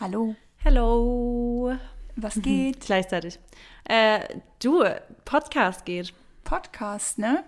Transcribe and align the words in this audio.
Hallo. 0.00 0.36
Hello. 0.58 1.76
Was 2.14 2.40
geht? 2.40 2.82
Gleichzeitig. 2.86 3.40
Äh, 3.82 4.20
du, 4.62 4.84
Podcast 5.24 5.84
geht. 5.86 6.14
Podcast, 6.44 7.18
ne? 7.18 7.42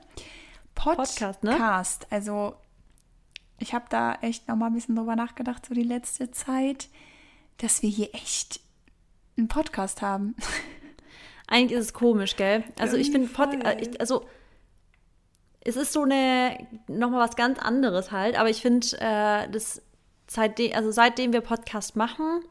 Podcast, 0.75 1.45
ne? 1.45 1.53
Podcast. 1.53 2.09
Also, 2.11 2.57
ich 3.61 3.73
habe 3.73 3.85
da 3.89 4.15
echt 4.15 4.49
noch 4.49 4.57
mal 4.57 4.67
ein 4.67 4.73
bisschen 4.73 4.97
drüber 4.97 5.15
nachgedacht, 5.15 5.65
so 5.65 5.75
die 5.75 5.85
letzte 5.85 6.33
Zeit, 6.33 6.89
dass 7.59 7.83
wir 7.83 7.90
hier 7.90 8.13
echt 8.17 8.58
einen 9.38 9.46
Podcast 9.46 10.03
haben. 10.03 10.35
Eigentlich 11.46 11.78
ist 11.78 11.85
es 11.85 11.92
komisch, 11.92 12.35
gell? 12.35 12.64
Also 12.80 12.96
ich 12.96 13.12
finde, 13.12 13.28
Voll. 13.28 13.46
Pod 13.46 13.64
äh, 13.64 13.92
also 14.01 14.26
es 15.60 15.76
ist 15.76 15.92
so 15.92 16.02
eine, 16.02 16.66
nochmal 16.88 17.28
was 17.28 17.37
ganz 17.37 17.60
anderes 17.60 18.10
halt, 18.10 18.37
aber 18.37 18.51
ich 18.51 18.60
finde, 18.60 18.88
äh, 18.98 19.48
das 19.48 19.82
seitdem, 20.30 20.73
also 20.74 20.92
seitdem 20.92 21.33
wir 21.33 21.41
Podcast 21.41 21.96
machen, 21.96 22.45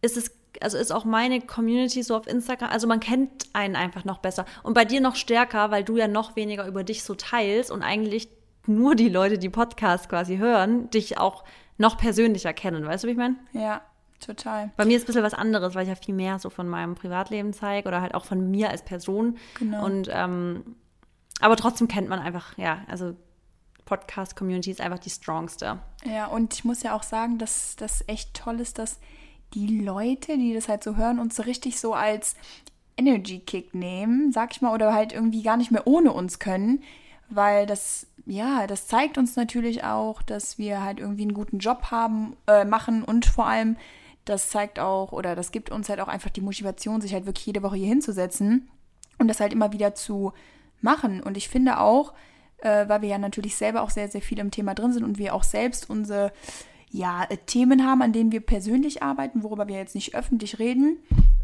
ist 0.00 0.16
es, 0.16 0.30
also 0.62 0.78
ist 0.78 0.90
auch 0.90 1.04
meine 1.04 1.42
Community 1.42 2.02
so 2.02 2.16
auf 2.16 2.26
Instagram, 2.26 2.70
also 2.70 2.86
man 2.86 2.98
kennt 2.98 3.44
einen 3.52 3.76
einfach 3.76 4.06
noch 4.06 4.18
besser. 4.18 4.46
Und 4.62 4.72
bei 4.72 4.86
dir 4.86 5.02
noch 5.02 5.14
stärker, 5.14 5.70
weil 5.70 5.84
du 5.84 5.98
ja 5.98 6.08
noch 6.08 6.34
weniger 6.34 6.66
über 6.66 6.84
dich 6.84 7.02
so 7.02 7.14
teilst 7.14 7.70
und 7.70 7.82
eigentlich 7.82 8.28
nur 8.66 8.94
die 8.94 9.10
Leute, 9.10 9.36
die 9.36 9.50
Podcast 9.50 10.08
quasi 10.08 10.38
hören, 10.38 10.88
dich 10.88 11.18
auch 11.18 11.44
noch 11.76 11.98
persönlicher 11.98 12.54
kennen, 12.54 12.86
weißt 12.86 13.04
du, 13.04 13.08
wie 13.08 13.12
ich 13.12 13.18
meine? 13.18 13.36
Ja, 13.52 13.82
total. 14.18 14.70
Bei 14.78 14.86
mir 14.86 14.96
ist 14.96 15.02
ein 15.02 15.08
bisschen 15.08 15.22
was 15.22 15.34
anderes, 15.34 15.74
weil 15.74 15.82
ich 15.82 15.90
ja 15.90 15.94
viel 15.94 16.14
mehr 16.14 16.38
so 16.38 16.48
von 16.48 16.68
meinem 16.68 16.94
Privatleben 16.94 17.52
zeige 17.52 17.86
oder 17.86 18.00
halt 18.00 18.14
auch 18.14 18.24
von 18.24 18.50
mir 18.50 18.70
als 18.70 18.82
Person. 18.82 19.36
Genau. 19.58 19.84
Und 19.84 20.08
ähm, 20.10 20.76
aber 21.40 21.56
trotzdem 21.56 21.86
kennt 21.86 22.08
man 22.08 22.18
einfach, 22.18 22.56
ja, 22.56 22.80
also 22.88 23.14
Podcast-Community 23.88 24.70
ist 24.70 24.82
einfach 24.82 24.98
die 24.98 25.08
strongste. 25.08 25.78
Ja, 26.04 26.26
und 26.26 26.52
ich 26.52 26.64
muss 26.64 26.82
ja 26.82 26.94
auch 26.94 27.02
sagen, 27.02 27.38
dass 27.38 27.74
das 27.76 28.04
echt 28.06 28.34
toll 28.34 28.60
ist, 28.60 28.78
dass 28.78 29.00
die 29.54 29.80
Leute, 29.80 30.36
die 30.36 30.52
das 30.52 30.68
halt 30.68 30.84
so 30.84 30.96
hören, 30.96 31.18
uns 31.18 31.36
so 31.36 31.42
richtig 31.42 31.80
so 31.80 31.94
als 31.94 32.36
Energy-Kick 32.98 33.74
nehmen, 33.74 34.30
sag 34.30 34.52
ich 34.52 34.60
mal, 34.60 34.74
oder 34.74 34.92
halt 34.92 35.14
irgendwie 35.14 35.42
gar 35.42 35.56
nicht 35.56 35.70
mehr 35.70 35.86
ohne 35.86 36.12
uns 36.12 36.38
können, 36.38 36.82
weil 37.30 37.64
das, 37.64 38.06
ja, 38.26 38.66
das 38.66 38.88
zeigt 38.88 39.16
uns 39.16 39.36
natürlich 39.36 39.84
auch, 39.84 40.20
dass 40.20 40.58
wir 40.58 40.82
halt 40.82 41.00
irgendwie 41.00 41.22
einen 41.22 41.34
guten 41.34 41.58
Job 41.58 41.84
haben, 41.90 42.36
äh, 42.46 42.66
machen 42.66 43.02
und 43.02 43.24
vor 43.24 43.46
allem, 43.46 43.78
das 44.26 44.50
zeigt 44.50 44.78
auch, 44.78 45.12
oder 45.12 45.34
das 45.34 45.50
gibt 45.50 45.70
uns 45.70 45.88
halt 45.88 46.00
auch 46.00 46.08
einfach 46.08 46.28
die 46.28 46.42
Motivation, 46.42 47.00
sich 47.00 47.14
halt 47.14 47.24
wirklich 47.24 47.46
jede 47.46 47.62
Woche 47.62 47.76
hier 47.76 47.88
hinzusetzen 47.88 48.68
und 49.16 49.28
das 49.28 49.40
halt 49.40 49.54
immer 49.54 49.72
wieder 49.72 49.94
zu 49.94 50.34
machen. 50.82 51.22
Und 51.22 51.38
ich 51.38 51.48
finde 51.48 51.80
auch, 51.80 52.12
äh, 52.58 52.88
weil 52.88 53.02
wir 53.02 53.08
ja 53.08 53.18
natürlich 53.18 53.56
selber 53.56 53.82
auch 53.82 53.90
sehr, 53.90 54.08
sehr 54.08 54.22
viel 54.22 54.38
im 54.38 54.50
Thema 54.50 54.74
drin 54.74 54.92
sind 54.92 55.04
und 55.04 55.18
wir 55.18 55.34
auch 55.34 55.42
selbst 55.44 55.88
unsere 55.90 56.32
ja, 56.90 57.26
Themen 57.46 57.86
haben, 57.86 58.00
an 58.00 58.12
denen 58.14 58.32
wir 58.32 58.40
persönlich 58.40 59.02
arbeiten, 59.02 59.42
worüber 59.42 59.68
wir 59.68 59.76
jetzt 59.76 59.94
nicht 59.94 60.14
öffentlich 60.14 60.58
reden, 60.58 60.96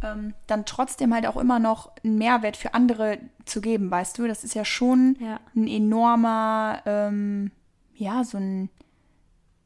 ähm, 0.02 0.32
dann 0.46 0.64
trotzdem 0.64 1.12
halt 1.12 1.26
auch 1.26 1.36
immer 1.36 1.58
noch 1.58 1.92
einen 2.02 2.16
Mehrwert 2.16 2.56
für 2.56 2.72
andere 2.72 3.18
zu 3.44 3.60
geben, 3.60 3.90
weißt 3.90 4.16
du? 4.18 4.26
Das 4.26 4.42
ist 4.42 4.54
ja 4.54 4.64
schon 4.64 5.16
Ja. 5.20 5.40
ein 5.54 5.68
enormer, 5.68 6.80
ähm, 6.86 7.50
ja, 7.94 8.24
so 8.24 8.38
ein, 8.38 8.70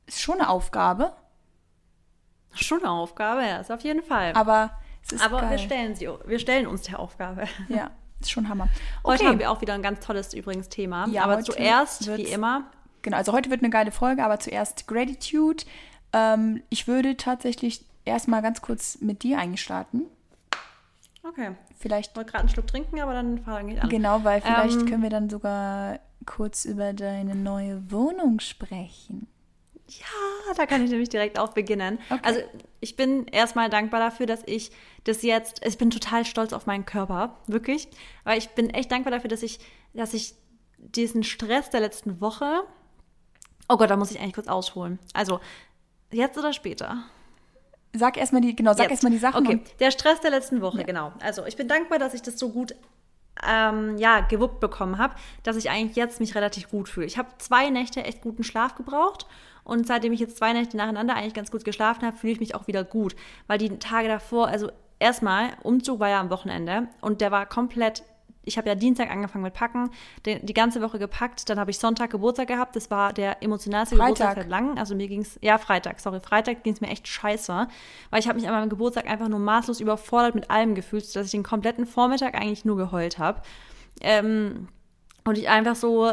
ist 0.06 0.20
schon 0.20 0.40
eine 0.40 0.48
Aufgabe, 0.48 1.12
Schon 2.54 2.80
eine 2.80 2.90
Aufgabe, 2.90 3.42
ja, 3.42 3.58
ist 3.58 3.70
auf 3.70 3.82
jeden 3.82 4.02
Fall. 4.02 4.32
aber 4.34 4.70
es 5.04 5.12
ist 5.12 5.22
Aber 5.24 5.40
geil. 5.42 5.50
wir 5.52 5.58
stellen 5.58 5.94
sie, 5.94 6.08
wir 6.26 6.38
stellen 6.40 6.66
uns 6.66 6.82
der 6.82 6.98
Aufgabe. 6.98 7.44
Ja, 7.68 7.90
ist 8.20 8.30
schon 8.30 8.48
Hammer. 8.48 8.68
Heute 9.04 9.26
haben 9.26 9.38
wir 9.38 9.50
auch 9.50 9.60
wieder 9.60 9.74
ein 9.74 9.82
ganz 9.82 10.04
tolles 10.04 10.34
übrigens 10.34 10.68
Thema. 10.68 11.06
Ja, 11.08 11.24
aber 11.24 11.42
zuerst, 11.42 12.06
wie 12.16 12.22
immer, 12.22 12.64
Genau, 13.02 13.16
also 13.16 13.32
heute 13.32 13.50
wird 13.50 13.62
eine 13.62 13.70
geile 13.70 13.90
Folge, 13.92 14.24
aber 14.24 14.40
zuerst 14.40 14.86
Gratitude. 14.86 15.64
Ähm, 16.12 16.62
ich 16.68 16.88
würde 16.88 17.16
tatsächlich 17.16 17.84
erstmal 18.04 18.42
ganz 18.42 18.60
kurz 18.60 18.98
mit 19.00 19.22
dir 19.22 19.38
eigentlich 19.38 19.62
starten. 19.62 20.02
okay, 21.22 21.52
Vielleicht 21.78 22.10
ich 22.10 22.16
wollte 22.16 22.32
gerade 22.32 22.40
einen 22.40 22.48
Schluck 22.48 22.66
trinken, 22.66 23.00
aber 23.00 23.12
dann 23.12 23.38
fange 23.44 23.74
ich 23.74 23.82
an. 23.82 23.88
Genau, 23.88 24.24
weil 24.24 24.40
vielleicht 24.40 24.80
Ähm, 24.80 24.86
können 24.86 25.02
wir 25.02 25.10
dann 25.10 25.30
sogar 25.30 26.00
kurz 26.26 26.64
über 26.64 26.92
deine 26.92 27.36
neue 27.36 27.90
Wohnung 27.92 28.40
sprechen. 28.40 29.28
Ja, 29.88 30.54
da 30.54 30.66
kann 30.66 30.84
ich 30.84 30.90
nämlich 30.90 31.08
direkt 31.08 31.38
auch 31.38 31.50
beginnen. 31.54 31.98
Okay. 32.10 32.20
Also 32.22 32.40
ich 32.80 32.96
bin 32.96 33.26
erstmal 33.26 33.70
dankbar 33.70 34.00
dafür, 34.00 34.26
dass 34.26 34.42
ich 34.44 34.70
das 35.04 35.22
jetzt, 35.22 35.64
ich 35.64 35.78
bin 35.78 35.90
total 35.90 36.26
stolz 36.26 36.52
auf 36.52 36.66
meinen 36.66 36.84
Körper, 36.84 37.38
wirklich. 37.46 37.88
Weil 38.24 38.38
ich 38.38 38.50
bin 38.50 38.68
echt 38.70 38.92
dankbar 38.92 39.12
dafür, 39.12 39.28
dass 39.28 39.42
ich, 39.42 39.60
dass 39.94 40.12
ich 40.12 40.34
diesen 40.76 41.24
Stress 41.24 41.70
der 41.70 41.80
letzten 41.80 42.20
Woche, 42.20 42.64
oh 43.68 43.76
Gott, 43.76 43.90
da 43.90 43.96
muss 43.96 44.10
ich 44.10 44.20
eigentlich 44.20 44.34
kurz 44.34 44.48
ausholen. 44.48 44.98
Also 45.14 45.40
jetzt 46.12 46.36
oder 46.38 46.52
später? 46.52 47.04
Sag 47.94 48.18
erstmal 48.18 48.42
die, 48.42 48.54
genau, 48.54 48.74
sag 48.74 48.90
erstmal 48.90 49.12
die 49.12 49.18
Sachen. 49.18 49.46
Okay, 49.46 49.60
der 49.80 49.90
Stress 49.90 50.20
der 50.20 50.30
letzten 50.30 50.60
Woche, 50.60 50.78
Ja. 50.80 50.84
genau. 50.84 51.12
Also 51.20 51.46
ich 51.46 51.56
bin 51.56 51.66
dankbar, 51.66 51.98
dass 51.98 52.12
ich 52.12 52.20
das 52.20 52.38
so 52.38 52.50
gut 52.50 52.74
ähm, 53.46 53.96
ja, 53.98 54.20
gewuppt 54.20 54.60
bekommen 54.60 54.98
habe, 54.98 55.14
dass 55.42 55.56
ich 55.56 55.70
eigentlich 55.70 55.96
jetzt 55.96 56.20
mich 56.20 56.34
relativ 56.34 56.68
gut 56.68 56.88
fühle. 56.88 57.06
Ich 57.06 57.16
habe 57.18 57.28
zwei 57.38 57.70
Nächte 57.70 58.04
echt 58.04 58.20
guten 58.20 58.44
Schlaf 58.44 58.74
gebraucht 58.74 59.26
und 59.68 59.86
seitdem 59.86 60.12
ich 60.12 60.20
jetzt 60.20 60.38
zwei 60.38 60.52
Nächte 60.54 60.76
nacheinander 60.76 61.14
eigentlich 61.14 61.34
ganz 61.34 61.50
gut 61.50 61.64
geschlafen 61.64 62.04
habe, 62.04 62.16
fühle 62.16 62.32
ich 62.32 62.40
mich 62.40 62.54
auch 62.54 62.66
wieder 62.66 62.84
gut. 62.84 63.14
Weil 63.46 63.58
die 63.58 63.78
Tage 63.78 64.08
davor, 64.08 64.48
also 64.48 64.70
erstmal, 64.98 65.50
Umzug 65.62 66.00
war 66.00 66.08
ja 66.08 66.20
am 66.20 66.30
Wochenende 66.30 66.88
und 67.02 67.20
der 67.20 67.30
war 67.30 67.46
komplett 67.46 68.02
ich 68.44 68.56
habe 68.56 68.66
ja 68.66 68.74
Dienstag 68.74 69.10
angefangen 69.10 69.44
mit 69.44 69.52
Packen, 69.52 69.90
den, 70.24 70.46
die 70.46 70.54
ganze 70.54 70.80
Woche 70.80 70.98
gepackt, 70.98 71.50
dann 71.50 71.60
habe 71.60 71.70
ich 71.70 71.78
Sonntag 71.78 72.08
Geburtstag 72.08 72.48
gehabt, 72.48 72.76
das 72.76 72.90
war 72.90 73.12
der 73.12 73.42
emotionalste 73.42 73.94
Freitag. 73.94 74.14
Geburtstag 74.14 74.36
seit 74.36 74.48
langem, 74.48 74.78
also 74.78 74.94
mir 74.94 75.06
ging 75.06 75.20
es, 75.20 75.38
ja 75.42 75.58
Freitag, 75.58 76.00
sorry, 76.00 76.20
Freitag 76.20 76.62
ging 76.62 76.72
es 76.72 76.80
mir 76.80 76.88
echt 76.88 77.06
scheiße, 77.06 77.68
weil 78.08 78.20
ich 78.20 78.26
habe 78.26 78.38
mich 78.38 78.48
an 78.48 78.54
meinem 78.54 78.70
Geburtstag 78.70 79.06
einfach 79.06 79.28
nur 79.28 79.38
maßlos 79.38 79.80
überfordert 79.80 80.34
mit 80.34 80.50
allem 80.50 80.74
gefühlt, 80.74 81.14
dass 81.14 81.26
ich 81.26 81.32
den 81.32 81.42
kompletten 81.42 81.84
Vormittag 81.84 82.34
eigentlich 82.36 82.64
nur 82.64 82.78
geheult 82.78 83.18
habe. 83.18 83.42
Ähm, 84.00 84.68
und 85.24 85.36
ich 85.36 85.50
einfach 85.50 85.76
so, 85.76 86.10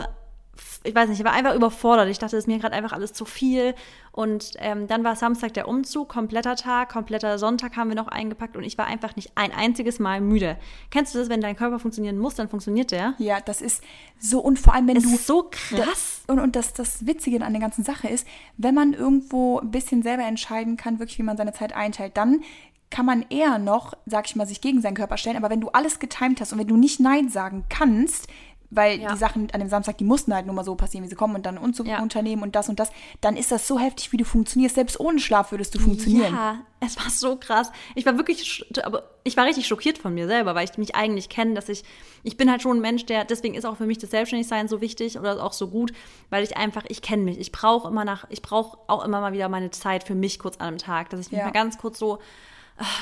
ich 0.84 0.96
weiß 0.96 1.10
nicht, 1.10 1.20
ich 1.20 1.26
war 1.26 1.34
einfach 1.34 1.56
überfordert. 1.56 2.10
Ich 2.10 2.20
dachte, 2.20 2.38
es 2.38 2.44
ist 2.44 2.48
mir 2.48 2.60
gerade 2.60 2.76
einfach 2.76 2.94
alles 2.94 3.14
zu 3.14 3.26
viel. 3.26 3.76
Und 4.12 4.52
ähm, 4.60 4.88
dann 4.88 5.04
war 5.04 5.16
Samstag 5.16 5.54
der 5.54 5.68
Umzug, 5.68 6.08
kompletter 6.10 6.56
Tag, 6.56 6.90
kompletter 6.90 7.38
Sonntag 7.38 7.76
haben 7.76 7.90
wir 7.90 7.96
noch 7.96 8.08
eingepackt 8.08 8.56
und 8.56 8.64
ich 8.64 8.78
war 8.78 8.86
einfach 8.86 9.16
nicht 9.18 9.32
ein 9.36 9.52
einziges 9.52 10.00
Mal 10.00 10.22
müde. 10.22 10.58
Kennst 10.92 11.14
du 11.14 11.20
das, 11.20 11.28
wenn 11.28 11.42
dein 11.42 11.58
Körper 11.58 11.80
funktionieren 11.80 12.18
muss, 12.18 12.36
dann 12.36 12.48
funktioniert 12.48 12.92
der? 12.92 13.16
Ja, 13.18 13.42
das 13.42 13.62
ist 13.62 13.84
so, 14.18 14.40
und 14.40 14.58
vor 14.58 14.74
allem, 14.74 14.88
wenn 14.88 14.96
Es 14.98 15.04
du. 15.04 15.16
ist 15.16 15.28
so 15.28 15.50
krass. 15.52 16.24
Und, 16.28 16.40
und 16.40 16.56
das, 16.56 16.74
das 16.74 17.06
Witzige 17.06 17.44
an 17.44 17.52
der 17.52 17.62
ganzen 17.62 17.84
Sache 17.84 18.08
ist, 18.08 18.26
wenn 18.58 18.76
man 18.76 18.94
irgendwo 18.94 19.60
ein 19.60 19.72
bisschen 19.72 20.02
selber 20.02 20.24
entscheiden 20.24 20.78
kann, 20.78 21.00
wirklich, 21.00 21.20
wie 21.20 21.24
man 21.24 21.36
seine 21.36 21.52
Zeit 21.52 21.74
einteilt, 21.74 22.16
dann 22.16 22.42
kann 22.90 23.06
man 23.06 23.26
eher 23.30 23.58
noch, 23.58 23.94
sag 24.06 24.26
ich 24.28 24.36
mal, 24.38 24.48
sich 24.48 24.62
gegen 24.62 24.80
seinen 24.82 24.96
Körper 24.96 25.18
stellen. 25.18 25.36
Aber 25.36 25.50
wenn 25.50 25.60
du 25.60 25.70
alles 25.70 26.00
getimt 26.00 26.40
hast 26.40 26.54
und 26.54 26.60
wenn 26.60 26.68
du 26.68 26.78
nicht 26.78 27.00
Nein 27.02 27.28
sagen 27.28 27.66
kannst, 27.68 28.28
weil 28.76 29.00
Ja. 29.00 29.12
die 29.14 29.18
Sachen 29.18 29.50
an 29.52 29.60
dem 29.60 29.70
Samstag, 29.70 29.98
die 29.98 30.04
mussten 30.04 30.34
halt 30.34 30.46
nur 30.46 30.56
mal 30.56 30.64
so 30.64 30.76
passieren, 30.76 31.04
wie 31.06 31.10
sie 31.10 31.16
kommen 31.16 31.36
und 31.36 31.46
dann 31.46 31.58
Unzug 31.58 31.88
Ja. 31.88 32.02
unternehmen 32.02 32.44
und 32.44 32.56
das 32.56 32.70
und 32.70 32.80
das, 32.80 32.92
dann 33.22 33.38
ist 33.38 33.52
das 33.52 33.68
so 33.68 33.80
heftig, 33.80 34.12
wie 34.12 34.18
du 34.18 34.26
funktionierst. 34.26 34.76
Selbst 34.76 35.00
ohne 35.00 35.20
Schlaf 35.20 35.52
würdest 35.52 35.74
du 35.76 35.80
funktionieren. 35.80 36.34
Ja, 36.34 36.60
es 36.82 36.98
war 36.98 37.10
so 37.10 37.36
krass. 37.38 37.72
Ich 37.96 38.06
war 38.06 38.18
wirklich, 38.18 38.66
aber 38.84 39.04
ich 39.24 39.38
war 39.38 39.46
richtig 39.46 39.68
schockiert 39.68 39.98
von 39.98 40.14
mir 40.14 40.28
selber, 40.28 40.54
weil 40.56 40.66
ich 40.70 40.78
mich 40.78 40.96
eigentlich 40.96 41.30
kenne, 41.30 41.54
dass 41.56 41.70
ich, 41.70 41.84
ich 42.24 42.38
bin 42.38 42.52
halt 42.52 42.62
schon 42.62 42.78
ein 42.78 42.82
Mensch, 42.82 43.06
der, 43.06 43.26
deswegen 43.26 43.56
ist 43.56 43.66
auch 43.66 43.78
für 43.78 43.86
mich 43.86 43.98
das 43.98 44.12
Selbstständigsein 44.12 44.68
so 44.68 44.82
wichtig 44.82 45.18
oder 45.18 45.44
auch 45.44 45.54
so 45.54 45.68
gut, 45.70 45.94
weil 46.30 46.44
ich 46.44 46.58
einfach, 46.58 46.84
ich 46.90 47.02
kenne 47.02 47.24
mich. 47.24 47.40
Ich 47.40 47.52
brauche 47.52 47.88
immer 47.88 48.06
nach, 48.06 48.26
ich 48.30 48.42
brauche 48.42 48.78
auch 48.88 49.04
immer 49.04 49.22
mal 49.22 49.34
wieder 49.34 49.50
meine 49.50 49.72
Zeit 49.72 50.04
für 50.04 50.16
mich 50.16 50.38
kurz 50.40 50.58
an 50.58 50.68
einem 50.68 50.78
Tag, 50.78 51.10
dass 51.10 51.20
ich 51.20 51.32
mich 51.32 51.40
Ja. 51.40 51.46
mal 51.46 51.52
ganz 51.52 51.78
kurz 51.78 51.98
so 51.98 52.20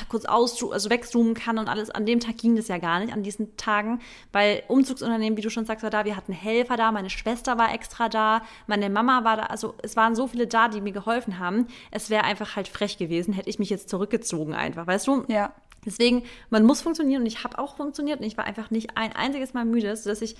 kurz 0.08 0.24
aus, 0.24 0.62
also 0.70 0.90
wegzoomen 0.90 1.34
kann 1.34 1.58
und 1.58 1.68
alles. 1.68 1.90
An 1.90 2.06
dem 2.06 2.20
Tag 2.20 2.38
ging 2.38 2.56
das 2.56 2.68
ja 2.68 2.78
gar 2.78 3.00
nicht, 3.00 3.12
an 3.12 3.22
diesen 3.22 3.56
Tagen, 3.56 4.00
weil 4.32 4.62
Umzugsunternehmen, 4.68 5.36
wie 5.36 5.42
du 5.42 5.50
schon 5.50 5.66
sagst, 5.66 5.82
war 5.82 5.90
da. 5.90 6.04
Wir 6.04 6.16
hatten 6.16 6.32
Helfer 6.32 6.76
da, 6.76 6.92
meine 6.92 7.10
Schwester 7.10 7.58
war 7.58 7.74
extra 7.74 8.08
da, 8.08 8.42
meine 8.66 8.88
Mama 8.90 9.24
war 9.24 9.36
da. 9.36 9.42
Also 9.44 9.74
es 9.82 9.96
waren 9.96 10.14
so 10.14 10.26
viele 10.26 10.46
da, 10.46 10.68
die 10.68 10.80
mir 10.80 10.92
geholfen 10.92 11.38
haben. 11.38 11.66
Es 11.90 12.10
wäre 12.10 12.24
einfach 12.24 12.56
halt 12.56 12.68
frech 12.68 12.98
gewesen, 12.98 13.34
hätte 13.34 13.50
ich 13.50 13.58
mich 13.58 13.70
jetzt 13.70 13.88
zurückgezogen 13.88 14.54
einfach, 14.54 14.86
weißt 14.86 15.06
du? 15.06 15.24
Ja. 15.28 15.52
Deswegen, 15.84 16.22
man 16.48 16.64
muss 16.64 16.80
funktionieren 16.80 17.22
und 17.22 17.26
ich 17.26 17.44
habe 17.44 17.58
auch 17.58 17.76
funktioniert 17.76 18.20
und 18.20 18.26
ich 18.26 18.38
war 18.38 18.44
einfach 18.44 18.70
nicht 18.70 18.96
ein 18.96 19.14
einziges 19.14 19.52
Mal 19.52 19.66
müde, 19.66 19.94
sodass 19.96 20.22
ich 20.22 20.36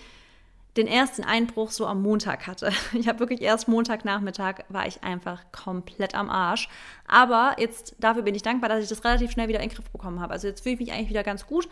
den 0.77 0.87
ersten 0.87 1.23
Einbruch 1.23 1.71
so 1.71 1.87
am 1.87 2.03
Montag 2.03 2.47
hatte. 2.47 2.73
Ich 2.93 3.09
habe 3.09 3.21
wirklich 3.21 3.43
erst 3.43 3.69
Montagnachmittag 3.69 4.65
war 4.69 4.87
ich 4.87 5.03
einfach 5.03 5.45
komplett 5.53 6.15
am 6.15 6.31
Arsch. 6.31 6.69
Aber 7.07 7.57
jetzt 7.59 7.97
dafür 7.99 8.23
bin 8.23 8.35
ich 8.35 8.43
dankbar, 8.43 8.69
dass 8.69 8.83
ich 8.83 8.89
das 8.89 9.05
relativ 9.05 9.31
schnell 9.31 9.49
wieder 9.49 9.61
in 9.61 9.69
den 9.69 9.75
Griff 9.75 9.91
bekommen 9.91 10.21
habe. 10.21 10.33
Also 10.33 10.49
jetzt 10.49 10.63
fühle 10.63 10.75
ich 10.75 10.81
mich 10.81 10.93
eigentlich 10.93 11.11
wieder 11.11 11.23
ganz 11.23 11.47
gut. 11.47 11.69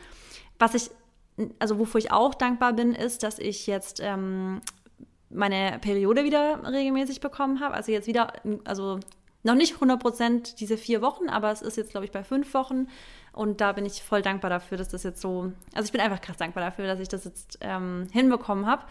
Was 0.58 0.74
ich, 0.74 0.90
also 1.58 1.78
wofür 1.78 1.98
ich 1.98 2.12
auch 2.12 2.34
dankbar 2.34 2.72
bin, 2.72 2.94
ist, 2.94 3.22
dass 3.22 3.38
ich 3.38 3.66
jetzt 3.66 4.00
ähm, 4.00 4.60
meine 5.30 5.78
Periode 5.80 6.24
wieder 6.24 6.60
regelmäßig 6.64 7.20
bekommen 7.20 7.60
habe. 7.60 7.74
Also 7.74 7.90
jetzt 7.90 8.06
wieder, 8.06 8.32
also 8.64 9.00
noch 9.42 9.54
nicht 9.54 9.74
100 9.74 10.00
Prozent 10.00 10.60
diese 10.60 10.76
vier 10.76 11.02
Wochen, 11.02 11.28
aber 11.28 11.50
es 11.50 11.62
ist 11.62 11.76
jetzt, 11.76 11.90
glaube 11.90 12.06
ich, 12.06 12.12
bei 12.12 12.22
fünf 12.22 12.54
Wochen. 12.54 12.88
Und 13.32 13.60
da 13.60 13.72
bin 13.72 13.86
ich 13.86 14.02
voll 14.02 14.22
dankbar 14.22 14.50
dafür, 14.50 14.76
dass 14.76 14.88
das 14.88 15.02
jetzt 15.02 15.20
so, 15.20 15.52
also 15.74 15.86
ich 15.86 15.92
bin 15.92 16.00
einfach 16.00 16.20
krass 16.20 16.36
dankbar 16.36 16.64
dafür, 16.64 16.86
dass 16.86 17.00
ich 17.00 17.08
das 17.08 17.24
jetzt 17.24 17.58
ähm, 17.62 18.06
hinbekommen 18.12 18.66
habe. 18.66 18.84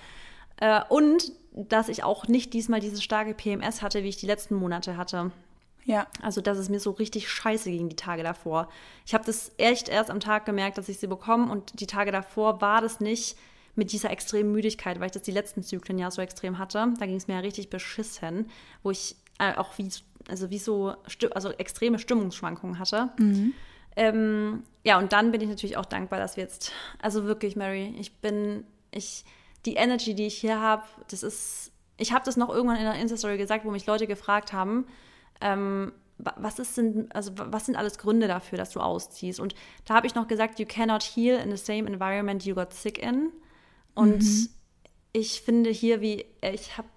Äh, 0.57 0.81
und 0.89 1.31
dass 1.53 1.89
ich 1.89 2.03
auch 2.03 2.27
nicht 2.27 2.53
diesmal 2.53 2.79
diese 2.79 3.01
starke 3.01 3.33
PMS 3.33 3.81
hatte, 3.81 4.03
wie 4.03 4.09
ich 4.09 4.17
die 4.17 4.25
letzten 4.25 4.55
Monate 4.55 4.97
hatte. 4.97 5.31
Ja. 5.85 6.07
Also, 6.21 6.41
dass 6.41 6.57
es 6.57 6.69
mir 6.69 6.79
so 6.79 6.91
richtig 6.91 7.29
scheiße 7.29 7.69
ging 7.69 7.89
die 7.89 7.95
Tage 7.95 8.23
davor. 8.23 8.69
Ich 9.05 9.13
habe 9.13 9.25
das 9.25 9.51
echt 9.57 9.89
erst 9.89 10.09
am 10.09 10.19
Tag 10.19 10.45
gemerkt, 10.45 10.77
dass 10.77 10.89
ich 10.89 10.99
sie 10.99 11.07
bekomme 11.07 11.51
und 11.51 11.79
die 11.79 11.87
Tage 11.87 12.11
davor 12.11 12.61
war 12.61 12.81
das 12.81 12.99
nicht 12.99 13.37
mit 13.75 13.91
dieser 13.91 14.11
extremen 14.11 14.51
Müdigkeit, 14.51 14.99
weil 14.99 15.07
ich 15.07 15.11
das 15.11 15.23
die 15.23 15.31
letzten 15.31 15.63
Zyklen 15.63 15.97
ja 15.97 16.11
so 16.11 16.21
extrem 16.21 16.57
hatte. 16.57 16.93
Da 16.99 17.05
ging 17.05 17.15
es 17.15 17.27
mir 17.27 17.35
ja 17.35 17.39
richtig 17.39 17.69
beschissen, 17.69 18.49
wo 18.83 18.91
ich 18.91 19.15
äh, 19.39 19.55
auch 19.55 19.77
wie, 19.77 19.89
also 20.29 20.49
wie 20.49 20.59
so, 20.59 20.93
also 21.31 21.51
extreme 21.51 21.97
Stimmungsschwankungen 21.97 22.79
hatte. 22.79 23.09
Mhm. 23.17 23.53
Ähm, 23.95 24.63
ja, 24.83 24.97
und 24.97 25.13
dann 25.13 25.31
bin 25.31 25.41
ich 25.41 25.49
natürlich 25.49 25.77
auch 25.77 25.85
dankbar, 25.85 26.19
dass 26.19 26.37
wir 26.37 26.43
jetzt, 26.43 26.71
also 27.01 27.25
wirklich, 27.25 27.55
Mary, 27.55 27.93
ich 27.99 28.17
bin, 28.17 28.65
ich, 28.91 29.25
die 29.65 29.75
Energy, 29.75 30.15
die 30.15 30.27
ich 30.27 30.37
hier 30.37 30.59
habe, 30.59 30.83
das 31.09 31.23
ist, 31.23 31.71
ich 31.97 32.13
habe 32.13 32.25
das 32.25 32.37
noch 32.37 32.49
irgendwann 32.49 32.77
in 32.77 32.87
einer 32.87 32.99
Insta-Story 32.99 33.37
gesagt, 33.37 33.65
wo 33.65 33.71
mich 33.71 33.85
Leute 33.85 34.07
gefragt 34.07 34.53
haben, 34.53 34.87
ähm, 35.39 35.93
was 36.23 36.59
ist 36.59 36.77
denn, 36.77 37.11
also 37.11 37.31
was 37.35 37.65
sind 37.65 37.75
alles 37.75 37.97
Gründe 37.97 38.27
dafür, 38.27 38.57
dass 38.57 38.71
du 38.71 38.79
ausziehst? 38.79 39.39
Und 39.39 39.55
da 39.85 39.95
habe 39.95 40.07
ich 40.07 40.15
noch 40.15 40.27
gesagt, 40.27 40.59
you 40.59 40.65
cannot 40.67 41.03
heal 41.03 41.39
in 41.39 41.49
the 41.49 41.57
same 41.57 41.89
environment 41.89 42.45
you 42.45 42.53
got 42.53 42.73
sick 42.73 42.99
in. 42.99 43.31
Und 43.95 44.21
mhm. 44.21 44.49
ich 45.13 45.41
finde 45.41 45.71
hier, 45.71 46.01
wie 46.01 46.25
ich 46.41 46.77
habe 46.77 46.87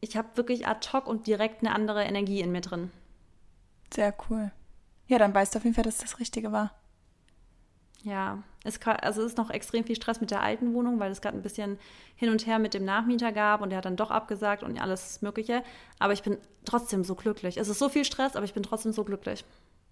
ich 0.00 0.16
hab 0.16 0.36
wirklich 0.36 0.66
ad 0.66 0.88
hoc 0.92 1.06
und 1.06 1.26
direkt 1.26 1.64
eine 1.64 1.74
andere 1.74 2.04
Energie 2.04 2.40
in 2.40 2.52
mir 2.52 2.60
drin. 2.60 2.90
Sehr 3.92 4.14
cool. 4.28 4.52
Ja, 5.12 5.18
dann 5.18 5.34
weißt 5.34 5.54
du 5.54 5.58
auf 5.58 5.64
jeden 5.64 5.74
Fall, 5.74 5.84
dass 5.84 5.98
das 5.98 6.20
Richtige 6.20 6.52
war. 6.52 6.72
Ja, 8.02 8.42
es, 8.64 8.80
kann, 8.80 8.96
also 8.96 9.20
es 9.20 9.32
ist 9.32 9.36
noch 9.36 9.50
extrem 9.50 9.84
viel 9.84 9.94
Stress 9.94 10.22
mit 10.22 10.30
der 10.30 10.42
alten 10.42 10.72
Wohnung, 10.72 11.00
weil 11.00 11.12
es 11.12 11.20
gerade 11.20 11.36
ein 11.36 11.42
bisschen 11.42 11.78
hin 12.16 12.30
und 12.30 12.46
her 12.46 12.58
mit 12.58 12.72
dem 12.72 12.86
Nachmieter 12.86 13.30
gab 13.30 13.60
und 13.60 13.68
der 13.68 13.76
hat 13.76 13.84
dann 13.84 13.96
doch 13.96 14.10
abgesagt 14.10 14.62
und 14.62 14.80
alles 14.80 15.20
Mögliche. 15.20 15.64
Aber 15.98 16.14
ich 16.14 16.22
bin 16.22 16.38
trotzdem 16.64 17.04
so 17.04 17.14
glücklich. 17.14 17.58
Es 17.58 17.68
ist 17.68 17.78
so 17.78 17.90
viel 17.90 18.06
Stress, 18.06 18.36
aber 18.36 18.46
ich 18.46 18.54
bin 18.54 18.62
trotzdem 18.62 18.92
so 18.92 19.04
glücklich. 19.04 19.44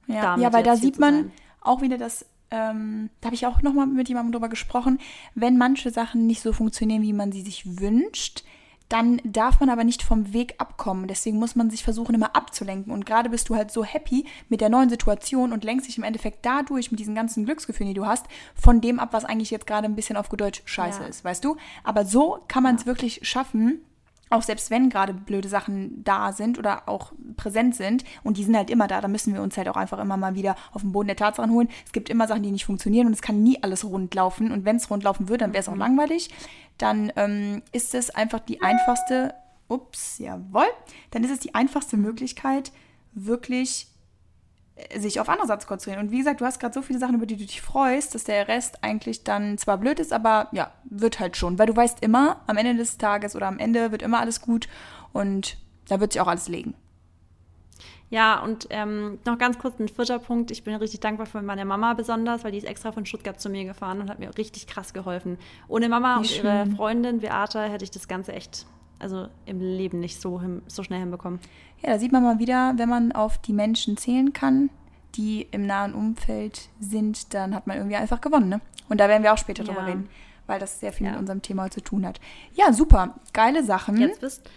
Ja, 0.07 0.39
ja 0.39 0.55
weil 0.55 0.63
da 0.63 0.75
sieht 0.75 0.99
man 0.99 1.33
auch 1.61 1.83
wieder 1.83 1.99
das 1.99 2.25
ähm, 2.51 3.11
da 3.21 3.27
habe 3.27 3.35
ich 3.35 3.47
auch 3.47 3.61
nochmal 3.61 3.89
mit 3.89 4.09
jemandem 4.09 4.33
drüber 4.33 4.49
gesprochen, 4.49 5.01
wenn 5.35 5.59
manche 5.59 5.91
Sachen 5.91 6.27
nicht 6.27 6.41
so 6.41 6.55
funktionieren, 6.55 7.03
wie 7.03 7.13
man 7.13 7.31
sie 7.31 7.43
sich 7.43 7.79
wünscht, 7.79 8.43
dann 8.91 9.21
darf 9.25 9.61
man 9.61 9.71
aber 9.71 9.85
nicht 9.85 10.03
vom 10.03 10.33
Weg 10.33 10.55
abkommen. 10.59 11.07
Deswegen 11.07 11.39
muss 11.39 11.55
man 11.55 11.71
sich 11.71 11.85
versuchen, 11.85 12.15
immer 12.15 12.35
abzulenken. 12.35 12.93
Und 12.93 13.07
gerade 13.07 13.31
bist 13.31 13.49
du 13.49 13.55
halt 13.55 13.71
so 13.71 13.85
happy 13.85 14.27
mit 14.49 14.61
der 14.61 14.69
neuen 14.69 14.91
Situation 14.91 15.53
und 15.53 15.65
lenkst 15.65 15.89
dich 15.89 15.97
im 15.97 16.05
Endeffekt 16.05 16.45
dadurch 16.45 16.91
mit 16.91 16.99
diesen 16.99 17.15
ganzen 17.15 17.45
Glücksgefühlen, 17.45 17.95
die 17.95 17.99
du 17.99 18.07
hast, 18.07 18.27
von 18.55 18.81
dem 18.81 18.99
ab, 18.99 19.11
was 19.13 19.25
eigentlich 19.25 19.53
jetzt 19.53 19.69
gerade 19.69 19.87
ein 19.87 19.95
bisschen 19.95 20.17
auf 20.17 20.29
Deutsch 20.29 20.63
scheiße 20.65 21.03
ja. 21.03 21.07
ist, 21.07 21.25
weißt 21.25 21.45
du? 21.45 21.57
Aber 21.85 22.05
so 22.05 22.41
kann 22.49 22.65
man 22.65 22.75
es 22.75 22.83
ja. 22.83 22.87
wirklich 22.87 23.21
schaffen, 23.23 23.81
auch 24.31 24.43
selbst 24.43 24.71
wenn 24.71 24.91
gerade 24.91 25.13
blöde 25.13 25.49
Sachen 25.49 26.03
da 26.05 26.33
sind 26.33 26.59
oder 26.59 26.89
auch 26.89 27.13
präsent 27.37 27.75
sind 27.75 28.05
und 28.23 28.37
die 28.37 28.45
sind 28.45 28.57
halt 28.57 28.71
immer 28.71 28.87
da, 28.87 29.01
dann 29.01 29.13
müssen 29.13 29.35
wir 29.35 29.43
uns 29.43 29.57
halt 29.57 29.69
auch 29.69 29.77
einfach 29.77 29.99
immer 29.99 30.17
mal 30.17 30.35
wieder 30.35 30.57
auf 30.73 30.83
den 30.83 30.93
Boden 30.93 31.09
der 31.09 31.17
Tatsachen 31.17 31.51
holen. 31.51 31.69
Es 31.85 31.93
gibt 31.93 32.09
immer 32.09 32.27
Sachen, 32.27 32.43
die 32.43 32.53
nicht 32.53 32.65
funktionieren 32.65 33.09
und 33.09 33.13
es 33.13 33.23
kann 33.23 33.43
nie 33.43 33.63
alles 33.63 33.85
rund 33.85 34.15
laufen 34.15 34.53
und 34.53 34.65
wenn 34.65 34.77
es 34.77 34.91
rund 34.91 35.03
laufen 35.03 35.29
würde, 35.29 35.45
dann 35.45 35.53
wäre 35.53 35.61
es 35.61 35.69
auch 35.69 35.75
mhm. 35.75 35.81
langweilig. 35.81 36.31
Dann 36.79 37.13
ähm, 37.17 37.63
ist 37.73 37.95
es 37.95 38.11
einfach 38.11 38.41
die 38.41 38.63
einfachste, 38.63 39.35
ups, 39.69 40.19
jawohl, 40.19 40.67
dann 41.11 41.25
ist 41.25 41.31
es 41.31 41.41
die 41.41 41.55
einfachste 41.55 41.97
Möglichkeit, 41.97 42.73
wirklich 43.13 43.90
sich 44.97 45.21
auf 45.21 45.29
andere 45.29 45.47
Sachen 45.47 45.61
zu 45.61 45.67
konzentrieren. 45.67 46.07
Und 46.07 46.13
wie 46.13 46.19
gesagt, 46.19 46.41
du 46.41 46.45
hast 46.45 46.61
gerade 46.61 46.75
so 46.75 46.83
viele 46.83 46.99
Sachen, 46.99 47.15
über 47.15 47.27
die 47.27 47.37
du 47.37 47.45
dich 47.45 47.63
freust, 47.63 48.15
dass 48.15 48.25
der 48.25 48.49
Rest 48.49 48.83
eigentlich 48.83 49.25
dann 49.25 49.59
zwar 49.59 49.79
blöd 49.79 50.01
ist, 50.01 50.13
aber 50.13 50.49
ja, 50.53 50.73
wird 50.85 51.21
halt 51.21 51.37
schon. 51.37 51.59
Weil 51.59 51.67
du 51.67 51.77
weißt 51.77 52.03
immer, 52.03 52.41
am 52.47 52.57
Ende 52.57 52.77
des 52.77 52.99
Tages 52.99 53.37
oder 53.37 53.47
am 53.47 53.59
Ende 53.59 53.93
wird 53.93 54.03
immer 54.03 54.21
alles 54.21 54.41
gut 54.41 54.69
und 55.13 55.57
da 55.89 56.01
wird 56.01 56.13
sich 56.13 56.21
auch 56.21 56.29
alles 56.29 56.49
legen. 56.49 56.75
Ja, 58.11 58.41
und 58.43 58.67
ähm, 58.71 59.21
noch 59.25 59.39
ganz 59.39 59.59
kurz 59.59 59.79
ein 59.79 59.89
vierter 59.89 60.19
Punkt. 60.19 60.51
Ich 60.51 60.65
bin 60.65 60.75
richtig 60.75 60.99
dankbar 60.99 61.27
für 61.27 61.43
meine 61.43 61.65
Mama 61.65 61.95
besonders, 61.95 62.43
weil 62.43 62.51
die 62.51 62.59
ist 62.59 62.67
extra 62.67 62.91
von 62.91 63.07
Stuttgart 63.07 63.41
zu 63.41 63.49
mir 63.49 63.65
gefahren 63.65 64.01
und 64.01 64.11
hat 64.11 64.19
mir 64.19 64.37
richtig 64.37 64.67
krass 64.67 64.93
geholfen. 64.93 65.39
Ohne 65.69 65.89
Mama 65.89 66.17
Wie 66.17 66.19
und 66.19 66.27
schön. 66.27 66.45
ihre 66.45 66.67
Freundin 66.77 67.21
Beata 67.21 67.63
hätte 67.63 67.85
ich 67.85 67.93
das 67.93 68.09
Ganze 68.09 68.33
echt, 68.33 68.67
also 69.01 69.29
im 69.47 69.61
Leben 69.61 70.01
nicht 70.01 70.21
so, 70.21 70.41
so 70.67 70.83
schnell 70.83 71.01
hinbekommen. 71.01 71.41
Ja, 71.83 71.91
da 71.91 71.99
sieht 71.99 72.13
man 72.13 72.23
mal 72.23 72.39
wieder, 72.39 72.75
wenn 72.77 72.89
man 72.89 73.13
auf 73.13 73.39
die 73.39 73.53
Menschen 73.53 73.97
zählen 73.97 74.33
kann, 74.33 74.71
die 75.15 75.49
im 75.51 75.67
nahen 75.67 75.95
Umfeld 75.95 76.69
sind, 76.79 77.35
dann 77.35 77.55
hat 77.55 77.67
man 77.67 77.77
irgendwie 77.77 77.97
einfach 77.97 78.21
gewonnen. 78.21 78.49
Ne? 78.49 78.61
Und 78.89 79.01
da 79.01 79.09
werden 79.09 79.23
wir 79.23 79.33
auch 79.33 79.39
später 79.39 79.65
ja. 79.65 79.73
drüber 79.73 79.87
reden, 79.87 80.09
weil 80.47 80.61
das 80.61 80.81
sehr 80.81 80.93
viel 80.93 81.07
ja. 81.07 81.13
mit 81.13 81.21
unserem 81.21 81.43
Thema 81.43 81.71
zu 81.71 81.81
tun 81.81 82.07
hat. 82.07 82.21
Ja, 82.55 82.73
super. 82.73 83.15
Geile 83.33 83.65
Sachen. 83.65 83.97
Jetzt 83.97 84.21
bist 84.21 84.49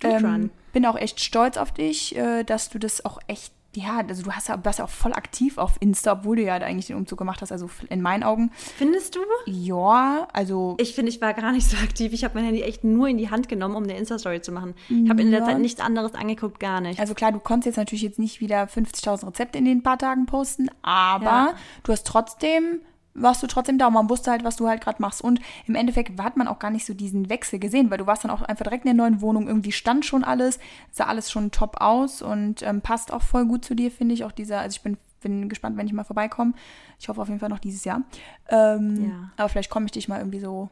du 0.00 0.08
ähm, 0.08 0.22
dran. 0.22 0.50
Bin 0.72 0.86
auch 0.86 0.96
echt 0.96 1.20
stolz 1.20 1.56
auf 1.56 1.72
dich, 1.72 2.16
äh, 2.16 2.44
dass 2.44 2.68
du 2.68 2.78
das 2.78 3.04
auch 3.04 3.18
echt 3.28 3.52
ja, 3.76 4.02
also 4.06 4.22
du 4.22 4.32
hast 4.32 4.48
ja, 4.48 4.64
warst 4.64 4.78
ja 4.78 4.84
auch 4.84 4.90
voll 4.90 5.12
aktiv 5.12 5.58
auf 5.58 5.76
Insta, 5.80 6.12
obwohl 6.12 6.36
du 6.36 6.42
ja 6.42 6.54
eigentlich 6.54 6.86
den 6.86 6.96
Umzug 6.96 7.18
gemacht 7.18 7.42
hast, 7.42 7.52
also 7.52 7.68
in 7.88 8.00
meinen 8.02 8.22
Augen. 8.22 8.50
Findest 8.54 9.16
du? 9.16 9.20
Ja, 9.46 10.28
also. 10.32 10.76
Ich 10.78 10.94
finde, 10.94 11.10
ich 11.10 11.20
war 11.20 11.34
gar 11.34 11.52
nicht 11.52 11.68
so 11.68 11.76
aktiv. 11.76 12.12
Ich 12.12 12.24
habe 12.24 12.34
mein 12.34 12.44
Handy 12.44 12.62
echt 12.62 12.84
nur 12.84 13.08
in 13.08 13.18
die 13.18 13.30
Hand 13.30 13.48
genommen, 13.48 13.76
um 13.76 13.84
eine 13.84 13.96
Insta-Story 13.96 14.40
zu 14.40 14.52
machen. 14.52 14.74
Ich 14.88 15.08
habe 15.10 15.22
in 15.22 15.30
der 15.30 15.44
Zeit 15.44 15.58
nichts 15.58 15.80
anderes 15.80 16.14
angeguckt, 16.14 16.60
gar 16.60 16.80
nicht. 16.80 17.00
Also 17.00 17.14
klar, 17.14 17.32
du 17.32 17.38
konntest 17.38 17.66
jetzt 17.66 17.76
natürlich 17.76 18.02
jetzt 18.02 18.18
nicht 18.18 18.40
wieder 18.40 18.64
50.000 18.64 19.28
Rezepte 19.28 19.58
in 19.58 19.64
den 19.64 19.82
paar 19.82 19.98
Tagen 19.98 20.26
posten, 20.26 20.68
aber 20.82 21.24
ja. 21.24 21.54
du 21.82 21.92
hast 21.92 22.06
trotzdem 22.06 22.80
warst 23.14 23.42
du 23.42 23.46
trotzdem 23.46 23.78
da 23.78 23.86
und 23.86 23.94
man 23.94 24.10
wusste 24.10 24.30
halt, 24.30 24.44
was 24.44 24.56
du 24.56 24.68
halt 24.68 24.82
gerade 24.82 25.00
machst. 25.00 25.22
Und 25.22 25.40
im 25.66 25.76
Endeffekt 25.76 26.20
hat 26.20 26.36
man 26.36 26.48
auch 26.48 26.58
gar 26.58 26.70
nicht 26.70 26.84
so 26.84 26.94
diesen 26.94 27.28
Wechsel 27.28 27.58
gesehen, 27.58 27.90
weil 27.90 27.98
du 27.98 28.06
warst 28.06 28.24
dann 28.24 28.30
auch 28.30 28.42
einfach 28.42 28.64
direkt 28.64 28.84
in 28.84 28.96
der 28.96 29.06
neuen 29.06 29.20
Wohnung. 29.20 29.46
Irgendwie 29.46 29.72
stand 29.72 30.04
schon 30.04 30.24
alles, 30.24 30.58
sah 30.90 31.04
alles 31.04 31.30
schon 31.30 31.52
top 31.52 31.80
aus 31.80 32.22
und 32.22 32.62
ähm, 32.62 32.80
passt 32.80 33.12
auch 33.12 33.22
voll 33.22 33.46
gut 33.46 33.64
zu 33.64 33.74
dir, 33.74 33.90
finde 33.90 34.14
ich. 34.14 34.24
Auch 34.24 34.32
dieser, 34.32 34.60
also 34.60 34.74
ich 34.76 34.82
bin, 34.82 34.96
bin 35.20 35.48
gespannt, 35.48 35.76
wenn 35.76 35.86
ich 35.86 35.92
mal 35.92 36.04
vorbeikomme. 36.04 36.54
Ich 36.98 37.08
hoffe 37.08 37.22
auf 37.22 37.28
jeden 37.28 37.40
Fall 37.40 37.48
noch 37.48 37.60
dieses 37.60 37.84
Jahr. 37.84 38.02
Ähm, 38.48 39.08
ja. 39.08 39.30
Aber 39.36 39.48
vielleicht 39.48 39.70
komme 39.70 39.86
ich 39.86 39.92
dich 39.92 40.08
mal 40.08 40.18
irgendwie 40.18 40.40
so 40.40 40.68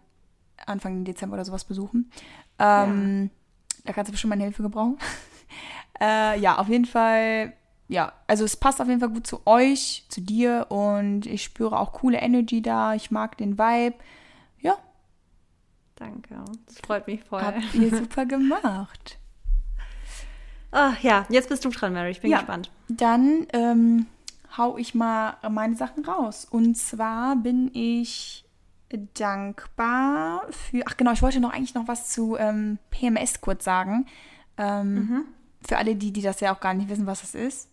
Anfang 0.66 1.04
Dezember 1.04 1.34
oder 1.34 1.44
sowas 1.44 1.64
besuchen. 1.64 2.10
Ähm, 2.58 3.22
ja. 3.22 3.30
Da 3.84 3.92
kannst 3.92 4.08
du 4.08 4.12
bestimmt 4.12 4.30
meine 4.30 4.44
Hilfe 4.44 4.62
gebrauchen. 4.62 4.98
äh, 6.00 6.38
ja, 6.40 6.58
auf 6.58 6.68
jeden 6.68 6.86
Fall 6.86 7.52
ja, 7.88 8.12
also 8.26 8.44
es 8.44 8.56
passt 8.56 8.80
auf 8.80 8.88
jeden 8.88 9.00
Fall 9.00 9.10
gut 9.10 9.26
zu 9.26 9.46
euch, 9.46 10.04
zu 10.08 10.20
dir 10.20 10.66
und 10.70 11.26
ich 11.26 11.42
spüre 11.42 11.78
auch 11.78 11.92
coole 11.92 12.18
Energy 12.18 12.62
da. 12.62 12.94
Ich 12.94 13.10
mag 13.10 13.36
den 13.36 13.58
Vibe. 13.58 13.96
Ja. 14.60 14.76
Danke, 15.96 16.42
das 16.66 16.78
freut 16.78 17.06
mich 17.06 17.22
voll. 17.22 17.42
Habt 17.42 17.74
ihr 17.74 17.96
super 17.96 18.26
gemacht. 18.26 19.18
Ach 20.70 20.98
ja, 21.02 21.26
jetzt 21.28 21.48
bist 21.48 21.64
du 21.64 21.68
dran, 21.68 21.92
Mary. 21.92 22.10
Ich 22.10 22.20
bin 22.20 22.30
ja, 22.30 22.38
gespannt. 22.38 22.70
Dann 22.88 23.46
ähm, 23.52 24.06
hau 24.56 24.78
ich 24.78 24.94
mal 24.94 25.36
meine 25.48 25.76
Sachen 25.76 26.04
raus. 26.04 26.46
Und 26.50 26.76
zwar 26.76 27.36
bin 27.36 27.70
ich 27.74 28.44
dankbar 29.14 30.46
für. 30.50 30.82
Ach 30.86 30.96
genau, 30.96 31.12
ich 31.12 31.22
wollte 31.22 31.40
noch 31.40 31.52
eigentlich 31.52 31.74
noch 31.74 31.88
was 31.88 32.08
zu 32.10 32.36
ähm, 32.36 32.78
PMS 32.90 33.40
kurz 33.40 33.64
sagen. 33.64 34.06
Ähm, 34.56 34.94
mhm. 34.94 35.24
Für 35.66 35.78
alle 35.78 35.94
die, 35.94 36.12
die 36.12 36.22
das 36.22 36.40
ja 36.40 36.54
auch 36.54 36.60
gar 36.60 36.74
nicht 36.74 36.88
wissen, 36.88 37.06
was 37.06 37.20
das 37.20 37.34
ist. 37.34 37.68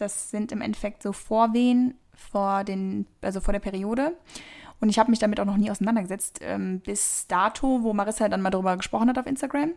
Das 0.00 0.30
sind 0.30 0.52
im 0.52 0.60
Endeffekt 0.60 1.02
so 1.02 1.12
Vorwehen 1.12 1.94
vor 2.14 2.64
den, 2.64 3.06
also 3.20 3.40
vor 3.40 3.52
der 3.52 3.60
Periode. 3.60 4.16
Und 4.80 4.88
ich 4.90 4.98
habe 4.98 5.10
mich 5.10 5.18
damit 5.18 5.40
auch 5.40 5.44
noch 5.44 5.56
nie 5.56 5.70
auseinandergesetzt, 5.70 6.38
ähm, 6.42 6.80
bis 6.80 7.26
dato, 7.26 7.82
wo 7.82 7.92
Marissa 7.92 8.28
dann 8.28 8.42
mal 8.42 8.50
darüber 8.50 8.76
gesprochen 8.76 9.08
hat 9.08 9.18
auf 9.18 9.26
Instagram. 9.26 9.72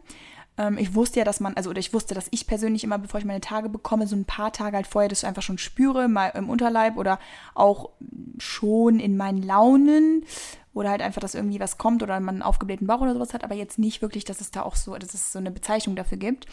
Ähm, 0.57 0.77
ich 0.77 0.93
wusste 0.93 1.19
ja, 1.19 1.25
dass 1.25 1.39
man, 1.39 1.55
also 1.55 1.69
oder 1.71 1.79
ich 1.79 1.93
wusste, 1.93 2.13
dass 2.13 2.27
ich 2.29 2.45
persönlich 2.45 2.83
immer, 2.83 2.99
bevor 2.99 3.19
ich 3.19 3.25
meine 3.25 3.41
Tage 3.41 3.69
bekomme, 3.69 4.05
so 4.05 4.15
ein 4.15 4.25
paar 4.25 4.51
Tage 4.51 4.75
halt 4.75 4.87
vorher 4.87 5.09
das 5.09 5.23
einfach 5.23 5.41
schon 5.41 5.57
spüre, 5.57 6.07
mal 6.07 6.27
im 6.29 6.49
Unterleib 6.49 6.97
oder 6.97 7.19
auch 7.55 7.89
schon 8.37 8.99
in 8.99 9.17
meinen 9.17 9.41
Launen 9.41 10.25
oder 10.73 10.91
halt 10.91 11.01
einfach, 11.01 11.21
dass 11.21 11.35
irgendwie 11.35 11.59
was 11.59 11.77
kommt 11.77 12.03
oder 12.03 12.19
man 12.19 12.35
einen 12.35 12.41
aufgeblähten 12.43 12.87
Bauch 12.87 13.01
oder 13.01 13.13
sowas 13.13 13.33
hat, 13.33 13.43
aber 13.43 13.55
jetzt 13.55 13.79
nicht 13.79 14.01
wirklich, 14.01 14.23
dass 14.23 14.39
es 14.39 14.51
da 14.51 14.61
auch 14.61 14.75
so, 14.75 14.95
dass 14.95 15.13
es 15.13 15.31
so 15.31 15.39
eine 15.39 15.51
Bezeichnung 15.51 15.95
dafür 15.95 16.17
gibt. 16.17 16.45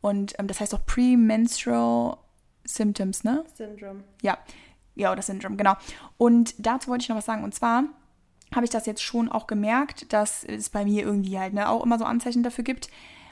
Und 0.00 0.34
ähm, 0.38 0.46
das 0.46 0.60
heißt 0.60 0.74
auch 0.74 0.86
Premenstrual 0.86 2.16
Symptoms, 2.74 3.24
ne? 3.24 3.44
Syndrome. 3.54 4.04
Ja. 4.22 4.38
Ja, 4.94 5.12
oder 5.12 5.22
Syndrome, 5.22 5.56
genau. 5.56 5.74
Und 6.18 6.54
dazu 6.58 6.88
wollte 6.88 7.02
ich 7.02 7.08
noch 7.08 7.16
was 7.16 7.26
sagen. 7.26 7.44
Und 7.44 7.54
zwar 7.54 7.84
habe 8.54 8.64
ich 8.64 8.70
das 8.70 8.86
jetzt 8.86 9.02
schon 9.02 9.28
auch 9.28 9.46
gemerkt, 9.46 10.12
dass 10.12 10.44
es 10.44 10.70
bei 10.70 10.84
mir 10.84 11.04
irgendwie 11.04 11.38
halt 11.38 11.54
ne, 11.54 11.68
auch 11.68 11.84
immer 11.84 11.98
so 11.98 12.04
Anzeichen 12.04 12.42
dafür 12.42 12.64
gibt. 12.64 12.88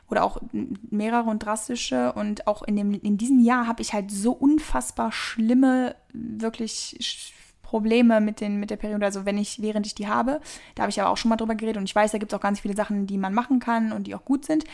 Oder 0.09 0.25
auch 0.25 0.41
mehrere 0.53 1.29
und 1.29 1.41
drastische. 1.41 2.13
Und 2.15 2.47
auch 2.47 2.63
in, 2.63 2.77
dem, 2.77 2.95
in 2.95 3.19
diesem 3.19 3.41
Jahr 3.41 3.67
habe 3.67 3.83
ich 3.83 3.93
halt 3.93 4.11
so 4.11 4.33
unfassbar 4.33 5.13
schlimme, 5.13 5.97
wirklich 6.13 7.35
Probleme 7.69 8.23
mit, 8.23 8.41
den, 8.41 8.59
mit 8.59 8.71
der 8.71 8.77
Periode, 8.77 9.05
also 9.05 9.27
wenn 9.27 9.37
ich, 9.37 9.61
während 9.61 9.87
ich 9.87 9.95
die 9.95 10.09
habe. 10.09 10.41
Da 10.75 10.85
habe 10.85 10.91
ich 10.91 10.99
aber 11.03 11.11
auch 11.11 11.19
schon 11.19 11.29
mal 11.29 11.37
drüber 11.37 11.55
geredet 11.55 11.77
und 11.77 11.85
ich 11.85 11.95
weiß, 11.95 12.13
da 12.13 12.19
gibt 12.19 12.33
es 12.33 12.37
auch 12.39 12.43
ganz 12.43 12.61
viele 12.61 12.75
Sachen, 12.75 13.07
die 13.07 13.19
man 13.19 13.35
machen 13.35 13.59
kann 13.61 13.93
und 13.93 14.07
die 14.07 14.15
auch 14.15 14.25
gut 14.25 14.47
sind. 14.47 14.65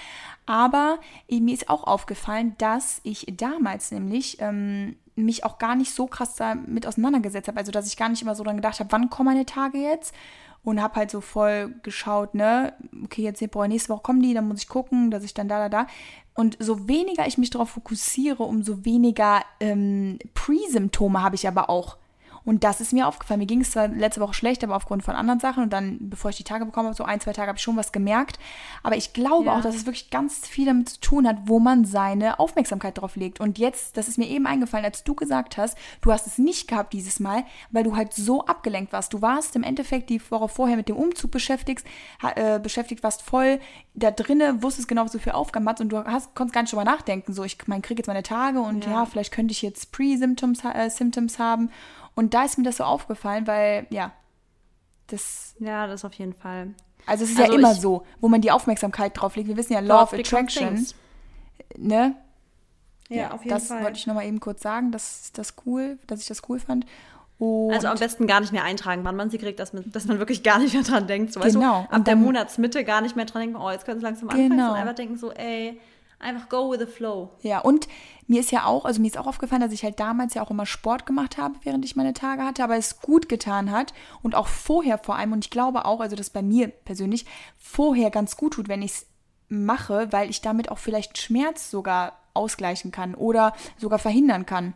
Aber 0.47 1.01
mir 1.29 1.53
ist 1.53 1.69
auch 1.69 1.89
aufgefallen, 1.89 2.55
dass 2.59 3.01
ich 3.03 3.27
damals 3.37 3.91
nämlich 3.91 4.37
ähm, 4.41 4.95
mich 5.17 5.45
auch 5.45 5.59
gar 5.59 5.75
nicht 5.75 5.93
so 5.93 6.07
krass 6.07 6.37
damit 6.37 6.87
auseinandergesetzt 6.87 7.49
habe. 7.49 7.59
Also 7.59 7.73
dass 7.73 7.89
ich 7.89 7.97
gar 7.97 8.09
nicht 8.09 8.23
immer 8.23 8.37
so 8.37 8.45
dran 8.45 8.57
gedacht 8.57 8.79
habe, 8.79 8.93
wann 8.93 9.11
kommen 9.11 9.35
meine 9.35 9.45
Tage 9.45 9.79
jetzt? 9.79 10.15
Und 10.63 10.81
habe 10.81 10.95
halt 10.95 11.11
so 11.11 11.21
voll 11.21 11.75
geschaut, 11.83 12.35
ne, 12.35 12.73
okay, 13.03 13.23
jetzt 13.23 13.41
Februar, 13.41 13.67
nächste 13.67 13.91
Woche 13.91 14.03
kommen 14.03 14.23
die, 14.23 14.33
dann 14.33 14.49
muss 14.49 14.61
ich 14.61 14.69
gucken, 14.69 15.11
dass 15.11 15.25
ich 15.25 15.35
dann 15.35 15.49
da, 15.49 15.59
da, 15.59 15.69
da. 15.69 15.87
Und 16.33 16.57
so 16.61 16.89
weniger 16.89 17.27
ich 17.27 17.39
mich 17.39 17.51
darauf 17.51 17.71
fokussiere, 17.71 18.45
umso 18.45 18.85
weniger 18.85 19.43
ähm, 19.59 20.19
Pre-Symptome 20.33 21.23
habe 21.23 21.35
ich 21.35 21.47
aber 21.49 21.69
auch. 21.69 21.99
Und 22.45 22.63
das 22.63 22.81
ist 22.81 22.93
mir 22.93 23.09
aufgefallen. 23.09 23.41
Mir 23.41 23.47
ging 23.47 23.63
es 23.63 23.71
zwar 23.71 23.89
letzte 23.89 24.21
Woche 24.21 24.35
schlecht, 24.35 24.63
aber 24.63 24.77
aufgrund 24.77 25.03
von 25.03 25.15
anderen 25.15 25.41
Sachen. 25.41 25.63
Und 25.63 25.73
dann, 25.73 25.97
bevor 26.01 26.31
ich 26.31 26.37
die 26.37 26.45
Tage 26.45 26.67
bekommen 26.67 26.87
habe, 26.89 26.97
so 26.97 27.05
ein, 27.05 27.19
zwei 27.21 27.33
Tage 27.33 27.49
habe 27.49 27.57
ich 27.57 27.63
schon 27.63 27.77
was 27.77 27.91
gemerkt. 27.91 28.39
Aber 28.83 28.97
ich 28.97 29.13
glaube 29.15 29.47
Ja. 29.47 29.57
auch, 29.57 29.61
dass 29.63 29.75
es 29.75 29.87
wirklich 29.87 30.11
ganz 30.11 30.47
viel 30.47 30.67
damit 30.67 30.89
zu 30.91 31.01
tun 31.01 31.27
hat, 31.27 31.37
wo 31.47 31.59
man 31.59 31.85
seine 31.87 32.39
Aufmerksamkeit 32.39 32.99
drauf 32.99 33.17
legt. 33.17 33.41
Und 33.41 33.59
jetzt, 33.59 33.97
das 33.97 34.09
ist 34.09 34.19
mir 34.19 34.29
eben 34.29 34.47
eingefallen, 34.47 34.85
als 34.85 35.05
du 35.05 35.15
gesagt 35.15 35.57
hast, 35.57 35.79
du 36.03 36.13
hast 36.13 36.27
es 36.27 36.37
nicht 36.39 36.69
gehabt 36.69 36.93
dieses 36.93 37.19
Mal, 37.19 37.45
weil 37.71 37.85
du 37.85 37.97
halt 37.97 38.13
so 38.13 38.45
abgelenkt 38.45 38.93
warst. 38.93 39.15
Du 39.15 39.23
warst 39.23 39.57
im 39.57 39.63
Endeffekt 39.63 40.11
die 40.11 40.21
Woche 40.31 40.49
vorher 40.49 40.77
mit 40.77 40.89
dem 40.91 40.97
Umzug 40.97 41.31
beschäftigt, 41.31 41.85
äh, 42.37 42.59
beschäftigt, 42.61 43.03
warst 43.03 43.23
voll 43.23 43.59
da 43.95 44.11
drinne, 44.11 44.63
wusstest 44.63 44.89
genau, 44.89 45.05
was 45.05 45.13
du 45.13 45.19
für 45.19 45.35
Aufgaben 45.35 45.69
hast 45.69 45.81
und 45.81 45.89
du 45.91 46.05
hast, 46.05 46.35
konntest 46.35 46.53
gar 46.55 46.63
nicht 46.63 46.73
drüber 46.73 46.85
nachdenken. 46.85 47.33
So, 47.33 47.45
ich 47.45 47.57
mein, 47.67 47.81
kriege 47.81 48.01
jetzt 48.01 48.09
meine 48.09 48.23
Tage 48.23 48.61
und 48.61 48.85
ja, 48.85 48.91
Ja. 48.91 49.07
vielleicht 49.07 49.33
könnte 49.33 49.53
ich 49.53 49.63
jetzt 49.63 49.93
Pre-Symptoms 49.93 50.63
äh, 50.65 50.91
Symptoms 50.91 51.39
haben. 51.39 51.71
Und 52.15 52.35
da 52.35 52.45
ist 52.45 52.59
mir 52.59 52.65
das 52.65 52.77
so 52.79 52.85
aufgefallen, 52.85 53.47
weil, 53.47 53.87
ja, 53.91 54.13
das, 55.09 55.55
Ja, 55.59 55.87
das 55.87 56.05
auf 56.05 56.15
jeden 56.15 56.33
Fall. 56.35 56.75
also 57.07 57.25
es 57.25 57.31
ist 57.31 57.39
Also 57.41 57.53
ja 57.53 57.59
immer 57.59 57.75
so, 57.75 58.05
wo 58.21 58.29
man 58.29 58.41
die 58.41 58.51
Aufmerksamkeit 58.51 59.13
drauf 59.21 59.37
legt. 59.37 59.49
Wir 59.49 59.57
wissen 59.57 59.73
ja, 59.75 59.81
Law 59.81 60.03
of 60.03 60.13
Attraction, 60.13 60.87
ne? 61.77 62.15
Ja, 63.11 63.33
auf 63.33 63.45
jeden 63.45 63.51
das 63.55 63.69
Fall. 63.69 63.83
wollte 63.85 63.99
ich 63.99 64.07
nochmal 64.07 64.25
eben 64.27 64.41
kurz 64.41 64.63
sagen, 64.63 64.91
dass 64.91 65.31
das 65.33 65.55
cool, 65.67 65.99
dass 66.07 66.21
ich 66.23 66.27
das 66.27 66.43
cool 66.49 66.59
fand. 66.59 66.87
Und 67.39 67.73
Also 67.75 67.89
am 67.89 67.99
besten 67.99 68.27
gar 68.27 68.41
nicht 68.41 68.53
mehr 68.53 68.65
eintragen, 68.65 69.05
wann 69.05 69.17
man 69.17 69.29
sie 69.29 69.39
kriegt, 69.39 69.59
dass 69.61 69.73
man, 69.73 69.91
dass 69.93 70.07
man 70.07 70.19
wirklich 70.19 70.43
gar 70.43 70.59
nicht 70.59 70.73
mehr 70.73 70.85
dran 70.85 71.07
denkt. 71.07 71.33
So, 71.33 71.41
weißt 71.41 71.55
Genau. 71.57 71.83
Du, 71.83 71.89
ab 71.91 71.93
Und 71.99 72.07
der 72.07 72.17
Monatsmitte 72.17 72.83
gar 72.85 73.01
nicht 73.03 73.15
mehr 73.17 73.27
dran 73.27 73.43
denken, 73.43 73.57
oh, 73.57 73.71
jetzt 73.71 73.85
können 73.85 73.99
es 73.99 74.03
langsam 74.03 74.29
anfangen, 74.31 74.51
Genau. 74.51 74.67
sondern 74.69 74.83
einfach 74.83 74.95
denken 74.95 75.17
so, 75.19 75.33
ey, 75.33 75.79
einfach 76.25 76.49
go 76.49 76.71
with 76.71 76.81
the 76.81 76.87
flow. 76.87 77.31
Ja, 77.43 77.61
und 77.61 77.87
mir 78.27 78.41
ist 78.41 78.51
ja 78.51 78.65
auch, 78.65 78.85
also 78.85 79.01
mir 79.01 79.09
ist 79.09 79.19
auch 79.19 79.27
aufgefallen, 79.27 79.61
dass 79.61 79.73
ich 79.73 79.85
halt 79.85 80.01
damals 80.01 80.35
ja 80.35 80.43
auch 80.43 80.51
immer 80.51 80.67
Sport 80.67 81.07
gemacht 81.07 81.39
habe, 81.39 81.55
während 81.63 81.85
ich 81.85 81.97
meine 81.97 82.15
Tage 82.15 82.43
hatte, 82.43 82.65
aber 82.65 82.77
es 82.77 83.01
gut 83.01 83.29
getan 83.29 83.71
hat 83.71 83.93
und 84.23 84.35
auch 84.35 84.49
vorher 84.49 84.99
vor 84.99 85.17
allem. 85.17 85.33
Und 85.33 85.45
ich 85.45 85.51
glaube 85.51 85.85
auch, 85.85 86.01
also 86.01 86.17
das 86.17 86.31
bei 86.31 86.43
mir 86.43 86.69
persönlich 86.69 87.27
vorher 87.57 88.11
ganz 88.11 88.37
gut 88.37 88.55
tut, 88.55 88.69
wenn 88.69 88.83
ich 88.83 88.93
es 88.93 89.07
mache, 89.49 90.09
weil 90.11 90.31
ich 90.31 90.41
damit 90.41 90.71
auch 90.71 90.79
vielleicht 90.79 91.19
Schmerz 91.19 91.71
sogar 91.71 92.19
ausgleichen 92.33 92.91
kann 92.91 93.15
oder 93.15 93.53
sogar 93.79 93.99
verhindern 93.99 94.47
kann. 94.47 94.75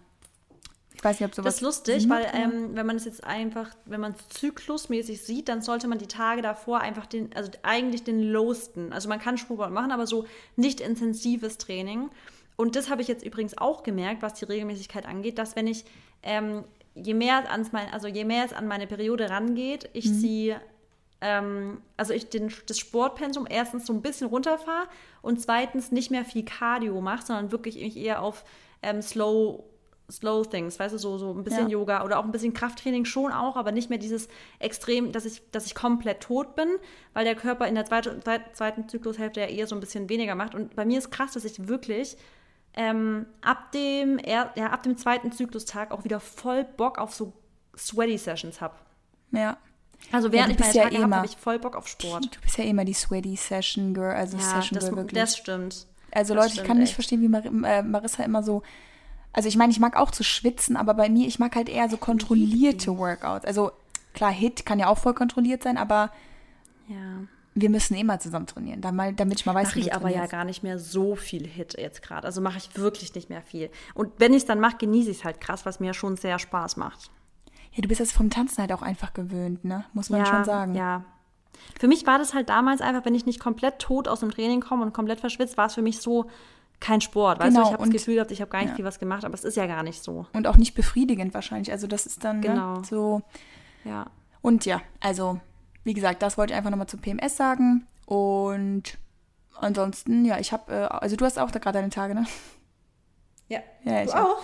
Ich 0.98 1.04
weiß 1.04 1.20
nicht, 1.20 1.28
ob 1.28 1.34
sowas. 1.34 1.44
Das 1.44 1.54
ist 1.56 1.60
lustig, 1.60 2.02
Sinn 2.02 2.10
weil 2.10 2.26
ähm, 2.34 2.74
wenn 2.74 2.84
man 2.84 2.96
es 2.96 3.04
jetzt 3.04 3.22
einfach, 3.22 3.70
wenn 3.84 4.00
man 4.00 4.12
es 4.18 4.28
zyklusmäßig 4.40 5.22
sieht, 5.22 5.48
dann 5.48 5.62
sollte 5.62 5.86
man 5.86 5.98
die 5.98 6.08
Tage 6.08 6.42
davor 6.42 6.80
einfach 6.80 7.06
den, 7.06 7.32
also 7.36 7.52
eigentlich 7.62 8.02
den 8.02 8.20
lowsten. 8.20 8.92
Also 8.92 9.08
man 9.08 9.20
kann 9.20 9.38
Sport 9.38 9.70
machen, 9.70 9.92
aber 9.92 10.08
so 10.08 10.26
nicht 10.56 10.80
intensives 10.80 11.56
Training. 11.56 12.10
Und 12.56 12.74
das 12.74 12.90
habe 12.90 13.00
ich 13.00 13.06
jetzt 13.06 13.24
übrigens 13.24 13.56
auch 13.56 13.84
gemerkt, 13.84 14.22
was 14.22 14.34
die 14.34 14.44
Regelmäßigkeit 14.44 15.06
angeht, 15.06 15.38
dass 15.38 15.54
wenn 15.54 15.68
ich 15.68 15.84
ähm, 16.24 16.64
je 16.96 17.14
mehr 17.14 17.48
ans 17.48 17.70
mein, 17.70 17.92
also 17.92 18.08
je 18.08 18.24
mehr 18.24 18.44
es 18.44 18.52
an 18.52 18.66
meine 18.66 18.88
Periode 18.88 19.30
rangeht, 19.30 19.88
ich 19.92 20.10
sie 20.10 20.56
ähm, 21.20 21.80
also 21.96 22.12
ich 22.12 22.28
den, 22.28 22.52
das 22.66 22.78
Sportpensum 22.78 23.46
erstens 23.48 23.86
so 23.86 23.92
ein 23.92 24.02
bisschen 24.02 24.28
runterfahre 24.28 24.88
und 25.22 25.40
zweitens 25.40 25.90
nicht 25.90 26.10
mehr 26.10 26.24
viel 26.24 26.44
Cardio 26.44 27.00
mache, 27.00 27.26
sondern 27.26 27.50
wirklich 27.52 27.76
mich 27.76 27.96
eher 27.96 28.22
auf 28.22 28.44
ähm, 28.82 29.02
Slow, 29.02 29.64
Slow 30.10 30.42
Things, 30.44 30.78
weißt 30.78 30.94
du, 30.94 30.98
so, 30.98 31.18
so 31.18 31.32
ein 31.34 31.44
bisschen 31.44 31.68
Ja. 31.68 31.72
Yoga 31.78 32.02
oder 32.04 32.18
auch 32.18 32.24
ein 32.24 32.32
bisschen 32.32 32.54
Krafttraining 32.54 33.04
schon 33.04 33.30
auch, 33.30 33.56
aber 33.56 33.72
nicht 33.72 33.90
mehr 33.90 33.98
dieses 33.98 34.28
Extrem, 34.58 35.12
dass 35.12 35.24
ich, 35.26 35.42
dass 35.50 35.66
ich 35.66 35.74
komplett 35.74 36.20
tot 36.20 36.56
bin, 36.56 36.68
weil 37.12 37.24
der 37.26 37.34
Körper 37.34 37.66
in 37.68 37.74
der 37.74 37.84
zweite, 37.84 38.18
zweit- 38.20 38.56
zweiten 38.56 38.88
Zyklushälfte 38.88 39.40
ja 39.40 39.46
eher 39.46 39.66
so 39.66 39.74
ein 39.74 39.80
bisschen 39.80 40.08
weniger 40.08 40.34
macht. 40.34 40.54
Und 40.54 40.74
bei 40.76 40.84
mir 40.86 40.98
ist 40.98 41.10
krass, 41.10 41.32
dass 41.32 41.44
ich 41.44 41.68
wirklich 41.68 42.16
ähm, 42.74 43.26
ab, 43.42 43.72
dem, 43.72 44.18
ja, 44.24 44.50
ab 44.70 44.82
dem 44.82 44.96
zweiten 44.96 45.32
Zyklustag 45.32 45.90
auch 45.90 46.04
wieder 46.04 46.20
voll 46.20 46.64
Bock 46.64 46.98
auf 46.98 47.12
so 47.14 47.32
Sweaty 47.76 48.16
Sessions 48.18 48.60
habe. 48.60 48.74
ja. 49.32 49.56
Also 50.12 50.28
Ja, 50.28 50.32
während 50.34 50.50
du 50.50 50.54
ich 50.54 50.60
meine 50.60 50.74
ja 50.74 50.82
Tage 50.84 50.96
eh 50.96 51.02
habe, 51.02 51.16
habe 51.16 51.26
ich 51.26 51.36
voll 51.36 51.58
Bock 51.58 51.74
auf 51.74 51.88
Sport. 51.88 52.36
Du 52.36 52.40
bist 52.40 52.56
ja 52.56 52.62
immer 52.62 52.84
die 52.84 52.94
Sweaty 52.94 53.34
Session 53.34 53.94
Girl, 53.94 54.14
also 54.14 54.36
Ja, 54.36 54.42
Session 54.44 54.78
das, 54.78 54.84
Girl 54.84 54.96
wirklich. 54.96 55.20
das 55.20 55.36
stimmt. 55.36 55.86
Also 56.12 56.34
Das 56.34 56.44
Leute, 56.44 56.46
ich 56.46 56.52
stimmt 56.54 56.66
kann 56.68 56.76
nicht 56.78 56.84
echt. 56.90 56.94
verstehen, 56.94 57.20
wie 57.20 57.26
Mar 57.28 57.44
äh, 57.44 57.82
Marissa 57.82 58.22
immer 58.22 58.44
so. 58.44 58.62
Also 59.32 59.48
ich 59.48 59.56
meine, 59.56 59.70
ich 59.70 59.80
mag 59.80 59.96
auch 59.96 60.10
zu 60.10 60.24
schwitzen, 60.24 60.76
aber 60.76 60.94
bei 60.94 61.08
mir, 61.08 61.26
ich 61.28 61.38
mag 61.38 61.54
halt 61.54 61.68
eher 61.68 61.88
so 61.88 61.96
kontrollierte 61.96 62.96
Workouts. 62.96 63.44
Also 63.44 63.70
klar, 64.14 64.32
Hit 64.32 64.66
kann 64.66 64.78
ja 64.78 64.88
auch 64.88 64.98
voll 64.98 65.14
kontrolliert 65.14 65.62
sein, 65.62 65.76
aber 65.76 66.10
Ja. 66.88 66.96
wir 67.54 67.70
müssen 67.70 67.94
immer 67.94 68.18
zusammen 68.18 68.46
trainieren, 68.46 68.80
damit 68.80 69.40
ich 69.40 69.46
mal 69.46 69.54
weiß, 69.54 69.68
Mache 69.68 69.76
wie 69.76 69.80
ich 69.80 69.94
aber 69.94 70.08
ja 70.10 70.26
gar 70.26 70.44
nicht 70.44 70.62
mehr 70.62 70.78
so 70.78 71.14
viel 71.14 71.46
Hit 71.46 71.76
jetzt 71.78 72.02
gerade. 72.02 72.26
Also 72.26 72.40
mache 72.40 72.58
ich 72.58 72.76
wirklich 72.76 73.14
nicht 73.14 73.28
mehr 73.28 73.42
viel. 73.42 73.70
Und 73.94 74.12
wenn 74.18 74.32
ich 74.32 74.38
es 74.42 74.46
dann 74.46 74.60
mache, 74.60 74.78
genieße 74.78 75.10
ich 75.10 75.18
es 75.18 75.24
halt 75.24 75.40
krass, 75.40 75.66
was 75.66 75.78
mir 75.78 75.94
schon 75.94 76.16
sehr 76.16 76.38
Spaß 76.38 76.76
macht. 76.76 77.10
Ja, 77.72 77.82
du 77.82 77.88
bist 77.88 78.00
das 78.00 78.12
vom 78.12 78.30
Tanzen 78.30 78.58
halt 78.62 78.72
auch 78.72 78.82
einfach 78.82 79.12
gewöhnt, 79.12 79.64
ne? 79.64 79.84
Muss 79.92 80.08
man 80.10 80.20
ja, 80.20 80.26
schon 80.26 80.44
sagen. 80.44 80.74
Ja. 80.74 81.04
Für 81.78 81.86
mich 81.86 82.06
war 82.06 82.18
das 82.18 82.34
halt 82.34 82.48
damals 82.48 82.80
einfach, 82.80 83.04
wenn 83.04 83.14
ich 83.14 83.26
nicht 83.26 83.40
komplett 83.40 83.78
tot 83.78 84.08
aus 84.08 84.20
dem 84.20 84.30
Training 84.30 84.60
komme 84.60 84.82
und 84.84 84.92
komplett 84.92 85.20
verschwitzt, 85.20 85.56
war 85.56 85.66
es 85.66 85.74
für 85.74 85.82
mich 85.82 86.00
so 86.00 86.30
kein 86.80 87.00
Sport. 87.00 87.38
Weißt 87.40 87.50
Genau, 87.50 87.60
du, 87.62 87.66
ich 87.66 87.72
habe 87.72 87.84
das 87.84 87.92
Gefühl 87.92 88.14
gehabt, 88.14 88.30
ich 88.30 88.40
habe 88.40 88.50
gar 88.50 88.60
nicht 88.60 88.70
ja. 88.70 88.76
viel 88.76 88.84
was 88.84 88.98
gemacht, 88.98 89.24
aber 89.24 89.34
es 89.34 89.44
ist 89.44 89.56
ja 89.56 89.66
gar 89.66 89.82
nicht 89.82 90.02
so. 90.02 90.26
Und 90.32 90.46
auch 90.46 90.56
nicht 90.56 90.74
befriedigend 90.74 91.34
wahrscheinlich. 91.34 91.72
Also 91.72 91.86
das 91.86 92.06
ist 92.06 92.24
dann 92.24 92.40
Genau. 92.40 92.76
ne, 92.76 92.84
so. 92.84 93.22
Ja. 93.84 94.06
Und 94.42 94.64
ja, 94.64 94.80
also 95.00 95.40
wie 95.84 95.94
gesagt, 95.94 96.22
das 96.22 96.38
wollte 96.38 96.52
ich 96.52 96.56
einfach 96.56 96.70
nochmal 96.70 96.86
zu 96.86 96.98
PMS 96.98 97.36
sagen. 97.36 97.86
Und 98.06 98.98
ansonsten, 99.60 100.24
ja, 100.24 100.38
ich 100.38 100.52
habe, 100.52 100.72
äh, 100.72 100.84
also 100.84 101.16
du 101.16 101.24
hast 101.24 101.38
auch 101.38 101.50
da 101.50 101.58
gerade 101.58 101.78
deine 101.78 101.90
Tage, 101.90 102.14
ne? 102.14 102.26
Ja. 103.48 103.60
Ja, 103.82 104.02
ich 104.02 104.10
du 104.10 104.16
auch? 104.16 104.42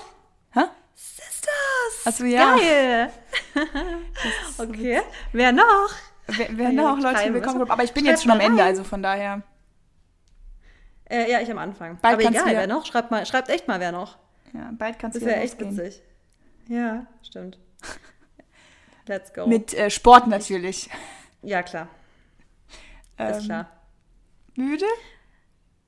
Hä? 0.53 0.62
Sisters! 0.95 2.07
Achso, 2.07 2.25
ja. 2.25 2.57
Geil! 2.57 3.11
okay. 4.59 5.03
Wer 5.33 5.53
noch? 5.53 5.91
Wer, 6.26 6.49
wer 6.53 6.73
noch, 6.73 6.99
Leute, 6.99 7.35
willkommen. 7.35 7.71
Aber 7.71 7.85
ich 7.85 7.93
bin 7.93 8.05
Schreibt 8.05 8.17
jetzt 8.17 8.23
schon 8.23 8.33
am 8.33 8.41
Ende, 8.41 8.62
also 8.62 8.83
von 8.83 9.03
daher. 9.03 9.43
Äh, 11.11 11.31
ja, 11.31 11.41
ich 11.41 11.51
am 11.51 11.59
Anfang. 11.59 11.99
Bald 12.01 12.15
aber 12.15 12.23
kannst 12.23 12.39
egal, 12.41 12.49
du 12.49 12.55
ja- 12.55 12.61
wer 12.61 12.67
noch? 12.67 12.87
Schreibt, 12.87 13.11
mal, 13.11 13.27
schreibt 13.27 13.49
echt 13.49 13.69
mal, 13.69 13.79
wer 13.81 13.93
noch. 13.93 14.17
Ja, 14.53 14.71
bald 14.73 14.99
kannst 14.99 15.17
Das 15.17 15.23
du 15.23 15.29
ja 15.29 15.35
wäre 15.35 15.45
echt 15.45 15.61
losgehen. 15.61 15.77
witzig. 15.87 16.03
Ja, 16.69 17.07
stimmt. 17.23 17.59
Let's 19.07 19.33
go. 19.35 19.47
Mit 19.47 19.75
äh, 19.75 19.91
Sport 19.91 20.27
natürlich. 20.29 20.89
ja, 21.43 21.63
klar. 21.63 21.89
Ähm, 23.19 23.31
Ist 23.33 23.45
klar. 23.45 23.71
Müde? 24.57 24.87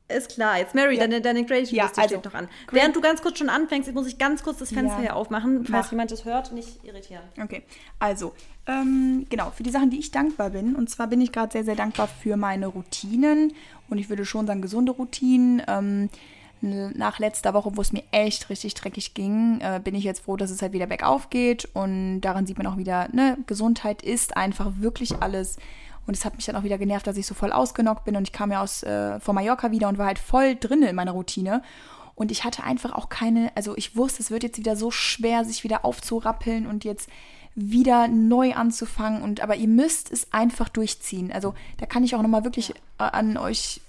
Ist 0.09 0.31
klar. 0.35 0.59
Jetzt, 0.59 0.75
Mary, 0.75 0.95
Ja. 0.95 1.01
deine, 1.01 1.21
deine 1.21 1.45
Creative 1.45 1.75
Ja, 1.75 1.85
also, 1.97 2.01
steht 2.03 2.25
noch 2.25 2.35
an. 2.35 2.49
Great- 2.69 2.81
Während 2.81 2.97
du 2.97 3.01
ganz 3.01 3.23
kurz 3.23 3.39
schon 3.39 3.49
anfängst, 3.49 3.93
muss 3.93 4.07
ich 4.07 4.19
ganz 4.19 4.43
kurz 4.45 4.59
das 4.59 4.69
Fenster 4.73 4.97
Ja. 4.99 5.01
hier 5.03 5.17
aufmachen, 5.17 5.65
falls 5.67 5.87
Mach. 5.87 5.91
jemand 5.93 6.13
das 6.13 6.25
hört, 6.25 6.53
nicht 6.53 6.85
irritieren. 6.85 7.23
Okay, 7.43 7.63
also, 7.99 8.33
ähm, 8.69 9.27
genau, 9.29 9.51
für 9.51 9.65
die 9.65 9.71
Sachen, 9.71 9.91
die 9.91 9.99
ich 9.99 10.13
dankbar 10.13 10.51
bin. 10.51 10.77
Und 10.77 10.91
zwar 10.91 11.09
bin 11.09 11.21
ich 11.21 11.33
gerade 11.33 11.51
sehr, 11.53 11.65
sehr 11.65 11.75
dankbar 11.77 12.07
für 12.09 12.37
meine 12.37 12.69
Routinen. 12.69 13.53
Und 13.91 13.99
ich 13.99 14.09
würde 14.09 14.25
schon 14.25 14.47
sagen, 14.47 14.63
gesunde 14.63 14.93
Routinen. 14.93 15.61
Ähm, 15.67 16.09
nach 16.63 17.19
letzter 17.19 17.53
Woche, 17.53 17.77
wo 17.77 17.83
es 17.83 17.93
mir 17.93 18.03
echt 18.13 18.49
richtig 18.49 18.73
dreckig 18.75 19.13
ging, 19.13 19.61
äh, 19.61 19.79
bin 19.83 19.95
ich 19.95 20.05
jetzt 20.05 20.25
froh, 20.25 20.37
dass 20.37 20.51
es 20.51 20.63
halt 20.63 20.73
wieder 20.73 20.87
bergauf 20.87 21.29
geht. 21.29 21.69
Und 21.75 22.23
daran 22.23 22.47
sieht 22.47 22.57
man 22.57 22.67
auch 22.67 22.79
wieder, 22.79 23.09
ne, 23.13 23.37
Gesundheit 23.47 24.03
ist 24.03 24.37
einfach 24.39 24.73
wirklich 24.79 25.21
alles. 25.21 25.59
Und 26.07 26.17
es 26.17 26.25
hat 26.25 26.37
mich 26.37 26.47
dann 26.47 26.57
auch 26.57 26.63
wieder 26.63 26.79
genervt, 26.79 27.07
dass 27.07 27.17
ich 27.17 27.27
so 27.27 27.35
voll 27.35 27.53
ausgenockt 27.53 28.05
bin. 28.05 28.17
Und 28.17 28.25
ich 28.25 28.33
kam 28.33 28.53
ja 28.53 28.63
aus 28.63 28.83
äh, 28.83 29.19
von 29.21 29.35
Mallorca 29.35 29.71
wieder 29.71 29.89
und 29.89 29.99
war 29.99 30.07
halt 30.07 30.19
voll 30.19 30.55
drin 30.55 30.83
in 30.83 30.95
meiner 30.95 31.13
Routine. 31.13 31.63
Und 32.15 32.31
ich 32.31 32.45
hatte 32.45 32.65
einfach 32.65 32.93
auch 32.93 33.09
keine, 33.09 33.53
also 33.55 33.77
ich 33.77 33.97
wusste, 33.97 34.23
es 34.23 34.31
wird 34.31 34.43
jetzt 34.43 34.59
wieder 34.59 34.77
so 34.77 34.91
schwer, 34.91 35.45
sich 35.45 35.65
wieder 35.65 35.85
aufzurappeln 35.85 36.67
und 36.67 36.85
jetzt 36.85 37.11
wieder 37.55 38.09
neu 38.09 38.55
anzufangen. 38.55 39.23
Und 39.23 39.41
aber 39.41 39.57
ihr 39.57 39.69
müsst 39.69 40.13
es 40.13 40.33
einfach 40.33 40.69
durchziehen. 40.69 41.33
Also 41.33 41.55
da 41.79 41.87
kann 41.87 42.05
ich 42.05 42.15
auch 42.15 42.23
nochmal 42.23 42.45
wirklich 42.45 42.71
äh, 42.99 43.05
an 43.05 43.37
euch, 43.37 43.81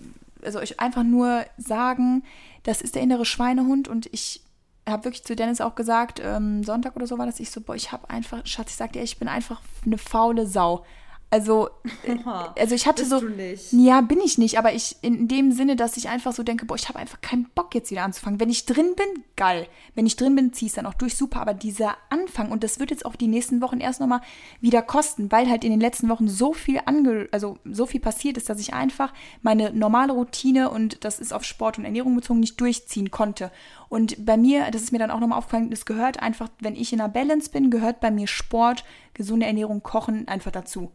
also 0.43 0.59
euch 0.59 0.79
einfach 0.79 1.03
nur 1.03 1.45
sagen, 1.57 2.23
das 2.63 2.81
ist 2.81 2.95
der 2.95 3.01
innere 3.01 3.25
Schweinehund 3.25 3.87
und 3.87 4.07
ich 4.11 4.41
habe 4.87 5.05
wirklich 5.05 5.23
zu 5.23 5.35
Dennis 5.35 5.61
auch 5.61 5.75
gesagt, 5.75 6.21
ähm, 6.23 6.63
Sonntag 6.63 6.95
oder 6.95 7.07
so 7.07 7.17
war 7.17 7.25
das, 7.25 7.39
ich 7.39 7.51
so, 7.51 7.61
boah, 7.61 7.75
ich 7.75 7.91
habe 7.91 8.09
einfach, 8.09 8.45
Schatz, 8.45 8.71
ich 8.71 8.77
sag 8.77 8.93
dir, 8.93 9.03
ich 9.03 9.17
bin 9.17 9.27
einfach 9.27 9.61
eine 9.85 9.97
faule 9.97 10.47
Sau. 10.47 10.85
Also, 11.29 11.69
äh, 12.03 12.15
also 12.57 12.73
ich 12.73 12.87
hatte 12.87 13.01
Bist 13.01 13.11
so, 13.11 13.19
du 13.19 13.29
nicht. 13.29 13.73
ja, 13.73 13.99
bin 13.99 14.21
ich 14.21 14.37
nicht, 14.37 14.57
aber 14.57 14.73
ich 14.73 14.95
in 15.01 15.27
dem 15.27 15.51
Sinne, 15.51 15.75
dass 15.75 15.97
ich 15.97 16.07
einfach 16.07 16.31
so 16.31 16.41
denke, 16.41 16.65
boah, 16.65 16.75
ich 16.75 16.87
habe 16.87 16.99
einfach 16.99 17.19
keinen 17.19 17.49
Bock 17.53 17.75
jetzt 17.75 17.91
wieder 17.91 18.03
anzufangen. 18.03 18.39
Wenn 18.39 18.49
ich 18.49 18.65
drin 18.65 18.93
bin, 18.95 19.23
geil. 19.35 19.67
Wenn 19.93 20.05
ich 20.05 20.15
drin 20.15 20.35
bin, 20.35 20.53
zieh 20.53 20.67
es 20.67 20.73
dann 20.73 20.85
auch 20.85 20.93
durch, 20.93 21.17
super. 21.17 21.41
Aber 21.41 21.53
dieser 21.53 21.97
Anfang 22.09 22.49
und 22.51 22.63
das 22.63 22.79
wird 22.79 22.91
jetzt 22.91 23.05
auch 23.05 23.17
die 23.17 23.27
nächsten 23.27 23.59
Wochen 23.61 23.81
erst 23.81 23.99
nochmal 23.99 24.21
wieder 24.61 24.81
kosten, 24.81 25.29
weil 25.29 25.49
halt 25.49 25.65
in 25.65 25.71
den 25.71 25.81
letzten 25.81 26.07
Wochen 26.07 26.29
so 26.29 26.53
viel 26.53 26.79
ange, 26.85 27.27
also 27.33 27.57
so 27.65 27.85
viel 27.85 27.99
passiert 27.99 28.37
ist, 28.37 28.49
dass 28.49 28.59
ich 28.59 28.73
einfach 28.73 29.13
meine 29.41 29.73
normale 29.73 30.13
Routine 30.13 30.69
und 30.69 31.03
das 31.03 31.19
ist 31.19 31.33
auf 31.33 31.43
Sport 31.43 31.77
und 31.77 31.83
Ernährung 31.83 32.15
bezogen 32.15 32.39
nicht 32.39 32.59
durchziehen 32.61 33.11
konnte. 33.11 33.51
Und 33.89 34.25
bei 34.25 34.37
mir, 34.37 34.71
das 34.71 34.81
ist 34.81 34.91
mir 34.93 34.99
dann 34.99 35.11
auch 35.11 35.19
nochmal 35.19 35.39
aufgefallen, 35.39 35.71
es 35.73 35.85
gehört 35.85 36.21
einfach, 36.21 36.47
wenn 36.59 36.75
ich 36.75 36.93
in 36.93 37.01
einer 37.01 37.09
Balance 37.09 37.49
bin, 37.51 37.69
gehört 37.69 37.99
bei 37.99 38.11
mir 38.11 38.27
Sport, 38.27 38.85
gesunde 39.13 39.45
Ernährung, 39.45 39.83
Kochen 39.83 40.27
einfach 40.29 40.51
dazu. 40.51 40.91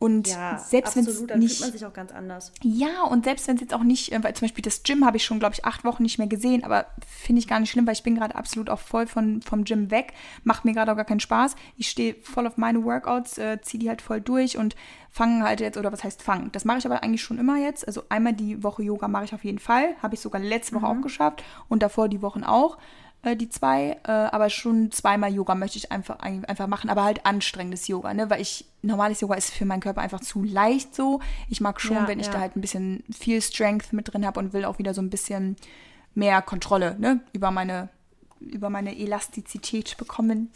Und 0.00 0.28
Ja, 0.28 0.58
selbst 0.58 0.94
wenn 0.94 1.04
es 1.06 1.20
nicht 1.20 1.56
fühlt 1.56 1.60
man 1.60 1.72
sich 1.72 1.84
auch 1.84 1.92
ganz 1.92 2.12
anders. 2.12 2.52
ja, 2.62 3.02
und 3.02 3.24
selbst 3.24 3.48
wenn 3.48 3.56
es 3.56 3.60
jetzt 3.62 3.74
auch 3.74 3.82
nicht, 3.82 4.12
äh, 4.12 4.22
weil 4.22 4.32
zum 4.34 4.46
Beispiel 4.46 4.62
das 4.62 4.84
Gym 4.84 5.04
habe 5.04 5.16
ich 5.16 5.24
schon, 5.24 5.40
glaube 5.40 5.54
ich, 5.54 5.64
acht 5.64 5.84
Wochen 5.84 6.04
nicht 6.04 6.18
mehr 6.18 6.28
gesehen, 6.28 6.62
aber 6.62 6.86
finde 7.06 7.40
ich 7.40 7.48
gar 7.48 7.58
nicht 7.58 7.70
schlimm, 7.70 7.84
weil 7.86 7.94
ich 7.94 8.04
bin 8.04 8.14
gerade 8.14 8.36
absolut 8.36 8.70
auch 8.70 8.78
voll 8.78 9.08
von, 9.08 9.42
vom 9.42 9.64
Gym 9.64 9.90
weg. 9.90 10.12
Macht 10.44 10.64
mir 10.64 10.72
gerade 10.72 10.92
auch 10.92 10.96
gar 10.96 11.04
keinen 11.04 11.18
Spaß. 11.18 11.56
Ich 11.76 11.88
stehe 11.90 12.14
voll 12.22 12.46
auf 12.46 12.56
meine 12.56 12.84
Workouts, 12.84 13.38
äh, 13.38 13.60
ziehe 13.60 13.80
die 13.80 13.88
halt 13.88 14.00
voll 14.00 14.20
durch 14.20 14.56
und 14.56 14.76
fange 15.10 15.42
halt 15.42 15.58
jetzt, 15.60 15.76
oder 15.76 15.90
was 15.92 16.04
heißt 16.04 16.22
fangen? 16.22 16.50
Das 16.52 16.64
mache 16.64 16.78
ich 16.78 16.86
aber 16.86 17.02
eigentlich 17.02 17.22
schon 17.22 17.38
immer 17.38 17.56
jetzt. 17.58 17.84
Also 17.86 18.04
einmal 18.08 18.34
die 18.34 18.62
Woche 18.62 18.84
Yoga 18.84 19.08
mache 19.08 19.24
ich 19.24 19.34
auf 19.34 19.42
jeden 19.42 19.58
Fall. 19.58 19.96
Habe 20.00 20.14
ich 20.14 20.20
sogar 20.20 20.40
letzte 20.40 20.76
Woche 20.76 20.86
auch 20.86 21.00
geschafft 21.00 21.42
und 21.68 21.82
davor 21.82 22.08
die 22.08 22.22
Wochen 22.22 22.44
auch 22.44 22.78
äh, 23.22 23.36
die 23.36 23.48
zwei, 23.48 23.96
äh, 24.04 24.10
aber 24.10 24.48
schon 24.50 24.90
zweimal 24.92 25.32
Yoga 25.32 25.54
möchte 25.54 25.78
ich 25.78 25.90
einfach, 25.92 26.20
ein- 26.20 26.44
einfach 26.44 26.66
machen, 26.66 26.88
aber 26.90 27.04
halt 27.04 27.26
anstrengendes 27.26 27.88
Yoga, 27.88 28.14
ne? 28.14 28.30
Weil 28.30 28.40
ich, 28.40 28.64
normales 28.82 29.20
Yoga 29.20 29.34
ist 29.34 29.50
für 29.50 29.64
meinen 29.64 29.80
Körper 29.80 30.00
einfach 30.02 30.20
zu 30.20 30.42
leicht 30.44 30.94
so. 30.94 31.20
Ich 31.48 31.60
mag 31.60 31.80
schon, 31.80 31.96
Ja, 31.96 32.08
wenn 32.08 32.20
ich 32.20 32.26
ja. 32.26 32.32
da 32.34 32.40
halt 32.40 32.56
ein 32.56 32.60
bisschen 32.60 33.02
viel 33.16 33.42
Strength 33.42 33.92
mit 33.92 34.12
drin 34.12 34.24
habe 34.26 34.38
und 34.40 34.52
will 34.52 34.64
auch 34.64 34.78
wieder 34.78 34.94
so 34.94 35.02
ein 35.02 35.10
bisschen 35.10 35.56
mehr 36.14 36.42
Kontrolle, 36.42 36.96
ne? 36.98 37.20
Über 37.32 37.50
meine, 37.50 37.88
über 38.40 38.70
meine 38.70 38.96
Elastizität 38.96 39.96
bekommen. 39.96 40.50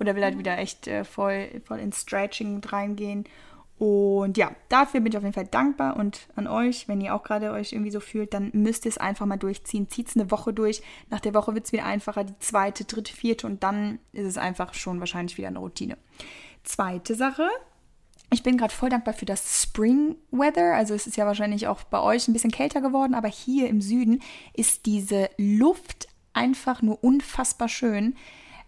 Oder 0.00 0.14
will 0.14 0.24
halt 0.24 0.38
wieder 0.38 0.56
echt 0.58 0.86
äh, 0.86 1.04
voll, 1.04 1.60
voll 1.66 1.80
ins 1.80 2.00
Stretching 2.00 2.62
reingehen. 2.64 3.24
Und 3.78 4.38
ja, 4.38 4.52
dafür 4.68 5.00
bin 5.00 5.12
ich 5.12 5.16
auf 5.16 5.24
jeden 5.24 5.34
Fall 5.34 5.48
dankbar 5.48 5.96
und 5.96 6.28
an 6.36 6.46
euch, 6.46 6.86
wenn 6.86 7.00
ihr 7.00 7.14
auch 7.14 7.24
gerade 7.24 7.50
euch 7.50 7.72
irgendwie 7.72 7.90
so 7.90 7.98
fühlt, 7.98 8.32
dann 8.32 8.50
müsst 8.52 8.84
ihr 8.84 8.90
es 8.90 8.98
einfach 8.98 9.26
mal 9.26 9.36
durchziehen. 9.36 9.88
Zieht 9.88 10.08
es 10.08 10.16
eine 10.16 10.30
Woche 10.30 10.52
durch. 10.52 10.80
Nach 11.10 11.20
der 11.20 11.34
Woche 11.34 11.54
wird 11.54 11.66
es 11.66 11.72
wieder 11.72 11.84
einfacher, 11.84 12.22
die 12.22 12.38
zweite, 12.38 12.84
dritte, 12.84 13.12
vierte 13.12 13.46
und 13.46 13.64
dann 13.64 13.98
ist 14.12 14.26
es 14.26 14.38
einfach 14.38 14.74
schon 14.74 15.00
wahrscheinlich 15.00 15.36
wieder 15.38 15.48
eine 15.48 15.58
Routine. 15.58 15.98
Zweite 16.62 17.16
Sache, 17.16 17.48
ich 18.32 18.42
bin 18.42 18.56
gerade 18.56 18.72
voll 18.72 18.90
dankbar 18.90 19.14
für 19.14 19.26
das 19.26 19.62
Spring 19.62 20.16
Weather. 20.30 20.74
Also 20.74 20.94
es 20.94 21.06
ist 21.06 21.16
ja 21.16 21.26
wahrscheinlich 21.26 21.66
auch 21.66 21.82
bei 21.84 22.00
euch 22.00 22.28
ein 22.28 22.32
bisschen 22.32 22.50
kälter 22.50 22.80
geworden, 22.80 23.14
aber 23.14 23.28
hier 23.28 23.68
im 23.68 23.80
Süden 23.80 24.22
ist 24.54 24.86
diese 24.86 25.30
Luft 25.36 26.08
einfach 26.32 26.82
nur 26.82 27.02
unfassbar 27.02 27.68
schön. 27.68 28.14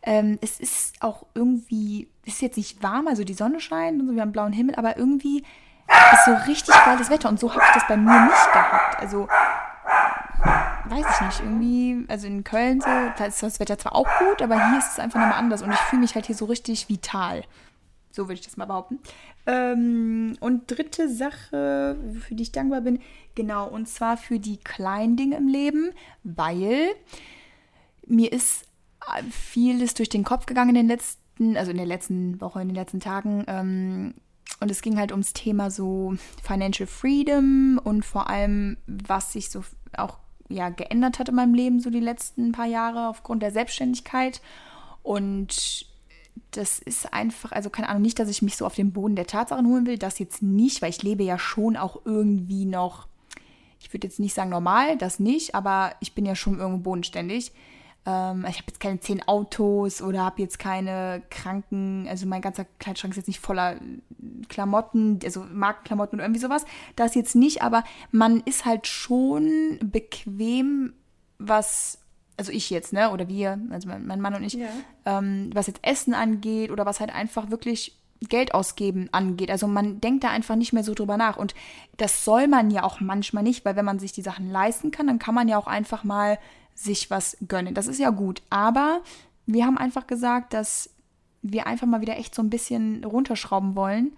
Ähm, 0.03 0.39
es 0.41 0.61
ist 0.61 1.03
auch 1.03 1.27
irgendwie, 1.35 2.09
es 2.27 2.35
ist 2.35 2.43
jetzt 2.43 2.57
nicht 2.57 2.83
warm, 2.83 3.07
also 3.07 3.25
die 3.25 3.35
Sonne 3.35 3.61
scheint 3.61 4.01
und 4.01 4.09
so, 4.09 4.15
wir 4.15 4.23
haben 4.23 4.33
blauen 4.33 4.53
Himmel, 4.53 4.75
aber 4.75 4.97
irgendwie 4.97 5.45
ist 6.13 6.25
so 6.25 6.35
richtig 6.47 6.75
geiles 6.85 7.09
Wetter 7.09 7.29
und 7.29 7.39
so 7.39 7.53
habe 7.53 7.63
ich 7.65 7.75
das 7.75 7.87
bei 7.87 7.97
mir 7.97 8.27
nicht 8.27 8.53
gehabt. 8.53 8.99
Also 8.99 9.29
weiß 10.89 11.07
ich 11.15 11.27
nicht, 11.27 11.41
irgendwie, 11.41 12.05
also 12.09 12.27
in 12.27 12.45
Köln 12.45 12.81
so, 12.81 12.87
da 12.87 13.27
ist 13.27 13.43
das 13.43 13.61
Wetter 13.61 13.79
zwar 13.79 13.95
auch 13.95 14.09
gut, 14.19 14.43
aber 14.43 14.71
hier 14.71 14.79
ist 14.79 14.93
es 14.93 14.99
einfach 14.99 15.21
nochmal 15.21 15.39
anders 15.39 15.63
und 15.63 15.73
ich 15.73 15.79
fühle 15.79 16.03
mich 16.03 16.15
halt 16.15 16.27
hier 16.27 16.35
so 16.35 16.45
richtig 16.47 16.89
vital. 16.89 17.43
So 18.11 18.25
würde 18.25 18.35
ich 18.35 18.47
das 18.47 18.57
mal 18.57 18.65
behaupten. 18.65 18.99
Ähm, 19.47 20.37
und 20.41 20.71
dritte 20.71 21.09
Sache, 21.09 21.97
für 22.21 22.35
die 22.35 22.45
ich 22.45 22.53
dankbar 22.53 22.81
bin, 22.81 23.01
genau, 23.35 23.69
und 23.69 23.89
zwar 23.89 24.17
für 24.17 24.39
die 24.39 24.57
kleinen 24.57 25.17
Dinge 25.17 25.37
im 25.37 25.49
Leben, 25.49 25.91
weil 26.25 26.89
mir 28.07 28.33
ist 28.33 28.65
vieles 29.31 29.95
durch 29.95 30.09
den 30.09 30.25
Kopf 30.25 30.47
gegangen 30.47 30.71
in 30.71 30.77
den 30.77 30.89
letzten, 30.89 31.26
also 31.39 31.71
in 31.71 31.77
der 31.77 31.87
letzten 31.87 32.41
Woche, 32.41 32.61
in 32.61 32.69
den 32.69 32.75
letzten 32.75 33.01
Tagen. 33.01 33.45
Ähm, 33.47 34.15
und 34.61 34.71
es 34.71 34.83
ging 34.83 34.99
halt 34.99 35.13
ums 35.13 35.33
Thema 35.33 35.71
so 35.71 36.15
Financial 36.43 36.87
Freedom 36.87 37.81
und 37.83 38.05
vor 38.05 38.31
allem, 38.31 38.77
was 38.87 39.33
sich 39.33 39.51
so 39.51 39.65
auch 39.97 40.19
ja, 40.49 40.69
geändert 40.71 41.19
hat 41.19 41.29
in 41.29 41.35
meinem 41.35 41.55
Leben, 41.55 41.81
so 41.81 41.91
die 41.91 42.01
letzten 42.01 42.53
paar 42.53 42.67
Jahre 42.67 43.09
aufgrund 43.09 43.43
der 43.43 43.51
Selbstständigkeit. 43.51 44.41
Und 45.03 45.87
das 46.53 46.79
ist 46.79 47.13
einfach, 47.13 47.53
also 47.53 47.71
keine 47.71 47.89
Ahnung, 47.89 48.03
nicht, 48.03 48.19
dass 48.19 48.29
ich 48.29 48.43
mich 48.43 48.57
so 48.57 48.67
auf 48.67 48.75
den 48.75 48.93
Boden 48.93 49.17
der 49.17 49.27
Tatsachen 49.27 49.67
holen 49.67 49.87
will, 49.87 49.99
das 49.99 50.19
jetzt 50.19 50.43
nicht, 50.43 50.83
weil 50.83 50.91
ich 50.91 51.03
lebe 51.03 51.25
ja 51.25 51.39
schon 51.39 51.77
auch 51.77 52.01
irgendwie 52.05 52.65
noch, 52.65 53.09
ich 53.81 53.93
würde 53.93 54.07
jetzt 54.07 54.21
nicht 54.21 54.35
sagen 54.35 54.51
normal, 54.51 54.97
das 54.97 55.19
nicht, 55.19 55.55
aber 55.55 55.95
ich 56.01 56.15
bin 56.15 56.25
ja 56.25 56.35
schon 56.35 56.59
irgendwo 56.59 56.91
bodenständig. 56.91 57.53
Ähm, 58.07 58.47
ich 58.49 58.57
habe 58.59 58.67
jetzt 58.69 58.81
keine 58.81 59.01
zehn 59.01 59.27
Autos 59.27 60.01
oder 60.01 60.25
habe 60.25 60.41
jetzt 60.41 60.59
keine 60.59 61.23
Kranken, 61.31 62.07
also 62.09 62.27
mein 62.27 62.41
ganzer 62.41 62.65
Kleiderschrank 62.79 63.13
ist 63.13 63.17
jetzt 63.17 63.27
nicht 63.29 63.41
voller 63.41 63.77
Klamotten, 64.49 65.19
also 65.25 65.45
Markenklamotten 65.53 66.19
oder 66.19 66.25
irgendwie 66.25 66.41
sowas. 66.41 66.65
Das 66.95 67.15
jetzt 67.15 67.35
nicht, 67.35 67.63
aber 67.63 67.83
man 68.13 68.41
ist 68.45 68.65
halt 68.65 68.87
schon 68.87 69.79
bequem, 69.83 70.93
was, 71.39 71.99
also 72.37 72.53
ich 72.53 72.71
jetzt, 72.71 72.93
ne, 72.93 73.11
oder 73.11 73.29
wir, 73.29 73.59
also 73.71 73.89
mein, 73.89 74.07
mein 74.07 74.21
Mann 74.21 74.35
und 74.35 74.45
ich, 74.45 74.55
Ja. 74.55 74.69
ähm, 75.05 75.51
was 75.53 75.67
jetzt 75.67 75.81
Essen 75.83 76.15
angeht 76.15 76.71
oder 76.71 76.87
was 76.87 77.01
halt 77.01 77.13
einfach 77.15 77.51
wirklich 77.51 77.99
Geld 78.29 78.55
ausgeben 78.55 79.09
angeht. 79.13 79.51
Also 79.51 79.67
man 79.67 80.01
denkt 80.01 80.25
da 80.25 80.31
einfach 80.31 80.57
nicht 80.57 80.73
mehr 80.73 80.83
so 80.83 80.95
drüber 80.95 81.19
nach. 81.19 81.37
Und 81.37 81.55
das 81.99 82.25
soll 82.25 82.49
man 82.49 82.71
ja 82.71 82.83
auch 82.83 83.01
manchmal 83.01 83.43
nicht, 83.43 83.65
weil 83.67 83.77
wenn 83.77 83.85
man 83.85 83.99
sich 83.99 84.13
die 84.13 84.23
Sachen 84.23 84.51
leisten 84.51 84.91
kann, 84.91 85.07
dann 85.07 85.19
kann 85.19 85.35
man 85.35 85.49
ja 85.49 85.59
auch 85.59 85.67
einfach 85.67 86.03
mal 86.03 86.39
sich 86.77 87.11
was 87.11 87.37
gönnen. 87.49 87.75
Das 87.75 87.89
ist 87.89 87.99
ja 87.99 88.11
gut. 88.11 88.43
Aber 88.51 89.01
wir 89.47 89.67
haben 89.67 89.79
einfach 89.79 90.07
gesagt, 90.07 90.53
dass 90.55 90.91
wir 91.43 91.67
einfach 91.67 91.87
mal 91.87 92.01
wieder 92.01 92.17
echt 92.17 92.35
so 92.35 92.43
ein 92.43 92.51
bisschen 92.51 93.05
runterschrauben 93.05 93.75
wollen 93.75 94.13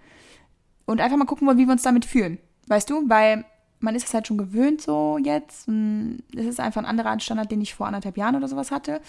und 0.84 1.00
einfach 1.00 1.16
mal 1.16 1.24
gucken 1.24 1.46
wollen, 1.46 1.58
wie 1.58 1.66
wir 1.66 1.72
uns 1.72 1.82
damit 1.82 2.04
fühlen. 2.04 2.38
Weißt 2.66 2.90
du? 2.90 3.08
Weil 3.08 3.44
man 3.80 3.94
ist 3.94 4.06
es 4.06 4.14
halt 4.14 4.26
schon 4.26 4.38
gewöhnt 4.38 4.82
so 4.82 5.18
jetzt. 5.22 5.68
Es 5.68 6.46
ist 6.46 6.60
einfach 6.60 6.82
ein 6.82 6.86
anderer 6.86 7.18
Standard, 7.20 7.50
den 7.50 7.60
ich 7.60 7.74
vor 7.74 7.86
anderthalb 7.86 8.16
Jahren 8.16 8.36
oder 8.36 8.48
sowas 8.48 8.70
hatte. 8.70 9.00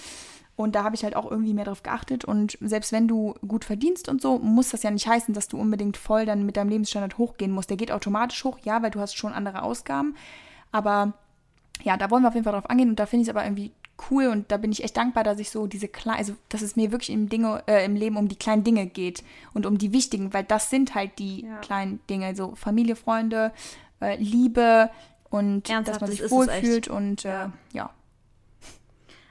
Und 0.56 0.76
da 0.76 0.84
habe 0.84 0.94
ich 0.94 1.06
halt 1.06 1.16
auch 1.16 1.32
irgendwie 1.32 1.54
mehr 1.54 1.66
drauf 1.66 1.84
geachtet. 1.84 2.26
Und 2.26 2.58
selbst 2.60 2.92
wenn 2.92 3.08
du 3.08 3.34
gut 3.48 3.64
verdienst 3.64 4.10
und 4.10 4.22
so, 4.22 4.40
muss 4.40 4.70
das 4.70 4.84
ja 4.84 4.92
nicht 4.92 5.08
heißen, 5.08 5.34
dass 5.34 5.48
du 5.48 5.58
unbedingt 5.58 5.96
voll 5.96 6.26
dann 6.26 6.46
mit 6.46 6.58
deinem 6.58 6.70
Lebensstandard 6.70 7.18
hochgehen 7.18 7.52
musst. 7.52 7.70
Der 7.70 7.78
geht 7.78 7.92
automatisch 7.92 8.44
hoch, 8.44 8.60
ja, 8.64 8.84
weil 8.84 8.92
du 8.92 9.00
hast 9.00 9.16
schon 9.16 9.32
andere 9.32 9.64
Ausgaben. 9.64 10.16
Aber 10.72 11.14
ja, 11.84 11.98
da 11.98 12.10
wollen 12.12 12.24
wir 12.24 12.28
auf 12.30 12.34
jeden 12.36 12.44
Fall 12.44 12.54
drauf 12.54 12.70
angehen. 12.70 12.90
Und 12.90 13.00
da 13.00 13.06
finde 13.06 13.24
ich 13.24 13.30
es 13.30 13.36
aber 13.36 13.46
irgendwie 13.46 13.72
cool 14.10 14.28
und 14.28 14.50
da 14.52 14.58
bin 14.58 14.72
ich 14.72 14.84
echt 14.84 14.96
dankbar, 14.96 15.24
dass 15.26 15.40
ich 15.40 15.50
so 15.50 15.68
diese 15.68 15.88
kleinen, 15.90 16.20
also 16.20 16.34
dass 16.50 16.62
es 16.62 16.76
mir 16.78 16.92
wirklich 16.92 17.10
im, 17.10 17.28
Dinge, 17.28 17.64
äh, 17.68 17.84
im 17.84 17.96
Leben 17.96 18.16
um 18.18 18.28
die 18.30 18.38
kleinen 18.38 18.64
Dinge 18.64 18.86
geht 18.88 19.24
und 19.54 19.66
um 19.66 19.78
die 19.78 19.92
wichtigen, 19.92 20.34
weil 20.34 20.44
das 20.46 20.70
sind 20.70 20.96
halt 20.96 21.20
die 21.20 21.42
Ja. 21.46 21.58
kleinen 21.58 22.00
Dinge, 22.10 22.34
so 22.36 22.56
Familie, 22.56 22.96
Freunde, 22.96 23.52
äh, 24.02 24.16
Liebe 24.16 24.90
und 25.30 25.70
Ernsthaft, 25.70 25.88
dass 25.96 26.02
man 26.02 26.10
das 26.10 26.18
sich 26.18 26.22
echt. 26.24 26.32
wohlfühlt 26.32 26.88
und 26.88 27.26
äh, 27.26 27.30
Ja. 27.30 27.54
ja. 27.74 27.90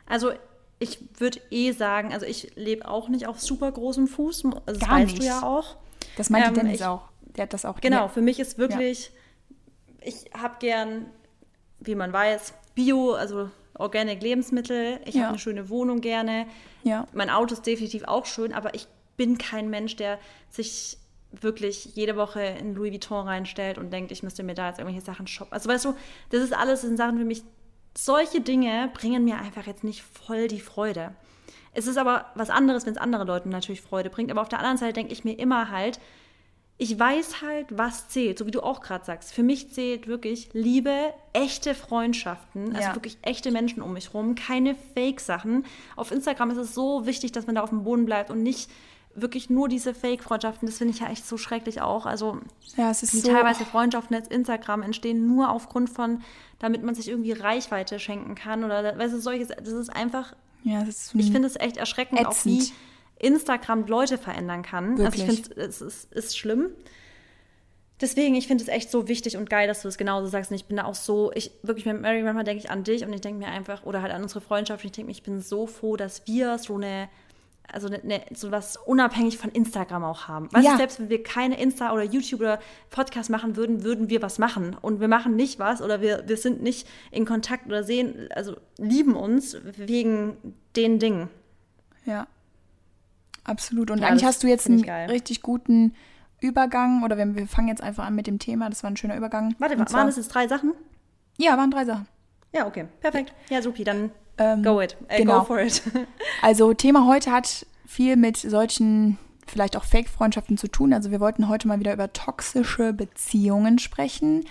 Also 0.06 0.32
ich 0.78 0.98
würde 1.18 1.40
eh 1.50 1.72
sagen, 1.72 2.12
also 2.12 2.24
ich 2.26 2.52
lebe 2.56 2.86
auch 2.88 3.08
nicht 3.08 3.26
auf 3.26 3.40
super 3.40 3.70
großem 3.72 4.06
Fuß. 4.06 4.44
Also 4.44 4.60
das 4.66 4.78
Gar 4.80 4.90
weißt 5.00 5.06
nicht. 5.12 5.22
du 5.22 5.26
ja 5.26 5.42
auch. 5.42 5.76
Das 6.16 6.30
meinte 6.30 6.48
Ähm, 6.48 6.54
Dennis 6.54 6.80
ich- 6.80 6.84
auch. 6.86 7.02
Der 7.36 7.44
hat 7.44 7.52
das 7.52 7.64
auch. 7.64 7.80
Genau, 7.80 8.02
Ja. 8.02 8.08
für 8.08 8.22
mich 8.22 8.38
ist 8.40 8.58
wirklich, 8.58 9.12
ich 10.00 10.30
habe 10.36 10.56
gern, 10.60 11.06
wie 11.80 11.94
man 11.94 12.12
weiß, 12.12 12.54
Bio, 12.74 13.12
also 13.14 13.50
Organic 13.74 14.22
Lebensmittel. 14.22 15.00
Ich 15.04 15.14
Ja. 15.14 15.22
habe 15.22 15.28
eine 15.30 15.38
schöne 15.38 15.68
Wohnung 15.68 16.00
gerne. 16.00 16.46
Ja. 16.82 17.06
Mein 17.12 17.30
Auto 17.30 17.54
ist 17.54 17.66
definitiv 17.66 18.04
auch 18.04 18.26
schön, 18.26 18.52
aber 18.52 18.74
ich 18.74 18.86
bin 19.16 19.38
kein 19.38 19.68
Mensch, 19.70 19.96
der 19.96 20.18
sich 20.50 20.98
wirklich 21.30 21.94
jede 21.94 22.16
Woche 22.16 22.40
in 22.40 22.74
Louis 22.74 22.92
Vuitton 22.92 23.26
reinstellt 23.26 23.76
und 23.78 23.92
denkt, 23.92 24.10
ich 24.12 24.22
müsste 24.22 24.42
mir 24.42 24.54
da 24.54 24.68
jetzt 24.68 24.78
irgendwelche 24.78 25.04
Sachen 25.04 25.26
shoppen. 25.26 25.52
Also 25.52 25.68
weißt 25.68 25.84
du, 25.84 25.94
das 26.30 26.42
ist 26.42 26.54
alles 26.56 26.80
sind 26.82 26.96
Sachen 26.96 27.18
für 27.18 27.24
mich. 27.24 27.42
Solche 27.96 28.40
Dinge 28.40 28.90
bringen 28.94 29.24
mir 29.24 29.38
einfach 29.38 29.66
jetzt 29.66 29.84
nicht 29.84 30.02
voll 30.02 30.48
die 30.48 30.60
Freude. 30.60 31.14
Es 31.74 31.86
ist 31.86 31.98
aber 31.98 32.26
was 32.34 32.48
anderes, 32.50 32.86
wenn 32.86 32.92
es 32.92 32.98
andere 32.98 33.24
Leuten 33.24 33.50
natürlich 33.50 33.82
Freude 33.82 34.08
bringt. 34.08 34.30
Aber 34.30 34.40
auf 34.40 34.48
der 34.48 34.58
anderen 34.58 34.78
Seite 34.78 34.94
denke 34.94 35.12
ich 35.12 35.24
mir 35.24 35.38
immer 35.38 35.70
halt, 35.70 36.00
ich 36.80 36.96
weiß 36.98 37.42
halt, 37.42 37.66
was 37.76 38.08
zählt, 38.08 38.38
so 38.38 38.46
wie 38.46 38.52
du 38.52 38.62
auch 38.62 38.80
gerade 38.80 39.04
sagst. 39.04 39.32
Für 39.32 39.42
mich 39.42 39.72
zählt 39.72 40.06
wirklich 40.06 40.48
Liebe, 40.52 41.12
echte 41.32 41.74
Freundschaften, 41.74 42.74
also 42.74 42.88
Ja. 42.90 42.94
wirklich 42.94 43.18
echte 43.22 43.50
Menschen 43.50 43.82
um 43.82 43.92
mich 43.92 44.14
rum, 44.14 44.36
keine 44.36 44.76
Fake-Sachen. 44.94 45.66
Auf 45.96 46.12
Instagram 46.12 46.50
ist 46.52 46.58
es 46.58 46.74
so 46.74 47.04
wichtig, 47.04 47.32
dass 47.32 47.46
man 47.46 47.56
da 47.56 47.62
auf 47.62 47.70
dem 47.70 47.82
Boden 47.82 48.04
bleibt 48.06 48.30
und 48.30 48.42
nicht 48.44 48.70
wirklich 49.14 49.50
nur 49.50 49.68
diese 49.68 49.92
Fake-Freundschaften. 49.94 50.68
Das 50.68 50.78
finde 50.78 50.94
ich 50.94 51.00
ja 51.00 51.08
echt 51.08 51.26
so 51.26 51.36
schrecklich 51.36 51.80
auch. 51.80 52.06
Also 52.06 52.38
Ja, 52.76 52.90
es 52.92 53.02
ist 53.02 53.22
so. 53.22 53.28
teilweise 53.32 53.64
Freundschaften 53.64 54.14
als 54.14 54.28
Instagram 54.28 54.82
entstehen 54.82 55.26
nur 55.26 55.50
aufgrund 55.50 55.90
von, 55.90 56.22
damit 56.60 56.84
man 56.84 56.94
sich 56.94 57.08
irgendwie 57.08 57.32
Reichweite 57.32 57.98
schenken 57.98 58.36
kann 58.36 58.62
oder 58.62 58.96
weißt 58.96 59.14
du, 59.14 59.20
solches. 59.20 59.48
Das 59.48 59.68
ist 59.72 59.88
einfach 59.88 60.34
Ja, 60.62 60.82
es 60.82 60.88
ist 61.12 61.14
ich 61.16 61.32
finde 61.32 61.48
es 61.48 61.56
echt 61.56 61.76
erschreckend, 61.76 62.24
auch 62.24 62.44
wie 62.44 62.58
Ätzend. 62.58 62.72
Instagram 63.20 63.86
Leute 63.86 64.18
verändern 64.18 64.62
kann. 64.62 64.92
Also 64.92 65.04
Wirklich. 65.04 65.28
ich 65.28 65.44
finde 65.46 65.60
es 65.62 65.80
ist, 65.80 66.12
ist 66.12 66.38
schlimm. 66.38 66.70
Deswegen, 68.00 68.36
ich 68.36 68.46
finde 68.46 68.62
es 68.62 68.68
echt 68.68 68.92
so 68.92 69.08
wichtig 69.08 69.36
und 69.36 69.50
geil, 69.50 69.66
dass 69.66 69.82
du 69.82 69.88
das 69.88 69.98
genauso 69.98 70.28
sagst. 70.28 70.52
Und 70.52 70.56
ich 70.56 70.66
bin 70.66 70.76
da 70.76 70.84
auch 70.84 70.94
so, 70.94 71.32
ich 71.34 71.50
wirklich 71.64 71.84
mit 71.84 72.00
Mary, 72.00 72.22
manchmal 72.22 72.44
denke 72.44 72.62
ich 72.62 72.70
an 72.70 72.84
dich 72.84 73.04
und 73.04 73.12
ich 73.12 73.20
denke 73.20 73.40
mir 73.40 73.48
einfach, 73.48 73.84
oder 73.84 74.02
halt 74.02 74.12
an 74.12 74.22
unsere 74.22 74.40
Freundschaft, 74.40 74.84
und 74.84 74.86
ich 74.86 74.92
denke 74.92 75.06
mir, 75.06 75.12
ich 75.12 75.24
bin 75.24 75.40
so 75.40 75.66
froh, 75.66 75.96
dass 75.96 76.24
wir 76.28 76.58
so 76.58 76.76
eine, 76.76 77.08
also 77.72 77.88
eine, 77.88 78.00
eine, 78.00 78.22
so 78.34 78.52
was 78.52 78.76
unabhängig 78.76 79.36
von 79.36 79.50
Instagram 79.50 80.04
auch 80.04 80.28
haben. 80.28 80.48
Weißt 80.52 80.64
Ja. 80.64 80.72
du, 80.72 80.78
selbst 80.78 81.00
wenn 81.00 81.08
wir 81.08 81.24
keine 81.24 81.60
Insta 81.60 81.92
oder 81.92 82.04
YouTube 82.04 82.38
oder 82.38 82.60
Podcast 82.90 83.30
machen 83.30 83.56
würden, 83.56 83.82
würden 83.82 84.08
wir 84.08 84.22
was 84.22 84.38
machen. 84.38 84.76
Und 84.80 85.00
wir 85.00 85.08
machen 85.08 85.34
nicht 85.34 85.58
was 85.58 85.82
oder 85.82 86.00
wir, 86.00 86.22
wir 86.28 86.36
sind 86.36 86.62
nicht 86.62 86.86
in 87.10 87.24
Kontakt 87.26 87.66
oder 87.66 87.82
sehen, 87.82 88.28
also 88.32 88.56
lieben 88.76 89.16
uns 89.16 89.56
wegen 89.76 90.36
den 90.76 91.00
Dingen. 91.00 91.28
Ja. 92.06 92.28
Absolut. 93.48 93.90
Und 93.90 93.98
Ja, 94.00 94.08
eigentlich 94.08 94.24
hast 94.24 94.42
du 94.42 94.46
jetzt 94.46 94.68
einen 94.68 94.82
richtig 95.10 95.42
guten 95.42 95.94
Übergang 96.40 97.02
oder 97.02 97.16
wir, 97.16 97.34
wir 97.34 97.46
fangen 97.48 97.68
jetzt 97.68 97.82
einfach 97.82 98.04
an 98.06 98.14
mit 98.14 98.26
dem 98.26 98.38
Thema. 98.38 98.68
Das 98.70 98.82
war 98.82 98.90
ein 98.90 98.96
schöner 98.96 99.16
Übergang. 99.16 99.54
Warte, 99.58 99.74
Und 99.74 99.80
waren 99.80 99.88
zwar- 99.88 100.06
das 100.06 100.16
jetzt 100.16 100.28
drei 100.28 100.46
Sachen? 100.46 100.72
Ja, 101.36 101.56
waren 101.56 101.70
drei 101.70 101.84
Sachen. 101.84 102.06
Ja, 102.52 102.66
okay. 102.66 102.86
Perfekt. 103.00 103.32
Ja, 103.50 103.60
supi, 103.62 103.84
dann 103.84 104.10
Ähm, 104.38 104.62
go 104.62 104.80
it. 104.80 104.96
Äh, 105.08 105.18
genau. 105.18 105.40
Go 105.40 105.44
for 105.46 105.60
it. 105.60 105.82
Also 106.42 106.72
Thema 106.74 107.06
heute 107.06 107.32
hat 107.32 107.66
viel 107.86 108.16
mit 108.16 108.36
solchen 108.36 109.18
vielleicht 109.46 109.76
auch 109.76 109.84
Fake-Freundschaften 109.84 110.56
zu 110.58 110.68
tun. 110.68 110.92
Also 110.92 111.10
wir 111.10 111.20
wollten 111.20 111.48
heute 111.48 111.66
mal 111.66 111.80
wieder 111.80 111.92
über 111.94 112.12
toxische 112.12 112.92
Beziehungen 112.92 113.78
sprechen 113.78 114.44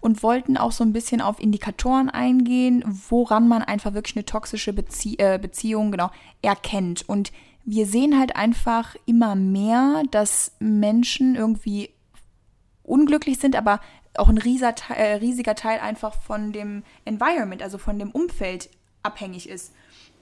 und 0.00 0.22
wollten 0.22 0.56
auch 0.56 0.72
so 0.72 0.84
ein 0.84 0.92
bisschen 0.92 1.20
auf 1.20 1.40
Indikatoren 1.40 2.08
eingehen, 2.10 2.84
woran 3.08 3.48
man 3.48 3.62
einfach 3.62 3.94
wirklich 3.94 4.16
eine 4.16 4.24
toxische 4.26 4.72
Bezie 4.72 5.16
äh, 5.18 5.38
Beziehung 5.40 5.90
genau 5.90 6.10
erkennt. 6.42 7.08
Und 7.08 7.32
wir 7.64 7.86
sehen 7.86 8.18
halt 8.18 8.36
einfach 8.36 8.96
immer 9.06 9.34
mehr, 9.34 10.02
dass 10.10 10.52
Menschen 10.58 11.36
irgendwie 11.36 11.90
unglücklich 12.82 13.38
sind, 13.38 13.56
aber 13.56 13.80
auch 14.16 14.28
ein 14.28 14.38
rieser, 14.38 14.74
Te- 14.74 14.94
äh, 14.94 15.14
riesiger 15.14 15.54
Teil 15.54 15.80
einfach 15.80 16.20
von 16.20 16.52
dem 16.52 16.82
Environment, 17.04 17.62
also 17.62 17.78
von 17.78 17.98
dem 17.98 18.10
Umfeld 18.10 18.68
abhängig 19.02 19.48
ist. 19.48 19.72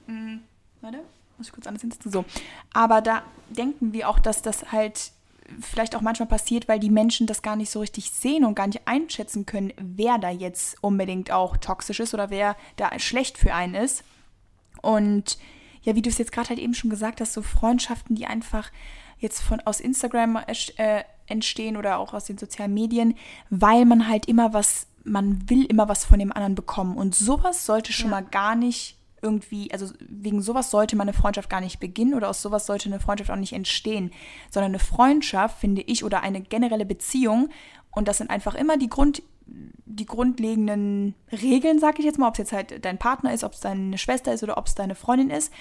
Hm, 0.05 0.41
warte, 0.81 0.99
muss 1.37 1.47
ich 1.47 1.53
kurz 1.53 1.67
anders 1.67 1.81
hinsetzen. 1.81 2.11
So. 2.11 2.25
Aber 2.73 3.01
da 3.01 3.23
denken 3.49 3.91
wir 3.93 4.07
auch, 4.07 4.19
dass 4.19 4.41
das 4.41 4.71
halt 4.71 5.11
vielleicht 5.59 5.95
auch 5.95 6.01
manchmal 6.01 6.29
passiert, 6.29 6.69
weil 6.69 6.79
die 6.79 6.89
Menschen 6.89 7.27
das 7.27 7.41
gar 7.41 7.57
nicht 7.57 7.71
so 7.71 7.81
richtig 7.81 8.11
sehen 8.11 8.45
und 8.45 8.55
gar 8.55 8.67
nicht 8.67 8.87
einschätzen 8.87 9.45
können, 9.45 9.73
wer 9.77 10.17
da 10.17 10.29
jetzt 10.29 10.81
unbedingt 10.81 11.31
auch 11.31 11.57
toxisch 11.57 11.99
ist 11.99 12.13
oder 12.13 12.29
wer 12.29 12.55
da 12.77 12.97
schlecht 12.99 13.37
für 13.37 13.53
einen 13.53 13.75
ist. 13.75 14.03
Und 14.81 15.37
ja, 15.83 15.95
wie 15.95 16.01
du 16.01 16.09
es 16.09 16.17
jetzt 16.17 16.31
gerade 16.31 16.49
halt 16.49 16.59
eben 16.59 16.73
schon 16.73 16.89
gesagt 16.89 17.21
hast, 17.21 17.33
so 17.33 17.41
Freundschaften, 17.41 18.15
die 18.15 18.25
einfach 18.25 18.71
jetzt 19.17 19.41
von 19.41 19.59
aus 19.61 19.79
Instagram 19.79 20.39
äh, 20.77 21.03
entstehen 21.27 21.77
oder 21.77 21.97
auch 21.99 22.13
aus 22.13 22.25
den 22.25 22.37
sozialen 22.37 22.73
Medien, 22.73 23.15
weil 23.49 23.85
man 23.85 24.07
halt 24.07 24.25
immer 24.27 24.53
was, 24.53 24.87
man 25.03 25.49
will 25.49 25.65
immer 25.65 25.87
was 25.87 26.05
von 26.05 26.19
dem 26.19 26.31
anderen 26.31 26.55
bekommen. 26.55 26.97
Und 26.97 27.15
sowas 27.15 27.65
sollte 27.65 27.93
schon 27.93 28.09
Ja. 28.11 28.21
mal 28.21 28.23
gar 28.23 28.55
nicht 28.55 28.97
irgendwie, 29.23 29.71
also 29.71 29.93
wegen 29.99 30.41
sowas 30.41 30.71
sollte 30.71 30.95
man 30.95 31.07
eine 31.07 31.15
Freundschaft 31.15 31.49
gar 31.49 31.61
nicht 31.61 31.79
beginnen 31.79 32.15
oder 32.15 32.27
aus 32.29 32.41
sowas 32.41 32.65
sollte 32.65 32.89
eine 32.89 32.99
Freundschaft 32.99 33.29
auch 33.29 33.35
nicht 33.35 33.53
entstehen, 33.53 34.11
sondern 34.49 34.71
eine 34.71 34.79
Freundschaft, 34.79 35.59
finde 35.59 35.83
ich, 35.83 36.03
oder 36.03 36.21
eine 36.23 36.41
generelle 36.41 36.85
Beziehung, 36.85 37.49
und 37.93 38.07
das 38.07 38.17
sind 38.19 38.29
einfach 38.29 38.55
immer 38.55 38.77
die 38.77 38.89
Grund, 38.89 39.21
die 39.85 40.05
grundlegenden 40.05 41.15
Regeln, 41.31 41.79
sag 41.79 41.99
ich 41.99 42.05
jetzt 42.05 42.17
mal, 42.17 42.27
ob 42.27 42.35
es 42.35 42.39
jetzt 42.39 42.53
halt 42.53 42.85
dein 42.85 42.97
Partner 42.97 43.33
ist, 43.33 43.43
ob 43.43 43.53
es 43.53 43.59
deine 43.59 43.97
Schwester 43.97 44.33
ist 44.33 44.43
oder 44.43 44.57
ob 44.57 44.67
es 44.67 44.75
deine 44.75 44.95
Freundin 44.95 45.29
ist. 45.29 45.51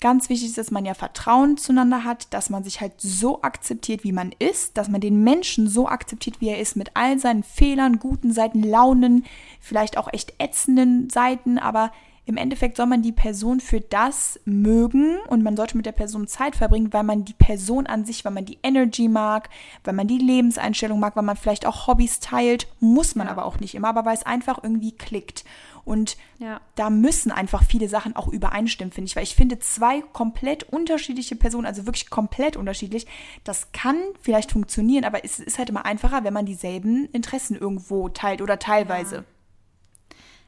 Ganz 0.00 0.28
wichtig 0.28 0.48
ist, 0.48 0.58
dass 0.58 0.70
man 0.70 0.84
ja 0.84 0.92
Vertrauen 0.92 1.56
zueinander 1.56 2.04
hat, 2.04 2.34
dass 2.34 2.50
man 2.50 2.64
sich 2.64 2.80
halt 2.80 2.92
so 2.98 3.42
akzeptiert, 3.42 4.04
wie 4.04 4.12
man 4.12 4.32
ist, 4.38 4.76
dass 4.76 4.88
man 4.88 5.00
den 5.00 5.22
Menschen 5.22 5.66
so 5.68 5.88
akzeptiert, 5.88 6.40
wie 6.40 6.48
er 6.48 6.58
ist, 6.58 6.76
mit 6.76 6.90
all 6.94 7.18
seinen 7.18 7.42
Fehlern, 7.42 7.98
guten 7.98 8.32
Seiten, 8.32 8.62
Launen, 8.62 9.24
vielleicht 9.60 9.96
auch 9.96 10.12
echt 10.12 10.34
ätzenden 10.38 11.08
Seiten, 11.08 11.58
aber 11.58 11.90
im 12.26 12.38
Endeffekt 12.38 12.76
soll 12.78 12.86
man 12.86 13.02
die 13.02 13.12
Person 13.12 13.60
für 13.60 13.80
das 13.80 14.40
mögen 14.46 15.18
und 15.28 15.42
man 15.42 15.56
sollte 15.56 15.76
mit 15.76 15.84
der 15.84 15.92
Person 15.92 16.26
Zeit 16.26 16.56
verbringen, 16.56 16.92
weil 16.92 17.02
man 17.02 17.24
die 17.24 17.34
Person 17.34 17.86
an 17.86 18.06
sich, 18.06 18.24
weil 18.24 18.32
man 18.32 18.46
die 18.46 18.58
Energy 18.62 19.08
mag, 19.08 19.50
weil 19.84 19.92
man 19.92 20.08
die 20.08 20.18
Lebenseinstellung 20.18 20.98
mag, 20.98 21.16
weil 21.16 21.22
man 21.22 21.36
vielleicht 21.36 21.66
auch 21.66 21.86
Hobbys 21.86 22.20
teilt, 22.20 22.66
muss 22.80 23.14
man 23.14 23.26
Ja. 23.26 23.32
aber 23.32 23.44
auch 23.44 23.60
nicht 23.60 23.74
immer, 23.74 23.88
aber 23.88 24.06
weil 24.06 24.16
es 24.16 24.24
einfach 24.24 24.62
irgendwie 24.62 24.92
klickt. 24.92 25.44
Und 25.84 26.16
Ja. 26.38 26.62
da 26.76 26.88
müssen 26.88 27.30
einfach 27.30 27.62
viele 27.62 27.90
Sachen 27.90 28.16
auch 28.16 28.28
übereinstimmen, 28.28 28.90
finde 28.90 29.08
ich, 29.08 29.16
weil 29.16 29.22
ich 29.24 29.34
finde 29.34 29.58
zwei 29.58 30.00
komplett 30.00 30.62
unterschiedliche 30.62 31.36
Personen, 31.36 31.66
also 31.66 31.84
wirklich 31.84 32.08
komplett 32.08 32.56
unterschiedlich, 32.56 33.06
das 33.44 33.70
kann 33.72 33.96
vielleicht 34.22 34.52
funktionieren, 34.52 35.04
aber 35.04 35.26
es 35.26 35.40
ist 35.40 35.58
halt 35.58 35.68
immer 35.68 35.84
einfacher, 35.84 36.24
wenn 36.24 36.32
man 36.32 36.46
dieselben 36.46 37.04
Interessen 37.12 37.54
irgendwo 37.54 38.08
teilt 38.08 38.40
oder 38.40 38.58
teilweise. 38.58 39.24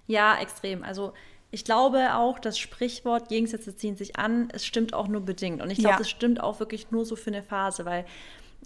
Ja, 0.06 0.38
extrem. 0.38 0.82
Also 0.82 1.12
ich 1.50 1.64
glaube 1.64 2.14
auch, 2.14 2.38
das 2.38 2.58
Sprichwort 2.58 3.28
Gegensätze 3.28 3.76
ziehen 3.76 3.96
sich 3.96 4.16
an, 4.16 4.48
es 4.52 4.66
stimmt 4.66 4.94
auch 4.94 5.08
nur 5.08 5.20
bedingt. 5.22 5.62
Und 5.62 5.70
ich 5.70 5.78
glaube, 5.78 5.92
Ja. 5.94 5.98
das 5.98 6.10
stimmt 6.10 6.40
auch 6.40 6.60
wirklich 6.60 6.90
nur 6.90 7.04
so 7.06 7.16
für 7.16 7.30
eine 7.30 7.42
Phase, 7.42 7.84
weil 7.84 8.04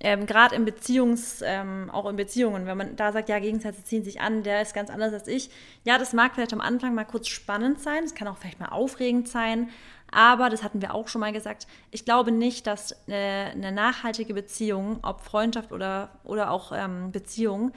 ähm, 0.02 0.24
gerade 0.24 0.54
in 0.54 0.64
Beziehungs, 0.64 1.42
ähm, 1.44 1.90
auch 1.92 2.08
in 2.08 2.16
Beziehungen, 2.16 2.66
wenn 2.66 2.78
man 2.78 2.96
da 2.96 3.12
sagt, 3.12 3.28
ja, 3.28 3.38
Gegensätze 3.38 3.84
ziehen 3.84 4.02
sich 4.02 4.20
an, 4.20 4.42
der 4.42 4.62
ist 4.62 4.72
ganz 4.72 4.88
anders 4.88 5.12
als 5.12 5.28
ich. 5.28 5.50
Ja, 5.84 5.98
das 5.98 6.14
mag 6.14 6.34
vielleicht 6.34 6.54
am 6.54 6.62
Anfang 6.62 6.94
mal 6.94 7.04
kurz 7.04 7.28
spannend 7.28 7.80
sein, 7.80 8.04
es 8.04 8.14
kann 8.14 8.26
auch 8.26 8.38
vielleicht 8.38 8.60
mal 8.60 8.68
aufregend 8.70 9.28
sein, 9.28 9.68
aber 10.10 10.48
das 10.48 10.62
hatten 10.62 10.80
wir 10.80 10.94
auch 10.94 11.08
schon 11.08 11.20
mal 11.20 11.32
gesagt. 11.32 11.66
Ich 11.90 12.06
glaube 12.06 12.32
nicht, 12.32 12.66
dass 12.66 12.96
eine, 13.06 13.50
eine 13.52 13.72
nachhaltige 13.72 14.32
Beziehung, 14.32 15.00
ob 15.02 15.20
Freundschaft 15.20 15.70
oder, 15.70 16.08
oder 16.24 16.50
auch 16.50 16.72
ähm, 16.74 17.12
Beziehung, 17.12 17.72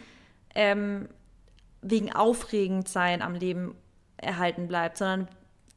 ähm, 0.56 1.10
wegen 1.82 2.13
aufregend 2.13 2.88
sein 2.88 3.22
am 3.22 3.36
Leben 3.36 3.76
erhalten 4.24 4.68
bleibt, 4.68 4.98
sondern 4.98 5.28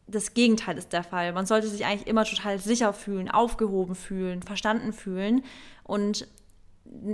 das 0.07 0.35
Gegenteil 0.35 0.79
ist 0.79 0.93
der 0.93 1.03
Fall. 1.03 1.33
Man 1.33 1.47
sollte 1.47 1.69
sich 1.69 1.85
eigentlich 1.85 2.07
immer 2.07 2.25
total 2.25 2.59
sicher 2.59 2.93
fühlen, 2.93 3.31
aufgehoben 3.31 3.95
fühlen, 3.95 4.43
verstanden 4.43 4.93
fühlen. 4.93 5.43
Und 5.83 6.29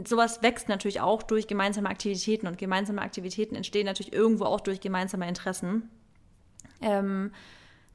sowas 0.04 0.42
wächst 0.42 0.68
natürlich 0.68 1.00
auch 1.00 1.22
durch 1.22 1.46
gemeinsame 1.46 1.88
Aktivitäten 1.88 2.46
und 2.46 2.58
gemeinsame 2.58 3.00
Aktivitäten 3.00 3.54
entstehen 3.54 3.86
natürlich 3.86 4.12
irgendwo 4.12 4.44
auch 4.44 4.60
durch 4.60 4.80
gemeinsame 4.80 5.26
Interessen. 5.26 5.88
Ähm, 6.82 7.32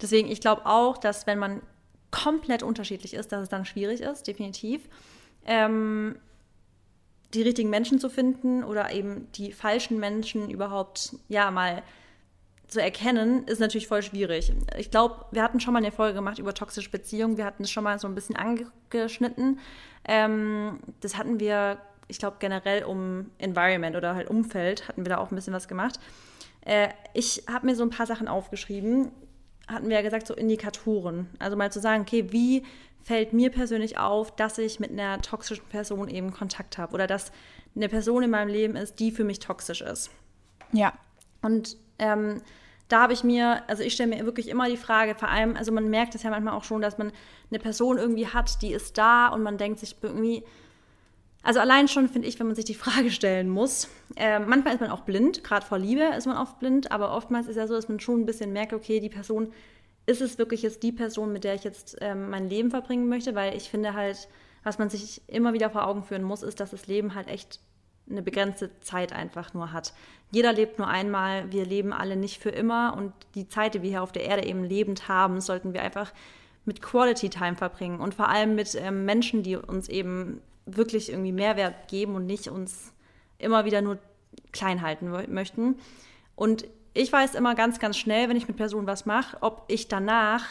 deswegen, 0.01 0.29
ich 0.29 0.41
glaube 0.41 0.65
auch, 0.65 0.97
dass 0.97 1.27
wenn 1.27 1.37
man 1.37 1.61
komplett 2.09 2.63
unterschiedlich 2.63 3.13
ist, 3.13 3.31
dass 3.31 3.43
es 3.43 3.49
dann 3.49 3.65
schwierig 3.65 4.01
ist, 4.01 4.27
definitiv. 4.27 4.81
Ähm, 5.45 6.17
die 7.33 7.41
richtigen 7.41 7.69
Menschen 7.69 7.99
zu 7.99 8.09
finden 8.09 8.63
oder 8.63 8.91
eben 8.91 9.31
die 9.33 9.51
falschen 9.51 9.99
Menschen 9.99 10.49
überhaupt 10.49 11.15
ja 11.27 11.51
mal 11.51 11.83
zu 12.67 12.81
erkennen, 12.81 13.45
ist 13.45 13.59
natürlich 13.59 13.87
voll 13.87 14.01
schwierig. 14.01 14.51
Ich 14.77 14.91
glaube, 14.91 15.25
wir 15.31 15.41
hatten 15.41 15.59
schon 15.59 15.73
mal 15.73 15.79
eine 15.79 15.91
Folge 15.91 16.15
gemacht 16.15 16.37
über 16.37 16.53
toxische 16.53 16.89
Beziehungen. 16.89 17.37
Wir 17.37 17.45
hatten 17.45 17.63
es 17.63 17.71
schon 17.71 17.83
mal 17.83 17.97
so 17.97 18.07
ein 18.07 18.15
bisschen 18.15 18.35
angeschnitten. 18.35 19.59
Ähm, 20.05 20.79
das 20.99 21.17
hatten 21.17 21.39
wir, 21.39 21.77
ich 22.07 22.19
glaube, 22.19 22.37
generell 22.39 22.83
um 22.83 23.31
Environment 23.37 23.95
oder 23.95 24.15
halt 24.15 24.29
Umfeld 24.29 24.87
hatten 24.87 25.05
wir 25.05 25.09
da 25.09 25.17
auch 25.17 25.31
ein 25.31 25.35
bisschen 25.35 25.53
was 25.53 25.67
gemacht. 25.67 25.99
Äh, 26.65 26.89
ich 27.13 27.43
habe 27.49 27.65
mir 27.65 27.75
so 27.75 27.83
ein 27.83 27.89
paar 27.89 28.05
Sachen 28.05 28.27
aufgeschrieben. 28.27 29.11
Hatten 29.67 29.87
wir 29.87 29.95
ja 29.95 30.01
gesagt, 30.01 30.27
so 30.27 30.33
Indikatoren. 30.33 31.27
Also 31.39 31.55
mal 31.55 31.71
zu 31.71 31.79
sagen, 31.79 32.01
okay, 32.01 32.31
wie 32.31 32.63
fällt 33.01 33.31
mir 33.31 33.49
persönlich 33.49 33.97
auf, 33.97 34.35
dass 34.35 34.57
ich 34.57 34.81
mit 34.81 34.91
einer 34.91 35.21
toxischen 35.21 35.65
Person 35.69 36.09
eben 36.09 36.33
Kontakt 36.33 36.77
habe 36.77 36.93
oder 36.93 37.07
dass 37.07 37.31
eine 37.73 37.87
Person 37.87 38.23
in 38.23 38.29
meinem 38.29 38.49
Leben 38.49 38.75
ist, 38.75 38.99
die 38.99 39.11
für 39.11 39.23
mich 39.23 39.39
toxisch 39.39 39.81
ist. 39.81 40.09
Ja. 40.73 40.91
Und 41.41 41.77
ähm, 41.99 42.41
da 42.87 43.01
habe 43.01 43.13
ich 43.13 43.23
mir, 43.23 43.63
also 43.67 43.83
ich 43.83 43.93
stelle 43.93 44.15
mir 44.15 44.25
wirklich 44.25 44.47
immer 44.47 44.69
die 44.69 44.77
Frage, 44.77 45.15
vor 45.15 45.29
allem, 45.29 45.57
also 45.57 45.71
man 45.71 45.89
merkt 45.89 46.15
es 46.15 46.23
ja 46.23 46.29
manchmal 46.29 46.53
auch 46.53 46.63
schon, 46.63 46.81
dass 46.81 46.97
man 46.97 47.11
eine 47.49 47.59
Person 47.59 47.97
irgendwie 47.97 48.27
hat, 48.27 48.61
die 48.61 48.71
ist 48.71 48.97
da 48.97 49.27
und 49.27 49.43
man 49.43 49.57
denkt 49.57 49.79
sich 49.79 49.95
irgendwie, 50.01 50.43
also 51.43 51.59
allein 51.59 51.87
schon 51.87 52.07
finde 52.07 52.27
ich, 52.27 52.39
wenn 52.39 52.47
man 52.47 52.55
sich 52.55 52.65
die 52.65 52.73
Frage 52.85 53.11
stellen 53.11 53.49
muss, 53.49 53.89
äh, 54.15 54.39
manchmal 54.39 54.73
ist 54.73 54.81
man 54.81 54.91
auch 54.91 55.01
blind, 55.01 55.43
gerade 55.43 55.65
vor 55.65 55.77
Liebe 55.77 56.03
ist 56.17 56.27
man 56.27 56.37
oft 56.37 56.59
blind, 56.59 56.91
aber 56.91 57.13
oftmals 57.13 57.47
ist 57.47 57.57
ja 57.57 57.67
so, 57.67 57.73
dass 57.73 57.89
man 57.89 57.99
schon 57.99 58.21
ein 58.21 58.25
bisschen 58.25 58.53
merkt, 58.53 58.73
okay, 58.73 58.99
die 58.99 59.09
Person, 59.09 59.51
ist 60.07 60.21
es 60.21 60.37
wirklich 60.37 60.61
jetzt 60.61 60.81
die 60.83 60.93
Person, 60.93 61.33
mit 61.33 61.43
der 61.43 61.53
ich 61.53 61.63
jetzt 61.63 61.97
ähm, 61.99 62.29
mein 62.29 62.49
Leben 62.49 62.71
verbringen 62.71 63.09
möchte, 63.09 63.35
weil 63.35 63.55
ich 63.55 63.69
finde 63.69 63.93
halt, 63.93 64.29
was 64.63 64.79
man 64.79 64.89
sich 64.89 65.21
immer 65.27 65.53
wieder 65.53 65.69
vor 65.69 65.85
Augen 65.85 66.03
führen 66.03 66.23
muss, 66.23 66.43
ist, 66.43 66.59
dass 66.59 66.71
das 66.71 66.87
Leben 66.87 67.13
halt 67.13 67.27
echt 67.27 67.59
eine 68.09 68.21
begrenzte 68.21 68.79
Zeit 68.79 69.13
einfach 69.13 69.53
nur 69.53 69.71
hat. 69.71 69.93
Jeder 70.31 70.53
lebt 70.53 70.77
nur 70.77 70.87
einmal, 70.87 71.51
wir 71.51 71.65
leben 71.65 71.93
alle 71.93 72.15
nicht 72.15 72.41
für 72.41 72.49
immer 72.49 72.95
und 72.97 73.13
die 73.35 73.47
Zeit, 73.47 73.73
die 73.73 73.81
wir 73.81 73.89
hier 73.89 74.03
auf 74.03 74.11
der 74.11 74.23
Erde 74.23 74.45
eben 74.45 74.63
lebend 74.63 75.07
haben, 75.07 75.41
sollten 75.41 75.73
wir 75.73 75.81
einfach 75.81 76.11
mit 76.65 76.81
Quality 76.81 77.29
Time 77.29 77.55
verbringen 77.55 77.99
und 77.99 78.13
vor 78.13 78.27
allem 78.29 78.55
mit 78.55 78.75
ähm, 78.75 79.05
Menschen, 79.05 79.43
die 79.43 79.55
uns 79.55 79.87
eben 79.87 80.41
wirklich 80.65 81.09
irgendwie 81.09 81.31
Mehrwert 81.31 81.87
geben 81.87 82.15
und 82.15 82.25
nicht 82.25 82.49
uns 82.49 82.93
immer 83.39 83.65
wieder 83.65 83.81
nur 83.81 83.97
klein 84.51 84.81
halten 84.81 85.09
möchten. 85.29 85.75
Und 86.35 86.67
ich 86.93 87.11
weiß 87.11 87.35
immer 87.35 87.55
ganz, 87.55 87.79
ganz 87.79 87.97
schnell, 87.97 88.27
wenn 88.27 88.37
ich 88.37 88.47
mit 88.47 88.57
Personen 88.57 88.87
was 88.87 89.05
mache, 89.05 89.37
ob 89.41 89.63
ich 89.67 89.87
danach 89.87 90.43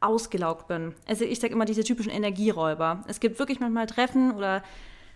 ausgelaugt 0.00 0.68
bin. 0.68 0.94
Also 1.08 1.24
ich 1.24 1.40
sage 1.40 1.54
immer 1.54 1.64
diese 1.64 1.82
typischen 1.82 2.12
Energieräuber. 2.12 3.04
Es 3.08 3.20
gibt 3.20 3.38
wirklich 3.38 3.60
manchmal 3.60 3.86
Treffen 3.86 4.32
oder 4.32 4.62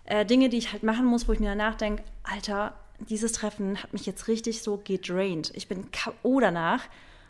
äh, 0.08 0.24
Dinge, 0.24 0.48
die 0.48 0.58
ich 0.58 0.72
halt 0.72 0.82
machen 0.82 1.04
muss, 1.06 1.28
wo 1.28 1.32
ich 1.32 1.40
mir 1.40 1.48
danach 1.50 1.74
denke, 1.76 2.02
Alter, 2.22 2.74
dieses 2.98 3.32
Treffen 3.32 3.82
hat 3.82 3.92
mich 3.92 4.06
jetzt 4.06 4.26
richtig 4.28 4.62
so 4.62 4.80
gedraint. 4.82 5.52
Ich 5.54 5.68
bin 5.68 5.90
K.O. 5.90 6.40
danach. 6.40 6.82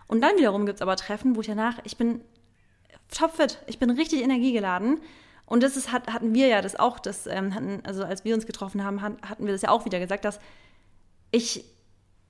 Und 0.07 0.23
dann 0.23 0.37
wiederum 0.39 0.65
gibt 0.65 0.77
es 0.77 0.83
aber 0.83 0.97
Treffen, 0.97 1.37
wo 1.37 1.41
ich 1.43 1.47
danach, 1.47 1.79
ich 1.85 1.97
bin 1.99 2.21
topfit, 3.15 3.59
ich 3.67 3.79
bin 3.79 3.91
richtig 3.91 4.23
energiegeladen. 4.23 5.01
Und 5.45 5.63
das 5.63 5.77
ist, 5.77 5.93
hat, 5.93 6.13
hatten 6.13 6.35
wir 6.35 6.47
ja 6.47 6.63
das 6.63 6.77
auch, 6.77 6.99
das 6.99 7.27
ähm, 7.27 7.55
hatten, 7.55 7.81
also 7.85 8.05
als 8.05 8.25
wir 8.25 8.35
uns 8.35 8.47
getroffen 8.47 8.85
haben, 8.85 9.03
hat- 9.03 9.21
hatten 9.23 9.45
wir 9.47 9.53
das 9.53 9.63
ja 9.63 9.71
auch 9.71 9.85
wieder 9.85 9.99
gesagt, 9.99 10.25
dass 10.25 10.41
ich 11.31 11.65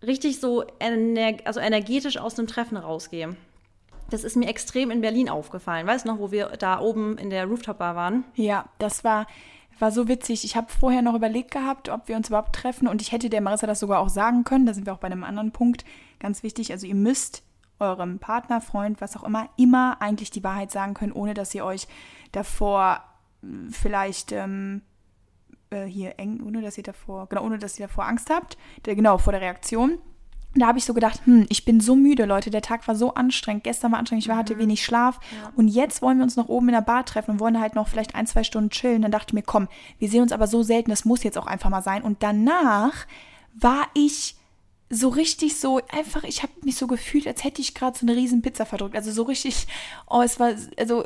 richtig 0.04 0.40
so 0.40 0.64
ener 0.78 1.36
also 1.44 1.60
energetisch 1.60 2.18
aus 2.18 2.38
einem 2.38 2.48
Treffen 2.48 2.76
rausgehe. 2.76 3.36
Das 4.10 4.24
ist 4.24 4.36
mir 4.36 4.48
extrem 4.48 4.90
in 4.90 5.00
Berlin 5.00 5.28
aufgefallen. 5.28 5.86
Weißt 5.86 6.04
du 6.06 6.10
noch, 6.10 6.18
wo 6.18 6.30
wir 6.30 6.46
da 6.58 6.80
oben 6.80 7.18
in 7.18 7.30
der 7.30 7.44
Rooftop-Bar 7.46 7.94
waren? 7.94 8.24
Ja, 8.34 8.66
das 8.78 9.04
war 9.04 9.26
war 9.80 9.92
so 9.92 10.08
witzig. 10.08 10.44
Ich 10.44 10.56
habe 10.56 10.68
vorher 10.70 11.02
noch 11.02 11.14
überlegt 11.14 11.50
gehabt, 11.50 11.88
ob 11.88 12.08
wir 12.08 12.16
uns 12.16 12.28
überhaupt 12.28 12.54
treffen 12.54 12.88
und 12.88 13.02
ich 13.02 13.12
hätte 13.12 13.30
der 13.30 13.40
Marissa 13.40 13.66
das 13.66 13.80
sogar 13.80 14.00
auch 14.00 14.08
sagen 14.08 14.44
können. 14.44 14.66
Da 14.66 14.74
sind 14.74 14.86
wir 14.86 14.92
auch 14.92 14.98
bei 14.98 15.06
einem 15.06 15.24
anderen 15.24 15.52
Punkt. 15.52 15.84
Ganz 16.18 16.42
wichtig. 16.42 16.72
Also 16.72 16.86
ihr 16.86 16.94
müsst 16.94 17.42
eurem 17.80 18.18
Partner, 18.18 18.60
Freund, 18.60 19.00
was 19.00 19.16
auch 19.16 19.24
immer, 19.24 19.48
immer 19.56 20.00
eigentlich 20.00 20.30
die 20.30 20.44
Wahrheit 20.44 20.70
sagen 20.70 20.94
können, 20.94 21.12
ohne 21.12 21.34
dass 21.34 21.54
ihr 21.54 21.64
euch 21.64 21.86
davor 22.32 23.02
äh, 23.42 23.46
vielleicht 23.70 24.32
ähm, 24.32 24.82
äh, 25.70 25.84
hier 25.84 26.18
eng, 26.18 26.42
ohne 26.44 26.62
dass 26.62 26.76
ihr 26.76 26.84
davor, 26.84 27.28
genau, 27.28 27.44
ohne 27.44 27.58
dass 27.58 27.78
ihr 27.78 27.86
davor 27.86 28.06
Angst 28.06 28.30
habt. 28.30 28.56
Der, 28.84 28.94
genau, 28.96 29.18
vor 29.18 29.32
der 29.32 29.42
Reaktion 29.42 29.98
da 30.54 30.66
habe 30.66 30.78
ich 30.78 30.84
so 30.84 30.94
gedacht, 30.94 31.20
hm, 31.24 31.46
ich 31.50 31.64
bin 31.64 31.80
so 31.80 31.94
müde, 31.94 32.24
Leute. 32.24 32.50
Der 32.50 32.62
Tag 32.62 32.86
war 32.88 32.94
so 32.94 33.14
anstrengend. 33.14 33.64
Gestern 33.64 33.92
war 33.92 33.98
anstrengend, 33.98 34.26
ich 34.26 34.32
hatte 34.32 34.54
mhm. 34.54 34.60
wenig 34.60 34.84
Schlaf. 34.84 35.20
Ja. 35.30 35.52
Und 35.56 35.68
jetzt 35.68 36.00
wollen 36.02 36.18
wir 36.18 36.24
uns 36.24 36.36
noch 36.36 36.48
oben 36.48 36.68
in 36.68 36.74
der 36.74 36.80
Bar 36.80 37.04
treffen 37.04 37.32
und 37.32 37.40
wollen 37.40 37.60
halt 37.60 37.74
noch 37.74 37.88
vielleicht 37.88 38.14
ein, 38.14 38.26
zwei 38.26 38.44
Stunden 38.44 38.70
chillen. 38.70 39.02
Dann 39.02 39.10
dachte 39.10 39.30
ich 39.30 39.34
mir, 39.34 39.42
komm, 39.42 39.68
wir 39.98 40.08
sehen 40.08 40.22
uns 40.22 40.32
aber 40.32 40.46
so 40.46 40.62
selten, 40.62 40.90
das 40.90 41.04
muss 41.04 41.22
jetzt 41.22 41.38
auch 41.38 41.46
einfach 41.46 41.70
mal 41.70 41.82
sein. 41.82 42.02
Und 42.02 42.22
danach 42.22 43.06
war 43.54 43.86
ich 43.94 44.36
so 44.90 45.08
richtig 45.10 45.60
so, 45.60 45.80
einfach, 45.90 46.24
ich 46.24 46.42
habe 46.42 46.52
mich 46.62 46.76
so 46.76 46.86
gefühlt, 46.86 47.26
als 47.26 47.44
hätte 47.44 47.60
ich 47.60 47.74
gerade 47.74 47.98
so 47.98 48.06
eine 48.06 48.16
riesen 48.16 48.40
Pizza 48.40 48.64
verdrückt. 48.64 48.96
Also 48.96 49.12
so 49.12 49.24
richtig, 49.24 49.66
oh, 50.08 50.22
es 50.22 50.40
war 50.40 50.52
also 50.78 51.04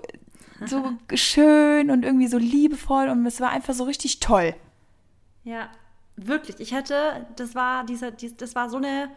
so 0.64 0.92
schön 1.14 1.90
und 1.90 2.04
irgendwie 2.04 2.28
so 2.28 2.38
liebevoll 2.38 3.08
und 3.08 3.26
es 3.26 3.40
war 3.40 3.50
einfach 3.50 3.74
so 3.74 3.84
richtig 3.84 4.20
toll. 4.20 4.54
Ja, 5.42 5.68
wirklich. 6.16 6.60
Ich 6.60 6.72
hätte, 6.72 7.26
das 7.34 7.56
war 7.56 7.84
dieser, 7.84 8.12
das 8.12 8.54
war 8.54 8.70
so 8.70 8.76
eine 8.76 9.10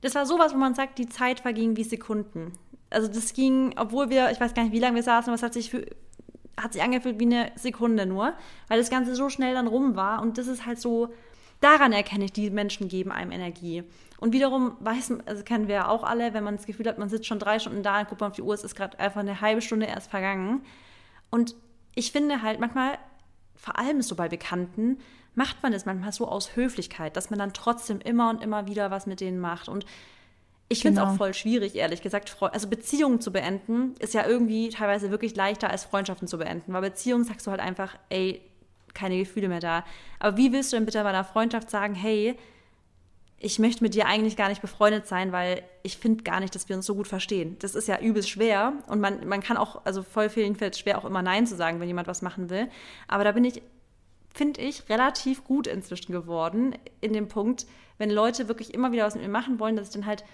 das 0.00 0.14
war 0.14 0.26
sowas, 0.26 0.54
wo 0.54 0.58
man 0.58 0.74
sagt, 0.74 0.98
die 0.98 1.08
Zeit 1.08 1.40
verging 1.40 1.76
wie 1.76 1.84
Sekunden. 1.84 2.52
Also 2.90 3.08
das 3.08 3.32
ging, 3.32 3.74
obwohl 3.76 4.10
wir, 4.10 4.30
ich 4.30 4.40
weiß 4.40 4.54
gar 4.54 4.62
nicht, 4.62 4.72
wie 4.72 4.78
lange 4.78 4.96
wir 4.96 5.02
saßen, 5.02 5.28
aber 5.28 5.34
es 5.34 5.42
hat 5.42 5.52
sich, 5.52 5.70
für, 5.70 5.84
hat 6.60 6.72
sich 6.72 6.82
angefühlt 6.82 7.18
wie 7.18 7.26
eine 7.26 7.52
Sekunde 7.56 8.06
nur, 8.06 8.32
weil 8.68 8.78
das 8.78 8.90
Ganze 8.90 9.14
so 9.14 9.28
schnell 9.28 9.54
dann 9.54 9.66
rum 9.66 9.96
war. 9.96 10.22
Und 10.22 10.38
das 10.38 10.46
ist 10.46 10.66
halt 10.66 10.80
so, 10.80 11.08
daran 11.60 11.92
erkenne 11.92 12.26
ich, 12.26 12.32
die 12.32 12.50
Menschen 12.50 12.88
geben 12.88 13.12
einem 13.12 13.32
Energie. 13.32 13.84
Und 14.20 14.32
wiederum 14.32 14.76
weiß 14.80 15.12
also 15.26 15.44
kennen 15.44 15.68
wir 15.68 15.74
ja 15.76 15.88
auch 15.88 16.02
alle, 16.02 16.34
wenn 16.34 16.44
man 16.44 16.56
das 16.56 16.66
Gefühl 16.66 16.86
hat, 16.88 16.98
man 16.98 17.08
sitzt 17.08 17.26
schon 17.26 17.38
drei 17.38 17.58
Stunden 17.58 17.82
da 17.82 18.00
und 18.00 18.08
guckt 18.08 18.20
mal 18.20 18.28
auf 18.28 18.34
die 18.34 18.42
Uhr, 18.42 18.54
es 18.54 18.64
ist 18.64 18.74
gerade 18.74 18.98
einfach 18.98 19.20
eine 19.20 19.40
halbe 19.40 19.62
Stunde 19.62 19.86
erst 19.86 20.10
vergangen. 20.10 20.62
Und 21.30 21.54
ich 21.94 22.12
finde 22.12 22.42
halt 22.42 22.60
manchmal, 22.60 22.98
vor 23.54 23.78
allem 23.78 24.02
so 24.02 24.14
bei 24.14 24.28
Bekannten, 24.28 24.98
macht 25.38 25.62
man 25.62 25.70
das 25.70 25.86
manchmal 25.86 26.12
so 26.12 26.26
aus 26.26 26.56
Höflichkeit, 26.56 27.16
dass 27.16 27.30
man 27.30 27.38
dann 27.38 27.52
trotzdem 27.52 28.00
immer 28.00 28.28
und 28.28 28.42
immer 28.42 28.66
wieder 28.66 28.90
was 28.90 29.06
mit 29.06 29.20
denen 29.20 29.38
macht. 29.38 29.68
Und 29.68 29.86
ich 30.68 30.82
finde 30.82 31.00
es 31.00 31.04
genau. 31.04 31.14
auch 31.14 31.16
voll 31.16 31.32
schwierig, 31.32 31.76
ehrlich 31.76 32.02
gesagt. 32.02 32.36
Also 32.40 32.66
Beziehungen 32.66 33.20
zu 33.20 33.30
beenden 33.30 33.94
ist 34.00 34.14
ja 34.14 34.26
irgendwie 34.26 34.70
teilweise 34.70 35.12
wirklich 35.12 35.36
leichter 35.36 35.70
als 35.70 35.84
Freundschaften 35.84 36.26
zu 36.26 36.38
beenden. 36.38 36.72
Weil 36.72 36.82
Beziehungen 36.82 37.22
sagst 37.22 37.46
du 37.46 37.52
halt 37.52 37.60
einfach, 37.60 37.96
ey, 38.08 38.42
keine 38.94 39.16
Gefühle 39.16 39.48
mehr 39.48 39.60
da. 39.60 39.84
Aber 40.18 40.36
wie 40.36 40.52
willst 40.52 40.72
du 40.72 40.76
denn 40.76 40.86
bitte 40.86 41.00
bei 41.04 41.10
einer 41.10 41.22
Freundschaft 41.22 41.70
sagen, 41.70 41.94
hey, 41.94 42.36
ich 43.38 43.60
möchte 43.60 43.84
mit 43.84 43.94
dir 43.94 44.06
eigentlich 44.06 44.36
gar 44.36 44.48
nicht 44.48 44.60
befreundet 44.60 45.06
sein, 45.06 45.30
weil 45.30 45.62
ich 45.84 45.98
finde 45.98 46.24
gar 46.24 46.40
nicht, 46.40 46.52
dass 46.56 46.68
wir 46.68 46.74
uns 46.74 46.84
so 46.84 46.96
gut 46.96 47.06
verstehen. 47.06 47.56
Das 47.60 47.76
ist 47.76 47.86
ja 47.86 48.00
übelst 48.00 48.28
schwer 48.28 48.72
und 48.88 48.98
man, 48.98 49.28
man 49.28 49.40
kann 49.40 49.56
auch, 49.56 49.84
also 49.84 50.02
voll 50.02 50.28
vielen 50.30 50.56
fällt 50.56 50.74
es 50.74 50.80
schwer, 50.80 50.98
auch 50.98 51.04
immer 51.04 51.22
Nein 51.22 51.46
zu 51.46 51.54
sagen, 51.54 51.78
wenn 51.78 51.86
jemand 51.86 52.08
was 52.08 52.22
machen 52.22 52.50
will. 52.50 52.68
Aber 53.06 53.22
da 53.22 53.30
bin 53.30 53.44
ich 53.44 53.62
finde 54.34 54.60
ich, 54.60 54.88
relativ 54.88 55.44
gut 55.44 55.66
inzwischen 55.66 56.12
geworden 56.12 56.76
in 57.00 57.12
dem 57.12 57.28
Punkt, 57.28 57.66
wenn 57.98 58.10
Leute 58.10 58.48
wirklich 58.48 58.74
immer 58.74 58.92
wieder 58.92 59.04
was 59.04 59.14
mit 59.14 59.24
mir 59.24 59.30
machen 59.30 59.58
wollen, 59.58 59.76
dass 59.76 59.88
ich 59.88 59.94
dann 59.94 60.06
halt 60.06 60.24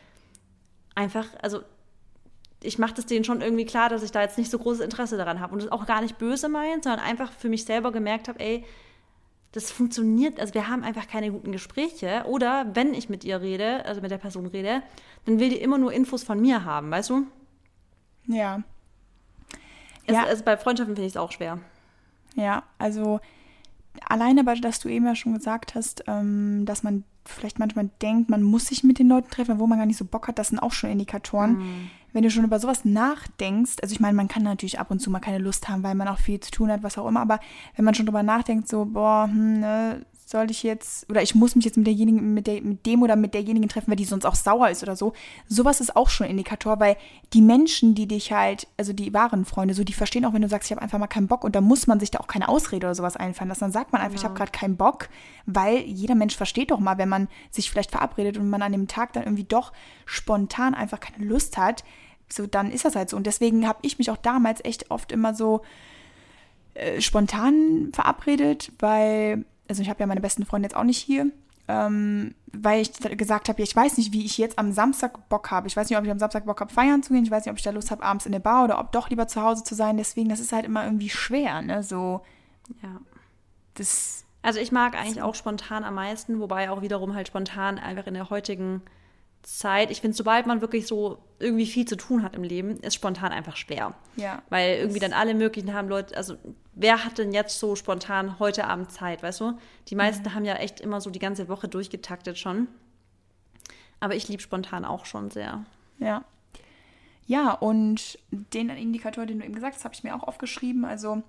einfach, 0.95 1.27
also 1.43 1.61
ich 2.63 2.79
mache 2.79 2.95
das 2.95 3.07
denen 3.07 3.25
schon 3.25 3.41
irgendwie 3.41 3.67
klar, 3.67 3.89
dass 3.89 4.03
ich 4.03 4.11
da 4.11 4.23
jetzt 4.23 4.39
nicht 4.39 4.51
so 4.51 4.59
großes 4.59 4.85
Interesse 4.85 5.17
daran 5.17 5.41
habe 5.41 5.53
und 5.53 5.63
das 5.63 5.71
auch 5.71 5.87
gar 5.87 6.01
nicht 6.01 6.19
böse 6.19 6.49
meint, 6.49 6.85
sondern 6.85 7.05
einfach 7.05 7.33
für 7.33 7.49
mich 7.49 7.65
selber 7.65 7.93
gemerkt 7.93 8.29
habe, 8.29 8.41
ey, 8.41 8.65
das 9.53 9.71
funktioniert, 9.71 10.41
also 10.41 10.55
wir 10.55 10.69
haben 10.69 10.83
einfach 10.83 11.07
keine 11.07 11.31
guten 11.31 11.53
Gespräche 11.53 12.25
oder 12.27 12.67
wenn 12.75 12.93
ich 12.93 13.09
mit 13.09 13.23
ihr 13.23 13.41
rede, 13.41 13.85
also 13.85 14.01
mit 14.01 14.11
der 14.11 14.19
Person 14.19 14.47
rede, 14.47 14.83
dann 15.27 15.39
will 15.39 15.49
die 15.49 15.61
immer 15.61 15.79
nur 15.79 15.93
Infos 15.93 16.25
von 16.25 16.41
mir 16.41 16.65
haben, 16.65 16.91
weißt 16.91 17.11
du? 17.11 17.27
Ja. 18.27 18.63
Es, 20.07 20.15
ja. 20.15 20.25
Also 20.25 20.43
bei 20.43 20.57
Freundschaften 20.57 20.97
finde 20.97 21.07
ich 21.07 21.13
es 21.13 21.17
auch 21.17 21.31
schwer. 21.31 21.61
Ja, 22.35 22.65
also 22.79 23.21
alleine 24.09 24.41
aber, 24.41 24.55
dass 24.55 24.81
du 24.81 24.89
eben 24.89 25.07
ja 25.07 25.15
schon 25.15 25.35
gesagt 25.35 25.75
hast, 25.75 26.05
ähm, 26.07 26.65
dass 26.67 26.83
man 26.83 27.05
vielleicht 27.25 27.59
manchmal 27.59 27.89
denkt, 28.03 28.29
man 28.29 28.43
muss 28.43 28.67
sich 28.67 28.85
mit 28.85 28.99
den 28.99 29.09
Leuten 29.09 29.31
treffen, 29.31 29.59
wo 29.59 29.67
man 29.67 29.79
gar 29.79 29.87
nicht 29.87 29.97
so 29.97 30.05
Bock 30.05 30.29
hat, 30.29 30.39
das 30.39 30.49
sind 30.49 30.59
auch 30.59 30.73
schon 30.73 30.91
Indikatoren. 30.91 31.59
Mhm. 31.59 31.91
Wenn 32.13 32.23
du 32.23 32.31
schon 32.31 32.45
über 32.45 32.61
sowas 32.61 32.85
nachdenkst, 32.85 33.77
also 33.83 33.93
ich 33.93 34.01
meine, 34.01 34.15
man 34.15 34.29
kann 34.29 34.45
natürlich 34.45 34.79
ab 34.79 34.91
und 34.91 35.01
zu 35.01 35.11
mal 35.11 35.21
keine 35.21 35.39
Lust 35.39 35.69
haben, 35.69 35.83
weil 35.83 35.95
man 35.95 36.07
auch 36.07 36.19
viel 36.19 36.39
zu 36.39 36.51
tun 36.51 36.71
hat, 36.71 36.83
was 36.83 36.99
auch 36.99 37.09
immer, 37.09 37.21
aber 37.21 37.41
wenn 37.77 37.85
man 37.85 37.95
schon 37.95 38.07
drüber 38.07 38.23
nachdenkt, 38.23 38.69
so, 38.69 38.85
boah, 38.85 39.29
hm, 39.29 39.61
ne, 39.61 40.07
soll 40.27 40.51
ich 40.51 40.63
jetzt, 40.63 41.09
oder 41.11 41.23
ich 41.23 41.35
muss 41.35 41.55
mich 41.55 41.65
jetzt 41.65 41.77
mit 41.77 41.87
derjenigen, 41.87 42.35
mit, 42.35 42.47
der, 42.47 42.63
mit 42.63 42.87
dem 42.87 43.03
oder 43.03 43.17
mit 43.17 43.35
derjenigen 43.35 43.69
treffen, 43.69 43.91
weil 43.91 43.97
die 43.97 44.05
sonst 44.05 44.25
auch 44.25 44.35
sauer 44.35 44.71
ist 44.71 44.83
oder 44.83 44.97
so. 44.97 45.13
Sowas 45.49 45.81
ist 45.81 45.97
auch 45.97 46.09
schon 46.09 46.25
ein 46.25 46.31
Indikator, 46.31 46.81
weil 46.81 46.97
die 47.33 47.43
Menschen, 47.43 47.95
die 47.95 48.07
dich 48.07 48.33
halt, 48.33 48.67
also 48.77 48.93
die 48.93 49.13
wahren 49.13 49.45
Freunde, 49.45 49.75
so 49.75 49.85
die 49.85 49.93
verstehen 49.93 50.25
auch, 50.25 50.33
wenn 50.33 50.43
du 50.43 50.49
sagst, 50.49 50.69
ich 50.69 50.73
habe 50.73 50.83
einfach 50.83 50.99
mal 50.99 51.07
keinen 51.07 51.29
Bock 51.29 51.45
und 51.45 51.55
da 51.55 51.61
muss 51.61 51.87
man 51.87 52.01
sich 52.01 52.11
da 52.11 52.21
auch 52.21 52.27
keine 52.27 52.49
Ausrede 52.49 52.87
oder 52.87 52.95
sowas 52.95 53.17
einfallen 53.17 53.49
lassen. 53.49 53.61
Dann 53.61 53.73
sagt 53.73 53.93
man 53.93 54.01
einfach, 54.01 54.15
ja. 54.15 54.21
ich 54.21 54.25
habe 54.25 54.35
gerade 54.35 54.53
keinen 54.53 54.77
Bock, 54.77 55.09
weil 55.47 55.79
jeder 55.79 56.15
Mensch 56.15 56.37
versteht 56.37 56.71
doch 56.71 56.81
mal, 56.81 56.99
wenn 56.99 57.09
man 57.09 57.29
sich 57.51 57.71
vielleicht 57.71 57.91
verabredet 57.91 58.39
und 58.39 58.49
man 58.49 58.63
an 58.63 58.73
dem 58.73 58.89
Tag 58.89 59.13
dann 59.13 59.25
irgendwie 59.25 59.45
doch 59.45 59.73
spontan 60.07 60.75
einfach 60.75 61.01
keine 61.01 61.25
Lust 61.25 61.59
hat, 61.59 61.85
so 62.29 62.47
dann 62.47 62.71
ist 62.71 62.85
das 62.85 62.97
halt 62.97 63.11
so. 63.11 63.17
Und 63.17 63.27
deswegen 63.27 63.69
habe 63.69 63.81
ich 63.83 63.99
mich 63.99 64.11
auch 64.11 64.17
damals 64.17 64.65
echt 64.65 64.91
oft 64.91 65.13
immer 65.13 65.35
so 65.35 65.63
äh, 66.75 67.01
spontan 67.01 67.91
verabredet, 67.93 68.73
weil 68.79 69.45
also 69.69 69.83
ich 69.83 69.89
habe 69.89 70.01
ja 70.01 70.07
meine 70.07 70.21
besten 70.21 70.45
Freunde 70.45 70.67
jetzt 70.67 70.77
auch 70.77 70.85
nicht 70.85 70.99
hier, 70.99 71.31
ähm, 71.69 72.35
weil 72.53 72.83
ich 72.83 72.93
gesagt 72.93 73.49
habe, 73.49 73.63
ich 73.63 73.75
weiß 73.75 73.97
nicht, 73.97 74.13
wie 74.13 74.25
ich 74.25 74.37
jetzt 74.39 74.59
am 74.59 74.73
Samstag 74.73 75.29
Bock 75.29 75.51
habe. 75.51 75.67
Ich 75.67 75.77
weiß 75.77 75.89
nicht, 75.89 75.99
ob 75.99 76.05
ich 76.05 76.11
am 76.11 76.19
Samstag 76.19 76.45
Bock 76.45 76.61
habe, 76.61 76.73
feiern 76.73 77.03
zu 77.03 77.13
gehen. 77.13 77.25
Ich 77.25 77.31
weiß 77.31 77.45
nicht, 77.45 77.53
ob 77.53 77.59
ich 77.59 77.65
da 77.65 77.71
Lust 77.71 77.91
habe, 77.91 78.03
abends 78.03 78.27
in 78.27 78.33
der 78.33 78.41
Bar 78.41 78.65
oder 78.65 78.79
ob 78.79 78.93
doch 78.93 79.09
lieber 79.09 79.27
zu 79.29 79.43
Hause 79.43 79.65
zu 79.65 79.75
sein. 79.75 79.97
Deswegen, 79.97 80.29
das 80.29 80.41
ist 80.41 80.53
halt 80.53 80.67
immer 80.67 80.85
irgendwie 80.85 81.09
schwer, 81.09 81.63
ne? 81.63 81.83
So. 81.83 82.21
Ja. 82.83 83.01
Das. 83.75 84.25
Also 84.43 84.61
ich 84.61 84.73
mag 84.73 84.95
eigentlich 84.95 85.23
auch 85.23 85.35
spontan 85.35 85.85
am 85.85 85.95
meisten, 85.95 86.39
wobei 86.39 86.71
auch 86.71 86.83
wiederum 86.83 87.15
halt 87.15 87.29
spontan 87.29 87.79
einfach 87.79 88.07
in 88.07 88.15
der 88.15 88.29
heutigen 88.29 88.83
Zeit, 89.45 89.91
ich 89.91 90.01
finde, 90.01 90.17
sobald 90.17 90.47
man 90.47 90.61
wirklich 90.61 90.87
so 90.87 91.19
irgendwie 91.39 91.67
viel 91.67 91.87
zu 91.87 91.97
tun 91.97 92.23
hat 92.23 92.35
im 92.35 92.43
Leben, 92.43 92.79
ist 92.79 92.95
spontan 92.95 93.31
einfach 93.31 93.57
schwer. 93.57 93.95
Ja. 94.17 94.43
Weil 94.49 94.77
irgendwie 94.77 95.01
dann 95.01 95.13
alle 95.13 95.35
möglichen 95.35 95.75
haben 95.75 95.89
Leute, 95.89 96.17
also 96.17 96.37
wer 96.75 97.05
hat 97.05 97.19
denn 97.19 97.33
jetzt 97.33 97.59
so 97.59 97.77
spontan 97.77 98.39
heute 98.39 98.65
Abend 98.65 98.91
Zeit, 98.91 99.23
weißt 99.23 99.41
du? 99.41 99.59
Die 99.89 99.95
meisten 99.95 100.25
mhm. 100.25 100.35
haben 100.35 100.45
ja 100.45 100.55
echt 100.57 100.81
immer 100.81 101.01
so 101.01 101.11
die 101.11 101.19
ganze 101.19 101.49
Woche 101.49 101.69
durchgetaktet 101.69 102.39
schon. 102.39 102.69
Aber 104.01 104.15
ich 104.15 104.29
liebe 104.29 104.43
spontan 104.43 104.85
auch 104.85 105.07
schon 105.07 105.31
sehr. 105.31 105.65
Ja. 105.99 106.25
Ja, 107.27 107.53
und 107.53 108.19
den 108.31 108.69
Indikator, 108.69 109.25
den 109.25 109.39
du 109.39 109.45
eben 109.45 109.55
gesagt 109.55 109.77
hast, 109.77 109.85
habe 109.85 109.95
ich 109.95 110.05
mir 110.05 110.15
auch 110.15 110.25
aufgeschrieben. 110.25 110.85
Also, 110.85 111.23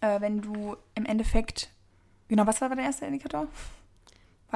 äh, 0.00 0.20
wenn 0.20 0.40
du 0.40 0.76
im 0.94 1.04
Endeffekt, 1.04 1.68
genau, 2.28 2.46
was 2.46 2.60
war 2.60 2.74
der 2.74 2.84
erste 2.84 3.06
Indikator? 3.06 3.48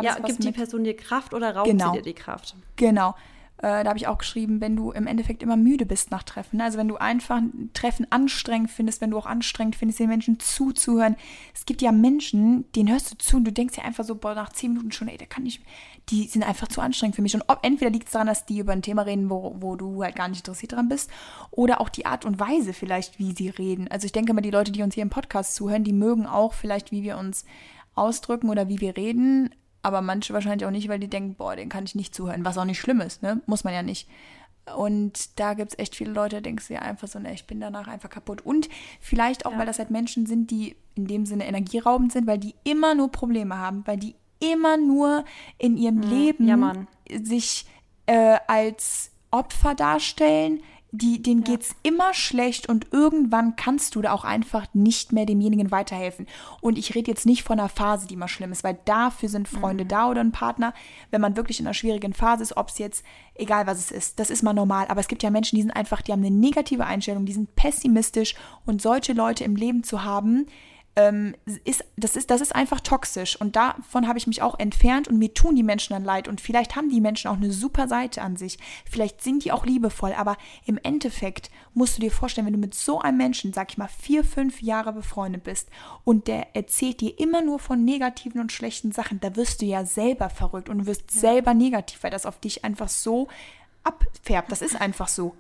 Ja, 0.02 0.18
gibt 0.18 0.42
die 0.42 0.52
Person 0.52 0.85
dir 0.85 0.96
Kraft 0.96 1.35
oder 1.35 1.54
raubt 1.54 1.70
genau. 1.70 1.92
sie 1.92 1.98
dir 1.98 2.02
die 2.02 2.14
Kraft? 2.14 2.57
Genau. 2.76 3.14
Äh, 3.59 3.85
da 3.85 3.88
habe 3.88 3.98
ich 3.98 4.09
auch 4.09 4.18
geschrieben, 4.18 4.61
wenn 4.61 4.74
du 4.74 4.90
im 4.90 5.07
Endeffekt 5.07 5.42
immer 5.42 5.57
müde 5.57 5.87
bist 5.87 6.11
nach 6.11 6.24
Treffen. 6.24 6.61
Also 6.61 6.76
wenn 6.76 6.88
du 6.88 6.96
einfach 6.96 7.40
Treffen 7.72 8.07
anstrengend 8.11 8.70
findest, 8.70 9.00
wenn 9.00 9.11
du 9.11 9.18
auch 9.18 9.26
anstrengend 9.26 9.76
findest, 9.76 10.00
den 10.00 10.09
Menschen 10.09 10.40
zuzuhören. 10.40 11.16
Es 11.54 11.64
gibt 11.64 11.80
ja 11.80 11.92
Menschen, 11.92 12.70
denen 12.72 12.90
hörst 12.90 13.12
du 13.12 13.16
zu 13.16 13.37
und 13.37 13.44
du 13.44 13.52
denkst 13.52 13.76
dir 13.76 13.85
einfach 13.85 14.04
so, 14.04 14.16
boah, 14.16 14.35
nach 14.35 14.52
zehn 14.52 14.72
Minuten 14.72 14.90
schon, 14.90 15.09
ey, 15.09 15.16
da 15.16 15.24
kann 15.24 15.46
ich, 15.46 15.62
die 16.11 16.24
sind 16.24 16.42
einfach 16.42 16.68
zu 16.68 16.80
anstrengend 16.80 17.16
für 17.16 17.22
mich. 17.22 17.35
Und 17.35 17.44
ob, 17.46 17.61
entweder 17.62 17.90
liegt 17.90 18.09
es 18.09 18.12
daran, 18.12 18.26
dass 18.26 18.44
die 18.44 18.59
über 18.59 18.72
ein 18.72 18.83
Thema 18.83 19.02
reden, 19.02 19.30
wo, 19.30 19.57
wo 19.61 19.76
du 19.76 20.02
halt 20.02 20.16
gar 20.16 20.28
nicht 20.28 20.40
interessiert 20.40 20.72
dran 20.72 20.88
bist, 20.88 21.09
oder 21.52 21.80
auch 21.80 21.88
die 21.88 22.07
Art 22.07 22.24
und 22.24 22.40
Weise 22.40 22.72
vielleicht, 22.72 23.18
wie 23.18 23.33
sie 23.33 23.48
reden. 23.48 23.88
Also 23.88 24.04
ich 24.04 24.12
denke 24.12 24.35
mal, 24.35 24.40
die 24.40 24.50
Leute, 24.50 24.72
die 24.72 24.83
uns 24.83 24.94
hier 24.94 25.02
im 25.02 25.11
Podcast 25.11 25.54
zuhören, 25.54 25.85
die 25.85 25.92
mögen 25.92 26.26
auch 26.26 26.52
vielleicht, 26.52 26.90
wie 26.90 27.02
wir 27.04 27.16
uns 27.16 27.44
ausdrücken 27.94 28.50
oder 28.50 28.68
wie 28.68 28.80
wir 28.80 28.96
reden, 28.96 29.54
aber 29.85 30.01
manche 30.01 30.33
wahrscheinlich 30.33 30.66
auch 30.66 30.70
nicht, 30.70 30.88
weil 30.88 30.99
die 30.99 31.09
denken, 31.09 31.35
boah, 31.35 31.55
den 31.55 31.68
kann 31.68 31.85
ich 31.85 31.94
nicht 31.94 32.14
zuhören, 32.14 32.44
was 32.44 32.57
auch 32.57 32.64
nicht 32.64 32.81
schlimm 32.81 33.01
ist, 33.01 33.23
ne? 33.23 33.40
Muss 33.47 33.64
man 33.64 33.75
ja 33.75 33.83
nicht. 33.83 34.09
Und 34.77 35.38
da 35.38 35.53
gibt 35.53 35.73
es 35.73 35.79
echt 35.79 35.94
viele 35.94 36.12
Leute, 36.12 36.40
denkst 36.40 36.68
du 36.68 36.75
ja 36.75 36.81
einfach 36.81 37.07
so, 37.07 37.18
ne, 37.18 37.35
ich 37.35 37.47
bin 37.47 37.61
danach 37.61 37.87
einfach 37.87 38.09
kaputt. 38.09 38.40
Und 38.40 38.70
vielleicht 38.99 39.44
auch, 39.44 39.53
ja. 39.53 39.59
weil 39.59 39.66
das 39.66 39.79
halt 39.79 39.90
Menschen 39.90 40.25
sind, 40.25 40.51
die 40.51 40.75
in 40.94 41.07
dem 41.07 41.27
Sinne 41.27 41.47
energieraubend 41.47 42.12
sind, 42.12 42.27
weil 42.27 42.38
die 42.38 42.55
immer 42.64 42.94
nur 42.94 43.12
Probleme 43.12 43.59
haben, 43.59 43.83
weil 43.87 43.99
die 43.99 44.14
immer 44.40 44.79
nur 44.79 45.25
in 45.59 45.77
ihrem 45.77 45.97
mhm. 45.97 46.03
Leben 46.03 46.49
ja, 46.49 46.73
sich 47.23 47.66
äh, 48.07 48.38
als 48.47 49.11
Opfer 49.31 49.75
darstellen, 49.75 50.62
die, 50.96 51.20
denen 51.20 51.42
ja. 51.42 51.52
geht's 51.52 51.74
immer 51.83 52.14
schlecht 52.14 52.68
und 52.68 52.92
irgendwann 52.92 53.57
kannst 53.57 53.96
du 53.96 54.02
da 54.02 54.12
auch 54.12 54.24
einfach 54.24 54.66
nicht 54.74 55.12
mehr 55.12 55.26
demjenigen 55.26 55.72
weiterhelfen. 55.72 56.26
Und 56.61 56.78
ich 56.78 56.94
rede 56.94 57.11
jetzt 57.11 57.26
nicht 57.26 57.42
von 57.42 57.59
einer 57.59 57.68
Phase, 57.68 58.07
die 58.07 58.16
mal 58.16 58.28
schlimm 58.28 58.52
ist, 58.52 58.62
weil 58.62 58.78
dafür 58.85 59.28
sind 59.28 59.48
Freunde 59.48 59.85
mhm. 59.85 59.88
da 59.88 60.09
oder 60.09 60.20
ein 60.20 60.30
Partner, 60.30 60.72
wenn 61.11 61.20
man 61.20 61.37
wirklich 61.37 61.59
in 61.59 61.66
einer 61.66 61.74
schwierigen 61.74 62.14
Phase 62.14 62.44
ist, 62.44 62.57
ob 62.57 62.68
es 62.68 62.78
jetzt, 62.78 63.04
egal 63.35 63.66
was 63.66 63.78
es 63.78 63.90
ist, 63.90 64.20
das 64.20 64.30
ist 64.30 64.42
mal 64.42 64.52
normal. 64.52 64.87
Aber 64.88 65.00
es 65.00 65.09
gibt 65.09 65.24
ja 65.24 65.30
Menschen, 65.30 65.57
die 65.57 65.62
sind 65.62 65.72
einfach, 65.72 66.00
die 66.00 66.12
haben 66.12 66.24
eine 66.24 66.30
negative 66.30 66.85
Einstellung, 66.85 67.26
die 67.26 67.33
sind 67.33 67.57
pessimistisch 67.57 68.37
und 68.64 68.80
solche 68.80 69.14
Leute 69.14 69.42
im 69.42 69.57
Leben 69.57 69.83
zu 69.83 70.04
haben, 70.04 70.46
ähm, 70.96 71.35
ist, 71.64 71.85
das, 71.96 72.16
ist, 72.16 72.30
das 72.30 72.40
ist 72.40 72.54
einfach 72.54 72.80
toxisch. 72.80 73.40
Und 73.40 73.57
davon 73.57 74.07
habe 74.07 74.18
ich 74.18 74.26
mich 74.26 74.42
auch 74.42 74.59
entfernt 74.59 75.09
und 75.09 75.18
mir 75.18 75.35
tun 75.35 75.57
die 75.57 75.62
Menschen 75.62 75.92
dann 75.92 76.04
leid. 76.04 76.28
Und 76.28 76.40
vielleicht 76.40 76.76
haben 76.76 76.88
die 76.88 77.00
Menschen 77.00 77.28
auch 77.28 77.37
eine 77.37 77.52
super 77.52 77.88
Seite 77.88 78.22
an 78.22 78.37
sich. 78.37 78.59
Vielleicht 78.88 79.22
sind 79.22 79.44
die 79.44 79.52
auch 79.52 79.66
liebevoll. 79.66 80.12
Aber 80.12 80.37
im 80.64 80.78
Endeffekt 80.83 81.50
musst 81.72 81.96
du 81.96 82.00
dir 82.00 82.11
vorstellen, 82.11 82.46
wenn 82.46 82.54
du 82.54 82.61
mit 82.61 82.74
so 82.74 83.00
einem 83.00 83.18
Menschen, 83.18 83.52
sag 83.52 83.70
ich 83.70 83.78
mal, 83.78 83.88
vier, 83.88 84.24
fünf 84.24 84.62
Jahre 84.62 84.92
befreundet 84.92 85.44
bist 85.44 85.68
und 86.04 86.28
der 86.28 86.54
erzählt 86.54 87.00
dir 87.00 87.18
immer 87.18 87.42
nur 87.42 87.59
von 87.59 87.85
negativen 87.85 88.40
und 88.40 88.52
schlechten 88.52 88.92
Sachen, 88.92 89.20
da 89.20 89.35
wirst 89.37 89.62
du 89.62 89.66
ja 89.66 89.85
selber 89.85 90.30
verrückt 90.30 90.68
und 90.68 90.87
wirst 90.87 91.14
ja. 91.14 91.20
selber 91.20 91.54
negativ, 91.54 92.02
weil 92.02 92.11
das 92.11 92.26
auf 92.26 92.38
dich 92.38 92.64
einfach 92.64 92.88
so 92.88 93.28
abfärbt. 93.83 94.52
Das 94.52 94.62
ist 94.62 94.80
einfach 94.80 95.09
so. 95.09 95.35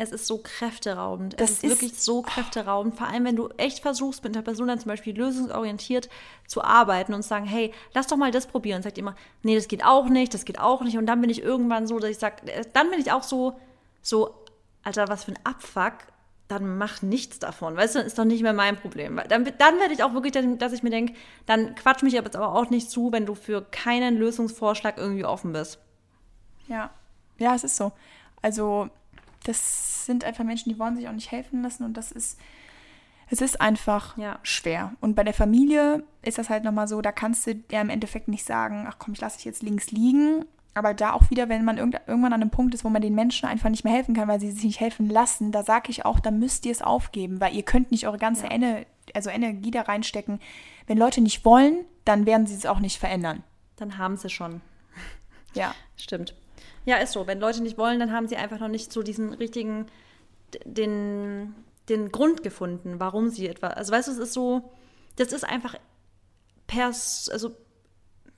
Es 0.00 0.12
ist 0.12 0.26
so 0.26 0.38
kräfteraubend. 0.38 1.40
Das 1.40 1.50
es 1.50 1.56
ist, 1.56 1.64
ist 1.64 1.70
wirklich 1.70 2.00
so 2.00 2.22
kräfteraubend. 2.22 2.94
Vor 2.94 3.08
allem, 3.08 3.24
wenn 3.24 3.34
du 3.34 3.48
echt 3.56 3.80
versuchst, 3.80 4.22
mit 4.22 4.36
einer 4.36 4.44
Person 4.44 4.68
dann 4.68 4.78
zum 4.78 4.90
Beispiel 4.90 5.16
lösungsorientiert 5.16 6.08
zu 6.46 6.62
arbeiten 6.62 7.14
und 7.14 7.22
zu 7.22 7.28
sagen, 7.28 7.46
hey, 7.46 7.74
lass 7.94 8.06
doch 8.06 8.16
mal 8.16 8.30
das 8.30 8.46
probieren. 8.46 8.76
Und 8.76 8.82
sagt 8.84 8.96
immer, 8.96 9.16
nee, 9.42 9.56
das 9.56 9.66
geht 9.66 9.84
auch 9.84 10.08
nicht, 10.08 10.32
das 10.32 10.44
geht 10.44 10.60
auch 10.60 10.82
nicht. 10.82 10.96
Und 10.98 11.06
dann 11.06 11.20
bin 11.20 11.30
ich 11.30 11.42
irgendwann 11.42 11.88
so, 11.88 11.98
dass 11.98 12.10
ich 12.10 12.18
sage, 12.18 12.46
äh, 12.46 12.64
dann 12.72 12.90
bin 12.90 13.00
ich 13.00 13.10
auch 13.10 13.24
so, 13.24 13.58
so, 14.00 14.36
Alter, 14.84 15.08
was 15.08 15.24
für 15.24 15.32
ein 15.32 15.40
Abfuck. 15.42 15.94
Dann 16.46 16.78
mach 16.78 17.02
nichts 17.02 17.40
davon. 17.40 17.76
Weißt 17.76 17.96
du, 17.96 17.98
ist 17.98 18.16
doch 18.18 18.24
nicht 18.24 18.42
mehr 18.42 18.52
mein 18.52 18.76
Problem. 18.76 19.20
Dann, 19.28 19.44
dann 19.58 19.80
werde 19.80 19.92
ich 19.92 20.04
auch 20.04 20.14
wirklich, 20.14 20.32
dass 20.58 20.72
ich 20.72 20.84
mir 20.84 20.90
denke, 20.90 21.14
dann 21.44 21.74
quatsch 21.74 22.04
mich 22.04 22.16
aber 22.16 22.26
jetzt 22.26 22.36
aber 22.36 22.54
auch 22.54 22.70
nicht 22.70 22.88
zu, 22.88 23.10
wenn 23.10 23.26
du 23.26 23.34
für 23.34 23.62
keinen 23.62 24.16
Lösungsvorschlag 24.16 24.96
irgendwie 24.96 25.24
offen 25.24 25.52
bist. 25.52 25.80
Ja, 26.68 26.90
ja, 27.38 27.54
es 27.56 27.64
ist 27.64 27.76
so. 27.76 27.92
Also 28.40 28.88
das 29.44 30.06
sind 30.06 30.24
einfach 30.24 30.44
Menschen, 30.44 30.70
die 30.70 30.78
wollen 30.78 30.96
sich 30.96 31.08
auch 31.08 31.12
nicht 31.12 31.30
helfen 31.30 31.62
lassen 31.62 31.84
und 31.84 31.96
das 31.96 32.12
ist, 32.12 32.38
es 33.30 33.40
ist 33.40 33.60
einfach 33.60 34.16
ja. 34.16 34.38
schwer. 34.42 34.94
Und 35.00 35.14
bei 35.14 35.24
der 35.24 35.34
Familie 35.34 36.04
ist 36.22 36.38
das 36.38 36.48
halt 36.48 36.64
nochmal 36.64 36.88
so, 36.88 37.00
da 37.02 37.12
kannst 37.12 37.46
du 37.46 37.54
ja 37.70 37.80
im 37.80 37.90
Endeffekt 37.90 38.28
nicht 38.28 38.44
sagen, 38.44 38.86
ach 38.88 38.98
komm, 38.98 39.14
ich 39.14 39.20
lasse 39.20 39.36
dich 39.36 39.44
jetzt 39.44 39.62
links 39.62 39.90
liegen. 39.90 40.44
Aber 40.74 40.94
da 40.94 41.12
auch 41.12 41.28
wieder, 41.30 41.48
wenn 41.48 41.64
man 41.64 41.76
irgendwann 41.76 42.32
an 42.32 42.40
einem 42.40 42.50
Punkt 42.50 42.72
ist, 42.72 42.84
wo 42.84 42.88
man 42.88 43.02
den 43.02 43.14
Menschen 43.14 43.48
einfach 43.48 43.68
nicht 43.68 43.84
mehr 43.84 43.92
helfen 43.92 44.14
kann, 44.14 44.28
weil 44.28 44.38
sie 44.38 44.52
sich 44.52 44.64
nicht 44.64 44.80
helfen 44.80 45.08
lassen, 45.08 45.50
da 45.50 45.64
sage 45.64 45.90
ich 45.90 46.04
auch, 46.04 46.20
da 46.20 46.30
müsst 46.30 46.64
ihr 46.66 46.72
es 46.72 46.82
aufgeben, 46.82 47.40
weil 47.40 47.54
ihr 47.54 47.64
könnt 47.64 47.90
nicht 47.90 48.06
eure 48.06 48.18
ganze 48.18 48.44
ja. 48.44 48.52
Ener 48.52 48.84
also 49.14 49.30
Energie 49.30 49.70
da 49.70 49.82
reinstecken. 49.82 50.40
Wenn 50.86 50.98
Leute 50.98 51.20
nicht 51.20 51.44
wollen, 51.44 51.84
dann 52.04 52.26
werden 52.26 52.46
sie 52.46 52.54
es 52.54 52.66
auch 52.66 52.78
nicht 52.78 52.98
verändern. 52.98 53.42
Dann 53.76 53.98
haben 53.98 54.16
sie 54.16 54.28
schon. 54.28 54.60
Ja. 55.54 55.74
Stimmt. 55.96 56.34
Ja, 56.88 56.96
ist 56.96 57.12
so. 57.12 57.26
Wenn 57.26 57.38
Leute 57.38 57.62
nicht 57.62 57.76
wollen, 57.76 58.00
dann 58.00 58.12
haben 58.12 58.28
sie 58.28 58.36
einfach 58.36 58.60
noch 58.60 58.68
nicht 58.68 58.94
so 58.94 59.02
diesen 59.02 59.34
richtigen, 59.34 59.84
den, 60.64 61.54
den 61.90 62.10
Grund 62.10 62.42
gefunden, 62.42 62.94
warum 62.98 63.28
sie 63.28 63.46
etwas. 63.46 63.74
Also 63.74 63.92
weißt 63.92 64.08
du, 64.08 64.12
es 64.12 64.18
ist 64.18 64.32
so, 64.32 64.72
das 65.16 65.34
ist 65.34 65.44
einfach 65.44 65.74
pers, 66.66 67.28
also 67.30 67.54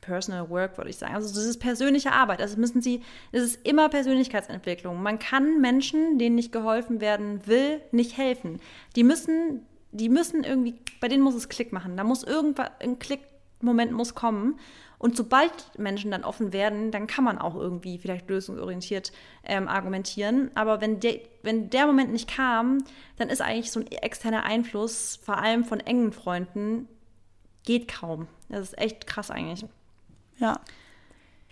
Personal 0.00 0.50
Work, 0.50 0.78
würde 0.78 0.90
ich 0.90 0.96
sagen. 0.96 1.14
Also 1.14 1.32
das 1.32 1.44
ist 1.44 1.58
persönliche 1.58 2.10
Arbeit. 2.10 2.40
Also 2.40 2.58
müssen 2.58 2.82
sie, 2.82 3.04
es 3.30 3.44
ist 3.44 3.64
immer 3.64 3.88
Persönlichkeitsentwicklung. 3.88 5.00
Man 5.00 5.20
kann 5.20 5.60
Menschen, 5.60 6.18
denen 6.18 6.34
nicht 6.34 6.50
geholfen 6.50 7.00
werden 7.00 7.46
will, 7.46 7.80
nicht 7.92 8.18
helfen. 8.18 8.58
Die 8.96 9.04
müssen, 9.04 9.64
die 9.92 10.08
müssen 10.08 10.42
irgendwie, 10.42 10.74
bei 11.00 11.06
denen 11.06 11.22
muss 11.22 11.36
es 11.36 11.48
Klick 11.48 11.72
machen. 11.72 11.96
Da 11.96 12.02
muss 12.02 12.24
irgendwas, 12.24 12.72
ein 12.80 12.98
Klickmoment 12.98 13.92
muss 13.92 14.16
kommen. 14.16 14.58
Und 15.00 15.16
sobald 15.16 15.50
Menschen 15.78 16.10
dann 16.10 16.24
offen 16.24 16.52
werden, 16.52 16.90
dann 16.90 17.06
kann 17.06 17.24
man 17.24 17.38
auch 17.38 17.54
irgendwie 17.54 17.96
vielleicht 17.96 18.28
lösungsorientiert 18.28 19.12
ähm, 19.44 19.66
argumentieren. 19.66 20.50
Aber 20.54 20.82
wenn, 20.82 21.00
de, 21.00 21.22
wenn 21.42 21.70
der 21.70 21.86
Moment 21.86 22.12
nicht 22.12 22.28
kam, 22.28 22.84
dann 23.16 23.30
ist 23.30 23.40
eigentlich 23.40 23.72
so 23.72 23.80
ein 23.80 23.86
externer 23.86 24.44
Einfluss, 24.44 25.18
vor 25.24 25.38
allem 25.38 25.64
von 25.64 25.80
engen 25.80 26.12
Freunden, 26.12 26.86
geht 27.64 27.88
kaum. 27.88 28.28
Das 28.50 28.60
ist 28.60 28.78
echt 28.78 29.06
krass 29.06 29.30
eigentlich. 29.30 29.64
Ja. 30.36 30.60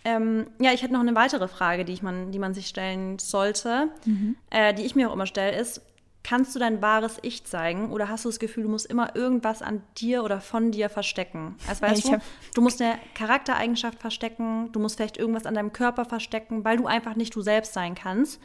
Ähm, 0.04 0.48
ja, 0.58 0.74
ich 0.74 0.82
hätte 0.82 0.92
noch 0.92 1.00
eine 1.00 1.14
weitere 1.14 1.48
Frage, 1.48 1.86
die, 1.86 1.94
ich 1.94 2.02
man, 2.02 2.30
die 2.32 2.38
man 2.38 2.52
sich 2.52 2.66
stellen 2.66 3.18
sollte, 3.18 3.88
mhm. 4.04 4.36
äh, 4.50 4.74
die 4.74 4.84
ich 4.84 4.94
mir 4.94 5.08
auch 5.08 5.14
immer 5.14 5.26
stelle, 5.26 5.58
ist, 5.58 5.80
Kannst 6.28 6.54
du 6.54 6.58
dein 6.58 6.82
wahres 6.82 7.18
Ich 7.22 7.44
zeigen 7.44 7.90
oder 7.90 8.10
hast 8.10 8.26
du 8.26 8.28
das 8.28 8.38
Gefühl, 8.38 8.64
du 8.64 8.68
musst 8.68 8.84
immer 8.84 9.16
irgendwas 9.16 9.62
an 9.62 9.82
dir 9.96 10.22
oder 10.22 10.42
von 10.42 10.72
dir 10.72 10.90
verstecken? 10.90 11.56
Also 11.66 11.80
weißt 11.80 12.06
ja, 12.06 12.16
du, 12.18 12.22
du 12.54 12.60
musst 12.60 12.82
eine 12.82 12.98
Charaktereigenschaft 13.14 13.98
verstecken, 13.98 14.70
du 14.72 14.78
musst 14.78 14.96
vielleicht 14.96 15.16
irgendwas 15.16 15.46
an 15.46 15.54
deinem 15.54 15.72
Körper 15.72 16.04
verstecken, 16.04 16.66
weil 16.66 16.76
du 16.76 16.86
einfach 16.86 17.16
nicht 17.16 17.34
du 17.34 17.40
selbst 17.40 17.72
sein 17.72 17.94
kannst 17.94 18.42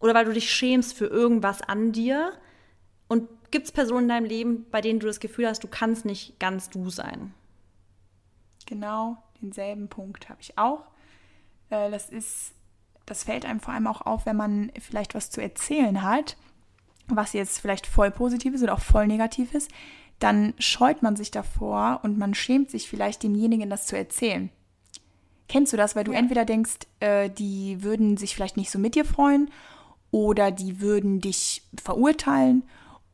oder 0.00 0.12
weil 0.12 0.26
du 0.26 0.34
dich 0.34 0.52
schämst 0.52 0.98
für 0.98 1.06
irgendwas 1.06 1.62
an 1.62 1.92
dir. 1.92 2.34
Und 3.08 3.30
gibt 3.50 3.64
es 3.64 3.72
Personen 3.72 4.02
in 4.02 4.08
deinem 4.10 4.26
Leben, 4.26 4.66
bei 4.70 4.82
denen 4.82 5.00
du 5.00 5.06
das 5.06 5.18
Gefühl 5.18 5.48
hast, 5.48 5.64
du 5.64 5.68
kannst 5.68 6.04
nicht 6.04 6.38
ganz 6.38 6.68
du 6.68 6.90
sein? 6.90 7.32
Genau, 8.66 9.16
denselben 9.40 9.88
Punkt 9.88 10.28
habe 10.28 10.42
ich 10.42 10.58
auch. 10.58 10.82
Äh, 11.70 11.90
das 11.90 12.10
ist, 12.10 12.52
das 13.06 13.24
fällt 13.24 13.46
einem 13.46 13.60
vor 13.60 13.72
allem 13.72 13.86
auch 13.86 14.02
auf, 14.02 14.26
wenn 14.26 14.36
man 14.36 14.70
vielleicht 14.78 15.14
was 15.14 15.30
zu 15.30 15.40
erzählen 15.40 16.02
hat 16.02 16.36
was 17.08 17.32
jetzt 17.32 17.58
vielleicht 17.58 17.86
voll 17.86 18.10
positiv 18.10 18.54
ist 18.54 18.62
oder 18.62 18.74
auch 18.74 18.80
voll 18.80 19.06
negativ 19.06 19.54
ist, 19.54 19.70
dann 20.18 20.54
scheut 20.58 21.02
man 21.02 21.16
sich 21.16 21.30
davor 21.30 22.00
und 22.02 22.18
man 22.18 22.34
schämt 22.34 22.70
sich 22.70 22.88
vielleicht 22.88 23.22
demjenigen 23.22 23.70
das 23.70 23.86
zu 23.86 23.96
erzählen. 23.96 24.50
Kennst 25.48 25.72
du 25.72 25.76
das, 25.76 25.94
weil 25.94 26.04
du 26.04 26.12
ja. 26.12 26.18
entweder 26.18 26.44
denkst, 26.44 26.78
äh, 27.00 27.28
die 27.28 27.82
würden 27.82 28.16
sich 28.16 28.34
vielleicht 28.34 28.56
nicht 28.56 28.70
so 28.70 28.78
mit 28.78 28.94
dir 28.94 29.04
freuen 29.04 29.50
oder 30.10 30.50
die 30.50 30.80
würden 30.80 31.20
dich 31.20 31.62
verurteilen 31.82 32.62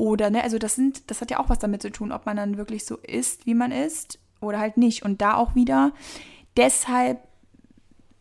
oder 0.01 0.31
ne, 0.31 0.43
also 0.43 0.59
das 0.59 0.77
sind, 0.77 1.11
das 1.11 1.21
hat 1.21 1.31
ja 1.31 1.41
auch 1.41 1.51
was 1.51 1.59
damit 1.59 1.83
zu 1.83 1.91
tun, 1.91 2.11
ob 2.11 2.25
man 2.25 2.37
dann 2.37 2.57
wirklich 2.57 2.87
so 2.87 2.97
ist, 2.97 3.45
wie 3.45 3.55
man 3.55 3.71
ist 3.71 4.19
oder 4.41 4.59
halt 4.59 4.77
nicht. 4.77 5.03
Und 5.03 5.21
da 5.21 5.35
auch 5.35 5.55
wieder, 5.55 5.93
deshalb 6.57 7.21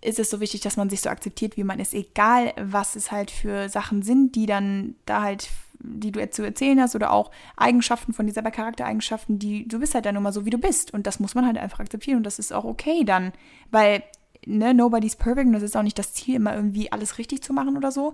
ist 0.01 0.19
es 0.19 0.29
so 0.29 0.39
wichtig, 0.39 0.61
dass 0.61 0.77
man 0.77 0.89
sich 0.89 1.01
so 1.01 1.09
akzeptiert, 1.09 1.57
wie 1.57 1.63
man 1.63 1.79
ist, 1.79 1.93
egal 1.93 2.53
was 2.57 2.95
es 2.95 3.11
halt 3.11 3.31
für 3.31 3.69
Sachen 3.69 4.01
sind, 4.01 4.35
die 4.35 4.45
dann 4.45 4.95
da 5.05 5.21
halt, 5.21 5.49
die 5.79 6.11
du 6.11 6.29
zu 6.29 6.43
erzählen 6.43 6.79
hast 6.79 6.95
oder 6.95 7.11
auch 7.11 7.31
Eigenschaften 7.57 8.13
von 8.13 8.25
dir 8.25 8.33
selber, 8.33 8.51
Charaktereigenschaften, 8.51 9.39
die 9.39 9.67
du 9.67 9.79
bist 9.79 9.95
halt 9.95 10.05
dann 10.05 10.21
mal 10.21 10.33
so, 10.33 10.45
wie 10.45 10.51
du 10.51 10.57
bist. 10.57 10.93
Und 10.93 11.05
das 11.05 11.19
muss 11.19 11.35
man 11.35 11.45
halt 11.45 11.57
einfach 11.57 11.79
akzeptieren 11.79 12.17
und 12.17 12.23
das 12.23 12.39
ist 12.39 12.53
auch 12.53 12.65
okay 12.65 13.03
dann, 13.03 13.33
weil, 13.71 14.03
ne, 14.45 14.73
nobody's 14.73 15.15
perfect 15.15 15.47
und 15.47 15.53
das 15.53 15.63
ist 15.63 15.75
auch 15.75 15.83
nicht 15.83 15.99
das 15.99 16.13
Ziel, 16.13 16.35
immer 16.35 16.55
irgendwie 16.55 16.91
alles 16.91 17.17
richtig 17.17 17.43
zu 17.43 17.53
machen 17.53 17.75
oder 17.75 17.91
so. 17.91 18.13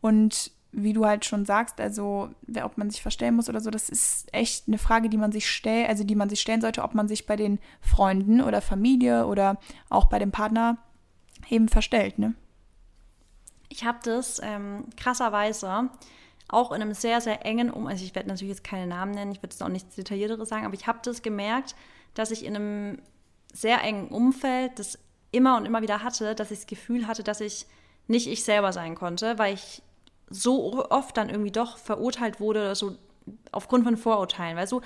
Und 0.00 0.52
wie 0.70 0.92
du 0.92 1.06
halt 1.06 1.24
schon 1.24 1.44
sagst, 1.44 1.80
also 1.80 2.28
ob 2.62 2.78
man 2.78 2.90
sich 2.90 3.00
verstellen 3.00 3.36
muss 3.36 3.48
oder 3.48 3.60
so, 3.60 3.70
das 3.70 3.88
ist 3.88 4.28
echt 4.32 4.68
eine 4.68 4.78
Frage, 4.78 5.08
die 5.08 5.16
man 5.16 5.32
sich 5.32 5.48
stellt, 5.48 5.88
also 5.88 6.04
die 6.04 6.14
man 6.14 6.28
sich 6.28 6.40
stellen 6.40 6.60
sollte, 6.60 6.82
ob 6.82 6.94
man 6.94 7.08
sich 7.08 7.26
bei 7.26 7.36
den 7.36 7.58
Freunden 7.80 8.42
oder 8.42 8.60
Familie 8.60 9.26
oder 9.26 9.58
auch 9.88 10.06
bei 10.06 10.18
dem 10.18 10.30
Partner 10.30 10.78
eben 11.50 11.68
verstellt, 11.68 12.18
ne? 12.18 12.34
Ich 13.68 13.84
habe 13.84 13.98
das 14.02 14.40
ähm, 14.42 14.84
krasserweise 14.96 15.90
auch 16.48 16.72
in 16.72 16.80
einem 16.80 16.94
sehr, 16.94 17.20
sehr 17.20 17.44
engen 17.44 17.70
Um, 17.70 17.86
also 17.86 18.04
ich 18.04 18.14
werde 18.14 18.28
natürlich 18.28 18.54
jetzt 18.54 18.64
keine 18.64 18.86
Namen 18.86 19.12
nennen, 19.12 19.32
ich 19.32 19.38
werde 19.38 19.52
jetzt 19.52 19.62
auch 19.62 19.68
nichts 19.68 19.94
Detaillierteres 19.94 20.48
sagen, 20.48 20.64
aber 20.64 20.74
ich 20.74 20.86
habe 20.86 21.00
das 21.02 21.22
gemerkt, 21.22 21.74
dass 22.14 22.30
ich 22.30 22.44
in 22.44 22.56
einem 22.56 23.02
sehr 23.52 23.82
engen 23.82 24.08
Umfeld 24.08 24.78
das 24.78 24.98
immer 25.30 25.56
und 25.56 25.66
immer 25.66 25.82
wieder 25.82 26.02
hatte, 26.02 26.34
dass 26.34 26.50
ich 26.50 26.60
das 26.60 26.66
Gefühl 26.66 27.06
hatte, 27.06 27.22
dass 27.22 27.40
ich 27.40 27.66
nicht 28.06 28.26
ich 28.26 28.44
selber 28.44 28.72
sein 28.72 28.94
konnte, 28.94 29.38
weil 29.38 29.54
ich 29.54 29.82
so 30.30 30.84
oft 30.90 31.16
dann 31.16 31.28
irgendwie 31.28 31.50
doch 31.50 31.76
verurteilt 31.76 32.40
wurde 32.40 32.60
oder 32.60 32.74
so 32.74 32.96
aufgrund 33.52 33.84
von 33.84 33.96
Vorurteilen, 33.96 34.56
weißt 34.56 34.72
du? 34.72 34.80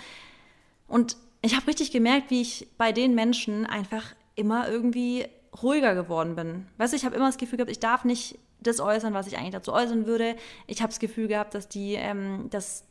Und 0.88 1.16
ich 1.42 1.57
habe 1.57 1.66
richtig 1.68 1.92
gemerkt, 1.92 2.31
wie 2.31 2.42
ich 2.42 2.68
bei 2.79 2.92
den 2.92 3.14
Menschen 3.14 3.66
einfach 3.66 4.14
immer 4.35 4.68
irgendwie 4.68 5.27
ruhiger 5.60 5.94
geworden 5.94 6.34
bin. 6.34 6.66
Weißt 6.78 6.92
du, 6.92 6.96
ich 6.96 7.04
habe 7.04 7.16
immer 7.16 7.26
das 7.26 7.36
Gefühl 7.36 7.58
gehabt, 7.58 7.70
ich 7.70 7.80
darf 7.80 8.04
nicht 8.04 8.38
das 8.60 8.80
äußern, 8.80 9.12
was 9.14 9.26
ich 9.26 9.36
eigentlich 9.36 9.52
dazu 9.52 9.72
äußern 9.72 10.06
würde. 10.06 10.36
Ich 10.66 10.80
habe 10.80 10.90
das 10.90 11.00
Gefühl 11.00 11.28
gehabt, 11.28 11.54
dass 11.54 11.68
die, 11.68 11.94
ähm, 11.94 12.46
das, 12.50 12.84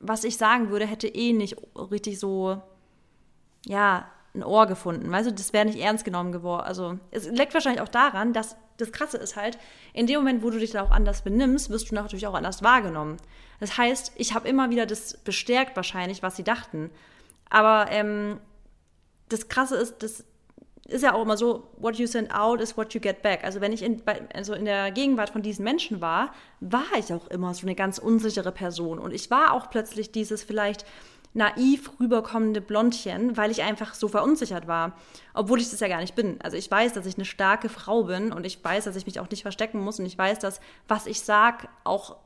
was 0.00 0.24
ich 0.24 0.36
sagen 0.36 0.70
würde, 0.70 0.86
hätte 0.86 1.08
eh 1.08 1.32
nicht 1.32 1.56
richtig 1.76 2.18
so, 2.18 2.60
ja, 3.66 4.10
ein 4.34 4.44
Ohr 4.44 4.66
gefunden. 4.66 5.10
Weißt 5.10 5.28
du, 5.28 5.32
das 5.32 5.52
wäre 5.52 5.66
nicht 5.66 5.78
ernst 5.78 6.04
genommen 6.04 6.32
geworden. 6.32 6.62
Also 6.62 6.98
es 7.10 7.28
liegt 7.28 7.54
wahrscheinlich 7.54 7.82
auch 7.82 7.88
daran, 7.88 8.32
dass 8.32 8.56
das 8.76 8.92
Krasse 8.92 9.18
ist 9.18 9.36
halt, 9.36 9.58
in 9.92 10.06
dem 10.06 10.16
Moment, 10.16 10.42
wo 10.42 10.50
du 10.50 10.58
dich 10.58 10.70
da 10.70 10.82
auch 10.82 10.90
anders 10.90 11.22
benimmst, 11.22 11.70
wirst 11.70 11.90
du 11.90 11.94
natürlich 11.94 12.26
auch 12.26 12.34
anders 12.34 12.62
wahrgenommen. 12.62 13.16
Das 13.58 13.76
heißt, 13.76 14.12
ich 14.16 14.34
habe 14.34 14.48
immer 14.48 14.70
wieder 14.70 14.86
das 14.86 15.16
bestärkt 15.18 15.76
wahrscheinlich, 15.76 16.22
was 16.22 16.36
sie 16.36 16.44
dachten. 16.44 16.90
Aber 17.50 17.90
ähm, 17.90 18.38
das 19.28 19.48
Krasse 19.48 19.76
ist, 19.76 20.02
dass 20.02 20.24
ist 20.88 21.02
ja 21.02 21.14
auch 21.14 21.22
immer 21.22 21.36
so, 21.36 21.68
what 21.76 21.96
you 21.96 22.06
send 22.06 22.34
out 22.34 22.60
is 22.60 22.76
what 22.76 22.94
you 22.94 23.00
get 23.00 23.22
back. 23.22 23.44
Also 23.44 23.60
wenn 23.60 23.72
ich 23.72 23.82
in, 23.82 24.02
also 24.34 24.54
in 24.54 24.64
der 24.64 24.90
Gegenwart 24.90 25.30
von 25.30 25.42
diesen 25.42 25.62
Menschen 25.62 26.00
war, 26.00 26.32
war 26.60 26.86
ich 26.98 27.12
auch 27.12 27.28
immer 27.28 27.52
so 27.52 27.66
eine 27.66 27.74
ganz 27.74 27.98
unsichere 27.98 28.52
Person. 28.52 28.98
Und 28.98 29.12
ich 29.12 29.30
war 29.30 29.52
auch 29.52 29.68
plötzlich 29.68 30.12
dieses 30.12 30.42
vielleicht 30.42 30.86
naiv 31.34 31.90
rüberkommende 32.00 32.62
Blondchen, 32.62 33.36
weil 33.36 33.50
ich 33.50 33.62
einfach 33.62 33.92
so 33.92 34.08
verunsichert 34.08 34.66
war. 34.66 34.96
Obwohl 35.34 35.60
ich 35.60 35.70
das 35.70 35.80
ja 35.80 35.88
gar 35.88 36.00
nicht 36.00 36.14
bin. 36.14 36.40
Also 36.42 36.56
ich 36.56 36.70
weiß, 36.70 36.94
dass 36.94 37.04
ich 37.04 37.16
eine 37.16 37.26
starke 37.26 37.68
Frau 37.68 38.04
bin 38.04 38.32
und 38.32 38.46
ich 38.46 38.64
weiß, 38.64 38.84
dass 38.84 38.96
ich 38.96 39.04
mich 39.04 39.20
auch 39.20 39.28
nicht 39.28 39.42
verstecken 39.42 39.80
muss 39.80 40.00
und 40.00 40.06
ich 40.06 40.16
weiß, 40.16 40.38
dass 40.38 40.60
was 40.88 41.06
ich 41.06 41.20
sage 41.20 41.68
auch 41.84 42.16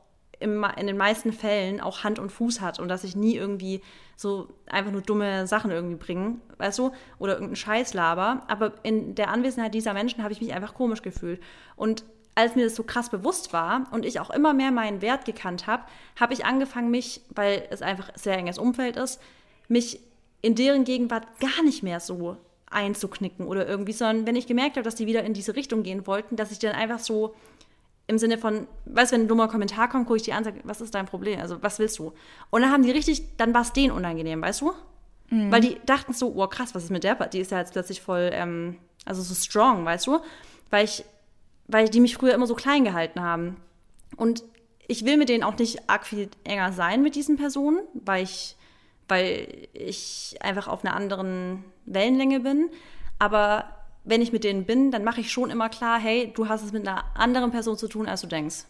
im, 0.43 0.65
in 0.77 0.87
den 0.87 0.97
meisten 0.97 1.31
Fällen 1.31 1.81
auch 1.81 2.03
Hand 2.03 2.19
und 2.19 2.31
Fuß 2.31 2.61
hat 2.61 2.79
und 2.79 2.89
dass 2.89 3.03
ich 3.03 3.15
nie 3.15 3.35
irgendwie 3.35 3.81
so 4.15 4.49
einfach 4.67 4.91
nur 4.91 5.01
dumme 5.01 5.47
Sachen 5.47 5.71
irgendwie 5.71 5.95
bringe, 5.95 6.35
weißt 6.57 6.79
du, 6.79 6.91
oder 7.17 7.33
irgendeinen 7.33 7.55
Scheiß 7.55 7.93
laber. 7.93 8.43
Aber 8.47 8.73
in 8.83 9.15
der 9.15 9.29
Anwesenheit 9.29 9.73
dieser 9.73 9.93
Menschen 9.93 10.21
habe 10.23 10.33
ich 10.33 10.41
mich 10.41 10.53
einfach 10.53 10.75
komisch 10.75 11.01
gefühlt. 11.01 11.41
Und 11.75 12.03
als 12.35 12.55
mir 12.55 12.65
das 12.65 12.75
so 12.75 12.83
krass 12.83 13.09
bewusst 13.09 13.53
war 13.53 13.87
und 13.91 14.05
ich 14.05 14.19
auch 14.19 14.29
immer 14.29 14.53
mehr 14.53 14.71
meinen 14.71 15.01
Wert 15.01 15.25
gekannt 15.25 15.67
habe, 15.67 15.83
habe 16.19 16.33
ich 16.33 16.45
angefangen, 16.45 16.91
mich, 16.91 17.21
weil 17.29 17.67
es 17.69 17.81
einfach 17.81 18.09
ein 18.09 18.17
sehr 18.17 18.37
enges 18.37 18.57
Umfeld 18.57 18.97
ist, 18.97 19.21
mich 19.67 19.99
in 20.41 20.55
deren 20.55 20.83
Gegenwart 20.83 21.25
gar 21.39 21.63
nicht 21.63 21.83
mehr 21.83 21.99
so 21.99 22.37
einzuknicken 22.69 23.45
oder 23.45 23.67
irgendwie, 23.67 23.93
sondern 23.93 24.25
wenn 24.25 24.35
ich 24.35 24.47
gemerkt 24.47 24.75
habe, 24.75 24.83
dass 24.83 24.95
die 24.95 25.05
wieder 25.05 25.23
in 25.23 25.33
diese 25.33 25.55
Richtung 25.55 25.83
gehen 25.83 26.07
wollten, 26.07 26.35
dass 26.35 26.51
ich 26.51 26.59
dann 26.59 26.73
einfach 26.73 26.99
so 26.99 27.35
im 28.07 28.17
Sinne 28.17 28.37
von, 28.37 28.67
weißt 28.85 29.11
du, 29.11 29.15
wenn 29.15 29.25
ein 29.25 29.27
dummer 29.27 29.47
Kommentar 29.47 29.89
kommt, 29.89 30.07
gucke 30.07 30.17
ich 30.17 30.23
die 30.23 30.33
an 30.33 30.39
und 30.39 30.43
sage, 30.45 30.59
was 30.63 30.81
ist 30.81 30.93
dein 30.93 31.05
Problem? 31.05 31.39
Also, 31.39 31.61
was 31.63 31.79
willst 31.79 31.99
du? 31.99 32.13
Und 32.49 32.61
dann 32.61 32.71
haben 32.71 32.83
die 32.83 32.91
richtig, 32.91 33.37
dann 33.37 33.53
war 33.53 33.61
es 33.61 33.73
denen 33.73 33.91
unangenehm, 33.91 34.41
weißt 34.41 34.61
du? 34.61 34.73
Mhm. 35.29 35.51
Weil 35.51 35.61
die 35.61 35.77
dachten 35.85 36.13
so, 36.13 36.33
oh 36.35 36.47
krass, 36.47 36.75
was 36.75 36.83
ist 36.83 36.89
mit 36.89 37.03
der? 37.03 37.15
Die 37.27 37.39
ist 37.39 37.51
ja 37.51 37.59
jetzt 37.59 37.73
plötzlich 37.73 38.01
voll, 38.01 38.29
ähm, 38.33 38.77
also 39.05 39.21
so 39.21 39.33
strong, 39.33 39.85
weißt 39.85 40.07
du? 40.07 40.19
Weil 40.69 40.85
ich, 40.85 41.05
weil 41.67 41.87
die 41.87 42.01
mich 42.01 42.15
früher 42.15 42.33
immer 42.33 42.47
so 42.47 42.55
klein 42.55 42.83
gehalten 42.83 43.21
haben. 43.21 43.57
Und 44.17 44.43
ich 44.87 45.05
will 45.05 45.17
mit 45.17 45.29
denen 45.29 45.43
auch 45.43 45.57
nicht 45.57 45.89
arg 45.89 46.05
viel 46.05 46.29
enger 46.43 46.73
sein 46.73 47.01
mit 47.01 47.15
diesen 47.15 47.37
Personen, 47.37 47.79
weil 47.93 48.23
ich, 48.23 48.57
weil 49.07 49.67
ich 49.73 50.35
einfach 50.41 50.67
auf 50.67 50.83
einer 50.83 50.95
anderen 50.95 51.63
Wellenlänge 51.85 52.41
bin. 52.41 52.69
Aber 53.17 53.82
wenn 54.03 54.21
ich 54.21 54.31
mit 54.31 54.43
denen 54.43 54.65
bin, 54.65 54.91
dann 54.91 55.03
mache 55.03 55.21
ich 55.21 55.31
schon 55.31 55.49
immer 55.49 55.69
klar, 55.69 55.99
hey, 55.99 56.31
du 56.35 56.49
hast 56.49 56.63
es 56.63 56.71
mit 56.71 56.87
einer 56.87 57.05
anderen 57.15 57.51
Person 57.51 57.77
zu 57.77 57.87
tun, 57.87 58.07
als 58.07 58.21
du 58.21 58.27
denkst. 58.27 58.65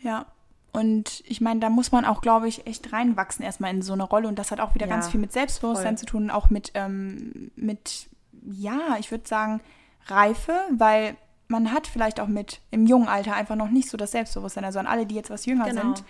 Ja. 0.00 0.26
Und 0.72 1.22
ich 1.26 1.40
meine, 1.40 1.60
da 1.60 1.70
muss 1.70 1.92
man 1.92 2.04
auch, 2.04 2.20
glaube 2.20 2.48
ich, 2.48 2.66
echt 2.66 2.92
reinwachsen 2.92 3.44
erstmal 3.44 3.74
in 3.74 3.82
so 3.82 3.94
eine 3.94 4.02
Rolle. 4.02 4.28
Und 4.28 4.38
das 4.38 4.50
hat 4.50 4.60
auch 4.60 4.74
wieder 4.74 4.86
ja, 4.86 4.92
ganz 4.92 5.08
viel 5.08 5.20
mit 5.20 5.32
Selbstbewusstsein 5.32 5.96
voll. 5.96 5.98
zu 5.98 6.06
tun, 6.06 6.30
auch 6.30 6.50
mit, 6.50 6.72
ähm, 6.74 7.50
mit 7.56 8.08
ja, 8.42 8.96
ich 8.98 9.10
würde 9.10 9.26
sagen, 9.26 9.60
Reife, 10.06 10.54
weil 10.70 11.16
man 11.48 11.72
hat 11.72 11.86
vielleicht 11.86 12.20
auch 12.20 12.26
mit 12.28 12.60
im 12.70 12.86
jungen 12.86 13.08
Alter 13.08 13.34
einfach 13.34 13.56
noch 13.56 13.70
nicht 13.70 13.88
so 13.88 13.96
das 13.96 14.12
Selbstbewusstsein. 14.12 14.64
Also 14.64 14.78
an 14.78 14.86
alle, 14.86 15.06
die 15.06 15.14
jetzt 15.14 15.30
was 15.30 15.46
jünger 15.46 15.64
genau. 15.64 15.82
sind 15.82 16.04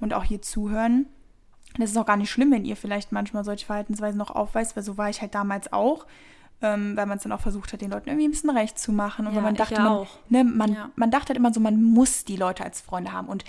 und 0.00 0.14
auch 0.14 0.24
hier 0.24 0.42
zuhören. 0.42 1.06
Das 1.78 1.90
ist 1.90 1.96
auch 1.96 2.06
gar 2.06 2.16
nicht 2.16 2.30
schlimm, 2.30 2.50
wenn 2.50 2.64
ihr 2.64 2.76
vielleicht 2.76 3.12
manchmal 3.12 3.44
solche 3.44 3.66
Verhaltensweisen 3.66 4.18
noch 4.18 4.30
aufweist, 4.30 4.76
weil 4.76 4.82
so 4.82 4.98
war 4.98 5.08
ich 5.08 5.20
halt 5.20 5.34
damals 5.34 5.72
auch 5.72 6.06
ähm, 6.62 6.96
weil 6.96 7.06
man 7.06 7.16
es 7.16 7.22
dann 7.22 7.32
auch 7.32 7.40
versucht 7.40 7.72
hat, 7.72 7.80
den 7.80 7.90
Leuten 7.90 8.08
irgendwie 8.08 8.28
ein 8.28 8.32
bisschen 8.32 8.50
recht 8.50 8.78
zu 8.78 8.92
machen. 8.92 9.26
Und 9.26 9.34
ja, 9.34 9.40
man 9.40 9.54
dachte, 9.54 9.80
man, 9.80 10.06
ne, 10.28 10.44
man, 10.44 10.72
ja. 10.72 10.90
man 10.96 11.10
dachte 11.10 11.28
halt 11.28 11.38
immer 11.38 11.52
so, 11.52 11.60
man 11.60 11.82
muss 11.82 12.24
die 12.24 12.36
Leute 12.36 12.64
als 12.64 12.80
Freunde 12.80 13.12
haben. 13.12 13.28
Und 13.28 13.44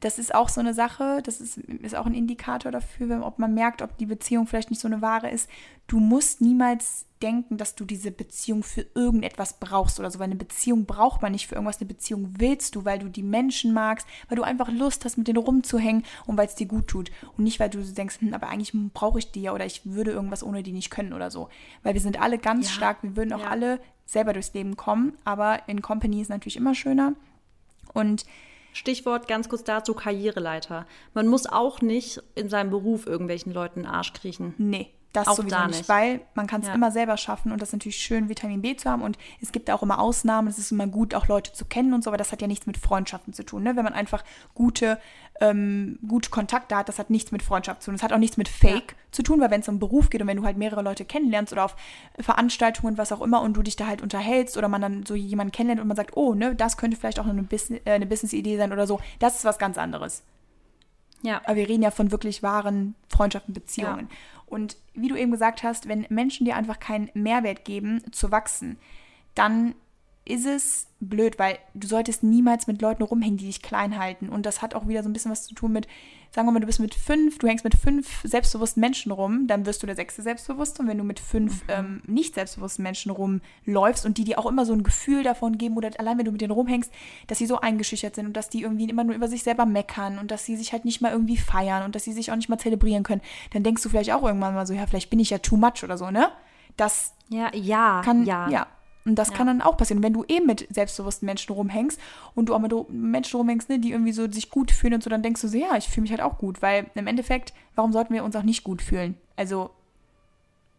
das 0.00 0.18
ist 0.18 0.34
auch 0.34 0.48
so 0.48 0.60
eine 0.60 0.74
Sache, 0.74 1.20
das 1.24 1.40
ist, 1.40 1.58
ist 1.58 1.96
auch 1.96 2.06
ein 2.06 2.14
Indikator 2.14 2.70
dafür, 2.70 3.24
ob 3.24 3.38
man 3.38 3.54
merkt, 3.54 3.82
ob 3.82 3.96
die 3.98 4.06
Beziehung 4.06 4.46
vielleicht 4.46 4.70
nicht 4.70 4.80
so 4.80 4.88
eine 4.88 5.02
wahre 5.02 5.30
ist. 5.30 5.48
Du 5.86 5.98
musst 5.98 6.40
niemals 6.40 7.06
denken, 7.22 7.56
dass 7.56 7.74
du 7.74 7.84
diese 7.84 8.10
Beziehung 8.10 8.62
für 8.62 8.86
irgendetwas 8.94 9.58
brauchst 9.58 9.98
oder 9.98 10.10
so. 10.10 10.18
Weil 10.18 10.26
eine 10.26 10.36
Beziehung 10.36 10.86
braucht 10.86 11.22
man 11.22 11.32
nicht 11.32 11.46
für 11.46 11.54
irgendwas. 11.54 11.80
Eine 11.80 11.88
Beziehung 11.88 12.34
willst 12.38 12.74
du, 12.74 12.84
weil 12.84 12.98
du 12.98 13.08
die 13.08 13.22
Menschen 13.22 13.72
magst, 13.72 14.06
weil 14.28 14.36
du 14.36 14.42
einfach 14.42 14.70
Lust 14.70 15.04
hast, 15.04 15.18
mit 15.18 15.28
denen 15.28 15.38
rumzuhängen 15.38 16.04
und 16.26 16.36
weil 16.36 16.46
es 16.46 16.54
dir 16.54 16.66
gut 16.66 16.88
tut. 16.88 17.10
Und 17.36 17.44
nicht, 17.44 17.58
weil 17.58 17.70
du 17.70 17.82
denkst, 17.82 18.20
hm, 18.20 18.34
aber 18.34 18.48
eigentlich 18.48 18.72
brauche 18.94 19.18
ich 19.18 19.32
die 19.32 19.42
ja 19.42 19.52
oder 19.52 19.66
ich 19.66 19.82
würde 19.84 20.12
irgendwas 20.12 20.42
ohne 20.42 20.62
die 20.62 20.72
nicht 20.72 20.90
können 20.90 21.12
oder 21.12 21.30
so. 21.30 21.48
Weil 21.82 21.94
wir 21.94 22.00
sind 22.00 22.20
alle 22.20 22.38
ganz 22.38 22.66
ja. 22.66 22.72
stark, 22.72 23.02
wir 23.02 23.16
würden 23.16 23.32
auch 23.32 23.42
ja. 23.42 23.48
alle 23.48 23.80
selber 24.06 24.32
durchs 24.32 24.54
Leben 24.54 24.76
kommen, 24.76 25.18
aber 25.24 25.68
in 25.68 25.82
Company 25.82 26.22
ist 26.22 26.30
natürlich 26.30 26.56
immer 26.56 26.74
schöner. 26.74 27.12
Und 27.92 28.24
Stichwort 28.72 29.28
ganz 29.28 29.48
kurz 29.48 29.64
dazu 29.64 29.94
Karriereleiter. 29.94 30.86
Man 31.14 31.26
muss 31.26 31.46
auch 31.46 31.80
nicht 31.80 32.22
in 32.34 32.48
seinem 32.48 32.70
Beruf 32.70 33.06
irgendwelchen 33.06 33.52
Leuten 33.52 33.80
den 33.80 33.86
Arsch 33.86 34.12
kriechen. 34.12 34.54
Nee, 34.58 34.92
das 35.12 35.26
auch 35.26 35.36
sowieso 35.36 35.56
nicht, 35.66 35.78
nicht, 35.78 35.88
weil 35.88 36.20
man 36.34 36.46
kann 36.46 36.60
es 36.60 36.68
ja. 36.68 36.74
immer 36.74 36.90
selber 36.90 37.16
schaffen 37.16 37.50
und 37.50 37.62
das 37.62 37.70
ist 37.70 37.72
natürlich 37.74 37.96
schön, 37.96 38.28
Vitamin 38.28 38.60
B 38.60 38.76
zu 38.76 38.90
haben 38.90 39.02
und 39.02 39.16
es 39.40 39.52
gibt 39.52 39.70
auch 39.70 39.82
immer 39.82 39.98
Ausnahmen, 39.98 40.48
es 40.48 40.58
ist 40.58 40.70
immer 40.70 40.86
gut, 40.86 41.14
auch 41.14 41.28
Leute 41.28 41.52
zu 41.52 41.64
kennen 41.64 41.94
und 41.94 42.04
so, 42.04 42.10
aber 42.10 42.18
das 42.18 42.30
hat 42.30 42.42
ja 42.42 42.46
nichts 42.46 42.66
mit 42.66 42.76
Freundschaften 42.76 43.32
zu 43.32 43.42
tun, 43.42 43.62
ne? 43.62 43.74
wenn 43.74 43.84
man 43.84 43.94
einfach 43.94 44.22
gute, 44.54 44.98
ähm, 45.40 45.98
gute 46.06 46.30
Kontakte 46.30 46.76
hat, 46.76 46.88
das 46.88 46.98
hat 46.98 47.10
nichts 47.10 47.32
mit 47.32 47.42
Freundschaft 47.42 47.82
zu 47.82 47.90
tun, 47.90 47.96
das 47.96 48.02
hat 48.02 48.12
auch 48.12 48.18
nichts 48.18 48.36
mit 48.36 48.48
Fake 48.48 48.92
ja. 48.92 48.96
zu 49.12 49.22
tun, 49.22 49.40
weil 49.40 49.50
wenn 49.50 49.60
es 49.60 49.68
um 49.68 49.78
Beruf 49.78 50.10
geht 50.10 50.20
und 50.20 50.26
wenn 50.26 50.36
du 50.36 50.44
halt 50.44 50.56
mehrere 50.56 50.82
Leute 50.82 51.04
kennenlernst 51.04 51.52
oder 51.52 51.64
auf 51.64 51.76
Veranstaltungen, 52.18 52.98
was 52.98 53.12
auch 53.12 53.20
immer 53.20 53.40
und 53.42 53.56
du 53.56 53.62
dich 53.62 53.76
da 53.76 53.86
halt 53.86 54.02
unterhältst 54.02 54.56
oder 54.56 54.68
man 54.68 54.82
dann 54.82 55.06
so 55.06 55.14
jemanden 55.14 55.52
kennenlernt 55.52 55.80
und 55.80 55.88
man 55.88 55.96
sagt, 55.96 56.16
oh, 56.16 56.34
ne, 56.34 56.54
das 56.54 56.76
könnte 56.76 56.96
vielleicht 56.96 57.20
auch 57.20 57.26
eine, 57.26 57.42
Business, 57.42 57.80
äh, 57.84 57.92
eine 57.92 58.06
Business-Idee 58.06 58.56
sein 58.56 58.72
oder 58.72 58.86
so, 58.86 59.00
das 59.18 59.36
ist 59.36 59.44
was 59.44 59.58
ganz 59.58 59.78
anderes. 59.78 60.22
Ja. 61.22 61.40
Aber 61.44 61.56
wir 61.56 61.68
reden 61.68 61.82
ja 61.82 61.90
von 61.90 62.10
wirklich 62.10 62.42
wahren 62.42 62.94
Freundschaften, 63.08 63.54
Beziehungen. 63.54 64.08
Ja. 64.10 64.16
Und 64.46 64.76
wie 64.94 65.08
du 65.08 65.16
eben 65.16 65.30
gesagt 65.30 65.62
hast, 65.62 65.88
wenn 65.88 66.06
Menschen 66.08 66.46
dir 66.46 66.56
einfach 66.56 66.78
keinen 66.80 67.10
Mehrwert 67.14 67.64
geben, 67.64 68.02
zu 68.12 68.30
wachsen, 68.30 68.78
dann 69.34 69.74
ist 70.28 70.46
es 70.46 70.86
blöd, 71.00 71.38
weil 71.38 71.58
du 71.74 71.86
solltest 71.86 72.22
niemals 72.22 72.66
mit 72.66 72.82
Leuten 72.82 73.02
rumhängen, 73.02 73.38
die 73.38 73.46
dich 73.46 73.62
klein 73.62 73.98
halten. 73.98 74.28
Und 74.28 74.46
das 74.46 74.62
hat 74.62 74.74
auch 74.74 74.86
wieder 74.86 75.02
so 75.02 75.08
ein 75.08 75.12
bisschen 75.12 75.30
was 75.30 75.44
zu 75.44 75.54
tun 75.54 75.72
mit, 75.72 75.86
sagen 76.30 76.46
wir 76.46 76.52
mal, 76.52 76.60
du 76.60 76.66
bist 76.66 76.80
mit 76.80 76.94
fünf, 76.94 77.38
du 77.38 77.46
hängst 77.46 77.64
mit 77.64 77.74
fünf 77.74 78.20
selbstbewussten 78.24 78.80
Menschen 78.80 79.12
rum, 79.12 79.46
dann 79.46 79.64
wirst 79.64 79.82
du 79.82 79.86
der 79.86 79.96
sechste 79.96 80.22
Selbstbewusste. 80.22 80.82
Und 80.82 80.88
wenn 80.88 80.98
du 80.98 81.04
mit 81.04 81.18
fünf 81.20 81.62
mhm. 81.62 81.68
ähm, 81.68 82.02
nicht 82.06 82.34
selbstbewussten 82.34 82.82
Menschen 82.82 83.10
rumläufst 83.10 84.04
und 84.04 84.18
die 84.18 84.24
dir 84.24 84.38
auch 84.38 84.46
immer 84.46 84.66
so 84.66 84.74
ein 84.74 84.82
Gefühl 84.82 85.22
davon 85.22 85.56
geben, 85.56 85.76
oder 85.76 85.90
allein 85.98 86.18
wenn 86.18 86.26
du 86.26 86.32
mit 86.32 86.40
denen 86.40 86.52
rumhängst, 86.52 86.92
dass 87.26 87.38
sie 87.38 87.46
so 87.46 87.60
eingeschüchtert 87.60 88.14
sind 88.14 88.26
und 88.26 88.36
dass 88.36 88.50
die 88.50 88.62
irgendwie 88.62 88.88
immer 88.88 89.04
nur 89.04 89.14
über 89.14 89.28
sich 89.28 89.42
selber 89.42 89.66
meckern 89.66 90.18
und 90.18 90.30
dass 90.30 90.44
sie 90.44 90.56
sich 90.56 90.72
halt 90.72 90.84
nicht 90.84 91.00
mal 91.00 91.12
irgendwie 91.12 91.38
feiern 91.38 91.84
und 91.84 91.94
dass 91.94 92.04
sie 92.04 92.12
sich 92.12 92.30
auch 92.30 92.36
nicht 92.36 92.48
mal 92.48 92.58
zelebrieren 92.58 93.02
können, 93.02 93.22
dann 93.52 93.62
denkst 93.62 93.82
du 93.82 93.88
vielleicht 93.88 94.12
auch 94.12 94.24
irgendwann 94.24 94.54
mal 94.54 94.66
so, 94.66 94.74
ja, 94.74 94.86
vielleicht 94.86 95.10
bin 95.10 95.20
ich 95.20 95.30
ja 95.30 95.38
too 95.38 95.56
much 95.56 95.84
oder 95.84 95.96
so, 95.96 96.10
ne? 96.10 96.28
Das 96.76 97.14
ja, 97.28 97.50
ja, 97.54 98.02
kann, 98.04 98.24
ja. 98.24 98.48
ja 98.48 98.66
und 99.04 99.14
das 99.14 99.30
ja. 99.30 99.36
kann 99.36 99.46
dann 99.46 99.62
auch 99.62 99.76
passieren. 99.76 100.02
Wenn 100.02 100.12
du 100.12 100.24
eben 100.28 100.46
mit 100.46 100.66
selbstbewussten 100.70 101.26
Menschen 101.26 101.52
rumhängst 101.52 101.98
und 102.34 102.48
du 102.48 102.54
auch 102.54 102.58
mit 102.58 102.72
Menschen 102.90 103.36
rumhängst, 103.38 103.68
ne, 103.68 103.78
die 103.78 103.92
irgendwie 103.92 104.12
so 104.12 104.30
sich 104.30 104.50
gut 104.50 104.70
fühlen 104.70 104.94
und 104.94 105.02
so, 105.02 105.10
dann 105.10 105.22
denkst 105.22 105.40
du 105.40 105.48
so, 105.48 105.56
ja, 105.56 105.76
ich 105.76 105.88
fühle 105.88 106.02
mich 106.02 106.10
halt 106.10 106.20
auch 106.20 106.38
gut. 106.38 106.60
Weil 106.60 106.90
im 106.94 107.06
Endeffekt, 107.06 107.54
warum 107.74 107.92
sollten 107.92 108.12
wir 108.12 108.24
uns 108.24 108.36
auch 108.36 108.42
nicht 108.42 108.64
gut 108.64 108.82
fühlen? 108.82 109.16
Also, 109.36 109.70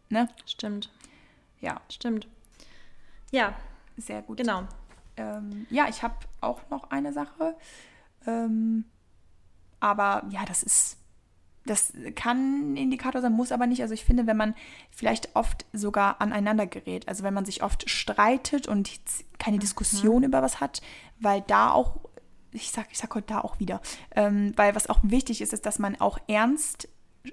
ne? 0.09 0.27
Stimmt. 0.45 0.91
Ja. 1.59 1.81
Stimmt. 1.89 2.27
Ja. 3.31 3.55
Sehr 3.97 4.21
gut. 4.21 4.37
Genau. 4.37 4.63
Ähm, 5.17 5.65
ja, 5.69 5.87
ich 5.89 6.03
habe 6.03 6.15
auch 6.41 6.61
noch 6.69 6.91
eine 6.91 7.11
Sache. 7.11 7.55
Ähm, 8.25 8.85
aber 9.79 10.23
ja, 10.29 10.45
das 10.45 10.63
ist 10.63 10.98
das 11.65 11.93
kann 12.15 12.73
ein 12.73 12.77
Indikator 12.77 13.21
sein, 13.21 13.33
muss 13.33 13.51
aber 13.51 13.67
nicht. 13.67 13.81
Also 13.81 13.93
ich 13.93 14.05
finde, 14.05 14.27
wenn 14.27 14.37
man 14.37 14.55
vielleicht 14.91 15.35
oft 15.35 15.65
sogar 15.73 16.21
aneinander 16.21 16.65
gerät, 16.65 17.07
also 17.07 17.23
wenn 17.23 17.33
man 17.33 17.45
sich 17.45 17.63
oft 17.63 17.89
streitet 17.89 18.67
und 18.67 18.89
keine 19.37 19.57
mhm. 19.57 19.61
Diskussion 19.61 20.23
über 20.23 20.41
was 20.41 20.59
hat, 20.61 20.81
weil 21.19 21.41
da 21.41 21.71
auch, 21.71 21.97
ich 22.51 22.71
sag, 22.71 22.87
ich 22.91 22.97
sag 22.97 23.13
heute 23.13 23.27
da 23.27 23.41
auch 23.41 23.59
wieder, 23.59 23.81
ähm, 24.15 24.53
weil 24.55 24.75
was 24.75 24.89
auch 24.89 24.99
wichtig 25.03 25.41
ist, 25.41 25.53
ist, 25.53 25.65
dass 25.65 25.79
man 25.79 25.99
auch 25.99 26.17
ernst 26.27 26.87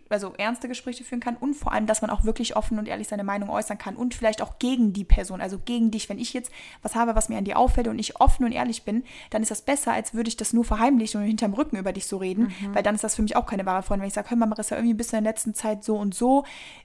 also 0.08 0.34
ernste 0.36 0.68
Gespräche 0.68 1.04
führen 1.04 1.20
kann 1.20 1.36
und 1.36 1.54
vor 1.54 1.72
allem, 1.72 1.86
dass 1.86 2.02
man 2.02 2.10
auch 2.10 2.24
wirklich 2.24 2.56
offen 2.56 2.78
und 2.78 2.88
ehrlich 2.88 3.08
seine 3.08 3.24
Meinung 3.24 3.50
äußern 3.50 3.78
kann 3.78 3.96
und 3.96 4.14
vielleicht 4.14 4.42
auch 4.42 4.58
gegen 4.58 4.92
die 4.92 5.04
Person, 5.04 5.40
also 5.40 5.58
gegen 5.58 5.90
dich. 5.90 6.08
Wenn 6.08 6.18
ich 6.18 6.32
jetzt 6.32 6.50
was 6.82 6.94
habe, 6.94 7.14
was 7.14 7.28
mir 7.28 7.38
an 7.38 7.44
dir 7.44 7.58
auffällt 7.58 7.88
und 7.88 7.98
ich 7.98 8.20
offen 8.20 8.44
und 8.44 8.52
ehrlich 8.52 8.84
bin, 8.84 9.04
dann 9.30 9.42
ist 9.42 9.50
das 9.50 9.62
besser, 9.62 9.92
als 9.92 10.14
würde 10.14 10.28
ich 10.28 10.36
das 10.36 10.52
nur 10.52 10.64
verheimlichen 10.64 11.20
und 11.20 11.26
hinterm 11.26 11.54
Rücken 11.54 11.76
über 11.76 11.92
dich 11.92 12.06
so 12.06 12.16
reden, 12.16 12.44
mhm. 12.44 12.74
weil 12.74 12.82
dann 12.82 12.94
ist 12.94 13.04
das 13.04 13.14
für 13.14 13.22
mich 13.22 13.36
auch 13.36 13.46
keine 13.46 13.66
wahre 13.66 13.82
Freundin. 13.82 14.02
Wenn 14.02 14.08
ich 14.08 14.14
sage, 14.14 14.30
hör 14.30 14.36
mal, 14.36 14.46
Marissa, 14.46 14.76
irgendwie 14.76 14.94
bist 14.94 15.12
du 15.12 15.16
in 15.16 15.24
der 15.24 15.32
letzten 15.32 15.54
Zeit 15.54 15.84
so 15.84 15.96
und 15.96 16.14
so, 16.14 16.44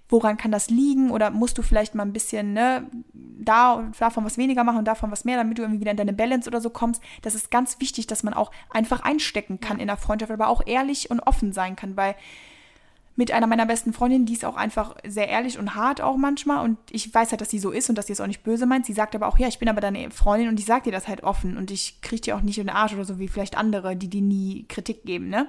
woran 0.09 0.37
kann 0.37 0.51
das 0.51 0.69
liegen 0.69 1.09
oder 1.09 1.31
musst 1.31 1.57
du 1.57 1.61
vielleicht 1.61 1.95
mal 1.95 2.03
ein 2.03 2.13
bisschen, 2.13 2.53
ne, 2.53 2.85
da 3.13 3.89
davon 3.97 4.25
was 4.25 4.37
weniger 4.37 4.63
machen 4.63 4.79
und 4.79 4.85
davon 4.85 5.11
was 5.11 5.23
mehr, 5.23 5.37
damit 5.37 5.57
du 5.57 5.61
irgendwie 5.61 5.79
wieder 5.79 5.91
in 5.91 5.97
deine 5.97 6.13
Balance 6.13 6.49
oder 6.49 6.61
so 6.61 6.69
kommst. 6.69 7.01
Das 7.21 7.33
ist 7.33 7.49
ganz 7.49 7.79
wichtig, 7.79 8.07
dass 8.07 8.23
man 8.23 8.33
auch 8.33 8.51
einfach 8.69 9.01
einstecken 9.01 9.59
kann 9.59 9.79
in 9.79 9.87
der 9.87 9.97
Freundschaft, 9.97 10.31
aber 10.31 10.49
auch 10.49 10.61
ehrlich 10.65 11.09
und 11.09 11.21
offen 11.21 11.53
sein 11.53 11.75
kann, 11.75 11.95
weil 11.95 12.15
mit 13.15 13.31
einer 13.31 13.47
meiner 13.47 13.65
besten 13.65 13.93
Freundinnen, 13.93 14.25
die 14.25 14.33
ist 14.33 14.45
auch 14.45 14.55
einfach 14.55 14.95
sehr 15.05 15.27
ehrlich 15.27 15.59
und 15.59 15.75
hart 15.75 16.01
auch 16.01 16.17
manchmal 16.17 16.63
und 16.63 16.77
ich 16.89 17.13
weiß 17.13 17.31
halt, 17.31 17.41
dass 17.41 17.49
sie 17.49 17.59
so 17.59 17.71
ist 17.71 17.89
und 17.89 17.97
dass 17.97 18.07
sie 18.07 18.13
es 18.13 18.21
auch 18.21 18.27
nicht 18.27 18.43
böse 18.43 18.65
meint. 18.65 18.85
Sie 18.85 18.93
sagt 18.93 19.15
aber 19.15 19.27
auch, 19.27 19.37
ja, 19.37 19.47
ich 19.47 19.59
bin 19.59 19.69
aber 19.69 19.81
deine 19.81 20.11
Freundin 20.11 20.49
und 20.49 20.59
ich 20.59 20.65
sag 20.65 20.83
dir 20.83 20.91
das 20.91 21.07
halt 21.07 21.23
offen 21.23 21.57
und 21.57 21.71
ich 21.71 22.01
kriege 22.01 22.21
dir 22.21 22.35
auch 22.35 22.41
nicht 22.41 22.57
in 22.57 22.67
den 22.67 22.75
Arsch 22.75 22.93
oder 22.93 23.05
so 23.05 23.19
wie 23.19 23.27
vielleicht 23.27 23.57
andere, 23.57 23.95
die 23.95 24.09
dir 24.09 24.21
nie 24.21 24.65
Kritik 24.67 25.03
geben, 25.05 25.29
ne? 25.29 25.47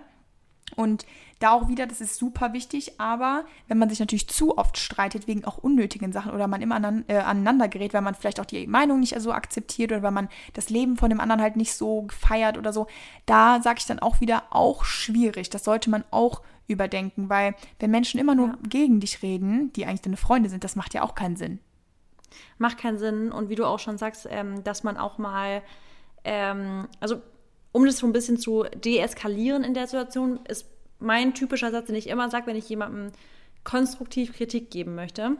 Und 0.75 1.05
da 1.39 1.53
auch 1.53 1.69
wieder, 1.69 1.87
das 1.87 2.01
ist 2.01 2.17
super 2.17 2.53
wichtig, 2.53 3.01
aber 3.01 3.45
wenn 3.69 3.79
man 3.79 3.91
sich 3.91 4.01
natürlich 4.01 4.29
zu 4.29 4.57
oft 4.57 4.79
streitet 4.79 5.27
wegen 5.27 5.45
auch 5.45 5.59
unnötigen 5.59 6.13
Sachen 6.13 6.33
oder 6.33 6.47
man 6.47 6.63
immer 6.63 6.77
anan, 6.77 7.05
äh, 7.09 7.17
aneinander 7.17 7.69
gerät, 7.69 7.93
weil 7.95 8.01
man 8.01 8.15
vielleicht 8.15 8.41
auch 8.41 8.47
die 8.47 8.67
Meinung 8.67 9.01
nicht 9.01 9.21
so 9.21 9.33
akzeptiert 9.33 9.93
oder 9.93 10.03
weil 10.03 10.13
man 10.13 10.29
das 10.55 10.71
Leben 10.71 10.97
von 10.97 11.11
dem 11.11 11.21
anderen 11.21 11.43
halt 11.43 11.57
nicht 11.57 11.75
so 11.75 12.07
feiert 12.11 12.59
oder 12.59 12.73
so, 12.73 12.87
da 13.27 13.61
sage 13.61 13.79
ich 13.81 13.87
dann 13.87 13.99
auch 13.99 14.21
wieder, 14.21 14.45
auch 14.51 14.85
schwierig. 14.85 15.51
Das 15.51 15.65
sollte 15.65 15.91
man 15.91 16.05
auch 16.11 16.43
überdenken, 16.73 17.29
weil 17.29 17.55
wenn 17.79 17.91
Menschen 17.91 18.20
immer 18.20 18.35
nur 18.35 18.49
ja. 18.49 18.59
gegen 18.68 19.01
dich 19.01 19.23
reden, 19.23 19.73
die 19.75 19.87
eigentlich 19.87 20.03
deine 20.03 20.16
Freunde 20.16 20.49
sind, 20.49 20.64
das 20.64 20.77
macht 20.77 20.95
ja 20.95 21.03
auch 21.03 21.14
keinen 21.14 21.37
Sinn. 21.37 21.59
Macht 22.59 22.79
keinen 22.79 22.99
Sinn 22.99 23.31
und 23.31 23.49
wie 23.49 23.55
du 23.55 23.64
auch 23.64 23.79
schon 23.79 23.99
sagst, 23.99 24.27
ähm, 24.31 24.64
dass 24.64 24.85
man 24.85 24.97
auch 24.97 25.18
mal, 25.18 25.62
ähm, 26.25 26.89
also 27.01 27.20
um 27.73 27.85
das 27.87 27.99
so 27.99 28.07
ein 28.07 28.12
bisschen 28.12 28.39
zu 28.39 28.64
deeskalieren 28.75 29.64
in 29.64 29.75
der 29.75 29.87
Situation, 29.87 30.41
ist 30.49 30.66
mein 30.99 31.35
typischer 31.35 31.70
Satz, 31.70 31.87
den 31.87 31.97
ich 31.97 32.09
immer 32.09 32.31
sage, 32.31 32.47
wenn 32.47 32.57
ich 32.57 32.68
jemandem 32.68 33.12
konstruktiv 33.64 34.33
Kritik 34.33 34.70
geben 34.70 34.95
möchte, 34.95 35.37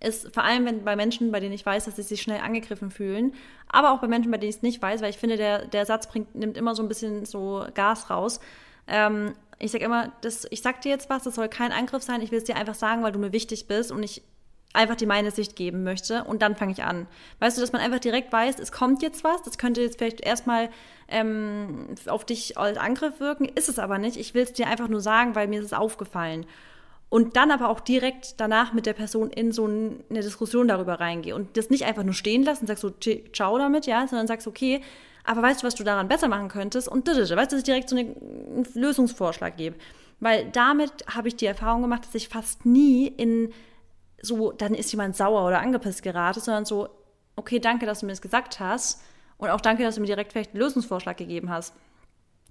ist 0.00 0.32
vor 0.32 0.44
allem 0.44 0.64
wenn 0.64 0.84
bei 0.84 0.96
Menschen, 0.96 1.30
bei 1.30 1.40
denen 1.40 1.52
ich 1.52 1.66
weiß, 1.66 1.84
dass 1.84 1.96
sie 1.96 2.02
sich 2.02 2.22
schnell 2.22 2.40
angegriffen 2.40 2.90
fühlen, 2.90 3.34
aber 3.68 3.92
auch 3.92 4.00
bei 4.00 4.08
Menschen, 4.08 4.30
bei 4.30 4.38
denen 4.38 4.50
ich 4.50 4.56
es 4.56 4.62
nicht 4.62 4.80
weiß, 4.80 5.02
weil 5.02 5.10
ich 5.10 5.18
finde, 5.18 5.36
der, 5.36 5.66
der 5.66 5.84
Satz 5.86 6.08
bringt, 6.08 6.34
nimmt 6.34 6.56
immer 6.56 6.74
so 6.74 6.82
ein 6.82 6.88
bisschen 6.88 7.26
so 7.26 7.66
Gas 7.74 8.08
raus. 8.10 8.40
Ähm, 8.86 9.34
ich 9.60 9.70
sage 9.70 9.84
immer, 9.84 10.12
das, 10.22 10.46
ich 10.50 10.62
sag 10.62 10.80
dir 10.80 10.88
jetzt 10.88 11.10
was, 11.10 11.22
das 11.22 11.34
soll 11.34 11.48
kein 11.48 11.70
Angriff 11.70 12.02
sein, 12.02 12.22
ich 12.22 12.30
will 12.30 12.38
es 12.38 12.44
dir 12.44 12.56
einfach 12.56 12.74
sagen, 12.74 13.02
weil 13.02 13.12
du 13.12 13.18
mir 13.18 13.32
wichtig 13.32 13.68
bist 13.68 13.92
und 13.92 14.02
ich 14.02 14.22
einfach 14.72 14.96
die 14.96 15.06
meine 15.06 15.30
Sicht 15.30 15.56
geben 15.56 15.82
möchte 15.82 16.24
und 16.24 16.42
dann 16.42 16.56
fange 16.56 16.72
ich 16.72 16.82
an. 16.82 17.06
Weißt 17.40 17.56
du, 17.56 17.60
dass 17.60 17.72
man 17.72 17.82
einfach 17.82 17.98
direkt 17.98 18.32
weiß, 18.32 18.58
es 18.58 18.72
kommt 18.72 19.02
jetzt 19.02 19.24
was, 19.24 19.42
das 19.42 19.58
könnte 19.58 19.82
jetzt 19.82 19.98
vielleicht 19.98 20.20
erstmal 20.20 20.70
ähm, 21.08 21.88
auf 22.06 22.24
dich 22.24 22.56
als 22.56 22.78
Angriff 22.78 23.20
wirken, 23.20 23.46
ist 23.46 23.68
es 23.68 23.78
aber 23.78 23.98
nicht. 23.98 24.16
Ich 24.16 24.32
will 24.34 24.44
es 24.44 24.52
dir 24.52 24.68
einfach 24.68 24.88
nur 24.88 25.00
sagen, 25.00 25.34
weil 25.34 25.48
mir 25.48 25.60
ist 25.60 25.66
es 25.66 25.72
aufgefallen. 25.72 26.46
Und 27.08 27.36
dann 27.36 27.50
aber 27.50 27.68
auch 27.68 27.80
direkt 27.80 28.40
danach 28.40 28.72
mit 28.72 28.86
der 28.86 28.92
Person 28.92 29.30
in 29.30 29.50
so 29.50 29.64
eine 29.64 30.20
Diskussion 30.20 30.68
darüber 30.68 31.00
reingehe 31.00 31.34
und 31.34 31.56
das 31.56 31.68
nicht 31.68 31.84
einfach 31.84 32.04
nur 32.04 32.14
stehen 32.14 32.44
lassen 32.44 32.62
und 32.62 32.66
sagst 32.68 32.82
so, 32.82 32.92
ciao 33.32 33.58
damit, 33.58 33.86
ja, 33.86 34.06
sondern 34.06 34.28
sagst, 34.28 34.46
okay, 34.46 34.80
aber 35.24 35.42
weißt 35.42 35.62
du, 35.62 35.66
was 35.66 35.74
du 35.74 35.84
daran 35.84 36.08
besser 36.08 36.28
machen 36.28 36.48
könntest? 36.48 36.88
Und 36.88 37.06
weißt 37.06 37.30
du, 37.30 37.36
dass 37.36 37.52
ich 37.52 37.62
direkt 37.64 37.88
so 37.88 37.96
einen 37.96 38.66
Lösungsvorschlag 38.74 39.56
gebe. 39.56 39.76
Weil 40.20 40.50
damit 40.50 40.92
habe 41.06 41.28
ich 41.28 41.36
die 41.36 41.46
Erfahrung 41.46 41.82
gemacht, 41.82 42.06
dass 42.06 42.14
ich 42.14 42.28
fast 42.28 42.66
nie 42.66 43.06
in 43.06 43.52
so, 44.22 44.52
dann 44.52 44.74
ist 44.74 44.92
jemand 44.92 45.16
sauer 45.16 45.46
oder 45.46 45.60
angepisst 45.60 46.02
gerate, 46.02 46.40
sondern 46.40 46.66
so, 46.66 46.88
okay, 47.36 47.58
danke, 47.58 47.86
dass 47.86 48.00
du 48.00 48.06
mir 48.06 48.12
das 48.12 48.20
gesagt 48.20 48.60
hast 48.60 49.02
und 49.38 49.48
auch 49.48 49.62
danke, 49.62 49.82
dass 49.82 49.94
du 49.94 50.02
mir 50.02 50.06
direkt 50.06 50.32
vielleicht 50.32 50.50
einen 50.50 50.60
Lösungsvorschlag 50.60 51.16
gegeben 51.16 51.48
hast. 51.50 51.74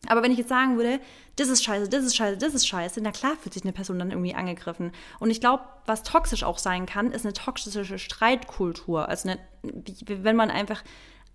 Aber 0.07 0.23
wenn 0.23 0.31
ich 0.31 0.37
jetzt 0.37 0.49
sagen 0.49 0.77
würde, 0.77 0.99
das 1.35 1.49
ist 1.49 1.63
scheiße, 1.63 1.89
das 1.89 2.05
ist 2.05 2.15
scheiße, 2.15 2.37
das 2.37 2.53
ist 2.53 2.67
scheiße, 2.67 3.01
na 3.01 3.11
klar 3.11 3.35
fühlt 3.35 3.53
sich 3.53 3.63
eine 3.63 3.73
Person 3.73 3.99
dann 3.99 4.11
irgendwie 4.11 4.33
angegriffen. 4.33 4.91
Und 5.19 5.29
ich 5.29 5.41
glaube, 5.41 5.63
was 5.85 6.03
toxisch 6.03 6.43
auch 6.43 6.57
sein 6.57 6.85
kann, 6.85 7.11
ist 7.11 7.25
eine 7.25 7.33
toxische 7.33 7.99
Streitkultur. 7.99 9.09
Also 9.09 9.29
eine, 9.29 9.39
wenn 9.61 10.37
man 10.37 10.49
einfach 10.49 10.83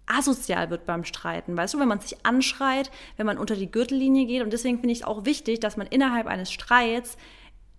asozial 0.07 0.71
wird 0.71 0.85
beim 0.87 1.05
Streiten, 1.05 1.57
weißt 1.57 1.75
du, 1.75 1.79
wenn 1.79 1.89
man 1.89 2.01
sich 2.01 2.25
anschreit, 2.25 2.91
wenn 3.17 3.27
man 3.27 3.39
unter 3.39 3.57
die 3.57 3.71
Gürtellinie 3.71 4.27
geht. 4.27 4.43
Und 4.43 4.53
deswegen 4.53 4.79
finde 4.79 4.93
ich 4.93 5.01
es 5.01 5.05
auch 5.05 5.25
wichtig, 5.25 5.61
dass 5.61 5.77
man 5.77 5.87
innerhalb 5.87 6.27
eines 6.27 6.53
Streits 6.53 7.17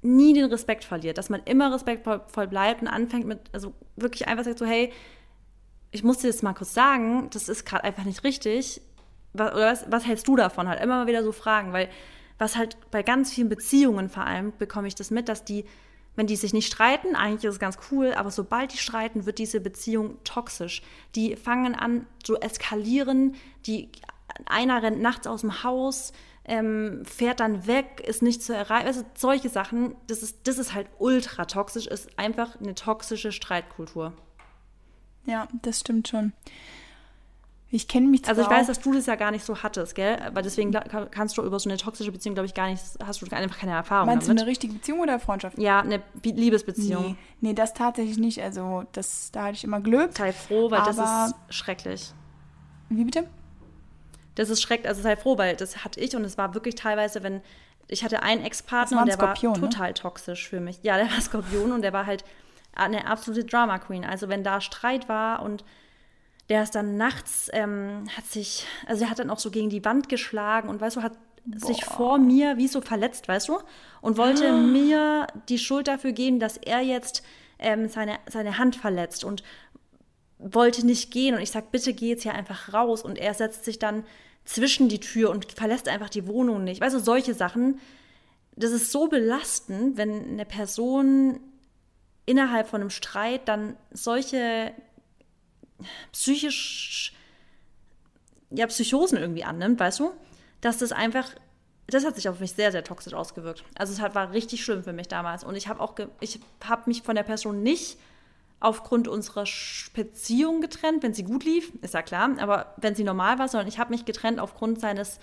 nie 0.01 0.33
den 0.33 0.45
Respekt 0.45 0.83
verliert, 0.83 1.17
dass 1.17 1.29
man 1.29 1.41
immer 1.45 1.73
respektvoll 1.73 2.47
bleibt 2.47 2.81
und 2.81 2.87
anfängt 2.87 3.25
mit, 3.25 3.39
also 3.53 3.73
wirklich 3.95 4.27
einfach 4.27 4.43
sagt 4.43 4.59
so, 4.59 4.65
hey, 4.65 4.91
ich 5.91 6.03
muss 6.03 6.19
dir 6.19 6.27
das 6.27 6.43
mal 6.43 6.53
kurz 6.53 6.73
sagen, 6.73 7.29
das 7.31 7.49
ist 7.49 7.65
gerade 7.65 7.83
einfach 7.83 8.03
nicht 8.03 8.23
richtig. 8.23 8.81
Was, 9.33 9.53
oder 9.53 9.71
was, 9.71 9.85
was 9.89 10.05
hältst 10.05 10.27
du 10.27 10.35
davon? 10.35 10.67
Halt 10.67 10.81
immer 10.81 10.97
mal 10.97 11.07
wieder 11.07 11.23
so 11.23 11.31
fragen, 11.31 11.73
weil 11.73 11.89
was 12.37 12.55
halt 12.55 12.77
bei 12.91 13.01
ganz 13.01 13.33
vielen 13.33 13.49
Beziehungen 13.49 14.09
vor 14.09 14.25
allem 14.25 14.51
bekomme 14.57 14.87
ich 14.87 14.95
das 14.95 15.09
mit, 15.09 15.29
dass 15.29 15.45
die, 15.45 15.65
wenn 16.15 16.27
die 16.27 16.35
sich 16.35 16.53
nicht 16.53 16.67
streiten, 16.67 17.15
eigentlich 17.15 17.43
ist 17.43 17.55
es 17.55 17.59
ganz 17.59 17.77
cool, 17.91 18.13
aber 18.13 18.31
sobald 18.31 18.73
die 18.73 18.77
streiten, 18.77 19.25
wird 19.25 19.39
diese 19.39 19.59
Beziehung 19.59 20.17
toxisch. 20.23 20.81
Die 21.15 21.35
fangen 21.35 21.75
an 21.75 22.07
zu 22.23 22.37
eskalieren, 22.37 23.35
die 23.65 23.89
einer 24.45 24.81
rennt 24.81 25.01
nachts 25.01 25.27
aus 25.27 25.41
dem 25.41 25.63
Haus, 25.63 26.13
ähm, 26.45 27.03
fährt 27.05 27.39
dann 27.39 27.67
weg, 27.67 28.01
ist 28.05 28.21
nicht 28.21 28.43
zu 28.43 28.53
erreichen. 28.53 28.87
Also 28.87 29.03
solche 29.15 29.49
Sachen, 29.49 29.95
das 30.07 30.21
ist, 30.21 30.47
das 30.47 30.57
ist 30.57 30.73
halt 30.73 30.87
ultra 30.99 31.45
toxisch, 31.45 31.87
ist 31.87 32.17
einfach 32.17 32.59
eine 32.59 32.75
toxische 32.75 33.31
Streitkultur. 33.31 34.13
Ja, 35.25 35.47
das 35.63 35.79
stimmt 35.79 36.07
schon. 36.07 36.33
Ich 37.75 37.89
kenne 37.89 38.07
mich 38.07 38.23
zwar 38.23 38.29
Also 38.29 38.41
ich 38.43 38.49
weiß, 38.49 38.67
dass 38.67 38.79
du 38.79 38.93
das 38.93 39.05
ja 39.05 39.15
gar 39.15 39.31
nicht 39.31 39.43
so 39.43 39.61
hattest, 39.61 39.95
gell? 39.95 40.17
Aber 40.25 40.41
deswegen 40.41 40.71
kannst 41.11 41.37
du 41.37 41.43
über 41.43 41.59
so 41.59 41.69
eine 41.69 41.77
toxische 41.77 42.09
Beziehung, 42.09 42.33
glaube 42.33 42.45
ich, 42.45 42.53
gar 42.53 42.69
nicht, 42.69 42.81
hast 43.05 43.21
du 43.21 43.35
einfach 43.35 43.57
keine 43.59 43.73
Erfahrung 43.73 44.05
Meinst 44.05 44.29
damit. 44.29 44.39
du 44.39 44.43
eine 44.43 44.49
richtige 44.49 44.75
Beziehung 44.75 45.01
oder 45.01 45.19
Freundschaft? 45.19 45.57
Ja, 45.57 45.81
eine 45.81 46.01
Liebesbeziehung. 46.23 47.03
Nee, 47.41 47.49
nee, 47.49 47.53
das 47.53 47.73
tatsächlich 47.73 48.17
nicht. 48.17 48.41
Also 48.41 48.85
das, 48.93 49.29
da 49.33 49.43
hatte 49.43 49.55
ich 49.55 49.65
immer 49.65 49.81
Glück. 49.81 50.15
Sei 50.15 50.31
froh, 50.31 50.71
weil 50.71 50.83
das 50.83 50.97
ist 50.97 51.35
schrecklich. 51.49 52.13
Wie 52.87 53.03
bitte? 53.03 53.27
Das 54.35 54.49
ist 54.49 54.61
schrecklich, 54.61 54.87
also 54.87 55.01
sei 55.01 55.17
froh, 55.17 55.37
weil 55.37 55.57
das 55.57 55.83
hatte 55.83 55.99
ich 55.99 56.15
und 56.15 56.23
es 56.23 56.37
war 56.37 56.53
wirklich 56.53 56.75
teilweise, 56.75 57.23
wenn 57.23 57.41
ich 57.89 58.05
hatte 58.05 58.23
einen 58.23 58.41
Ex-Partner 58.41 59.01
und 59.01 59.07
der 59.07 59.15
Skorpion, 59.15 59.55
war 59.55 59.61
ne? 59.61 59.69
total 59.69 59.87
ne? 59.89 59.93
toxisch 59.95 60.47
für 60.47 60.61
mich. 60.61 60.79
Ja, 60.83 60.95
der 60.95 61.11
war 61.11 61.19
Skorpion 61.19 61.73
und 61.73 61.81
der 61.81 61.91
war 61.91 62.05
halt 62.05 62.23
eine 62.73 63.05
absolute 63.05 63.43
Drama 63.43 63.79
Queen. 63.79 64.05
Also 64.05 64.29
wenn 64.29 64.45
da 64.45 64.61
Streit 64.61 65.09
war 65.09 65.43
und 65.43 65.65
der 66.49 66.63
ist 66.63 66.75
dann 66.75 66.97
nachts, 66.97 67.49
ähm, 67.53 68.05
hat 68.15 68.25
sich, 68.25 68.65
also 68.85 69.03
er 69.03 69.09
hat 69.09 69.19
dann 69.19 69.29
auch 69.29 69.39
so 69.39 69.49
gegen 69.49 69.69
die 69.69 69.83
Wand 69.83 70.09
geschlagen 70.09 70.69
und 70.69 70.79
weißt 70.79 70.97
du, 70.97 71.01
hat 71.01 71.17
Boah. 71.45 71.67
sich 71.67 71.83
vor 71.85 72.17
mir 72.17 72.57
wie 72.57 72.67
so 72.67 72.81
verletzt, 72.81 73.27
weißt 73.27 73.49
du, 73.49 73.57
und 74.01 74.17
wollte 74.17 74.49
ah. 74.49 74.57
mir 74.57 75.27
die 75.49 75.57
Schuld 75.57 75.87
dafür 75.87 76.11
geben, 76.11 76.39
dass 76.39 76.57
er 76.57 76.81
jetzt 76.81 77.23
ähm, 77.59 77.87
seine, 77.89 78.17
seine 78.29 78.57
Hand 78.57 78.75
verletzt 78.75 79.23
und 79.23 79.43
wollte 80.37 80.85
nicht 80.85 81.11
gehen 81.11 81.33
und 81.33 81.41
ich 81.41 81.51
sag, 81.51 81.71
bitte 81.71 81.93
geh 81.93 82.09
jetzt 82.09 82.23
hier 82.23 82.33
einfach 82.33 82.73
raus 82.73 83.01
und 83.01 83.17
er 83.17 83.33
setzt 83.33 83.65
sich 83.65 83.79
dann 83.79 84.03
zwischen 84.43 84.89
die 84.89 84.99
Tür 84.99 85.31
und 85.31 85.51
verlässt 85.53 85.87
einfach 85.87 86.09
die 86.09 86.27
Wohnung 86.27 86.63
nicht. 86.63 86.81
Weißt 86.81 86.95
du, 86.95 86.99
solche 86.99 87.33
Sachen, 87.33 87.79
das 88.55 88.71
ist 88.71 88.91
so 88.91 89.07
belastend, 89.07 89.97
wenn 89.97 90.29
eine 90.29 90.45
Person 90.45 91.39
innerhalb 92.25 92.67
von 92.67 92.81
einem 92.81 92.89
Streit 92.89 93.47
dann 93.47 93.75
solche 93.91 94.71
psychisch, 96.11 97.13
ja, 98.49 98.67
Psychosen 98.67 99.17
irgendwie 99.17 99.43
annimmt, 99.43 99.79
weißt 99.79 99.99
du? 99.99 100.11
Dass 100.61 100.77
das 100.77 100.91
einfach, 100.91 101.29
das 101.87 102.05
hat 102.05 102.15
sich 102.15 102.29
auf 102.29 102.39
mich 102.39 102.53
sehr, 102.53 102.71
sehr 102.71 102.83
toxisch 102.83 103.13
ausgewirkt. 103.13 103.63
Also 103.77 103.93
es 103.93 104.01
hat, 104.01 104.15
war 104.15 104.31
richtig 104.31 104.63
schlimm 104.63 104.83
für 104.83 104.93
mich 104.93 105.07
damals. 105.07 105.43
Und 105.43 105.55
ich 105.55 105.67
habe 105.67 105.81
auch, 105.81 105.95
ich 106.19 106.39
habe 106.63 106.83
mich 106.87 107.03
von 107.03 107.15
der 107.15 107.23
Person 107.23 107.63
nicht 107.63 107.97
aufgrund 108.59 109.07
unserer 109.07 109.45
Beziehung 109.93 110.61
getrennt, 110.61 111.03
wenn 111.03 111.13
sie 111.13 111.23
gut 111.23 111.43
lief, 111.43 111.71
ist 111.81 111.93
ja 111.93 112.01
klar, 112.01 112.29
aber 112.39 112.73
wenn 112.77 112.95
sie 112.95 113.03
normal 113.03 113.37
war, 113.37 113.47
sondern 113.47 113.67
ich 113.67 113.79
habe 113.79 113.91
mich 113.91 114.05
getrennt 114.05 114.39
aufgrund 114.39 114.79
seines 114.79 115.19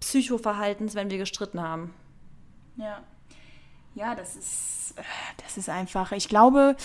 Psychoverhaltens, 0.00 0.94
wenn 0.94 1.08
wir 1.08 1.18
gestritten 1.18 1.62
haben. 1.62 1.94
Ja. 2.76 3.02
Ja, 3.94 4.14
das 4.14 4.36
ist, 4.36 4.94
das 5.42 5.56
ist 5.56 5.70
einfach, 5.70 6.12
ich 6.12 6.28
glaube, 6.28 6.76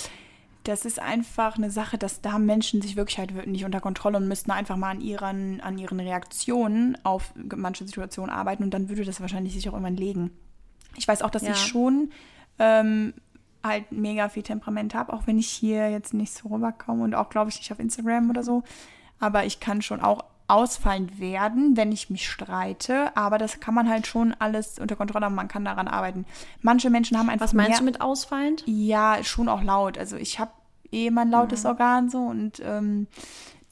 das 0.63 0.85
ist 0.85 0.99
einfach 0.99 1.57
eine 1.57 1.71
Sache, 1.71 1.97
dass 1.97 2.21
da 2.21 2.37
Menschen 2.37 2.81
sich 2.81 2.95
wirklich 2.95 3.17
halt 3.17 3.47
nicht 3.47 3.65
unter 3.65 3.81
Kontrolle 3.81 4.17
und 4.17 4.27
müssten 4.27 4.51
einfach 4.51 4.77
mal 4.77 4.91
an 4.91 5.01
ihren, 5.01 5.59
an 5.61 5.77
ihren 5.77 5.99
Reaktionen 5.99 6.97
auf 7.03 7.33
manche 7.35 7.85
Situationen 7.85 8.29
arbeiten 8.29 8.63
und 8.63 8.73
dann 8.73 8.89
würde 8.89 9.03
das 9.03 9.21
wahrscheinlich 9.21 9.53
sich 9.53 9.67
auch 9.69 9.73
irgendwann 9.73 9.97
legen. 9.97 10.31
Ich 10.97 11.07
weiß 11.07 11.21
auch, 11.23 11.29
dass 11.29 11.43
ja. 11.43 11.51
ich 11.51 11.57
schon 11.57 12.11
ähm, 12.59 13.13
halt 13.63 13.91
mega 13.91 14.29
viel 14.29 14.43
Temperament 14.43 14.93
habe, 14.93 15.13
auch 15.13 15.25
wenn 15.25 15.39
ich 15.39 15.49
hier 15.49 15.89
jetzt 15.89 16.13
nicht 16.13 16.33
so 16.33 16.49
rüberkomme 16.49 17.03
und 17.03 17.15
auch, 17.15 17.29
glaube 17.29 17.49
ich, 17.49 17.57
nicht 17.57 17.71
auf 17.71 17.79
Instagram 17.79 18.29
oder 18.29 18.43
so. 18.43 18.63
Aber 19.19 19.45
ich 19.45 19.59
kann 19.59 19.81
schon 19.81 20.01
auch 20.01 20.25
ausfallend 20.51 21.19
werden, 21.19 21.77
wenn 21.77 21.91
ich 21.91 22.09
mich 22.09 22.29
streite. 22.29 23.15
Aber 23.15 23.37
das 23.37 23.59
kann 23.59 23.73
man 23.73 23.89
halt 23.89 24.05
schon 24.05 24.35
alles 24.37 24.79
unter 24.79 24.95
Kontrolle 24.95 25.25
haben. 25.25 25.35
Man 25.35 25.47
kann 25.47 25.65
daran 25.65 25.87
arbeiten. 25.87 26.25
Manche 26.61 26.89
Menschen 26.89 27.17
haben 27.17 27.29
einfach. 27.29 27.45
Was 27.45 27.53
meinst 27.53 27.71
mehr, 27.71 27.79
du 27.79 27.85
mit 27.85 28.01
ausfallend? 28.01 28.63
Ja, 28.65 29.23
schon 29.23 29.49
auch 29.49 29.63
laut. 29.63 29.97
Also 29.97 30.17
ich 30.17 30.39
habe 30.39 30.51
eh 30.91 31.09
mein 31.09 31.31
lautes 31.31 31.63
mhm. 31.63 31.69
Organ 31.69 32.09
so 32.09 32.19
und 32.19 32.61
ähm, 32.65 33.07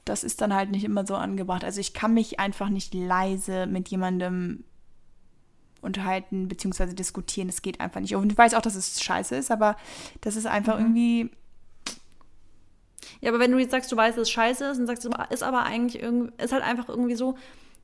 das 0.05 0.23
ist 0.23 0.41
dann 0.41 0.53
halt 0.53 0.71
nicht 0.71 0.85
immer 0.85 1.05
so 1.05 1.15
angebracht. 1.15 1.63
Also 1.63 1.81
ich 1.81 1.93
kann 1.93 2.13
mich 2.13 2.39
einfach 2.39 2.69
nicht 2.69 2.93
leise 2.93 3.67
mit 3.67 3.89
jemandem 3.89 4.63
unterhalten 5.81 6.47
bzw. 6.47 6.93
diskutieren. 6.93 7.47
Das 7.47 7.61
geht 7.61 7.81
einfach 7.81 7.99
nicht. 7.99 8.15
Und 8.15 8.31
ich 8.31 8.37
weiß 8.37 8.53
auch, 8.53 8.61
dass 8.61 8.75
es 8.75 9.01
scheiße 9.01 9.35
ist, 9.35 9.51
aber 9.51 9.75
das 10.21 10.35
ist 10.35 10.47
einfach 10.47 10.75
mhm. 10.75 10.85
irgendwie. 10.85 11.31
Ja, 13.21 13.29
aber 13.29 13.39
wenn 13.39 13.51
du 13.51 13.57
jetzt 13.57 13.71
sagst, 13.71 13.91
du 13.91 13.97
weißt, 13.97 14.17
dass 14.17 14.23
es 14.23 14.31
scheiße 14.31 14.65
ist 14.65 14.79
und 14.79 14.87
sagst, 14.87 15.07
ist 15.29 15.43
aber 15.43 15.63
eigentlich 15.63 16.01
irgendwie, 16.01 16.31
ist 16.41 16.53
halt 16.53 16.63
einfach 16.63 16.89
irgendwie 16.89 17.15
so, 17.15 17.35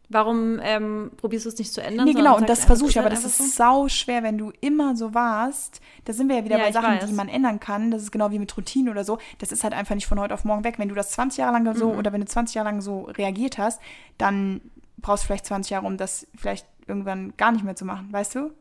warum 0.09 0.59
ähm, 0.61 1.11
probierst 1.17 1.45
du 1.45 1.49
es 1.49 1.57
nicht 1.57 1.73
zu 1.73 1.81
ändern? 1.81 2.05
Nee, 2.05 2.13
genau, 2.13 2.37
und 2.37 2.49
das 2.49 2.65
versuche 2.65 2.89
ich, 2.91 2.99
aber 2.99 3.09
halt 3.09 3.17
das 3.17 3.25
ist 3.25 3.37
so? 3.37 3.43
sau 3.45 3.87
schwer, 3.87 4.23
wenn 4.23 4.37
du 4.37 4.51
immer 4.61 4.95
so 4.95 5.13
warst. 5.13 5.81
Da 6.05 6.13
sind 6.13 6.29
wir 6.29 6.37
ja 6.37 6.45
wieder 6.45 6.57
ja, 6.57 6.65
bei 6.65 6.71
Sachen, 6.71 6.95
weiß. 6.95 7.05
die 7.05 7.13
man 7.13 7.29
ändern 7.29 7.59
kann. 7.59 7.91
Das 7.91 8.01
ist 8.01 8.11
genau 8.11 8.31
wie 8.31 8.39
mit 8.39 8.55
Routinen 8.55 8.89
oder 8.89 9.03
so. 9.03 9.17
Das 9.39 9.51
ist 9.51 9.63
halt 9.63 9.73
einfach 9.73 9.95
nicht 9.95 10.07
von 10.07 10.19
heute 10.19 10.33
auf 10.33 10.45
morgen 10.45 10.63
weg. 10.63 10.77
Wenn 10.77 10.89
du 10.89 10.95
das 10.95 11.11
20 11.11 11.39
Jahre 11.39 11.53
lang 11.53 11.75
so 11.75 11.91
mhm. 11.91 11.99
oder 11.99 12.13
wenn 12.13 12.21
du 12.21 12.27
20 12.27 12.55
Jahre 12.55 12.69
lang 12.69 12.81
so 12.81 13.03
reagiert 13.03 13.57
hast, 13.57 13.81
dann 14.17 14.61
brauchst 14.97 15.23
du 15.23 15.27
vielleicht 15.27 15.45
20 15.45 15.71
Jahre, 15.71 15.85
um 15.85 15.97
das 15.97 16.27
vielleicht 16.35 16.65
irgendwann 16.87 17.33
gar 17.37 17.51
nicht 17.51 17.63
mehr 17.63 17.75
zu 17.75 17.85
machen, 17.85 18.11
weißt 18.11 18.35
du? 18.35 18.51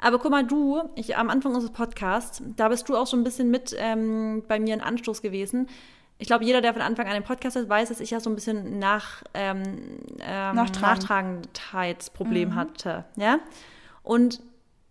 Aber 0.00 0.18
guck 0.18 0.30
mal, 0.30 0.44
du, 0.44 0.82
ich, 0.94 1.16
am 1.16 1.28
Anfang 1.28 1.54
unseres 1.54 1.72
Podcasts, 1.72 2.42
da 2.56 2.68
bist 2.68 2.88
du 2.88 2.96
auch 2.96 3.06
so 3.06 3.16
ein 3.16 3.24
bisschen 3.24 3.50
mit 3.50 3.76
ähm, 3.78 4.42
bei 4.48 4.58
mir 4.58 4.74
ein 4.74 4.80
Anstoß 4.80 5.20
gewesen. 5.20 5.68
Ich 6.18 6.26
glaube, 6.26 6.44
jeder, 6.44 6.60
der 6.60 6.72
von 6.72 6.82
Anfang 6.82 7.06
an 7.06 7.14
den 7.14 7.22
Podcast 7.22 7.56
hat, 7.56 7.68
weiß, 7.68 7.88
dass 7.88 8.00
ich 8.00 8.10
ja 8.10 8.20
so 8.20 8.30
ein 8.30 8.34
bisschen 8.34 8.78
nach, 8.78 9.22
ähm, 9.34 9.62
ähm, 10.20 10.56
Nachtragendheitsproblem 10.56 12.50
mhm. 12.50 12.54
hatte. 12.54 13.04
Ja? 13.16 13.38
Und 14.02 14.40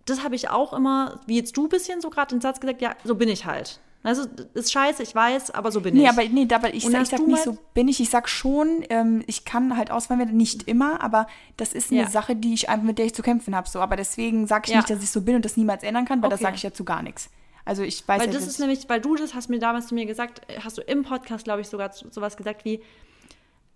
das 0.06 0.24
habe 0.24 0.36
ich 0.36 0.50
auch 0.50 0.74
immer, 0.74 1.20
wie 1.26 1.38
jetzt 1.38 1.56
du 1.58 1.66
ein 1.66 1.70
bisschen 1.70 2.02
so 2.02 2.10
gerade 2.10 2.36
den 2.36 2.42
Satz 2.42 2.60
gesagt, 2.60 2.82
ja, 2.82 2.96
so 3.04 3.16
bin 3.16 3.30
ich 3.30 3.46
halt. 3.46 3.80
Also 4.02 4.24
ist 4.54 4.72
scheiße, 4.72 5.04
ich 5.04 5.14
weiß, 5.14 5.52
aber 5.52 5.72
so 5.74 5.82
bin 5.82 5.94
Nee, 5.96 6.04
ich. 6.04 6.10
aber 6.10 6.24
nee, 6.24 6.48
aber 6.54 6.74
ich, 6.74 6.86
ich 6.86 7.08
sag 7.10 7.28
nicht 7.28 7.44
so 7.44 7.58
bin 7.74 7.90
ich. 7.90 8.00
Ich 8.00 8.10
sag 8.10 8.30
schon, 8.30 8.86
ähm, 8.90 9.24
ich 9.28 9.44
kann 9.44 9.76
halt 9.76 9.92
auswandern, 9.92 10.36
nicht 10.38 10.68
immer, 10.70 11.02
aber 11.02 11.28
das 11.58 11.74
ist 11.74 11.92
eine 11.92 12.02
Ja. 12.02 12.08
Sache, 12.10 12.36
die 12.36 12.54
ich 12.54 12.68
mit 12.82 12.98
der 12.98 13.06
ich 13.08 13.14
zu 13.14 13.22
kämpfen 13.22 13.56
habe. 13.56 13.68
So, 13.68 13.82
aber 13.82 13.98
deswegen 13.98 14.48
sage 14.48 14.64
ich 14.68 14.72
Ja. 14.72 14.78
nicht, 14.78 14.90
dass 14.90 15.04
ich 15.04 15.12
so 15.12 15.22
bin 15.22 15.36
und 15.36 15.44
das 15.44 15.58
niemals 15.58 15.84
ändern 15.84 16.06
kann, 16.06 16.22
weil 16.22 16.30
das 16.30 16.40
Okay. 16.40 16.46
sage 16.46 16.56
ich 16.56 16.64
ja 16.64 16.72
zu 16.74 16.86
gar 16.86 17.02
nichts. 17.04 17.30
Also 17.66 17.84
ich 17.84 18.08
weiß 18.08 18.22
Weil 18.22 18.28
ja, 18.28 18.34
das 18.34 18.48
ist 18.48 18.60
nämlich, 18.60 18.88
weil 18.88 19.02
du 19.02 19.16
das 19.16 19.34
hast 19.36 19.50
mir 19.50 19.60
damals 19.60 19.88
zu 19.88 19.96
mir 19.96 20.06
gesagt, 20.06 20.42
hast 20.64 20.78
du 20.78 20.82
im 20.82 21.04
Podcast, 21.04 21.44
glaube 21.44 21.60
ich, 21.62 21.68
sogar 21.68 21.92
sowas 21.92 22.38
gesagt 22.38 22.64
wie, 22.64 22.82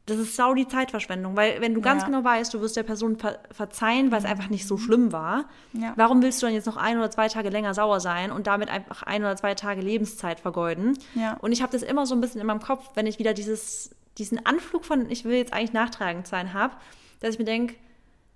das 0.06 0.18
ist 0.18 0.36
sau 0.36 0.54
die 0.54 0.68
Zeitverschwendung. 0.68 1.36
Weil 1.38 1.62
wenn 1.62 1.74
du 1.74 1.80
ganz 1.82 2.01
Ja. 2.01 2.08
genau 2.08 2.24
weißt, 2.24 2.54
du 2.54 2.60
wirst 2.62 2.76
der 2.76 2.84
Person 2.84 3.18
ver 3.18 3.39
verzeihen, 3.51 4.12
weil 4.12 4.20
es 4.20 4.26
einfach 4.26 4.49
nicht 4.49 4.68
so 4.68 4.78
schlimm 4.78 5.12
war, 5.12 5.45
Ja. 5.74 5.93
warum 5.95 6.22
willst 6.22 6.41
du 6.41 6.45
dann 6.47 6.54
jetzt 6.54 6.66
noch 6.66 6.76
ein 6.78 6.97
oder 6.97 7.10
zwei 7.10 7.28
Tage 7.30 7.49
länger 7.49 7.74
sauer 7.74 7.99
sein 8.01 8.32
und 8.32 8.47
damit 8.47 8.70
einfach 8.70 9.04
ein 9.04 9.22
oder 9.24 9.36
zwei 9.38 9.56
Tage 9.56 9.82
Lebenszeit 9.82 10.39
vergeuden? 10.41 10.97
Ja. 11.16 11.38
Und 11.41 11.51
ich 11.54 11.62
habe 11.62 11.72
das 11.72 11.84
immer 11.84 12.06
so 12.06 12.16
ein 12.16 12.22
bisschen 12.22 12.41
in 12.41 12.47
meinem 12.47 12.60
Kopf, 12.62 12.89
wenn 12.95 13.08
ich 13.08 13.18
wieder 13.20 13.34
dieses, 13.34 13.91
diesen 14.18 14.45
Anflug 14.45 14.84
von, 14.86 15.10
ich 15.10 15.24
will 15.26 15.36
jetzt 15.38 15.54
eigentlich 15.54 15.74
nachtragend 15.74 16.28
sein, 16.28 16.54
habe, 16.54 16.74
dass 17.22 17.32
ich 17.34 17.39
mir 17.39 17.45
denke, 17.45 17.76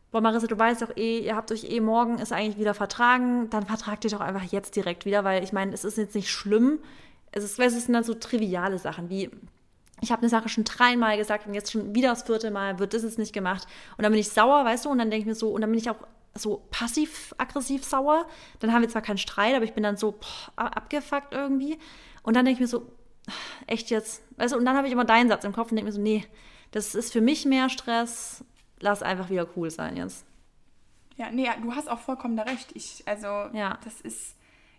Boah, 0.10 0.22
Marissa, 0.22 0.48
du 0.48 0.58
weißt 0.58 0.82
doch 0.82 0.96
eh, 0.96 1.20
ihr 1.20 1.36
habt 1.36 1.52
euch 1.52 1.66
eh 1.66 1.82
morgen, 1.82 2.18
ist 2.20 2.32
eigentlich 2.32 2.58
wieder 2.58 2.74
vertragen, 2.74 3.50
dann 3.50 3.66
vertragt 3.66 4.06
ihr 4.06 4.10
doch 4.10 4.22
einfach 4.22 4.44
jetzt 4.44 4.78
direkt 4.78 5.04
wieder, 5.06 5.26
weil 5.26 5.44
ich 5.44 5.52
meine, 5.52 5.74
es 5.74 5.84
ist 5.84 5.98
jetzt 5.98 6.16
nicht 6.16 6.30
schlimm. 6.32 6.80
Es, 7.34 7.44
ist, 7.44 7.60
es 7.60 7.84
sind 7.84 7.94
dann 7.94 8.06
so 8.06 8.14
triviale 8.14 8.78
Sachen 8.80 9.10
wie, 9.10 9.30
ich 10.02 10.12
habe 10.12 10.22
eine 10.22 10.30
Sache 10.30 10.50
schon 10.50 10.64
dreimal 10.64 11.18
gesagt 11.18 11.48
und 11.48 11.54
jetzt 11.54 11.72
schon 11.72 11.96
wieder 11.96 12.10
das 12.10 12.24
vierte 12.24 12.52
Mal 12.52 12.80
wird 12.80 12.94
das 12.94 13.04
jetzt 13.04 13.18
nicht 13.18 13.34
gemacht. 13.34 13.68
Und 13.98 14.04
dann 14.04 14.12
bin 14.12 14.20
ich 14.20 14.30
sauer, 14.30 14.64
weißt 14.64 14.86
du, 14.86 14.90
und 14.90 15.00
dann 15.00 15.10
denke 15.10 15.22
ich 15.22 15.28
mir 15.28 15.36
so, 15.36 15.50
und 15.50 15.62
dann 15.62 15.72
bin 15.72 15.80
ich 15.80 15.90
auch 15.90 15.98
so 16.36 16.68
passiv-aggressiv 16.70 17.84
sauer. 17.84 18.28
Dann 18.60 18.72
haben 18.74 18.82
wir 18.84 18.90
zwar 18.90 19.02
keinen 19.02 19.18
Streit, 19.18 19.56
aber 19.56 19.66
ich 19.66 19.74
bin 19.74 19.84
dann 19.84 19.98
so 19.98 20.14
boah, 20.14 20.66
abgefuckt 20.76 21.34
irgendwie. 21.34 21.80
Und 22.22 22.36
dann 22.36 22.46
denke 22.46 22.58
ich 22.58 22.62
mir 22.62 22.68
so, 22.68 22.92
echt 23.66 23.90
jetzt, 23.90 24.22
weißt 24.38 24.54
du, 24.54 24.58
und 24.58 24.66
dann 24.66 24.78
habe 24.78 24.88
ich 24.88 24.94
immer 24.94 25.06
deinen 25.06 25.30
Satz 25.30 25.44
im 25.44 25.54
Kopf 25.54 25.72
und 25.72 25.78
denke 25.78 25.90
mir 25.90 25.96
so, 25.96 26.02
nee, 26.02 26.26
das 26.72 26.94
ist 26.96 27.12
für 27.12 27.22
mich 27.22 27.46
mehr 27.46 27.70
Stress, 27.70 28.44
lass 28.80 29.02
einfach 29.02 29.30
wieder 29.30 29.48
cool 29.56 29.72
sein 29.72 29.98
jetzt. 29.98 30.26
Ja, 31.16 31.32
nee, 31.32 31.50
du 31.64 31.74
hast 31.74 31.90
auch 31.90 32.00
vollkommen 32.00 32.38
da 32.38 32.44
recht. 32.44 32.70
Ich, 32.76 33.02
also, 33.08 33.28
Ja. 33.54 33.80
das 33.84 34.02
ist, 34.02 34.36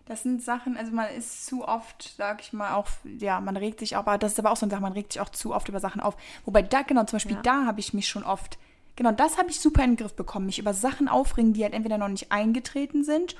das 0.09 0.23
sind 0.23 0.41
Sachen, 0.43 0.75
also 0.75 0.91
man 0.91 1.07
ist 1.15 1.45
zu 1.45 1.65
oft, 1.65 2.15
sag 2.17 2.41
ich 2.41 2.51
mal, 2.51 2.73
auch, 2.73 2.87
ja, 3.19 3.39
man 3.39 3.55
regt 3.55 3.79
sich 3.79 3.95
auch, 3.95 3.99
aber 4.01 4.17
das 4.17 4.33
ist 4.33 4.39
aber 4.39 4.51
auch 4.51 4.57
so 4.57 4.65
eine 4.65 4.71
Sache, 4.71 4.81
man 4.81 4.93
regt 4.93 5.13
sich 5.13 5.21
auch 5.21 5.29
zu 5.29 5.53
oft 5.53 5.69
über 5.69 5.79
Sachen 5.79 6.01
auf. 6.01 6.17
Wobei 6.45 6.63
da, 6.63 6.81
genau, 6.81 7.03
zum 7.05 7.17
Beispiel 7.17 7.35
Ja. 7.37 7.41
da 7.43 7.65
habe 7.67 7.79
ich 7.79 7.93
mich 7.93 8.07
schon 8.09 8.23
oft, 8.23 8.57
genau, 8.95 9.11
das 9.11 9.37
habe 9.37 9.49
ich 9.51 9.59
super 9.59 9.83
in 9.83 9.91
den 9.91 9.97
Griff 9.97 10.15
bekommen, 10.15 10.47
mich 10.47 10.57
über 10.59 10.73
Sachen 10.73 11.07
aufregen, 11.07 11.53
die 11.53 11.63
halt 11.63 11.73
entweder 11.73 11.97
noch 11.99 12.07
nicht 12.09 12.31
eingetreten 12.31 13.03
sind 13.03 13.35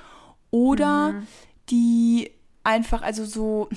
oder 0.52 1.12
Mhm. 1.12 1.26
die 1.70 2.30
einfach, 2.62 3.02
also 3.02 3.24
so 3.24 3.68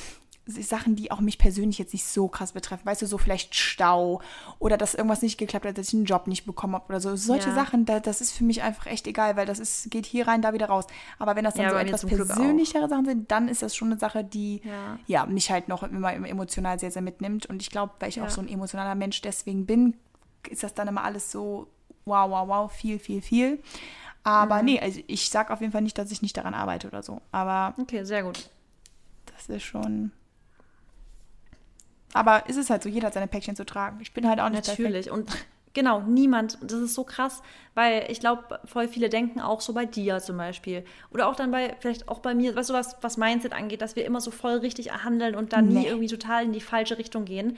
Sachen, 0.46 0.98
die 0.98 1.10
auch 1.10 1.22
mich 1.22 1.38
persönlich 1.38 1.78
jetzt 1.78 1.94
nicht 1.94 2.06
so 2.06 2.28
krass 2.28 2.52
betreffen. 2.52 2.86
Weißt 2.86 3.02
du, 3.02 3.06
so 3.06 3.18
vielleicht 3.18 3.56
Stau 3.56 4.22
oder 4.60 4.76
dass 4.78 4.94
irgendwas 4.94 5.22
nicht 5.22 5.38
geklappt 5.38 5.66
hat, 5.66 5.78
dass 5.78 5.88
ich 5.88 5.94
einen 5.94 6.04
Job 6.04 6.28
nicht 6.28 6.46
bekommen 6.46 6.76
habe 6.76 6.86
oder 6.90 7.00
so. 7.00 7.16
Solche 7.16 7.50
Ja. 7.50 7.56
Sachen, 7.56 7.86
da, 7.86 8.02
das 8.02 8.20
ist 8.20 8.34
für 8.34 8.44
mich 8.44 8.62
einfach 8.62 8.88
echt 8.88 9.08
egal, 9.08 9.38
weil 9.38 9.46
das 9.46 9.60
ist, 9.60 9.90
geht 9.90 10.06
hier 10.06 10.28
rein, 10.28 10.42
da 10.42 10.52
wieder 10.54 10.66
raus. 10.68 10.86
Aber 11.18 11.38
wenn 11.38 11.46
das 11.46 11.54
dann 11.56 11.64
Ja, 11.64 11.70
so 11.72 11.78
etwas 11.78 12.06
persönlichere 12.06 12.90
Sachen 12.90 13.06
sind, 13.06 13.32
dann 13.32 13.48
ist 13.48 13.62
das 13.62 13.74
schon 13.74 13.90
eine 13.92 14.00
Sache, 14.00 14.24
die 14.26 14.60
Ja. 14.66 15.00
ja, 15.08 15.26
mich 15.26 15.50
halt 15.50 15.70
noch 15.70 15.82
immer 15.84 16.14
emotional 16.14 16.78
sehr, 16.78 16.92
sehr 16.92 17.02
mitnimmt. 17.02 17.46
Und 17.46 17.62
ich 17.62 17.70
glaube, 17.70 17.94
weil 18.00 18.10
ich 18.10 18.22
auch 18.22 18.30
so 18.30 18.42
ein 18.42 18.50
emotionaler 18.50 18.96
Mensch 18.96 19.22
deswegen 19.22 19.66
bin, 19.66 19.96
ist 20.50 20.64
das 20.64 20.74
dann 20.74 20.90
immer 20.90 21.06
alles 21.06 21.32
so 21.32 21.68
wow, 22.04 22.30
wow, 22.30 22.48
wow, 22.50 22.70
viel, 22.72 23.00
viel, 23.00 23.22
viel. 23.22 23.64
Aber 24.24 24.60
Mhm. 24.60 24.66
nee, 24.66 24.80
also 24.82 25.00
ich 25.08 25.30
sag 25.30 25.52
auf 25.52 25.62
jeden 25.62 25.72
Fall 25.72 25.82
nicht, 25.84 25.98
dass 25.98 26.12
ich 26.12 26.22
nicht 26.22 26.36
daran 26.36 26.54
arbeite 26.54 26.88
oder 26.88 27.02
so. 27.02 27.22
Aber 27.32 27.74
Okay, 27.80 28.04
sehr 28.04 28.24
gut. 28.24 28.50
das 29.34 29.48
ist 29.48 29.64
schon. 29.64 30.12
Aber 32.14 32.44
es 32.48 32.58
ist 32.58 32.70
halt 32.70 32.84
so, 32.84 32.90
jeder 32.90 33.08
hat 33.08 33.14
seine 33.14 33.28
Päckchen 33.28 33.56
zu 33.56 33.66
tragen. 33.66 34.00
Ich 34.02 34.14
bin 34.14 34.28
halt 34.28 34.40
auch 34.40 34.50
nicht 34.50 34.68
Natürlich. 34.68 35.10
Und 35.12 35.30
genau, 35.74 36.02
niemand, 36.02 36.58
das 36.62 36.80
ist 36.80 36.94
so 36.94 37.04
krass, 37.04 37.42
weil 37.74 38.06
ich 38.10 38.20
glaube, 38.20 38.60
voll 38.66 38.88
viele 38.88 39.10
denken 39.10 39.42
auch 39.42 39.62
so 39.62 39.74
bei 39.74 39.86
dir 39.86 40.20
zum 40.20 40.38
Beispiel. 40.38 40.86
Oder 41.12 41.28
auch 41.28 41.36
dann 41.36 41.52
bei, 41.52 41.76
vielleicht 41.80 42.08
auch 42.08 42.20
bei 42.20 42.36
mir, 42.36 42.56
weißt 42.56 42.70
du, 42.70 42.74
was, 42.74 42.98
was 43.02 43.18
Mindset 43.18 43.54
angeht, 43.54 43.82
dass 43.82 43.96
wir 43.96 44.06
immer 44.06 44.22
so 44.22 44.32
voll 44.32 44.58
richtig 44.58 44.92
handeln 45.04 45.36
und 45.36 45.54
dann 45.54 45.68
nie 45.68 45.74
Nee. 45.80 45.88
irgendwie 45.88 46.08
total 46.08 46.44
in 46.44 46.54
die 46.54 46.62
falsche 46.62 46.98
Richtung 46.98 47.26
gehen. 47.26 47.58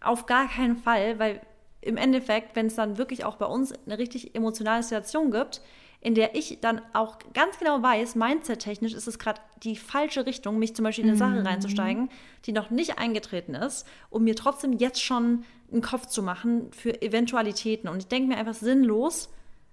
Auf 0.00 0.26
gar 0.26 0.48
keinen 0.48 0.76
Fall, 0.76 1.18
weil 1.18 1.40
im 1.80 1.96
Endeffekt, 1.96 2.56
wenn 2.56 2.66
es 2.66 2.74
dann 2.74 2.98
wirklich 2.98 3.24
auch 3.24 3.36
bei 3.36 3.46
uns 3.46 3.72
eine 3.86 3.98
richtig 3.98 4.34
emotionale 4.34 4.82
Situation 4.82 5.30
gibt, 5.30 5.60
in 6.06 6.14
der 6.14 6.36
ich 6.36 6.60
dann 6.60 6.80
auch 6.92 7.18
ganz 7.34 7.58
genau 7.58 7.82
weiß, 7.82 8.14
mindset-technisch 8.14 8.94
ist 8.94 9.08
es 9.08 9.18
gerade 9.18 9.40
die 9.64 9.74
falsche 9.74 10.24
Richtung, 10.24 10.56
mich 10.56 10.76
zum 10.76 10.84
Beispiel 10.84 11.02
in 11.02 11.10
eine 11.10 11.18
Sache 11.18 11.44
reinzusteigen, 11.44 12.10
die 12.44 12.52
noch 12.52 12.70
nicht 12.70 13.00
eingetreten 13.00 13.56
ist, 13.56 13.88
um 14.08 14.22
mir 14.22 14.36
trotzdem 14.36 14.74
jetzt 14.74 15.02
schon 15.02 15.42
einen 15.72 15.82
Kopf 15.82 16.06
zu 16.06 16.22
machen 16.22 16.70
für 16.70 17.02
Eventualitäten. 17.02 17.88
Und 17.88 17.98
ich 17.98 18.06
denke 18.06 18.28
mir 18.28 18.36
einfach 18.36 18.54
sinnlos, 18.54 19.30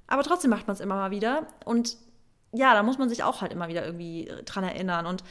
aber 0.07 0.23
trotzdem 0.23 0.49
macht 0.49 0.65
man 0.65 0.73
es 0.73 0.79
immer 0.79 0.95
mal 0.95 1.11
wieder. 1.11 1.45
Und 1.65 1.97
ja, 2.51 2.73
da 2.73 2.81
muss 2.81 2.97
man 2.97 3.09
sich 3.09 3.21
auch 3.21 3.41
halt 3.41 3.53
immer 3.53 3.67
wieder 3.67 3.85
irgendwie 3.85 4.27
dran 4.45 4.63
erinnern 4.63 5.05
und 5.05 5.23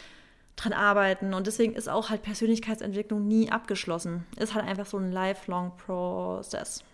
dran 0.55 0.73
arbeiten. 0.73 1.35
Und 1.35 1.49
deswegen 1.49 1.75
ist 1.75 1.89
auch 1.89 2.11
halt 2.11 2.23
Persönlichkeitsentwicklung 2.23 3.27
nie 3.27 3.51
abgeschlossen. 3.51 4.25
Ist 4.37 4.55
halt 4.55 4.65
einfach 4.65 4.87
so 4.87 4.99
ein 4.99 5.11
lifelong 5.11 5.73
Process. 5.79 6.85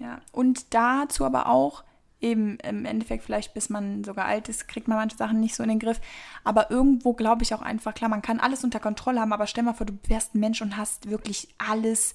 Ja, 0.00 0.22
und 0.32 0.74
dazu 0.74 1.24
aber 1.24 1.48
auch, 1.48 1.84
eben 2.20 2.58
im 2.60 2.84
Endeffekt 2.84 3.24
vielleicht 3.24 3.54
bis 3.54 3.68
man 3.68 4.04
sogar 4.04 4.26
alt 4.26 4.48
ist, 4.48 4.68
kriegt 4.68 4.88
man 4.88 4.98
manche 4.98 5.16
Sachen 5.16 5.40
nicht 5.40 5.54
so 5.54 5.62
in 5.62 5.68
den 5.68 5.78
Griff. 5.78 6.00
Aber 6.44 6.70
irgendwo 6.70 7.12
glaube 7.12 7.42
ich 7.42 7.54
auch 7.54 7.62
einfach, 7.62 7.94
klar, 7.94 8.10
man 8.10 8.22
kann 8.22 8.40
alles 8.40 8.64
unter 8.64 8.80
Kontrolle 8.80 9.20
haben, 9.20 9.32
aber 9.32 9.46
stell 9.46 9.64
mal 9.64 9.74
vor, 9.74 9.86
du 9.86 9.98
wärst 10.08 10.34
ein 10.34 10.40
Mensch 10.40 10.62
und 10.62 10.76
hast 10.76 11.10
wirklich 11.10 11.48
alles 11.58 12.14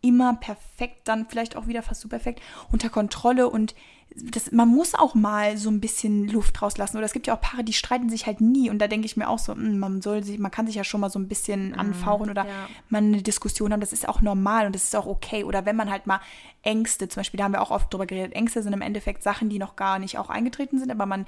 immer 0.00 0.34
perfekt, 0.34 1.06
dann 1.08 1.26
vielleicht 1.28 1.56
auch 1.56 1.66
wieder 1.66 1.82
fast 1.82 2.00
super 2.00 2.18
perfekt 2.18 2.42
unter 2.70 2.88
Kontrolle 2.88 3.48
und 3.48 3.74
das, 4.16 4.52
man 4.52 4.68
muss 4.68 4.94
auch 4.94 5.14
mal 5.14 5.56
so 5.56 5.70
ein 5.70 5.80
bisschen 5.80 6.28
Luft 6.28 6.60
rauslassen. 6.62 6.96
Oder 6.96 7.06
es 7.06 7.12
gibt 7.12 7.26
ja 7.26 7.36
auch 7.36 7.40
Paare, 7.40 7.64
die 7.64 7.72
streiten 7.72 8.08
sich 8.08 8.26
halt 8.26 8.40
nie. 8.40 8.70
Und 8.70 8.78
da 8.78 8.88
denke 8.88 9.06
ich 9.06 9.16
mir 9.16 9.28
auch 9.28 9.38
so, 9.38 9.54
mh, 9.54 9.78
man 9.78 10.02
soll 10.02 10.22
sich, 10.22 10.38
man 10.38 10.50
kann 10.50 10.66
sich 10.66 10.76
ja 10.76 10.84
schon 10.84 11.00
mal 11.00 11.10
so 11.10 11.18
ein 11.18 11.28
bisschen 11.28 11.74
anfauchen 11.74 12.30
oder 12.30 12.46
ja. 12.46 12.68
mal 12.88 12.98
eine 12.98 13.22
Diskussion 13.22 13.72
haben. 13.72 13.80
Das 13.80 13.92
ist 13.92 14.08
auch 14.08 14.20
normal 14.20 14.66
und 14.66 14.74
das 14.74 14.84
ist 14.84 14.96
auch 14.96 15.06
okay. 15.06 15.44
Oder 15.44 15.66
wenn 15.66 15.76
man 15.76 15.90
halt 15.90 16.06
mal 16.06 16.20
Ängste, 16.62 17.08
zum 17.08 17.20
Beispiel, 17.20 17.38
da 17.38 17.44
haben 17.44 17.52
wir 17.52 17.62
auch 17.62 17.70
oft 17.70 17.92
drüber 17.92 18.06
geredet, 18.06 18.34
Ängste 18.34 18.62
sind 18.62 18.72
im 18.72 18.82
Endeffekt 18.82 19.22
Sachen, 19.22 19.48
die 19.48 19.58
noch 19.58 19.76
gar 19.76 19.98
nicht 19.98 20.18
auch 20.18 20.30
eingetreten 20.30 20.78
sind, 20.78 20.90
aber 20.90 21.06
man, 21.06 21.26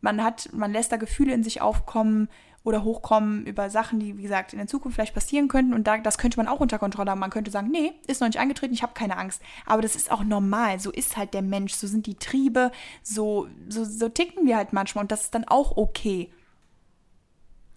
man 0.00 0.22
hat, 0.22 0.50
man 0.52 0.72
lässt 0.72 0.92
da 0.92 0.96
Gefühle 0.96 1.34
in 1.34 1.42
sich 1.42 1.60
aufkommen 1.60 2.28
oder 2.68 2.84
hochkommen 2.84 3.46
über 3.46 3.70
Sachen, 3.70 3.98
die, 3.98 4.18
wie 4.18 4.22
gesagt, 4.22 4.52
in 4.52 4.58
der 4.58 4.68
Zukunft 4.68 4.96
vielleicht 4.96 5.14
passieren 5.14 5.48
könnten. 5.48 5.72
Und 5.72 5.86
da, 5.86 5.96
das 5.96 6.18
könnte 6.18 6.36
man 6.36 6.46
auch 6.46 6.60
unter 6.60 6.78
Kontrolle 6.78 7.10
haben. 7.10 7.18
Man 7.18 7.30
könnte 7.30 7.50
sagen, 7.50 7.70
nee, 7.70 7.94
ist 8.06 8.20
noch 8.20 8.28
nicht 8.28 8.38
eingetreten, 8.38 8.74
ich 8.74 8.82
habe 8.82 8.92
keine 8.92 9.16
Angst. 9.16 9.40
Aber 9.64 9.80
das 9.80 9.96
ist 9.96 10.12
auch 10.12 10.22
normal. 10.22 10.78
So 10.78 10.90
ist 10.90 11.16
halt 11.16 11.32
der 11.32 11.40
Mensch, 11.40 11.72
so 11.72 11.86
sind 11.86 12.06
die 12.06 12.16
Triebe, 12.16 12.70
so, 13.02 13.48
so, 13.70 13.84
so 13.84 14.10
ticken 14.10 14.46
wir 14.46 14.58
halt 14.58 14.74
manchmal. 14.74 15.04
Und 15.04 15.10
das 15.10 15.22
ist 15.22 15.34
dann 15.34 15.44
auch 15.48 15.78
okay. 15.78 16.30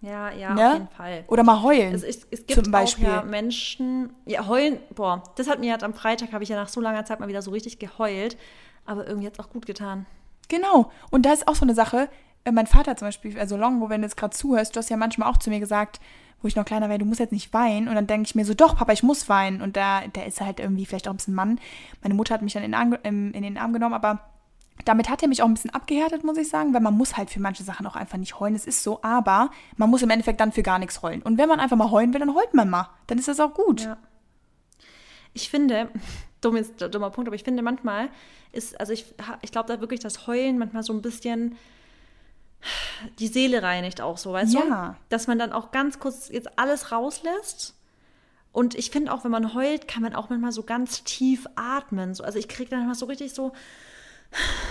Ja, 0.02 0.30
ja, 0.30 0.52
Ne? 0.52 0.66
auf 0.66 0.72
jeden 0.74 0.88
Fall. 0.88 1.24
Oder 1.28 1.42
mal 1.42 1.62
heulen. 1.62 1.94
Es, 1.94 2.02
es, 2.02 2.26
es 2.30 2.46
gibt 2.46 2.62
zum 2.64 2.70
Beispiel. 2.70 3.06
auch 3.06 3.12
ja 3.12 3.22
Menschen, 3.22 4.12
ja, 4.26 4.46
heulen, 4.46 4.78
boah, 4.94 5.22
das 5.36 5.48
hat 5.48 5.60
mir 5.60 5.70
jetzt 5.70 5.84
am 5.84 5.94
Freitag, 5.94 6.32
habe 6.32 6.44
ich 6.44 6.50
ja 6.50 6.56
nach 6.56 6.68
so 6.68 6.82
langer 6.82 7.06
Zeit 7.06 7.18
mal 7.18 7.28
wieder 7.28 7.40
so 7.40 7.50
richtig 7.50 7.78
geheult, 7.78 8.36
aber 8.84 9.06
irgendwie 9.06 9.26
hat 9.26 9.34
es 9.34 9.40
auch 9.40 9.48
gut 9.48 9.64
getan. 9.64 10.04
Genau. 10.48 10.90
Und 11.10 11.24
da 11.24 11.32
ist 11.32 11.48
auch 11.48 11.54
so 11.54 11.64
eine 11.64 11.74
Sache, 11.74 12.10
mein 12.50 12.66
Vater 12.66 12.96
zum 12.96 13.08
Beispiel, 13.08 13.38
also 13.38 13.56
Longo, 13.56 13.88
wenn 13.88 14.00
du 14.00 14.06
jetzt 14.06 14.16
gerade 14.16 14.34
zuhörst, 14.34 14.74
du 14.74 14.78
hast 14.78 14.90
ja 14.90 14.96
manchmal 14.96 15.30
auch 15.30 15.36
zu 15.36 15.50
mir 15.50 15.60
gesagt, 15.60 16.00
wo 16.40 16.48
ich 16.48 16.56
noch 16.56 16.64
kleiner 16.64 16.88
war, 16.88 16.98
du 16.98 17.04
musst 17.04 17.20
jetzt 17.20 17.32
nicht 17.32 17.52
weinen. 17.52 17.88
Und 17.88 17.94
dann 17.94 18.06
denke 18.06 18.26
ich 18.26 18.34
mir 18.34 18.44
so, 18.44 18.54
doch, 18.54 18.76
Papa, 18.76 18.92
ich 18.92 19.04
muss 19.04 19.28
weinen. 19.28 19.62
Und 19.62 19.76
da, 19.76 20.02
da 20.12 20.22
ist 20.22 20.40
halt 20.40 20.58
irgendwie 20.58 20.86
vielleicht 20.86 21.06
auch 21.06 21.12
ein 21.12 21.16
bisschen 21.16 21.34
Mann. 21.34 21.60
Meine 22.02 22.14
Mutter 22.14 22.34
hat 22.34 22.42
mich 22.42 22.52
dann 22.52 22.64
in 22.64 23.32
in 23.32 23.42
den 23.42 23.58
Arm 23.58 23.72
genommen, 23.72 23.94
aber 23.94 24.20
damit 24.84 25.08
hat 25.08 25.22
er 25.22 25.28
mich 25.28 25.42
auch 25.42 25.46
ein 25.46 25.54
bisschen 25.54 25.70
abgehärtet, 25.70 26.24
muss 26.24 26.36
ich 26.36 26.48
sagen, 26.48 26.74
weil 26.74 26.80
man 26.80 26.96
muss 26.96 27.16
halt 27.16 27.30
für 27.30 27.40
manche 27.40 27.62
Sachen 27.62 27.86
auch 27.86 27.94
einfach 27.94 28.18
nicht 28.18 28.40
heulen. 28.40 28.54
Es 28.54 28.66
ist 28.66 28.82
so, 28.82 29.00
aber 29.02 29.50
man 29.76 29.90
muss 29.90 30.02
im 30.02 30.10
Endeffekt 30.10 30.40
dann 30.40 30.50
für 30.50 30.62
gar 30.62 30.78
nichts 30.78 31.02
heulen. 31.02 31.22
Und 31.22 31.38
wenn 31.38 31.48
man 31.48 31.60
einfach 31.60 31.76
mal 31.76 31.90
heulen 31.90 32.12
will, 32.12 32.20
dann 32.20 32.34
heult 32.34 32.54
man 32.54 32.68
mal. 32.68 32.88
Dann 33.06 33.18
ist 33.18 33.28
das 33.28 33.38
auch 33.38 33.54
gut. 33.54 33.82
Ja. 33.82 33.96
Ich 35.34 35.50
finde, 35.50 35.88
dumm 36.40 36.56
ist, 36.56 36.80
dummer 36.80 37.10
Punkt, 37.10 37.28
aber 37.28 37.36
ich 37.36 37.44
finde 37.44 37.62
manchmal 37.62 38.08
ist, 38.50 38.78
also 38.80 38.92
ich, 38.92 39.14
ich 39.42 39.52
glaube 39.52 39.72
da 39.72 39.80
wirklich, 39.80 40.00
dass 40.00 40.26
Heulen 40.26 40.58
manchmal 40.58 40.82
so 40.82 40.92
ein 40.92 41.02
bisschen 41.02 41.56
die 43.18 43.28
Seele 43.28 43.62
reinigt 43.62 44.00
auch 44.00 44.18
so, 44.18 44.32
weißt 44.32 44.54
Ja. 44.54 44.60
du? 44.60 44.96
Dass 45.08 45.26
man 45.26 45.38
dann 45.38 45.52
auch 45.52 45.70
ganz 45.70 45.98
kurz 45.98 46.28
jetzt 46.28 46.58
alles 46.58 46.92
rauslässt. 46.92 47.74
Und 48.52 48.74
ich 48.74 48.90
finde 48.90 49.12
auch, 49.12 49.24
wenn 49.24 49.30
man 49.30 49.54
heult, 49.54 49.88
kann 49.88 50.02
man 50.02 50.14
auch 50.14 50.28
manchmal 50.28 50.52
so 50.52 50.62
ganz 50.62 51.04
tief 51.04 51.46
atmen. 51.56 52.14
So, 52.14 52.22
also 52.22 52.38
ich 52.38 52.48
kriege 52.48 52.70
dann 52.70 52.80
manchmal 52.80 52.96
so 52.96 53.06
richtig 53.06 53.32
so, 53.32 53.52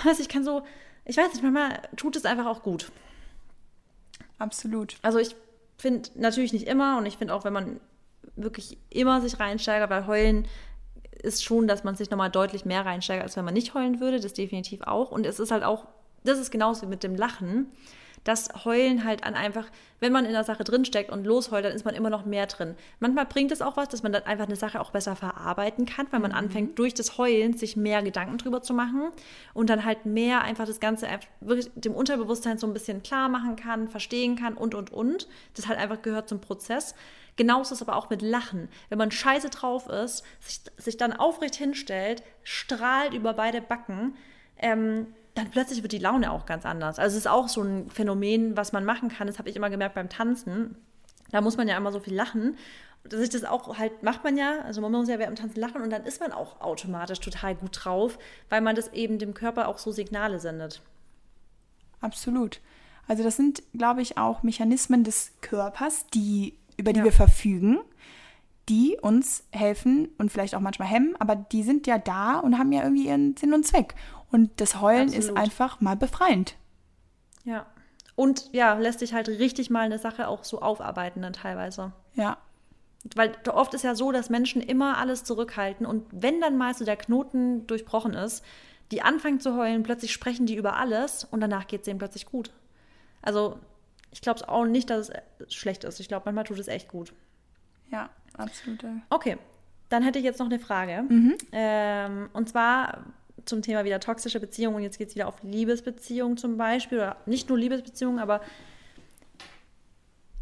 weiß 0.03 0.19
ich 0.19 0.29
kann 0.29 0.43
so, 0.43 0.63
ich 1.05 1.17
weiß 1.17 1.33
nicht, 1.33 1.41
manchmal 1.43 1.81
tut 1.95 2.15
es 2.15 2.25
einfach 2.25 2.45
auch 2.45 2.61
gut. 2.61 2.91
Absolut. 4.37 4.95
Also 5.01 5.19
ich 5.19 5.35
finde 5.77 6.09
natürlich 6.15 6.53
nicht 6.53 6.67
immer 6.67 6.97
und 6.97 7.05
ich 7.05 7.17
finde 7.17 7.33
auch, 7.33 7.43
wenn 7.43 7.53
man 7.53 7.79
wirklich 8.35 8.77
immer 8.89 9.19
sich 9.21 9.39
reinsteigert, 9.39 9.89
weil 9.89 10.05
heulen 10.07 10.47
ist 11.23 11.43
schon, 11.43 11.67
dass 11.67 11.83
man 11.83 11.95
sich 11.95 12.09
nochmal 12.09 12.31
deutlich 12.31 12.65
mehr 12.65 12.85
reinsteigert, 12.85 13.23
als 13.23 13.35
wenn 13.35 13.45
man 13.45 13.53
nicht 13.53 13.73
heulen 13.73 13.99
würde, 13.99 14.19
das 14.19 14.33
definitiv 14.33 14.81
auch. 14.81 15.11
Und 15.11 15.25
es 15.25 15.39
ist 15.39 15.51
halt 15.51 15.63
auch, 15.63 15.87
das 16.24 16.39
ist 16.39 16.51
genauso 16.51 16.84
wie 16.84 16.89
mit 16.89 17.03
dem 17.03 17.15
Lachen, 17.15 17.72
dass 18.24 18.49
Heulen 18.65 19.03
halt 19.03 19.24
an 19.24 19.34
einfach, 19.34 19.65
wenn 19.99 20.11
man 20.11 20.26
in 20.26 20.34
der 20.34 20.43
Sache 20.43 20.63
drinsteckt 20.63 21.11
und 21.11 21.26
losheult, 21.26 21.65
dann 21.65 21.74
ist 21.74 21.86
man 21.86 21.95
immer 21.95 22.09
noch 22.09 22.26
mehr 22.26 22.45
drin. 22.45 22.76
Manchmal 22.99 23.26
bringt 23.26 23.51
es 23.51 23.61
auch 23.61 23.78
was, 23.78 23.89
dass 23.89 24.03
man 24.03 24.11
dann 24.11 24.24
einfach 24.24 24.45
eine 24.45 24.55
Sache 24.55 24.80
auch 24.80 24.91
besser 24.91 25.15
verarbeiten 25.15 25.86
kann, 25.86 26.07
weil 26.11 26.19
man 26.19 26.32
mhm. 26.32 26.38
anfängt, 26.38 26.80
durch 26.80 26.93
das 26.93 27.17
Heulen 27.17 27.57
sich 27.57 27.76
mehr 27.76 28.03
Gedanken 28.03 28.38
drüber 28.38 28.61
zu 28.61 28.74
machen 28.74 29.11
und 29.53 29.69
dann 29.69 29.86
halt 29.86 30.05
mehr 30.05 30.41
einfach 30.41 30.65
das 30.65 30.80
Ganze 30.80 31.07
wirklich 31.39 31.72
dem 31.76 31.93
Unterbewusstsein 31.93 32.57
so 32.57 32.67
ein 32.67 32.74
bisschen 32.74 33.01
klar 33.01 33.28
machen 33.28 33.55
kann, 33.55 33.88
verstehen 33.88 34.36
kann 34.36 34.53
und, 34.53 34.76
und, 34.76 34.91
und. 34.91 35.28
Das 35.55 35.67
halt 35.67 35.80
einfach 35.80 36.01
gehört 36.01 36.30
zum 36.30 36.41
Prozess. 36.41 36.93
Genauso 37.38 37.74
ist 37.74 37.82
es 37.82 37.88
aber 37.88 37.97
auch 37.97 38.09
mit 38.09 38.22
Lachen. 38.22 38.69
Wenn 38.89 38.97
man 38.97 39.09
scheiße 39.09 39.49
drauf 39.49 39.88
ist, 39.88 40.24
sich, 40.41 40.61
sich 40.78 40.97
dann 40.97 41.13
aufrecht 41.13 41.55
hinstellt, 41.55 42.24
strahlt 42.43 43.13
über 43.13 43.34
beide 43.34 43.61
Backen, 43.61 44.15
ähm, 44.57 45.07
dann 45.34 45.49
plötzlich 45.49 45.82
wird 45.82 45.93
die 45.93 45.97
Laune 45.97 46.32
auch 46.32 46.45
ganz 46.45 46.65
anders. 46.65 46.99
Also 46.99 47.15
es 47.15 47.25
ist 47.25 47.32
auch 47.32 47.47
so 47.47 47.61
ein 47.61 47.89
Phänomen, 47.89 48.57
was 48.57 48.73
man 48.73 48.86
machen 48.86 49.09
kann. 49.09 49.27
Das 49.27 49.39
habe 49.39 49.49
ich 49.49 49.55
immer 49.55 49.69
gemerkt 49.69 49.95
beim 49.95 50.09
Tanzen. 50.09 50.75
Da 51.32 51.41
muss 51.41 51.57
man 51.57 51.67
ja 51.67 51.77
immer 51.77 51.91
so 51.91 51.99
viel 51.99 52.13
lachen. 52.13 52.57
Dass 53.03 53.21
ich 53.21 53.29
das 53.29 53.45
auch 53.45 53.79
halt 53.79 54.03
macht 54.03 54.23
man 54.23 54.38
ja, 54.38 54.61
also 54.61 54.79
man 54.79 54.91
muss 54.91 55.09
ja 55.09 55.17
während 55.17 55.39
dem 55.39 55.41
Tanzen 55.41 55.59
lachen 55.59 55.82
und 55.82 55.89
dann 55.89 56.05
ist 56.05 56.19
man 56.19 56.32
auch 56.32 56.61
automatisch 56.61 57.19
total 57.19 57.55
gut 57.55 57.71
drauf, 57.84 58.19
weil 58.49 58.61
man 58.61 58.75
das 58.75 58.93
eben 58.93 59.17
dem 59.17 59.34
Körper 59.34 59.67
auch 59.67 59.79
so 59.79 59.91
Signale 59.91 60.39
sendet. 60.39 60.82
Absolut. 61.99 62.59
Also 63.07 63.23
das 63.23 63.38
sind, 63.38 63.63
glaube 63.73 64.01
ich, 64.01 64.17
auch 64.17 64.43
Mechanismen 64.43 65.03
des 65.03 65.32
Körpers, 65.41 66.05
die, 66.13 66.57
über 66.77 66.93
die 66.93 66.99
ja. 66.99 67.05
wir 67.05 67.11
verfügen, 67.11 67.79
die 68.69 68.97
uns 69.01 69.43
helfen 69.51 70.09
und 70.17 70.32
vielleicht 70.32 70.53
auch 70.53 70.59
manchmal 70.59 70.88
hemmen, 70.88 71.15
aber 71.19 71.36
die 71.36 71.63
sind 71.63 71.88
ja 71.88 71.97
da 71.97 72.39
und 72.39 72.57
haben 72.57 72.71
ja 72.71 72.84
irgendwie 72.84 73.07
ihren 73.07 73.36
Sinn 73.36 73.53
und 73.53 73.65
Zweck. 73.65 73.95
Und 74.32 74.49
das 74.61 74.79
Heulen 74.82 75.09
Absolut. 75.09 75.25
ist 75.25 75.38
einfach 75.38 75.82
mal 75.82 75.95
befreiend. 75.95 76.55
Ja. 77.43 77.65
Und 78.15 78.49
ja, 78.53 78.73
lässt 78.73 78.99
sich 78.99 79.13
halt 79.13 79.27
richtig 79.27 79.69
mal 79.69 79.82
eine 79.82 79.97
Sache 79.97 80.27
auch 80.27 80.43
so 80.43 80.61
aufarbeiten 80.61 81.21
dann 81.21 81.34
teilweise. 81.34 81.91
Ja. 82.13 82.38
Weil 83.15 83.36
oft 83.47 83.73
ist 83.73 83.84
ja 83.84 83.95
so, 83.95 84.11
dass 84.11 84.29
Menschen 84.29 84.61
immer 84.61 84.97
alles 84.97 85.23
zurückhalten 85.23 85.88
und 85.88 86.05
wenn 86.11 86.39
dann 86.39 86.57
mal 86.57 86.75
so 86.75 86.86
der 86.86 86.97
Knoten 86.97 87.65
durchbrochen 87.65 88.13
ist, 88.13 88.43
die 88.91 89.01
anfangen 89.01 89.39
zu 89.39 89.55
heulen, 89.55 89.82
plötzlich 89.84 90.11
sprechen 90.11 90.45
die 90.45 90.55
über 90.55 90.75
alles 90.75 91.23
und 91.23 91.41
danach 91.41 91.65
geht 91.65 91.82
es 91.82 91.86
denen 91.86 91.97
plötzlich 91.97 92.25
gut. 92.27 92.51
Also 93.21 93.57
ich 94.11 94.21
glaube 94.21 94.47
auch 94.47 94.65
nicht, 94.65 94.89
dass 94.89 95.09
es 95.39 95.53
schlecht 95.53 95.84
ist. 95.84 95.99
Ich 95.99 96.07
glaube, 96.07 96.25
manchmal 96.25 96.43
tut 96.43 96.59
es 96.59 96.67
echt 96.67 96.89
gut. 96.89 97.13
Ja, 97.89 98.09
absolut. 98.38 98.84
Okay, 99.09 99.38
dann 99.89 100.03
hätte 100.03 100.19
ich 100.19 100.25
jetzt 100.25 100.39
noch 100.39 100.45
eine 100.45 100.59
Frage. 100.59 101.03
Mhm. 101.07 101.38
Ähm, 101.51 102.29
und 102.34 102.49
zwar 102.49 103.05
zum 103.45 103.61
Thema 103.61 103.85
wieder 103.85 103.99
toxische 103.99 104.39
Beziehungen 104.39 104.77
und 104.77 104.83
jetzt 104.83 104.97
geht 104.97 105.09
es 105.09 105.15
wieder 105.15 105.27
auf 105.27 105.41
Liebesbeziehungen 105.43 106.37
zum 106.37 106.57
Beispiel 106.57 106.99
oder 106.99 107.17
nicht 107.25 107.49
nur 107.49 107.57
Liebesbeziehungen, 107.57 108.19
aber 108.19 108.41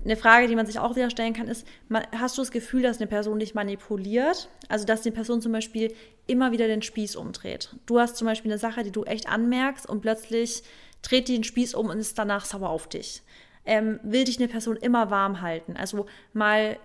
eine 0.03 0.15
Frage, 0.15 0.47
die 0.47 0.55
man 0.55 0.65
sich 0.65 0.79
auch 0.79 0.95
wieder 0.95 1.09
stellen 1.09 1.33
kann, 1.33 1.47
ist, 1.47 1.67
hast 2.15 2.37
du 2.37 2.41
das 2.41 2.51
Gefühl, 2.51 2.83
dass 2.83 2.97
eine 2.97 3.07
Person 3.07 3.39
dich 3.39 3.53
manipuliert? 3.53 4.49
Also, 4.69 4.85
dass 4.85 5.01
die 5.01 5.11
Person 5.11 5.41
zum 5.41 5.51
Beispiel 5.51 5.93
immer 6.25 6.51
wieder 6.51 6.67
den 6.67 6.81
Spieß 6.81 7.15
umdreht. 7.17 7.75
Du 7.85 7.99
hast 7.99 8.15
zum 8.15 8.25
Beispiel 8.25 8.51
eine 8.51 8.59
Sache, 8.59 8.83
die 8.83 8.91
du 8.91 9.03
echt 9.03 9.27
anmerkst 9.27 9.89
und 9.89 10.01
plötzlich 10.01 10.63
dreht 11.01 11.27
die 11.27 11.33
den 11.33 11.43
Spieß 11.43 11.73
um 11.73 11.89
und 11.89 11.99
ist 11.99 12.17
danach 12.17 12.45
sauer 12.45 12.69
auf 12.69 12.87
dich. 12.87 13.23
Ähm, 13.65 13.99
will 14.03 14.23
dich 14.23 14.37
eine 14.37 14.47
Person 14.47 14.77
immer 14.77 15.11
warm 15.11 15.41
halten? 15.41 15.75
Also, 15.75 16.05
mal 16.31 16.77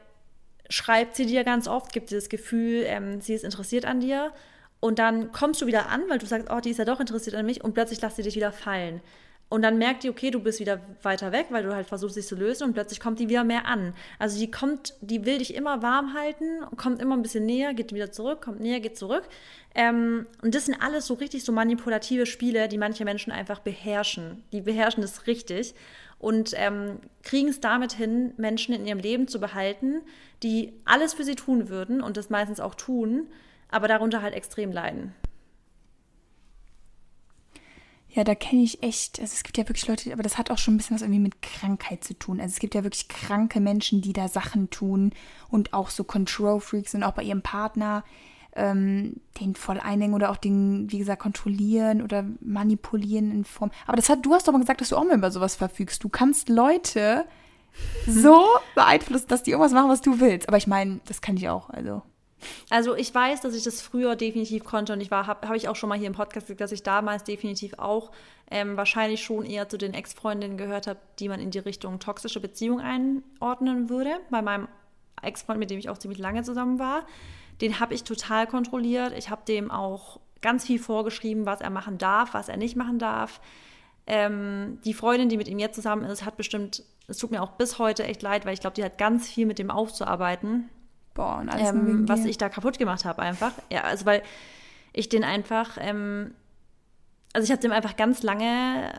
schreibt 0.68 1.14
sie 1.14 1.26
dir 1.26 1.44
ganz 1.44 1.68
oft, 1.68 1.92
gibt 1.92 2.10
dir 2.10 2.16
das 2.16 2.28
Gefühl, 2.28 2.82
ähm, 2.84 3.20
sie 3.20 3.34
ist 3.34 3.44
interessiert 3.44 3.84
an 3.84 4.00
dir 4.00 4.32
und 4.84 4.98
dann 4.98 5.32
kommst 5.32 5.62
du 5.62 5.66
wieder 5.66 5.88
an, 5.88 6.02
weil 6.10 6.18
du 6.18 6.26
sagst, 6.26 6.48
oh, 6.50 6.60
die 6.60 6.68
ist 6.68 6.76
ja 6.76 6.84
doch 6.84 7.00
interessiert 7.00 7.34
an 7.36 7.46
mich 7.46 7.64
und 7.64 7.72
plötzlich 7.72 8.02
lässt 8.02 8.16
sie 8.16 8.22
dich 8.22 8.36
wieder 8.36 8.52
fallen. 8.52 9.00
Und 9.48 9.62
dann 9.62 9.78
merkt 9.78 10.02
die, 10.02 10.10
okay, 10.10 10.30
du 10.30 10.40
bist 10.40 10.60
wieder 10.60 10.78
weiter 11.00 11.32
weg, 11.32 11.46
weil 11.48 11.62
du 11.62 11.74
halt 11.74 11.86
versuchst, 11.86 12.16
dich 12.16 12.26
zu 12.26 12.36
lösen 12.36 12.64
und 12.64 12.74
plötzlich 12.74 13.00
kommt 13.00 13.18
die 13.18 13.30
wieder 13.30 13.44
mehr 13.44 13.64
an. 13.64 13.94
Also 14.18 14.38
die 14.38 14.50
kommt, 14.50 14.92
die 15.00 15.24
will 15.24 15.38
dich 15.38 15.54
immer 15.54 15.80
warm 15.80 16.12
halten, 16.12 16.66
kommt 16.76 17.00
immer 17.00 17.16
ein 17.16 17.22
bisschen 17.22 17.46
näher, 17.46 17.72
geht 17.72 17.94
wieder 17.94 18.12
zurück, 18.12 18.42
kommt 18.42 18.60
näher, 18.60 18.80
geht 18.80 18.98
zurück. 18.98 19.22
Ähm, 19.74 20.26
und 20.42 20.54
das 20.54 20.66
sind 20.66 20.82
alles 20.82 21.06
so 21.06 21.14
richtig 21.14 21.44
so 21.44 21.52
manipulative 21.52 22.26
Spiele, 22.26 22.68
die 22.68 22.76
manche 22.76 23.06
Menschen 23.06 23.32
einfach 23.32 23.60
beherrschen. 23.60 24.44
Die 24.52 24.60
beherrschen 24.60 25.00
das 25.00 25.26
richtig 25.26 25.74
und 26.18 26.52
ähm, 26.56 26.98
kriegen 27.22 27.48
es 27.48 27.60
damit 27.60 27.94
hin, 27.94 28.34
Menschen 28.36 28.74
in 28.74 28.84
ihrem 28.84 28.98
Leben 28.98 29.28
zu 29.28 29.40
behalten, 29.40 30.02
die 30.42 30.74
alles 30.84 31.14
für 31.14 31.24
sie 31.24 31.36
tun 31.36 31.70
würden 31.70 32.02
und 32.02 32.18
das 32.18 32.28
meistens 32.28 32.60
auch 32.60 32.74
tun, 32.74 33.28
aber 33.74 33.88
darunter 33.88 34.22
halt 34.22 34.34
extrem 34.34 34.72
leiden. 34.72 35.14
Ja, 38.08 38.22
da 38.22 38.36
kenne 38.36 38.62
ich 38.62 38.80
echt, 38.84 39.18
also 39.18 39.32
es 39.32 39.42
gibt 39.42 39.58
ja 39.58 39.68
wirklich 39.68 39.88
Leute, 39.88 40.12
aber 40.12 40.22
das 40.22 40.38
hat 40.38 40.48
auch 40.52 40.58
schon 40.58 40.74
ein 40.74 40.76
bisschen 40.76 40.94
was 40.94 41.02
irgendwie 41.02 41.20
mit 41.20 41.42
Krankheit 41.42 42.04
zu 42.04 42.16
tun. 42.16 42.40
Also 42.40 42.52
es 42.52 42.60
gibt 42.60 42.76
ja 42.76 42.84
wirklich 42.84 43.08
kranke 43.08 43.58
Menschen, 43.58 44.02
die 44.02 44.12
da 44.12 44.28
Sachen 44.28 44.70
tun 44.70 45.12
und 45.48 45.72
auch 45.72 45.90
so 45.90 46.04
Control-Freaks 46.04 46.94
und 46.94 47.02
auch 47.02 47.14
bei 47.14 47.24
ihrem 47.24 47.42
Partner 47.42 48.04
ähm, 48.54 49.16
den 49.40 49.56
voll 49.56 49.80
einhängen 49.80 50.14
oder 50.14 50.30
auch 50.30 50.36
den, 50.36 50.92
wie 50.92 50.98
gesagt, 50.98 51.22
kontrollieren 51.22 52.02
oder 52.02 52.24
manipulieren 52.40 53.32
in 53.32 53.44
Form. 53.44 53.72
Aber 53.84 53.96
das 53.96 54.08
hat, 54.08 54.24
du 54.24 54.32
hast 54.32 54.46
doch 54.46 54.52
mal 54.52 54.60
gesagt, 54.60 54.80
dass 54.80 54.90
du 54.90 54.96
auch 54.96 55.04
mal 55.04 55.16
über 55.18 55.32
sowas 55.32 55.56
verfügst. 55.56 56.04
Du 56.04 56.08
kannst 56.08 56.48
Leute 56.48 57.24
so 58.06 58.44
beeinflussen, 58.76 59.26
dass 59.26 59.42
die 59.42 59.50
irgendwas 59.50 59.72
machen, 59.72 59.90
was 59.90 60.02
du 60.02 60.20
willst. 60.20 60.46
Aber 60.46 60.56
ich 60.56 60.68
meine, 60.68 61.00
das 61.06 61.20
kann 61.20 61.36
ich 61.36 61.48
auch, 61.48 61.68
also. 61.68 62.02
Also 62.70 62.94
ich 62.94 63.14
weiß, 63.14 63.40
dass 63.40 63.54
ich 63.54 63.62
das 63.62 63.82
früher 63.82 64.16
definitiv 64.16 64.64
konnte 64.64 64.92
und 64.92 65.00
ich 65.00 65.10
war, 65.10 65.26
habe 65.26 65.48
hab 65.48 65.54
ich 65.54 65.68
auch 65.68 65.76
schon 65.76 65.88
mal 65.88 65.98
hier 65.98 66.06
im 66.06 66.14
Podcast 66.14 66.46
gesagt, 66.46 66.60
dass 66.60 66.72
ich 66.72 66.82
damals 66.82 67.24
definitiv 67.24 67.78
auch 67.78 68.10
ähm, 68.50 68.76
wahrscheinlich 68.76 69.22
schon 69.22 69.44
eher 69.44 69.68
zu 69.68 69.78
den 69.78 69.94
Ex-Freundinnen 69.94 70.56
gehört 70.56 70.86
habe, 70.86 70.98
die 71.18 71.28
man 71.28 71.40
in 71.40 71.50
die 71.50 71.58
Richtung 71.58 71.98
toxische 71.98 72.40
Beziehung 72.40 72.80
einordnen 72.80 73.88
würde. 73.88 74.18
Bei 74.30 74.42
meinem 74.42 74.68
Ex-Freund, 75.22 75.58
mit 75.58 75.70
dem 75.70 75.78
ich 75.78 75.88
auch 75.88 75.98
ziemlich 75.98 76.18
lange 76.18 76.42
zusammen 76.42 76.78
war, 76.78 77.06
den 77.60 77.80
habe 77.80 77.94
ich 77.94 78.04
total 78.04 78.46
kontrolliert. 78.46 79.12
Ich 79.16 79.30
habe 79.30 79.42
dem 79.46 79.70
auch 79.70 80.20
ganz 80.42 80.66
viel 80.66 80.78
vorgeschrieben, 80.78 81.46
was 81.46 81.60
er 81.60 81.70
machen 81.70 81.98
darf, 81.98 82.34
was 82.34 82.48
er 82.48 82.56
nicht 82.56 82.76
machen 82.76 82.98
darf. 82.98 83.40
Ähm, 84.06 84.78
die 84.84 84.92
Freundin, 84.92 85.28
die 85.28 85.38
mit 85.38 85.48
ihm 85.48 85.58
jetzt 85.58 85.76
zusammen 85.76 86.04
ist, 86.04 86.24
hat 86.24 86.36
bestimmt, 86.36 86.82
es 87.08 87.16
tut 87.16 87.30
mir 87.30 87.42
auch 87.42 87.52
bis 87.52 87.78
heute 87.78 88.04
echt 88.04 88.20
leid, 88.22 88.44
weil 88.44 88.52
ich 88.52 88.60
glaube, 88.60 88.74
die 88.74 88.84
hat 88.84 88.98
ganz 88.98 89.28
viel 89.28 89.46
mit 89.46 89.58
dem 89.58 89.70
aufzuarbeiten. 89.70 90.68
Boah, 91.14 91.38
und 91.40 91.48
alles 91.48 91.70
ähm, 91.70 92.08
was 92.08 92.24
ich 92.24 92.38
da 92.38 92.48
kaputt 92.48 92.78
gemacht 92.78 93.04
habe 93.04 93.22
einfach. 93.22 93.52
Ja, 93.70 93.82
also 93.82 94.04
weil 94.04 94.22
ich 94.92 95.08
den 95.08 95.24
einfach, 95.24 95.78
ähm, 95.80 96.34
also 97.32 97.44
ich 97.44 97.50
habe 97.50 97.62
dem 97.62 97.72
einfach 97.72 97.96
ganz 97.96 98.22
lange 98.22 98.92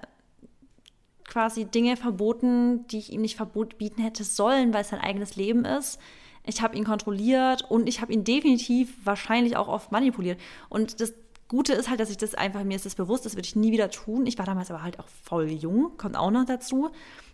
quasi 1.25 1.65
Dinge 1.65 1.97
verboten, 1.97 2.87
die 2.87 2.99
ich 2.99 3.11
ihm 3.11 3.21
nicht 3.21 3.35
verbieten 3.35 4.01
hätte 4.01 4.23
sollen, 4.23 4.73
weil 4.73 4.81
es 4.81 4.89
sein 4.89 5.01
eigenes 5.01 5.35
Leben 5.35 5.65
ist. 5.65 5.99
Ich 6.45 6.61
habe 6.61 6.77
ihn 6.77 6.85
kontrolliert 6.85 7.69
und 7.69 7.89
ich 7.89 8.01
habe 8.01 8.13
ihn 8.13 8.23
definitiv 8.23 8.93
wahrscheinlich 9.03 9.57
auch 9.57 9.67
oft 9.67 9.91
manipuliert. 9.91 10.39
Und 10.69 11.01
das 11.01 11.13
Gute 11.47 11.73
ist 11.73 11.89
halt, 11.89 11.99
dass 11.99 12.09
ich 12.09 12.17
das 12.17 12.35
einfach, 12.35 12.63
mir 12.63 12.75
ist 12.75 12.85
das 12.85 12.95
bewusst, 12.95 13.25
das 13.25 13.35
würde 13.35 13.47
ich 13.47 13.55
nie 13.55 13.71
wieder 13.71 13.89
tun. 13.89 14.25
Ich 14.25 14.37
war 14.37 14.45
damals 14.45 14.69
aber 14.71 14.83
halt 14.83 14.99
auch 14.99 15.07
voll 15.07 15.49
jung, 15.49 15.97
kommt 15.97 16.15
auch 16.15 16.31
noch 16.31 16.45
dazu. 16.45 16.91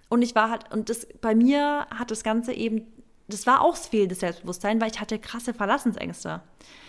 Und 0.10 0.22
ich 0.22 0.36
war 0.36 0.50
halt, 0.50 0.72
und 0.74 0.90
das 0.90 1.08
bei 1.22 1.36
mir 1.36 1.88
hat 1.90 2.12
das 2.12 2.24
Ganze 2.24 2.54
eben 2.54 2.86
das 3.34 3.48
war 3.48 3.62
auch 3.62 3.76
das 3.76 3.88
fehlende 3.88 4.16
Selbstbewusstsein, 4.16 4.82
weil 4.82 4.92
ich 4.92 5.00
hatte 5.00 5.20
krasse 5.20 5.54
Verlassensängste. 5.54 6.42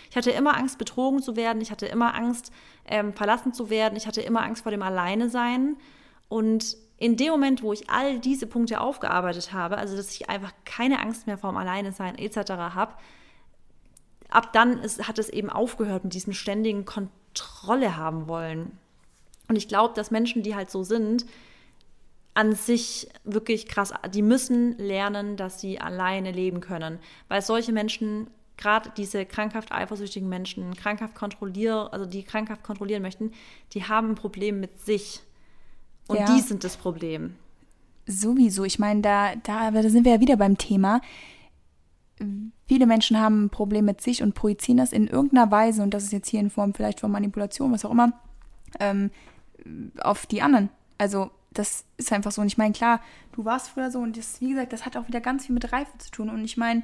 Ich 0.09 0.17
hatte 0.17 0.31
immer 0.31 0.55
Angst, 0.55 0.77
betrogen 0.77 1.21
zu 1.21 1.35
werden. 1.35 1.61
Ich 1.61 1.71
hatte 1.71 1.87
immer 1.87 2.13
Angst, 2.13 2.51
ähm, 2.85 3.13
verlassen 3.13 3.53
zu 3.53 3.69
werden. 3.69 3.95
Ich 3.95 4.05
hatte 4.05 4.21
immer 4.21 4.43
Angst 4.43 4.63
vor 4.63 4.71
dem 4.71 4.83
Alleine-Sein. 4.83 5.77
Und 6.29 6.77
in 6.97 7.17
dem 7.17 7.31
Moment, 7.31 7.63
wo 7.63 7.73
ich 7.73 7.89
all 7.89 8.19
diese 8.19 8.47
Punkte 8.47 8.79
aufgearbeitet 8.79 9.53
habe, 9.53 9.77
also 9.77 9.95
dass 9.95 10.13
ich 10.13 10.29
einfach 10.29 10.53
keine 10.65 10.99
Angst 10.99 11.27
mehr 11.27 11.37
vor 11.37 11.51
dem 11.51 11.57
Alleine-Sein 11.57 12.17
etc. 12.17 12.51
habe, 12.51 12.93
ab 14.29 14.53
dann 14.53 14.79
ist, 14.79 15.07
hat 15.07 15.19
es 15.19 15.29
eben 15.29 15.49
aufgehört 15.49 16.03
mit 16.03 16.13
diesem 16.13 16.33
ständigen 16.33 16.85
Kontrolle 16.85 17.97
haben 17.97 18.27
wollen. 18.27 18.77
Und 19.47 19.55
ich 19.55 19.67
glaube, 19.67 19.93
dass 19.95 20.11
Menschen, 20.11 20.43
die 20.43 20.55
halt 20.55 20.71
so 20.71 20.83
sind, 20.83 21.25
an 22.33 22.55
sich 22.55 23.07
wirklich 23.23 23.67
krass. 23.67 23.93
Die 24.13 24.21
müssen 24.21 24.77
lernen, 24.77 25.37
dass 25.37 25.59
sie 25.59 25.79
alleine 25.79 26.31
leben 26.31 26.61
können, 26.61 26.99
weil 27.27 27.41
solche 27.41 27.71
Menschen 27.71 28.27
gerade 28.57 28.91
diese 28.95 29.25
krankhaft 29.25 29.71
eifersüchtigen 29.71 30.29
Menschen, 30.29 30.75
krankhaft 30.75 31.15
kontrollieren, 31.15 31.87
also 31.91 32.05
die 32.05 32.23
krankhaft 32.23 32.63
kontrollieren 32.63 33.01
möchten, 33.01 33.31
die 33.73 33.83
haben 33.83 34.11
ein 34.11 34.15
Problem 34.15 34.59
mit 34.59 34.79
sich. 34.79 35.21
Und 36.07 36.17
ja. 36.17 36.33
die 36.33 36.41
sind 36.41 36.63
das 36.63 36.77
Problem. 36.77 37.35
Sowieso. 38.05 38.63
Ich 38.63 38.79
meine, 38.79 39.01
da, 39.01 39.35
da, 39.35 39.71
da 39.71 39.89
sind 39.89 40.05
wir 40.05 40.13
ja 40.13 40.19
wieder 40.19 40.37
beim 40.37 40.57
Thema. 40.57 41.01
Viele 42.67 42.85
Menschen 42.85 43.19
haben 43.19 43.45
ein 43.45 43.49
Problem 43.49 43.85
mit 43.85 44.01
sich 44.01 44.21
und 44.21 44.35
projizieren 44.35 44.77
das 44.77 44.93
in 44.93 45.07
irgendeiner 45.07 45.49
Weise, 45.51 45.81
und 45.81 45.93
das 45.93 46.03
ist 46.03 46.13
jetzt 46.13 46.29
hier 46.29 46.39
in 46.39 46.49
Form 46.49 46.73
vielleicht 46.73 46.99
von 46.99 47.11
Manipulation, 47.11 47.71
was 47.71 47.85
auch 47.85 47.91
immer, 47.91 48.13
ähm, 48.79 49.09
auf 50.01 50.25
die 50.25 50.41
anderen. 50.41 50.69
Also 50.97 51.31
das 51.53 51.85
ist 51.97 52.11
einfach 52.11 52.31
so. 52.31 52.41
Und 52.41 52.47
ich 52.47 52.57
meine, 52.57 52.73
klar, 52.73 53.01
du 53.33 53.45
warst 53.45 53.69
früher 53.69 53.91
so 53.91 53.99
und 53.99 54.17
das, 54.17 54.41
wie 54.41 54.49
gesagt, 54.49 54.73
das 54.73 54.85
hat 54.85 54.97
auch 54.97 55.07
wieder 55.07 55.21
ganz 55.21 55.45
viel 55.45 55.53
mit 55.53 55.71
Reife 55.71 55.97
zu 55.97 56.11
tun. 56.11 56.29
Und 56.29 56.43
ich 56.43 56.57
meine, 56.57 56.83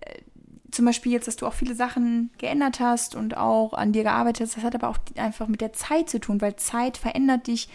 äh, 0.00 0.22
zum 0.70 0.84
Beispiel 0.84 1.12
jetzt, 1.12 1.26
dass 1.26 1.36
du 1.36 1.46
auch 1.46 1.54
viele 1.54 1.74
Sachen 1.74 2.30
geändert 2.38 2.80
hast 2.80 3.14
und 3.14 3.36
auch 3.36 3.72
an 3.72 3.92
dir 3.92 4.02
gearbeitet 4.02 4.46
hast, 4.46 4.56
das 4.56 4.64
hat 4.64 4.74
aber 4.74 4.88
auch 4.88 4.98
einfach 5.16 5.48
mit 5.48 5.60
der 5.60 5.72
Zeit 5.72 6.08
zu 6.08 6.20
tun, 6.20 6.40
weil 6.40 6.56
Zeit 6.56 6.96
verändert 6.96 7.46
dich. 7.46 7.68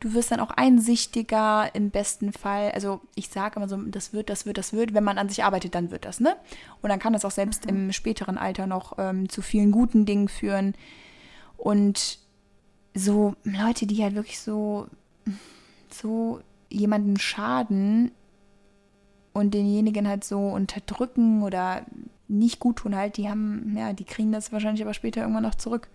Du 0.00 0.14
wirst 0.14 0.32
dann 0.32 0.40
auch 0.40 0.50
einsichtiger 0.50 1.72
im 1.74 1.90
besten 1.90 2.32
Fall. 2.32 2.72
Also 2.72 3.00
ich 3.14 3.28
sage 3.28 3.56
immer 3.56 3.68
so, 3.68 3.76
das 3.76 4.12
wird, 4.12 4.30
das 4.30 4.46
wird, 4.46 4.58
das 4.58 4.72
wird. 4.72 4.94
Wenn 4.94 5.04
man 5.04 5.18
an 5.18 5.28
sich 5.28 5.44
arbeitet, 5.44 5.76
dann 5.76 5.92
wird 5.92 6.04
das, 6.04 6.18
ne? 6.18 6.36
Und 6.80 6.90
dann 6.90 6.98
kann 6.98 7.12
das 7.12 7.24
auch 7.24 7.30
selbst 7.30 7.66
mhm. 7.66 7.68
im 7.68 7.92
späteren 7.92 8.36
Alter 8.36 8.66
noch 8.66 8.98
ähm, 8.98 9.28
zu 9.28 9.42
vielen 9.42 9.70
guten 9.70 10.04
Dingen 10.04 10.26
führen. 10.26 10.74
Und 11.56 12.18
so 12.94 13.36
Leute, 13.44 13.86
die 13.86 14.02
halt 14.02 14.16
wirklich 14.16 14.40
so, 14.40 14.88
so 15.90 16.40
jemanden 16.70 17.18
schaden 17.18 18.12
und 19.32 19.54
denjenigen 19.54 20.08
halt 20.08 20.24
so 20.24 20.38
unterdrücken 20.38 21.42
oder 21.42 21.82
nicht 22.28 22.60
gut 22.60 22.76
tun 22.76 22.96
halt, 22.96 23.16
die 23.16 23.28
haben, 23.28 23.74
ja, 23.76 23.92
die 23.92 24.04
kriegen 24.04 24.32
das 24.32 24.52
wahrscheinlich 24.52 24.82
aber 24.82 24.94
später 24.94 25.20
irgendwann 25.20 25.42
noch 25.42 25.54
zurück. 25.54 25.88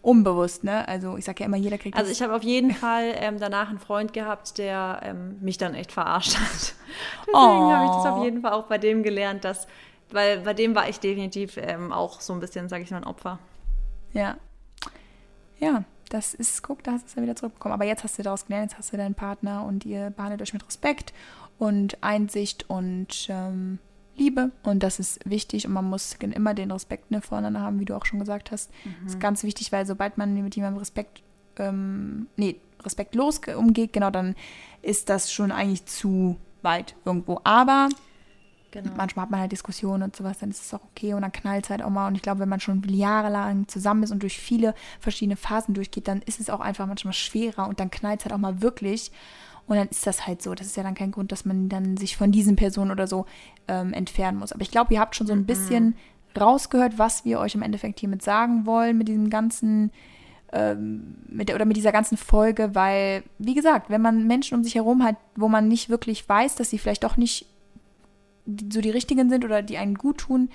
Unbewusst, 0.00 0.64
ne? 0.64 0.86
Also 0.88 1.16
ich 1.16 1.24
sage 1.24 1.40
ja 1.40 1.46
immer, 1.46 1.56
jeder 1.56 1.78
kriegt 1.78 1.96
Also 1.96 2.10
ich 2.10 2.22
habe 2.22 2.34
auf 2.34 2.42
jeden 2.42 2.72
Fall 2.72 3.14
ähm, 3.16 3.38
danach 3.38 3.68
einen 3.68 3.78
Freund 3.78 4.12
gehabt, 4.12 4.58
der 4.58 5.00
ähm, 5.04 5.36
mich 5.40 5.58
dann 5.58 5.74
echt 5.74 5.92
verarscht 5.92 6.36
hat. 6.36 6.74
Deswegen 7.26 7.36
oh. 7.36 7.72
habe 7.72 7.84
ich 7.84 7.90
das 7.92 8.06
auf 8.06 8.24
jeden 8.24 8.42
Fall 8.42 8.52
auch 8.52 8.64
bei 8.64 8.78
dem 8.78 9.04
gelernt, 9.04 9.44
dass, 9.44 9.68
weil 10.10 10.40
bei 10.40 10.54
dem 10.54 10.74
war 10.74 10.88
ich 10.88 10.98
definitiv 10.98 11.56
ähm, 11.56 11.92
auch 11.92 12.20
so 12.20 12.32
ein 12.32 12.40
bisschen, 12.40 12.68
sage 12.68 12.82
ich 12.82 12.90
mal, 12.90 12.98
ein 12.98 13.04
Opfer. 13.04 13.38
Ja. 14.12 14.36
Ja, 15.60 15.84
das 16.12 16.34
ist, 16.34 16.62
guck, 16.62 16.82
da 16.82 16.92
hast 16.92 17.04
du 17.04 17.06
es 17.08 17.14
ja 17.14 17.22
wieder 17.22 17.36
zurückbekommen. 17.36 17.72
Aber 17.72 17.84
jetzt 17.84 18.04
hast 18.04 18.18
du 18.18 18.22
daraus 18.22 18.46
gelernt, 18.46 18.70
jetzt 18.70 18.78
hast 18.78 18.92
du 18.92 18.96
deinen 18.96 19.14
Partner 19.14 19.64
und 19.64 19.86
ihr 19.86 20.10
behandelt 20.10 20.42
euch 20.42 20.52
mit 20.52 20.66
Respekt 20.66 21.12
und 21.58 22.02
Einsicht 22.02 22.68
und 22.68 23.26
ähm, 23.28 23.78
Liebe. 24.16 24.50
Und 24.62 24.82
das 24.82 24.98
ist 24.98 25.20
wichtig 25.28 25.66
und 25.66 25.72
man 25.72 25.88
muss 25.88 26.14
immer 26.14 26.54
den 26.54 26.70
Respekt 26.70 27.10
ne, 27.10 27.22
voreinander 27.22 27.60
haben, 27.60 27.80
wie 27.80 27.84
du 27.84 27.96
auch 27.96 28.04
schon 28.04 28.18
gesagt 28.18 28.50
hast. 28.50 28.70
Mhm. 28.84 28.94
Das 29.04 29.14
ist 29.14 29.20
ganz 29.20 29.42
wichtig, 29.42 29.72
weil 29.72 29.86
sobald 29.86 30.18
man 30.18 30.34
mit 30.34 30.54
jemandem 30.54 30.80
Respekt, 30.80 31.22
ähm, 31.58 32.26
nee, 32.36 32.56
respektlos 32.84 33.40
umgeht, 33.56 33.92
genau, 33.92 34.10
dann 34.10 34.34
ist 34.82 35.08
das 35.08 35.32
schon 35.32 35.50
eigentlich 35.50 35.86
zu 35.86 36.36
weit 36.62 36.94
irgendwo. 37.04 37.40
Aber 37.44 37.88
Genau. 38.72 38.90
Manchmal 38.96 39.24
hat 39.24 39.30
man 39.30 39.40
halt 39.40 39.52
Diskussionen 39.52 40.02
und 40.02 40.16
sowas, 40.16 40.38
dann 40.38 40.50
ist 40.50 40.64
es 40.64 40.72
auch 40.74 40.82
okay 40.82 41.12
und 41.12 41.20
dann 41.20 41.30
knallt 41.30 41.64
es 41.64 41.70
halt 41.70 41.82
auch 41.82 41.90
mal. 41.90 42.08
Und 42.08 42.16
ich 42.16 42.22
glaube, 42.22 42.40
wenn 42.40 42.48
man 42.48 42.58
schon 42.58 42.82
jahrelang 42.88 43.68
zusammen 43.68 44.02
ist 44.02 44.10
und 44.10 44.22
durch 44.22 44.38
viele 44.38 44.74
verschiedene 44.98 45.36
Phasen 45.36 45.74
durchgeht, 45.74 46.08
dann 46.08 46.22
ist 46.22 46.40
es 46.40 46.48
auch 46.48 46.60
einfach 46.60 46.86
manchmal 46.86 47.12
schwerer 47.12 47.68
und 47.68 47.80
dann 47.80 47.90
knallt 47.90 48.20
es 48.20 48.24
halt 48.24 48.34
auch 48.34 48.38
mal 48.38 48.62
wirklich. 48.62 49.12
Und 49.66 49.76
dann 49.76 49.88
ist 49.88 50.06
das 50.06 50.26
halt 50.26 50.42
so. 50.42 50.54
Das 50.54 50.66
ist 50.66 50.76
ja 50.76 50.82
dann 50.82 50.94
kein 50.94 51.12
Grund, 51.12 51.32
dass 51.32 51.44
man 51.44 51.68
dann 51.68 51.98
sich 51.98 52.16
von 52.16 52.32
diesen 52.32 52.56
Personen 52.56 52.90
oder 52.90 53.06
so 53.06 53.26
ähm, 53.68 53.92
entfernen 53.92 54.38
muss. 54.38 54.52
Aber 54.52 54.62
ich 54.62 54.70
glaube, 54.70 54.94
ihr 54.94 55.00
habt 55.00 55.14
schon 55.14 55.26
so 55.26 55.34
ein 55.34 55.40
mhm. 55.40 55.46
bisschen 55.46 55.96
rausgehört, 56.38 56.98
was 56.98 57.26
wir 57.26 57.40
euch 57.40 57.54
im 57.54 57.62
Endeffekt 57.62 58.00
hiermit 58.00 58.22
sagen 58.22 58.64
wollen, 58.64 58.96
mit 58.96 59.08
diesem 59.08 59.28
ganzen, 59.28 59.92
ähm, 60.50 61.18
mit 61.28 61.50
der, 61.50 61.56
oder 61.56 61.66
mit 61.66 61.76
dieser 61.76 61.92
ganzen 61.92 62.16
Folge, 62.16 62.74
weil, 62.74 63.22
wie 63.38 63.54
gesagt, 63.54 63.90
wenn 63.90 64.00
man 64.00 64.26
Menschen 64.26 64.56
um 64.56 64.64
sich 64.64 64.74
herum 64.74 65.04
hat, 65.04 65.16
wo 65.36 65.48
man 65.48 65.68
nicht 65.68 65.90
wirklich 65.90 66.26
weiß, 66.26 66.54
dass 66.54 66.70
sie 66.70 66.78
vielleicht 66.78 67.04
doch 67.04 67.18
nicht 67.18 67.46
so 68.46 68.80
die 68.80 68.90
richtigen 68.90 69.30
sind 69.30 69.44
oder 69.44 69.62
die 69.62 69.78
einen 69.78 69.94
gut 69.96 70.18
tun, 70.18 70.50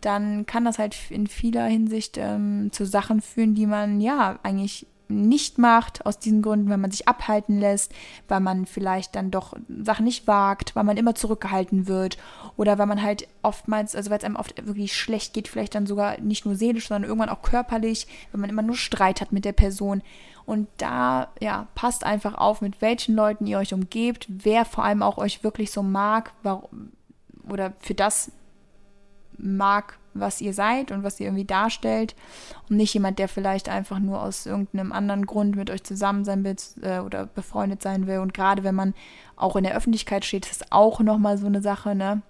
dann 0.00 0.46
kann 0.46 0.64
das 0.64 0.78
halt 0.78 0.96
in 1.10 1.26
vieler 1.26 1.64
Hinsicht 1.66 2.18
ähm, 2.18 2.70
zu 2.72 2.86
Sachen 2.86 3.20
führen, 3.20 3.54
die 3.54 3.66
man 3.66 4.00
ja 4.00 4.38
eigentlich 4.42 4.86
nicht 5.08 5.58
macht, 5.58 6.04
aus 6.04 6.18
diesen 6.18 6.42
Gründen, 6.42 6.68
weil 6.68 6.78
man 6.78 6.90
sich 6.90 7.06
abhalten 7.06 7.60
lässt, 7.60 7.92
weil 8.28 8.40
man 8.40 8.66
vielleicht 8.66 9.14
dann 9.14 9.30
doch 9.30 9.54
Sachen 9.68 10.04
nicht 10.04 10.26
wagt, 10.26 10.74
weil 10.74 10.84
man 10.84 10.96
immer 10.96 11.14
zurückgehalten 11.14 11.86
wird 11.86 12.18
oder 12.56 12.78
weil 12.78 12.86
man 12.86 13.02
halt 13.02 13.28
oftmals, 13.42 13.94
also 13.94 14.10
weil 14.10 14.18
es 14.18 14.24
einem 14.24 14.36
oft 14.36 14.66
wirklich 14.66 14.96
schlecht 14.96 15.32
geht, 15.32 15.48
vielleicht 15.48 15.74
dann 15.74 15.86
sogar 15.86 16.20
nicht 16.20 16.44
nur 16.44 16.56
seelisch, 16.56 16.88
sondern 16.88 17.08
irgendwann 17.08 17.28
auch 17.28 17.42
körperlich, 17.42 18.06
wenn 18.32 18.40
man 18.40 18.50
immer 18.50 18.62
nur 18.62 18.76
Streit 18.76 19.20
hat 19.20 19.32
mit 19.32 19.44
der 19.44 19.52
Person. 19.52 20.02
Und 20.44 20.68
da, 20.76 21.28
ja, 21.40 21.66
passt 21.74 22.04
einfach 22.04 22.34
auf, 22.34 22.60
mit 22.60 22.80
welchen 22.80 23.14
Leuten 23.14 23.46
ihr 23.46 23.58
euch 23.58 23.74
umgebt, 23.74 24.26
wer 24.28 24.64
vor 24.64 24.84
allem 24.84 25.02
auch 25.02 25.18
euch 25.18 25.42
wirklich 25.42 25.72
so 25.72 25.82
mag, 25.82 26.32
warum, 26.42 26.92
oder 27.48 27.72
für 27.80 27.94
das 27.94 28.30
mag, 29.38 29.98
was 30.14 30.40
ihr 30.40 30.54
seid 30.54 30.90
und 30.92 31.02
was 31.02 31.20
ihr 31.20 31.26
irgendwie 31.26 31.44
darstellt 31.44 32.14
und 32.68 32.76
nicht 32.76 32.94
jemand, 32.94 33.18
der 33.18 33.28
vielleicht 33.28 33.68
einfach 33.68 33.98
nur 33.98 34.22
aus 34.22 34.46
irgendeinem 34.46 34.92
anderen 34.92 35.26
Grund 35.26 35.56
mit 35.56 35.70
euch 35.70 35.84
zusammen 35.84 36.24
sein 36.24 36.44
will 36.44 36.56
äh, 36.82 37.00
oder 37.00 37.26
befreundet 37.26 37.82
sein 37.82 38.06
will. 38.06 38.18
Und 38.18 38.34
gerade 38.34 38.64
wenn 38.64 38.74
man 38.74 38.94
auch 39.36 39.56
in 39.56 39.64
der 39.64 39.76
Öffentlichkeit 39.76 40.24
steht, 40.24 40.46
ist 40.46 40.60
das 40.60 40.72
auch 40.72 41.00
nochmal 41.00 41.38
so 41.38 41.46
eine 41.46 41.62
Sache, 41.62 41.94
ne? 41.94 42.22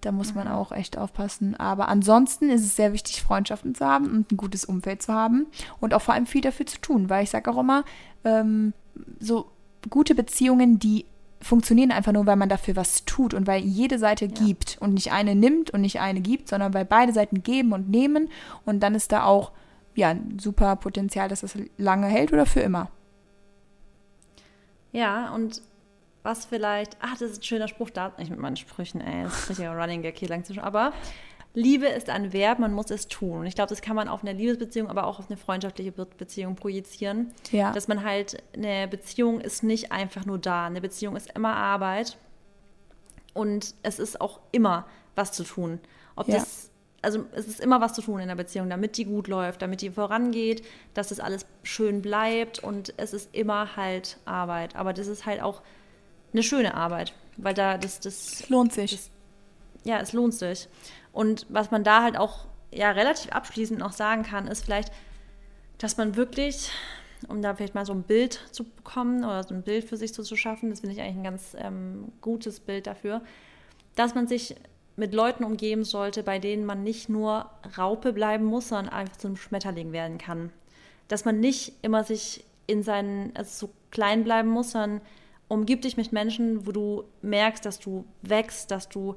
Da 0.00 0.10
muss 0.10 0.34
man 0.34 0.48
mhm. 0.48 0.54
auch 0.54 0.72
echt 0.72 0.98
aufpassen. 0.98 1.54
Aber 1.54 1.86
ansonsten 1.86 2.50
ist 2.50 2.62
es 2.62 2.74
sehr 2.74 2.92
wichtig, 2.92 3.22
Freundschaften 3.22 3.76
zu 3.76 3.86
haben 3.86 4.10
und 4.10 4.32
ein 4.32 4.36
gutes 4.36 4.64
Umfeld 4.64 5.00
zu 5.00 5.12
haben 5.14 5.46
und 5.78 5.94
auch 5.94 6.02
vor 6.02 6.14
allem 6.14 6.26
viel 6.26 6.40
dafür 6.40 6.66
zu 6.66 6.80
tun, 6.80 7.08
weil 7.08 7.22
ich 7.22 7.30
sage 7.30 7.48
auch 7.48 7.58
immer, 7.58 7.84
ähm, 8.24 8.72
so 9.20 9.46
gute 9.88 10.16
Beziehungen, 10.16 10.80
die 10.80 11.06
funktionieren 11.42 11.90
einfach 11.90 12.12
nur, 12.12 12.26
weil 12.26 12.36
man 12.36 12.48
dafür 12.48 12.76
was 12.76 13.04
tut 13.04 13.34
und 13.34 13.46
weil 13.46 13.62
jede 13.62 13.98
Seite 13.98 14.26
ja. 14.26 14.30
gibt 14.30 14.78
und 14.80 14.94
nicht 14.94 15.12
eine 15.12 15.34
nimmt 15.34 15.70
und 15.70 15.80
nicht 15.80 16.00
eine 16.00 16.20
gibt, 16.20 16.48
sondern 16.48 16.72
weil 16.74 16.84
beide 16.84 17.12
Seiten 17.12 17.42
geben 17.42 17.72
und 17.72 17.90
nehmen 17.90 18.30
und 18.64 18.80
dann 18.80 18.94
ist 18.94 19.12
da 19.12 19.24
auch 19.24 19.52
ja 19.94 20.10
ein 20.10 20.38
super 20.38 20.76
Potenzial, 20.76 21.28
dass 21.28 21.40
das 21.40 21.56
lange 21.76 22.06
hält 22.06 22.32
oder 22.32 22.46
für 22.46 22.60
immer. 22.60 22.90
Ja, 24.92 25.34
und 25.34 25.62
was 26.22 26.44
vielleicht, 26.44 26.96
ach, 27.00 27.12
das 27.12 27.32
ist 27.32 27.40
ein 27.40 27.42
schöner 27.42 27.68
Spruch, 27.68 27.90
da 27.90 28.12
ich 28.18 28.30
mit 28.30 28.38
meinen 28.38 28.56
Sprüchen, 28.56 29.00
ey, 29.00 29.24
das 29.24 29.40
ist 29.40 29.50
richtiger 29.50 29.76
Running 29.76 30.02
Gag 30.02 30.16
hier 30.16 30.28
lang 30.28 30.44
zwischen, 30.44 30.60
aber 30.60 30.92
Liebe 31.54 31.86
ist 31.86 32.08
ein 32.08 32.32
Verb, 32.32 32.58
man 32.58 32.72
muss 32.72 32.90
es 32.90 33.08
tun. 33.08 33.40
Und 33.40 33.46
ich 33.46 33.54
glaube, 33.54 33.68
das 33.68 33.82
kann 33.82 33.94
man 33.94 34.08
auf 34.08 34.22
eine 34.22 34.32
Liebesbeziehung, 34.32 34.88
aber 34.88 35.06
auch 35.06 35.18
auf 35.18 35.28
eine 35.28 35.36
freundschaftliche 35.36 35.92
Beziehung 35.92 36.56
projizieren. 36.56 37.32
Ja. 37.50 37.72
Dass 37.72 37.88
man 37.88 38.04
halt, 38.04 38.42
eine 38.54 38.88
Beziehung 38.88 39.40
ist 39.40 39.62
nicht 39.62 39.92
einfach 39.92 40.24
nur 40.24 40.38
da. 40.38 40.66
Eine 40.66 40.80
Beziehung 40.80 41.14
ist 41.14 41.30
immer 41.34 41.54
Arbeit. 41.54 42.16
Und 43.34 43.74
es 43.82 43.98
ist 43.98 44.20
auch 44.20 44.40
immer 44.50 44.86
was 45.14 45.32
zu 45.32 45.44
tun. 45.44 45.78
Ob 46.16 46.28
ja. 46.28 46.36
das, 46.36 46.70
also 47.02 47.26
es 47.32 47.46
ist 47.46 47.60
immer 47.60 47.82
was 47.82 47.92
zu 47.92 48.00
tun 48.00 48.20
in 48.20 48.28
der 48.28 48.36
Beziehung, 48.36 48.70
damit 48.70 48.96
die 48.96 49.04
gut 49.04 49.28
läuft, 49.28 49.60
damit 49.60 49.82
die 49.82 49.90
vorangeht, 49.90 50.64
dass 50.94 51.08
das 51.08 51.20
alles 51.20 51.44
schön 51.62 52.00
bleibt. 52.00 52.60
Und 52.60 52.94
es 52.96 53.12
ist 53.12 53.34
immer 53.34 53.76
halt 53.76 54.16
Arbeit. 54.24 54.74
Aber 54.74 54.94
das 54.94 55.06
ist 55.06 55.26
halt 55.26 55.42
auch 55.42 55.60
eine 56.32 56.42
schöne 56.42 56.72
Arbeit. 56.74 57.12
Weil 57.36 57.52
da 57.52 57.76
das, 57.76 58.00
das 58.00 58.48
lohnt 58.48 58.72
sich. 58.72 58.92
Das, 58.92 59.10
ja, 59.84 60.00
es 60.00 60.12
lohnt 60.12 60.34
sich. 60.34 60.68
Und 61.12 61.46
was 61.48 61.70
man 61.70 61.84
da 61.84 62.02
halt 62.02 62.16
auch 62.16 62.46
ja 62.72 62.90
relativ 62.90 63.32
abschließend 63.32 63.78
noch 63.78 63.92
sagen 63.92 64.22
kann, 64.22 64.46
ist 64.46 64.64
vielleicht, 64.64 64.92
dass 65.78 65.96
man 65.96 66.16
wirklich, 66.16 66.70
um 67.28 67.42
da 67.42 67.54
vielleicht 67.54 67.74
mal 67.74 67.86
so 67.86 67.92
ein 67.92 68.02
Bild 68.02 68.40
zu 68.50 68.64
bekommen 68.64 69.24
oder 69.24 69.42
so 69.42 69.54
ein 69.54 69.62
Bild 69.62 69.84
für 69.84 69.96
sich 69.96 70.14
zu, 70.14 70.22
zu 70.22 70.36
schaffen, 70.36 70.70
das 70.70 70.80
finde 70.80 70.94
ich 70.94 71.02
eigentlich 71.02 71.16
ein 71.16 71.24
ganz 71.24 71.56
ähm, 71.58 72.12
gutes 72.20 72.60
Bild 72.60 72.86
dafür, 72.86 73.22
dass 73.94 74.14
man 74.14 74.26
sich 74.26 74.56
mit 74.96 75.14
Leuten 75.14 75.44
umgeben 75.44 75.84
sollte, 75.84 76.22
bei 76.22 76.38
denen 76.38 76.64
man 76.64 76.82
nicht 76.82 77.08
nur 77.08 77.50
Raupe 77.76 78.12
bleiben 78.12 78.44
muss, 78.44 78.68
sondern 78.68 78.92
einfach 78.92 79.16
zum 79.16 79.36
Schmetterling 79.36 79.92
werden 79.92 80.18
kann. 80.18 80.50
Dass 81.08 81.24
man 81.24 81.40
nicht 81.40 81.74
immer 81.82 82.04
sich 82.04 82.44
in 82.66 82.82
seinen, 82.82 83.34
also 83.34 83.66
so 83.66 83.72
klein 83.90 84.24
bleiben 84.24 84.48
muss, 84.48 84.72
sondern 84.72 85.00
umgib 85.48 85.82
dich 85.82 85.96
mit 85.96 86.12
Menschen, 86.12 86.66
wo 86.66 86.72
du 86.72 87.04
merkst, 87.22 87.64
dass 87.64 87.78
du 87.78 88.04
wächst, 88.22 88.70
dass 88.70 88.88
du 88.88 89.16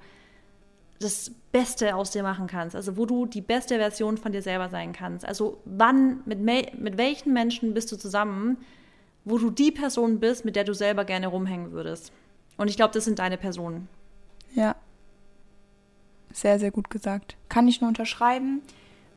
das 0.99 1.31
Beste 1.51 1.95
aus 1.95 2.11
dir 2.11 2.23
machen 2.23 2.47
kannst, 2.47 2.75
also 2.75 2.97
wo 2.97 3.05
du 3.05 3.25
die 3.25 3.41
beste 3.41 3.77
Version 3.77 4.17
von 4.17 4.31
dir 4.31 4.41
selber 4.41 4.69
sein 4.69 4.93
kannst. 4.93 5.25
Also 5.25 5.61
wann, 5.65 6.21
mit, 6.25 6.39
mit 6.39 6.97
welchen 6.97 7.33
Menschen 7.33 7.73
bist 7.73 7.91
du 7.91 7.97
zusammen, 7.97 8.57
wo 9.25 9.37
du 9.37 9.49
die 9.49 9.71
Person 9.71 10.19
bist, 10.19 10.45
mit 10.45 10.55
der 10.55 10.63
du 10.63 10.73
selber 10.73 11.05
gerne 11.05 11.27
rumhängen 11.27 11.71
würdest. 11.71 12.11
Und 12.57 12.69
ich 12.69 12.75
glaube, 12.75 12.93
das 12.93 13.05
sind 13.05 13.19
deine 13.19 13.37
Personen. 13.37 13.89
Ja. 14.53 14.75
Sehr, 16.31 16.59
sehr 16.59 16.71
gut 16.71 16.89
gesagt. 16.89 17.35
Kann 17.49 17.67
ich 17.67 17.81
nur 17.81 17.87
unterschreiben. 17.87 18.61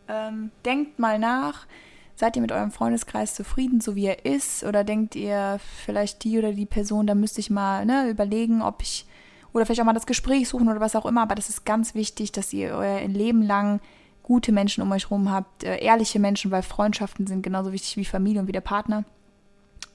Ähm, 0.08 0.50
denkt 0.64 0.98
mal 0.98 1.18
nach. 1.18 1.66
Seid 2.14 2.34
ihr 2.36 2.42
mit 2.42 2.50
eurem 2.50 2.72
Freundeskreis 2.72 3.34
zufrieden, 3.34 3.80
so 3.80 3.94
wie 3.94 4.06
er 4.06 4.24
ist? 4.24 4.64
Oder 4.64 4.82
denkt 4.82 5.14
ihr 5.14 5.60
vielleicht 5.84 6.24
die 6.24 6.38
oder 6.38 6.52
die 6.52 6.66
Person, 6.66 7.06
da 7.06 7.14
müsste 7.14 7.40
ich 7.40 7.50
mal 7.50 7.86
ne, 7.86 8.08
überlegen, 8.08 8.62
ob 8.62 8.82
ich 8.82 9.06
oder 9.52 9.66
vielleicht 9.66 9.80
auch 9.80 9.86
mal 9.86 9.92
das 9.92 10.06
Gespräch 10.06 10.48
suchen 10.48 10.68
oder 10.68 10.80
was 10.80 10.96
auch 10.96 11.06
immer. 11.06 11.22
Aber 11.22 11.34
das 11.34 11.48
ist 11.48 11.64
ganz 11.64 11.94
wichtig, 11.94 12.32
dass 12.32 12.52
ihr 12.52 12.74
euer 12.74 13.06
Leben 13.08 13.42
lang 13.42 13.80
gute 14.22 14.52
Menschen 14.52 14.82
um 14.82 14.92
euch 14.92 15.04
herum 15.04 15.30
habt, 15.30 15.64
äh, 15.64 15.78
ehrliche 15.78 16.20
Menschen, 16.20 16.50
weil 16.50 16.62
Freundschaften 16.62 17.26
sind 17.26 17.42
genauso 17.42 17.72
wichtig 17.72 17.96
wie 17.96 18.04
Familie 18.04 18.42
und 18.42 18.46
wie 18.46 18.52
der 18.52 18.60
Partner. 18.60 19.04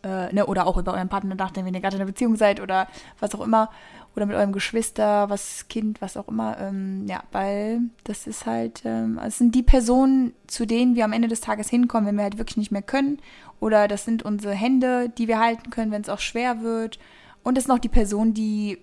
Äh, 0.03 0.33
ne, 0.33 0.45
oder 0.47 0.67
auch 0.67 0.77
über 0.77 0.93
euren 0.93 1.07
Partner 1.07 1.35
nachdenken, 1.35 1.67
wenn 1.67 1.73
ihr 1.75 1.79
gerade 1.79 1.95
in 1.95 2.01
einer 2.01 2.11
Beziehung 2.11 2.35
seid 2.35 2.59
oder 2.59 2.87
was 3.19 3.33
auch 3.35 3.41
immer. 3.41 3.69
Oder 4.15 4.25
mit 4.25 4.35
eurem 4.35 4.51
Geschwister, 4.51 5.29
was 5.29 5.67
Kind, 5.69 6.01
was 6.01 6.17
auch 6.17 6.27
immer. 6.27 6.57
Ähm, 6.59 7.05
ja, 7.07 7.23
weil 7.31 7.81
das 8.03 8.27
ist 8.27 8.45
halt, 8.45 8.81
ähm, 8.85 9.19
es 9.23 9.37
sind 9.37 9.55
die 9.55 9.63
Personen, 9.63 10.33
zu 10.45 10.65
denen 10.65 10.95
wir 10.95 11.05
am 11.05 11.13
Ende 11.13 11.29
des 11.29 11.41
Tages 11.41 11.69
hinkommen, 11.69 12.07
wenn 12.07 12.15
wir 12.17 12.23
halt 12.23 12.37
wirklich 12.37 12.57
nicht 12.57 12.71
mehr 12.71 12.81
können. 12.81 13.19
Oder 13.59 13.87
das 13.87 14.03
sind 14.03 14.23
unsere 14.23 14.53
Hände, 14.53 15.09
die 15.09 15.27
wir 15.27 15.39
halten 15.39 15.69
können, 15.69 15.91
wenn 15.91 16.01
es 16.01 16.09
auch 16.09 16.19
schwer 16.19 16.61
wird. 16.61 16.99
Und 17.43 17.55
das 17.55 17.63
sind 17.63 17.73
auch 17.73 17.79
die 17.79 17.89
Personen, 17.89 18.33
die 18.33 18.79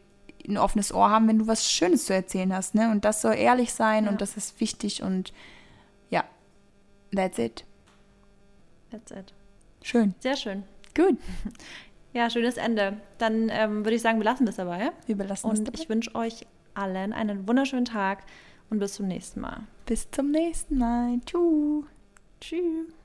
ein 0.51 0.59
offenes 0.59 0.93
Ohr 0.93 1.11
haben, 1.11 1.29
wenn 1.29 1.39
du 1.39 1.47
was 1.47 1.71
Schönes 1.71 2.07
zu 2.07 2.15
erzählen 2.15 2.55
hast, 2.55 2.75
ne? 2.75 2.91
Und 2.91 3.05
das 3.05 3.23
soll 3.23 3.35
ehrlich 3.35 3.73
sein 3.73 4.05
ja. 4.05 4.11
und 4.11 4.21
das 4.21 4.37
ist 4.37 4.61
wichtig 4.61 5.03
und 5.03 5.33
ja, 6.11 6.25
that's 7.15 7.39
it. 7.39 7.65
That's 8.91 9.11
it. 9.11 9.33
Schön. 9.83 10.15
Sehr 10.21 10.37
schön. 10.37 10.65
Gut. 10.95 11.17
Ja, 12.13 12.29
schönes 12.29 12.57
Ende. 12.57 12.97
Dann 13.19 13.49
ähm, 13.51 13.85
würde 13.85 13.95
ich 13.95 14.03
sagen, 14.03 14.19
wir 14.19 14.25
lassen 14.25 14.45
das 14.45 14.57
dabei. 14.57 14.91
Wir 15.07 15.17
belassen 15.17 15.49
es 15.53 15.61
Und 15.61 15.69
dabei. 15.69 15.79
ich 15.81 15.89
wünsche 15.89 16.13
euch 16.17 16.45
allen 16.75 17.13
einen 17.13 17.47
wunderschönen 17.47 17.85
Tag 17.85 18.25
und 18.69 18.81
bis 18.81 18.95
zum 18.95 19.07
nächsten 19.07 19.41
Mal. 19.41 19.61
Bis 19.87 20.11
zum 20.11 20.33
nächsten 20.33 20.79
Mal. 20.79 21.21
Tschüss. 21.25 21.85
Tschüss. 22.41 23.00